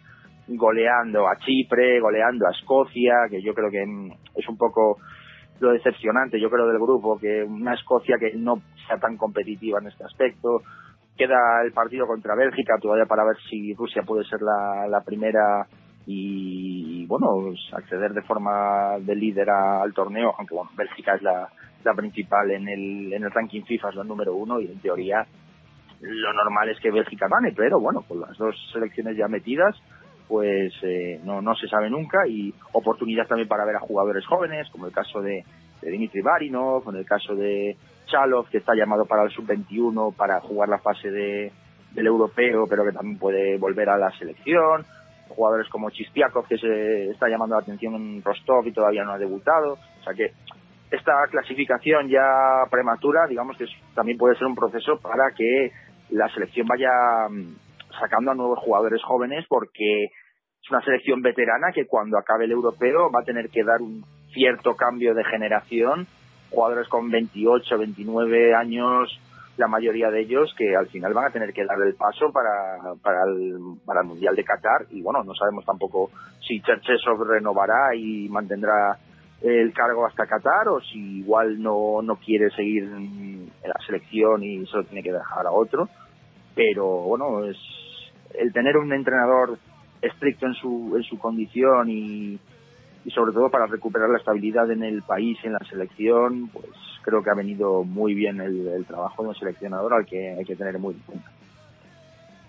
goleando 0.48 1.26
a 1.28 1.36
Chipre, 1.36 2.00
goleando 2.00 2.46
a 2.46 2.50
Escocia, 2.50 3.14
que 3.30 3.42
yo 3.42 3.54
creo 3.54 3.70
que 3.70 3.82
es 4.34 4.48
un 4.48 4.56
poco 4.56 4.98
lo 5.60 5.72
decepcionante, 5.72 6.40
yo 6.40 6.50
creo, 6.50 6.66
del 6.66 6.78
grupo, 6.78 7.18
que 7.18 7.42
una 7.42 7.74
Escocia 7.74 8.16
que 8.18 8.34
no 8.36 8.60
sea 8.86 8.98
tan 8.98 9.16
competitiva 9.16 9.78
en 9.80 9.88
este 9.88 10.04
aspecto. 10.04 10.62
Queda 11.16 11.62
el 11.64 11.72
partido 11.72 12.06
contra 12.06 12.34
Bélgica 12.34 12.74
todavía 12.80 13.06
para 13.06 13.24
ver 13.24 13.36
si 13.48 13.72
Rusia 13.72 14.02
puede 14.02 14.24
ser 14.24 14.40
la, 14.42 15.00
primera 15.00 15.66
y, 16.06 17.06
bueno, 17.06 17.26
pues, 17.42 17.58
acceder 17.72 18.12
de 18.12 18.22
forma 18.22 18.98
de 19.00 19.16
líder 19.16 19.48
al 19.48 19.94
torneo, 19.94 20.34
aunque 20.38 20.54
bueno, 20.54 20.70
Bélgica 20.76 21.14
es 21.14 21.22
la, 21.22 21.48
la 21.84 21.94
principal 21.94 22.50
en 22.50 22.68
el, 22.68 23.12
en 23.14 23.24
el 23.24 23.30
ranking 23.30 23.62
FIFA, 23.62 23.88
es 23.88 23.94
la 23.96 24.04
número 24.04 24.34
uno 24.34 24.60
y 24.60 24.66
en 24.66 24.78
teoría 24.80 25.26
lo 26.00 26.32
normal 26.32 26.68
es 26.68 26.78
que 26.80 26.90
Bélgica 26.90 27.26
gane, 27.28 27.54
pero 27.56 27.80
bueno, 27.80 28.02
con 28.02 28.20
las 28.20 28.36
dos 28.36 28.54
selecciones 28.72 29.16
ya 29.16 29.28
metidas, 29.28 29.74
pues 30.28 30.72
eh, 30.82 31.20
no, 31.24 31.40
no 31.40 31.54
se 31.54 31.68
sabe 31.68 31.88
nunca 31.90 32.26
y 32.26 32.52
oportunidad 32.72 33.26
también 33.26 33.48
para 33.48 33.64
ver 33.64 33.76
a 33.76 33.80
jugadores 33.80 34.26
jóvenes, 34.26 34.68
como 34.70 34.86
el 34.86 34.92
caso 34.92 35.20
de, 35.20 35.44
Dimitri 35.82 36.20
Barinov, 36.20 36.82
con 36.82 36.96
el 36.96 37.06
caso 37.06 37.36
de 37.36 37.76
Chalov, 38.06 38.48
que 38.48 38.58
está 38.58 38.74
llamado 38.74 39.04
para 39.04 39.22
el 39.22 39.30
sub-21 39.30 40.16
para 40.16 40.40
jugar 40.40 40.68
la 40.68 40.78
fase 40.78 41.10
de, 41.10 41.52
del 41.92 42.06
europeo, 42.06 42.64
pero 42.68 42.84
que 42.84 42.92
también 42.92 43.18
puede 43.18 43.56
volver 43.56 43.88
a 43.90 43.98
la 43.98 44.10
selección, 44.18 44.84
jugadores 45.28 45.68
como 45.68 45.90
Chistiakov, 45.90 46.48
que 46.48 46.58
se 46.58 47.10
está 47.10 47.28
llamando 47.28 47.54
la 47.54 47.62
atención 47.62 47.94
en 47.94 48.22
Rostov 48.22 48.66
y 48.66 48.72
todavía 48.72 49.04
no 49.04 49.12
ha 49.12 49.18
debutado, 49.18 49.74
o 49.74 50.02
sea 50.02 50.14
que 50.14 50.32
esta 50.90 51.12
clasificación 51.30 52.08
ya 52.08 52.64
prematura, 52.70 53.26
digamos 53.28 53.56
que 53.56 53.66
también 53.94 54.18
puede 54.18 54.36
ser 54.36 54.46
un 54.46 54.54
proceso 54.54 54.98
para 54.98 55.30
que 55.36 55.72
la 56.10 56.28
selección 56.28 56.66
vaya 56.66 56.90
mm, 57.28 57.65
sacando 57.98 58.30
a 58.30 58.34
nuevos 58.34 58.58
jugadores 58.60 59.02
jóvenes 59.02 59.44
porque 59.48 60.04
es 60.04 60.70
una 60.70 60.82
selección 60.82 61.22
veterana 61.22 61.72
que 61.74 61.86
cuando 61.86 62.18
acabe 62.18 62.44
el 62.44 62.52
europeo 62.52 63.10
va 63.10 63.20
a 63.20 63.24
tener 63.24 63.48
que 63.50 63.64
dar 63.64 63.80
un 63.80 64.04
cierto 64.32 64.74
cambio 64.74 65.14
de 65.14 65.24
generación, 65.24 66.06
jugadores 66.50 66.88
con 66.88 67.10
28, 67.10 67.78
29 67.78 68.54
años, 68.54 69.20
la 69.56 69.68
mayoría 69.68 70.10
de 70.10 70.20
ellos 70.20 70.54
que 70.56 70.76
al 70.76 70.88
final 70.88 71.14
van 71.14 71.26
a 71.26 71.30
tener 71.30 71.52
que 71.52 71.64
dar 71.64 71.80
el 71.80 71.94
paso 71.94 72.30
para, 72.32 72.94
para, 73.02 73.22
el, 73.24 73.56
para 73.84 74.00
el 74.00 74.06
Mundial 74.06 74.36
de 74.36 74.44
Qatar 74.44 74.86
y 74.90 75.02
bueno, 75.02 75.24
no 75.24 75.34
sabemos 75.34 75.64
tampoco 75.64 76.10
si 76.46 76.60
Cherchesov 76.60 77.22
renovará 77.22 77.94
y 77.94 78.28
mantendrá 78.28 78.98
el 79.42 79.72
cargo 79.72 80.06
hasta 80.06 80.26
Qatar 80.26 80.68
o 80.68 80.80
si 80.80 81.20
igual 81.20 81.62
no, 81.62 82.02
no 82.02 82.16
quiere 82.16 82.50
seguir 82.50 82.84
en 82.84 83.50
la 83.62 83.86
selección 83.86 84.42
y 84.42 84.64
solo 84.66 84.84
tiene 84.84 85.02
que 85.02 85.12
dejar 85.12 85.46
a 85.46 85.52
otro. 85.52 85.88
Pero 86.54 86.86
bueno, 86.86 87.44
es 87.44 87.56
el 88.38 88.52
tener 88.52 88.76
un 88.76 88.92
entrenador 88.92 89.58
estricto 90.02 90.46
en 90.46 90.54
su, 90.54 90.94
en 90.96 91.02
su 91.02 91.18
condición 91.18 91.88
y, 91.88 92.38
y 93.06 93.10
sobre 93.12 93.32
todo 93.32 93.48
para 93.50 93.66
recuperar 93.66 94.10
la 94.10 94.18
estabilidad 94.18 94.68
en 94.70 94.82
el 94.82 95.02
país, 95.02 95.38
en 95.44 95.52
la 95.52 95.60
selección, 95.70 96.48
pues 96.48 96.66
creo 97.02 97.22
que 97.22 97.30
ha 97.30 97.34
venido 97.34 97.84
muy 97.84 98.14
bien 98.14 98.40
el, 98.40 98.84
trabajo 98.84 99.22
de 99.22 99.28
un 99.28 99.34
seleccionador 99.36 99.94
al 99.94 100.06
que 100.06 100.34
hay 100.36 100.44
que 100.44 100.56
tener 100.56 100.76
muy 100.80 100.94
en 100.94 101.00
cuenta. 101.00 101.30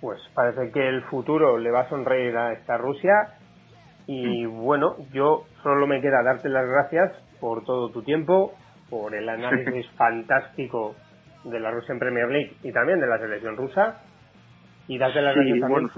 Pues 0.01 0.19
parece 0.33 0.71
que 0.71 0.89
el 0.89 1.03
futuro 1.03 1.59
le 1.59 1.69
va 1.69 1.81
a 1.81 1.89
sonreír 1.89 2.35
a 2.35 2.53
esta 2.53 2.75
Rusia 2.75 3.35
y 4.07 4.45
bueno, 4.47 4.95
yo 5.13 5.45
solo 5.61 5.85
me 5.85 6.01
queda 6.01 6.23
darte 6.23 6.49
las 6.49 6.67
gracias 6.67 7.13
por 7.39 7.63
todo 7.63 7.91
tu 7.91 8.01
tiempo, 8.01 8.53
por 8.89 9.13
el 9.13 9.29
análisis 9.29 9.87
fantástico 9.91 10.95
de 11.43 11.59
la 11.59 11.69
Russian 11.69 11.99
Premier 11.99 12.29
League 12.29 12.57
y 12.63 12.71
también 12.71 12.99
de 12.99 13.07
la 13.07 13.19
selección 13.19 13.57
rusa. 13.57 14.01
Y 14.87 14.97
darte 14.97 15.21
las 15.21 15.35
gracias 15.35 15.59
también 15.59 15.89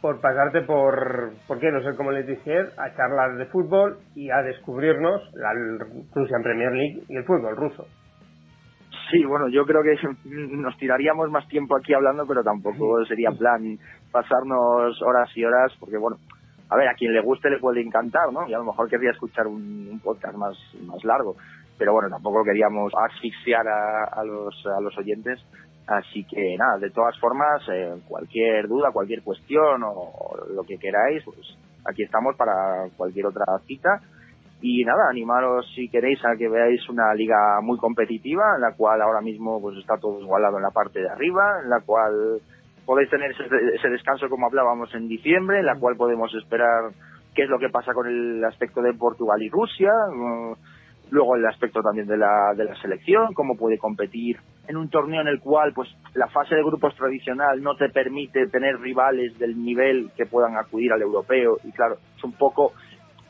por 0.00 0.20
pasarte 0.20 0.62
por, 0.62 1.32
¿por 1.48 1.58
qué 1.58 1.70
no 1.72 1.82
sé 1.82 1.96
cómo 1.96 2.12
les 2.12 2.26
dije, 2.26 2.58
a 2.76 2.94
charlar 2.94 3.36
de 3.38 3.46
fútbol 3.46 3.98
y 4.14 4.30
a 4.30 4.42
descubrirnos 4.42 5.22
la 5.34 5.52
Russian 6.14 6.42
Premier 6.42 6.70
League 6.72 7.02
y 7.08 7.16
el 7.16 7.24
fútbol 7.24 7.56
ruso. 7.56 7.86
Sí, 9.10 9.24
bueno, 9.24 9.48
yo 9.48 9.64
creo 9.64 9.82
que 9.82 9.96
nos 10.28 10.76
tiraríamos 10.78 11.30
más 11.30 11.48
tiempo 11.48 11.76
aquí 11.76 11.94
hablando, 11.94 12.24
pero 12.26 12.42
tampoco 12.42 13.04
sería 13.06 13.30
plan 13.30 13.78
pasarnos 14.12 15.00
horas 15.02 15.28
y 15.34 15.44
horas, 15.44 15.72
porque 15.80 15.96
bueno, 15.96 16.18
a 16.68 16.76
ver, 16.76 16.88
a 16.88 16.94
quien 16.94 17.12
le 17.12 17.20
guste 17.20 17.50
le 17.50 17.58
puede 17.58 17.80
encantar, 17.80 18.32
¿no? 18.32 18.48
Y 18.48 18.54
a 18.54 18.58
lo 18.58 18.64
mejor 18.64 18.88
querría 18.88 19.10
escuchar 19.10 19.46
un, 19.46 20.00
podcast 20.02 20.36
más, 20.36 20.56
más 20.84 21.02
largo. 21.04 21.36
Pero 21.78 21.92
bueno, 21.92 22.08
tampoco 22.10 22.42
queríamos 22.44 22.92
asfixiar 23.10 23.66
a, 23.68 24.24
los, 24.24 24.54
a 24.66 24.80
los 24.80 24.96
oyentes. 24.96 25.38
Así 25.86 26.24
que 26.24 26.56
nada, 26.58 26.78
de 26.78 26.90
todas 26.90 27.16
formas, 27.20 27.62
eh, 27.72 27.94
cualquier 28.08 28.66
duda, 28.66 28.90
cualquier 28.92 29.22
cuestión 29.22 29.82
o, 29.84 30.36
lo 30.52 30.64
que 30.64 30.78
queráis, 30.78 31.22
pues 31.24 31.36
aquí 31.88 32.02
estamos 32.02 32.34
para 32.36 32.88
cualquier 32.96 33.26
otra 33.26 33.44
cita. 33.66 34.00
Y 34.60 34.84
nada, 34.84 35.08
animaros 35.10 35.70
si 35.74 35.88
queréis 35.88 36.18
a 36.24 36.36
que 36.36 36.48
veáis 36.48 36.88
una 36.88 37.14
liga 37.14 37.60
muy 37.62 37.78
competitiva, 37.78 38.54
en 38.56 38.62
la 38.62 38.74
cual 38.74 39.00
ahora 39.00 39.20
mismo 39.20 39.60
pues 39.60 39.76
está 39.78 39.96
todo 39.98 40.20
igualado 40.20 40.56
en 40.56 40.64
la 40.64 40.70
parte 40.70 41.00
de 41.00 41.08
arriba, 41.08 41.60
en 41.62 41.70
la 41.70 41.80
cual 41.80 42.40
podéis 42.84 43.10
tener 43.10 43.30
ese, 43.30 43.88
descanso 43.88 44.28
como 44.28 44.46
hablábamos 44.46 44.92
en 44.94 45.08
diciembre, 45.08 45.60
en 45.60 45.66
la 45.66 45.78
cual 45.78 45.96
podemos 45.96 46.32
esperar 46.34 46.90
qué 47.34 47.42
es 47.42 47.50
lo 47.50 47.58
que 47.58 47.68
pasa 47.68 47.92
con 47.92 48.06
el 48.06 48.42
aspecto 48.44 48.80
de 48.80 48.94
Portugal 48.94 49.40
y 49.42 49.50
Rusia, 49.50 49.92
mm, 50.10 50.52
luego 51.10 51.36
el 51.36 51.46
aspecto 51.46 51.80
también 51.82 52.06
de 52.06 52.16
la, 52.16 52.52
de 52.56 52.64
la 52.64 52.74
selección, 52.76 53.32
cómo 53.34 53.56
puede 53.56 53.78
competir 53.78 54.38
en 54.68 54.76
un 54.76 54.88
torneo 54.90 55.20
en 55.20 55.28
el 55.28 55.40
cual 55.40 55.72
pues 55.72 55.88
la 56.14 56.28
fase 56.28 56.54
de 56.54 56.62
grupos 56.62 56.94
tradicional 56.96 57.62
no 57.62 57.76
te 57.76 57.88
permite 57.88 58.48
tener 58.48 58.78
rivales 58.80 59.38
del 59.38 59.62
nivel 59.62 60.10
que 60.16 60.26
puedan 60.26 60.56
acudir 60.56 60.92
al 60.92 61.02
europeo. 61.02 61.58
Y 61.64 61.72
claro, 61.72 61.98
es 62.16 62.24
un 62.24 62.32
poco 62.32 62.72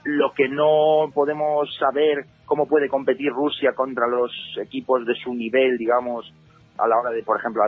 lo 0.05 0.33
que 0.33 0.49
no 0.49 1.11
podemos 1.13 1.69
saber 1.79 2.25
cómo 2.45 2.67
puede 2.67 2.89
competir 2.89 3.31
Rusia 3.33 3.73
contra 3.75 4.07
los 4.07 4.31
equipos 4.63 5.05
de 5.05 5.15
su 5.15 5.35
nivel, 5.35 5.77
digamos, 5.77 6.33
a 6.79 6.87
la 6.87 6.99
hora 6.99 7.11
de, 7.11 7.23
por 7.23 7.39
ejemplo, 7.39 7.63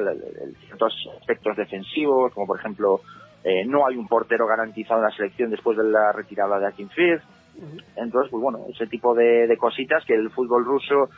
ciertos 0.67 0.95
aspectos 1.21 1.57
defensivos, 1.57 2.33
como 2.33 2.47
por 2.47 2.59
ejemplo, 2.59 3.01
eh, 3.43 3.65
no 3.65 3.87
hay 3.87 3.97
un 3.97 4.07
portero 4.07 4.47
garantizado 4.47 5.01
en 5.01 5.07
la 5.07 5.17
selección 5.17 5.51
después 5.51 5.77
de 5.77 5.85
la 5.85 6.13
retirada 6.13 6.59
de 6.59 6.67
Akin 6.67 6.89
Entonces, 7.97 8.31
pues 8.31 8.43
bueno, 8.43 8.61
ese 8.69 8.87
tipo 8.87 9.15
de, 9.15 9.55
cositas 9.59 10.05
que 10.05 10.15
el 10.15 10.31
fútbol 10.31 10.65
ruso 10.65 11.09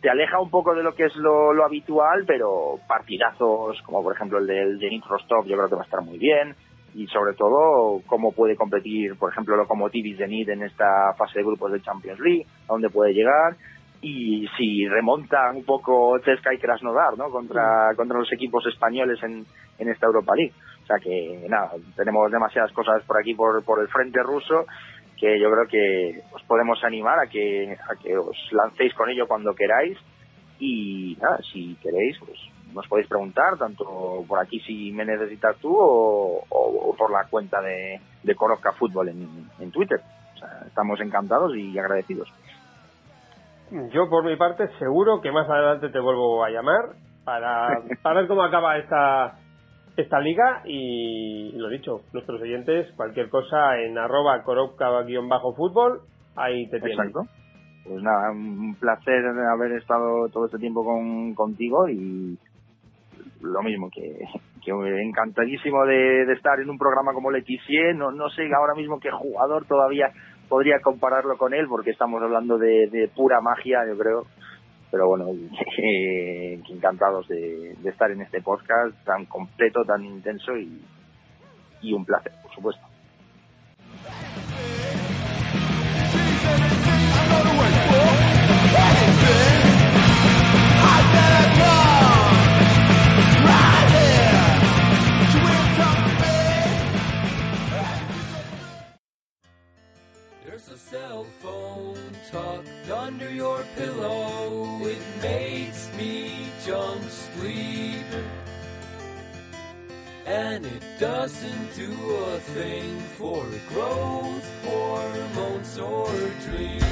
te 0.00 0.10
aleja 0.10 0.40
un 0.40 0.50
poco 0.50 0.74
de 0.74 0.82
lo 0.82 0.94
que 0.94 1.06
es 1.06 1.16
lo, 1.16 1.64
habitual, 1.64 2.24
pero 2.26 2.78
partidazos 2.86 3.80
como 3.82 4.02
por 4.02 4.14
ejemplo 4.14 4.38
el 4.38 4.46
del 4.46 4.78
Zenit 4.78 5.04
Rostov 5.06 5.46
yo 5.46 5.56
creo 5.56 5.68
que 5.68 5.74
va 5.74 5.82
a 5.82 5.84
estar 5.84 6.02
muy 6.02 6.18
bien 6.18 6.54
y 6.94 7.06
sobre 7.08 7.34
todo 7.34 8.02
cómo 8.06 8.32
puede 8.32 8.56
competir, 8.56 9.16
por 9.16 9.30
ejemplo, 9.30 9.56
Lokomotiv 9.56 10.04
y 10.06 10.14
Zenit 10.14 10.48
en 10.48 10.62
esta 10.62 11.12
fase 11.16 11.38
de 11.38 11.44
grupos 11.44 11.72
de 11.72 11.82
Champions 11.82 12.20
League, 12.20 12.46
a 12.64 12.72
dónde 12.72 12.90
puede 12.90 13.12
llegar 13.12 13.56
y 14.00 14.46
si 14.56 14.86
remonta 14.86 15.50
un 15.54 15.64
poco 15.64 16.18
Chesca 16.18 16.54
y 16.54 16.58
Krasnodar, 16.58 17.16
¿no? 17.16 17.30
Contra, 17.30 17.92
contra 17.96 18.18
los 18.18 18.32
equipos 18.32 18.64
españoles 18.66 19.18
en, 19.22 19.44
en 19.78 19.88
esta 19.88 20.06
Europa 20.06 20.34
League. 20.34 20.52
O 20.82 20.86
sea 20.86 20.98
que, 20.98 21.46
nada, 21.48 21.72
tenemos 21.96 22.30
demasiadas 22.30 22.72
cosas 22.72 23.02
por 23.02 23.18
aquí, 23.18 23.34
por, 23.34 23.64
por 23.64 23.80
el 23.80 23.88
frente 23.88 24.22
ruso, 24.22 24.66
que 25.18 25.40
yo 25.40 25.50
creo 25.50 25.66
que 25.66 26.22
os 26.32 26.42
podemos 26.44 26.82
animar 26.84 27.18
a 27.18 27.26
que, 27.26 27.72
a 27.72 27.96
que 28.02 28.16
os 28.16 28.36
lancéis 28.52 28.94
con 28.94 29.08
ello 29.08 29.26
cuando 29.26 29.54
queráis. 29.54 29.98
Y 30.58 31.16
nada, 31.20 31.38
si 31.52 31.74
queréis, 31.76 32.18
pues 32.18 32.38
nos 32.72 32.86
podéis 32.88 33.08
preguntar, 33.08 33.56
tanto 33.58 34.24
por 34.28 34.38
aquí 34.38 34.60
si 34.60 34.92
me 34.92 35.04
necesitas 35.04 35.56
tú 35.58 35.74
o, 35.76 36.94
por 36.96 37.10
la 37.10 37.24
cuenta 37.28 37.60
de, 37.60 38.00
de 38.22 38.34
Coroca 38.34 38.72
Fútbol 38.72 39.08
en, 39.08 39.48
en 39.58 39.70
Twitter. 39.70 40.00
Estamos 40.66 41.00
encantados 41.00 41.56
y 41.56 41.78
agradecidos. 41.78 42.28
Yo, 43.92 44.08
por 44.08 44.24
mi 44.24 44.36
parte, 44.36 44.68
seguro 44.78 45.20
que 45.20 45.32
más 45.32 45.48
adelante 45.48 45.88
te 45.88 45.98
vuelvo 45.98 46.44
a 46.44 46.50
llamar 46.50 46.94
para, 47.24 47.82
para 48.02 48.20
ver 48.20 48.28
cómo 48.28 48.42
acaba 48.42 48.78
esta, 48.78 49.38
esta 49.96 50.20
liga 50.20 50.62
y 50.66 51.52
lo 51.52 51.68
dicho, 51.68 52.02
nuestros 52.12 52.40
oyentes, 52.40 52.92
cualquier 52.96 53.28
cosa 53.28 53.78
en 53.78 53.96
arroba 53.98 54.42
fútbol 55.56 56.00
ahí 56.36 56.68
te 56.68 56.80
tienen. 56.80 56.98
Exacto. 56.98 57.22
Pues 57.84 58.02
nada, 58.02 58.32
un 58.32 58.74
placer 58.74 59.24
haber 59.24 59.72
estado 59.72 60.28
todo 60.28 60.46
este 60.46 60.58
tiempo 60.58 60.84
con, 60.84 61.34
contigo 61.34 61.88
y 61.88 62.36
lo 63.40 63.62
mismo 63.62 63.88
que, 63.90 64.18
que 64.64 64.72
encantadísimo 65.02 65.84
de, 65.84 66.32
estar 66.32 66.58
en 66.60 66.68
un 66.68 66.78
programa 66.78 67.12
como 67.12 67.30
Letizier. 67.30 67.94
No, 67.94 68.10
no 68.10 68.28
sé 68.30 68.42
ahora 68.54 68.74
mismo 68.74 68.98
qué 68.98 69.10
jugador 69.10 69.66
todavía 69.66 70.10
podría 70.48 70.80
compararlo 70.80 71.36
con 71.36 71.54
él 71.54 71.66
porque 71.68 71.90
estamos 71.90 72.22
hablando 72.22 72.58
de, 72.58 73.10
pura 73.14 73.40
magia, 73.40 73.80
yo 73.88 73.96
creo. 73.96 74.26
Pero 74.96 75.08
bueno, 75.08 75.26
eh, 75.82 76.58
encantados 76.70 77.28
de, 77.28 77.76
estar 77.84 78.10
en 78.10 78.22
este 78.22 78.40
podcast 78.40 78.96
tan 79.04 79.26
completo, 79.26 79.84
tan 79.84 80.02
intenso 80.06 80.52
y 80.56 81.92
un 81.92 82.02
placer, 82.06 82.32
por 82.42 82.54
supuesto. 82.54 82.85
Doesn't 110.98 111.76
do 111.76 111.92
a 111.92 112.38
thing 112.54 112.98
for 113.18 113.44
growth 113.68 114.48
hormones 114.64 115.78
or 115.78 116.08
dreams. 116.48 116.84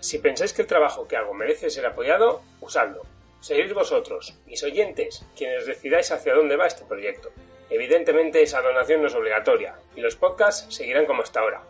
Si 0.00 0.18
pensáis 0.18 0.54
que 0.54 0.62
el 0.62 0.68
trabajo 0.68 1.06
que 1.06 1.16
hago 1.16 1.34
merece 1.34 1.68
ser 1.68 1.84
apoyado, 1.84 2.40
usadlo. 2.62 3.02
Seguid 3.40 3.74
vosotros, 3.74 4.34
mis 4.46 4.62
oyentes, 4.64 5.26
quienes 5.36 5.66
decidáis 5.66 6.10
hacia 6.10 6.34
dónde 6.34 6.56
va 6.56 6.68
este 6.68 6.86
proyecto. 6.86 7.32
Evidentemente 7.68 8.40
esa 8.40 8.62
donación 8.62 9.02
no 9.02 9.08
es 9.08 9.14
obligatoria 9.14 9.76
y 9.94 10.00
los 10.00 10.16
podcasts 10.16 10.74
seguirán 10.74 11.04
como 11.04 11.22
hasta 11.22 11.40
ahora. 11.40 11.64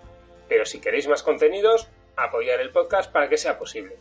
Pero 0.48 0.64
si 0.64 0.80
queréis 0.80 1.08
más 1.08 1.24
contenidos, 1.24 1.88
apoyar 2.14 2.60
el 2.60 2.70
podcast 2.70 3.10
para 3.10 3.28
que 3.28 3.38
sea 3.38 3.58
posible. 3.58 3.96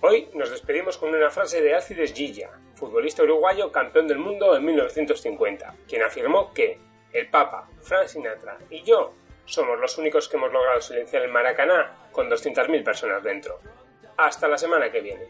Hoy 0.00 0.28
nos 0.34 0.50
despedimos 0.50 0.98
con 0.98 1.14
una 1.14 1.30
frase 1.30 1.62
de 1.62 1.72
Alcides 1.72 2.14
Gilla, 2.14 2.50
futbolista 2.74 3.22
uruguayo 3.22 3.70
campeón 3.70 4.08
del 4.08 4.18
mundo 4.18 4.56
en 4.56 4.64
1950, 4.64 5.76
quien 5.86 6.02
afirmó 6.02 6.52
que 6.52 6.80
el 7.12 7.28
Papa, 7.28 7.68
Frank 7.82 8.06
Sinatra 8.06 8.58
y 8.70 8.82
yo 8.82 9.14
somos 9.50 9.78
los 9.78 9.98
únicos 9.98 10.28
que 10.28 10.36
hemos 10.36 10.52
logrado 10.52 10.80
silenciar 10.80 11.22
el 11.22 11.30
Maracaná 11.30 12.08
con 12.12 12.30
200.000 12.30 12.84
personas 12.84 13.22
dentro. 13.22 13.60
Hasta 14.16 14.48
la 14.48 14.56
semana 14.56 14.90
que 14.90 15.00
viene. 15.00 15.24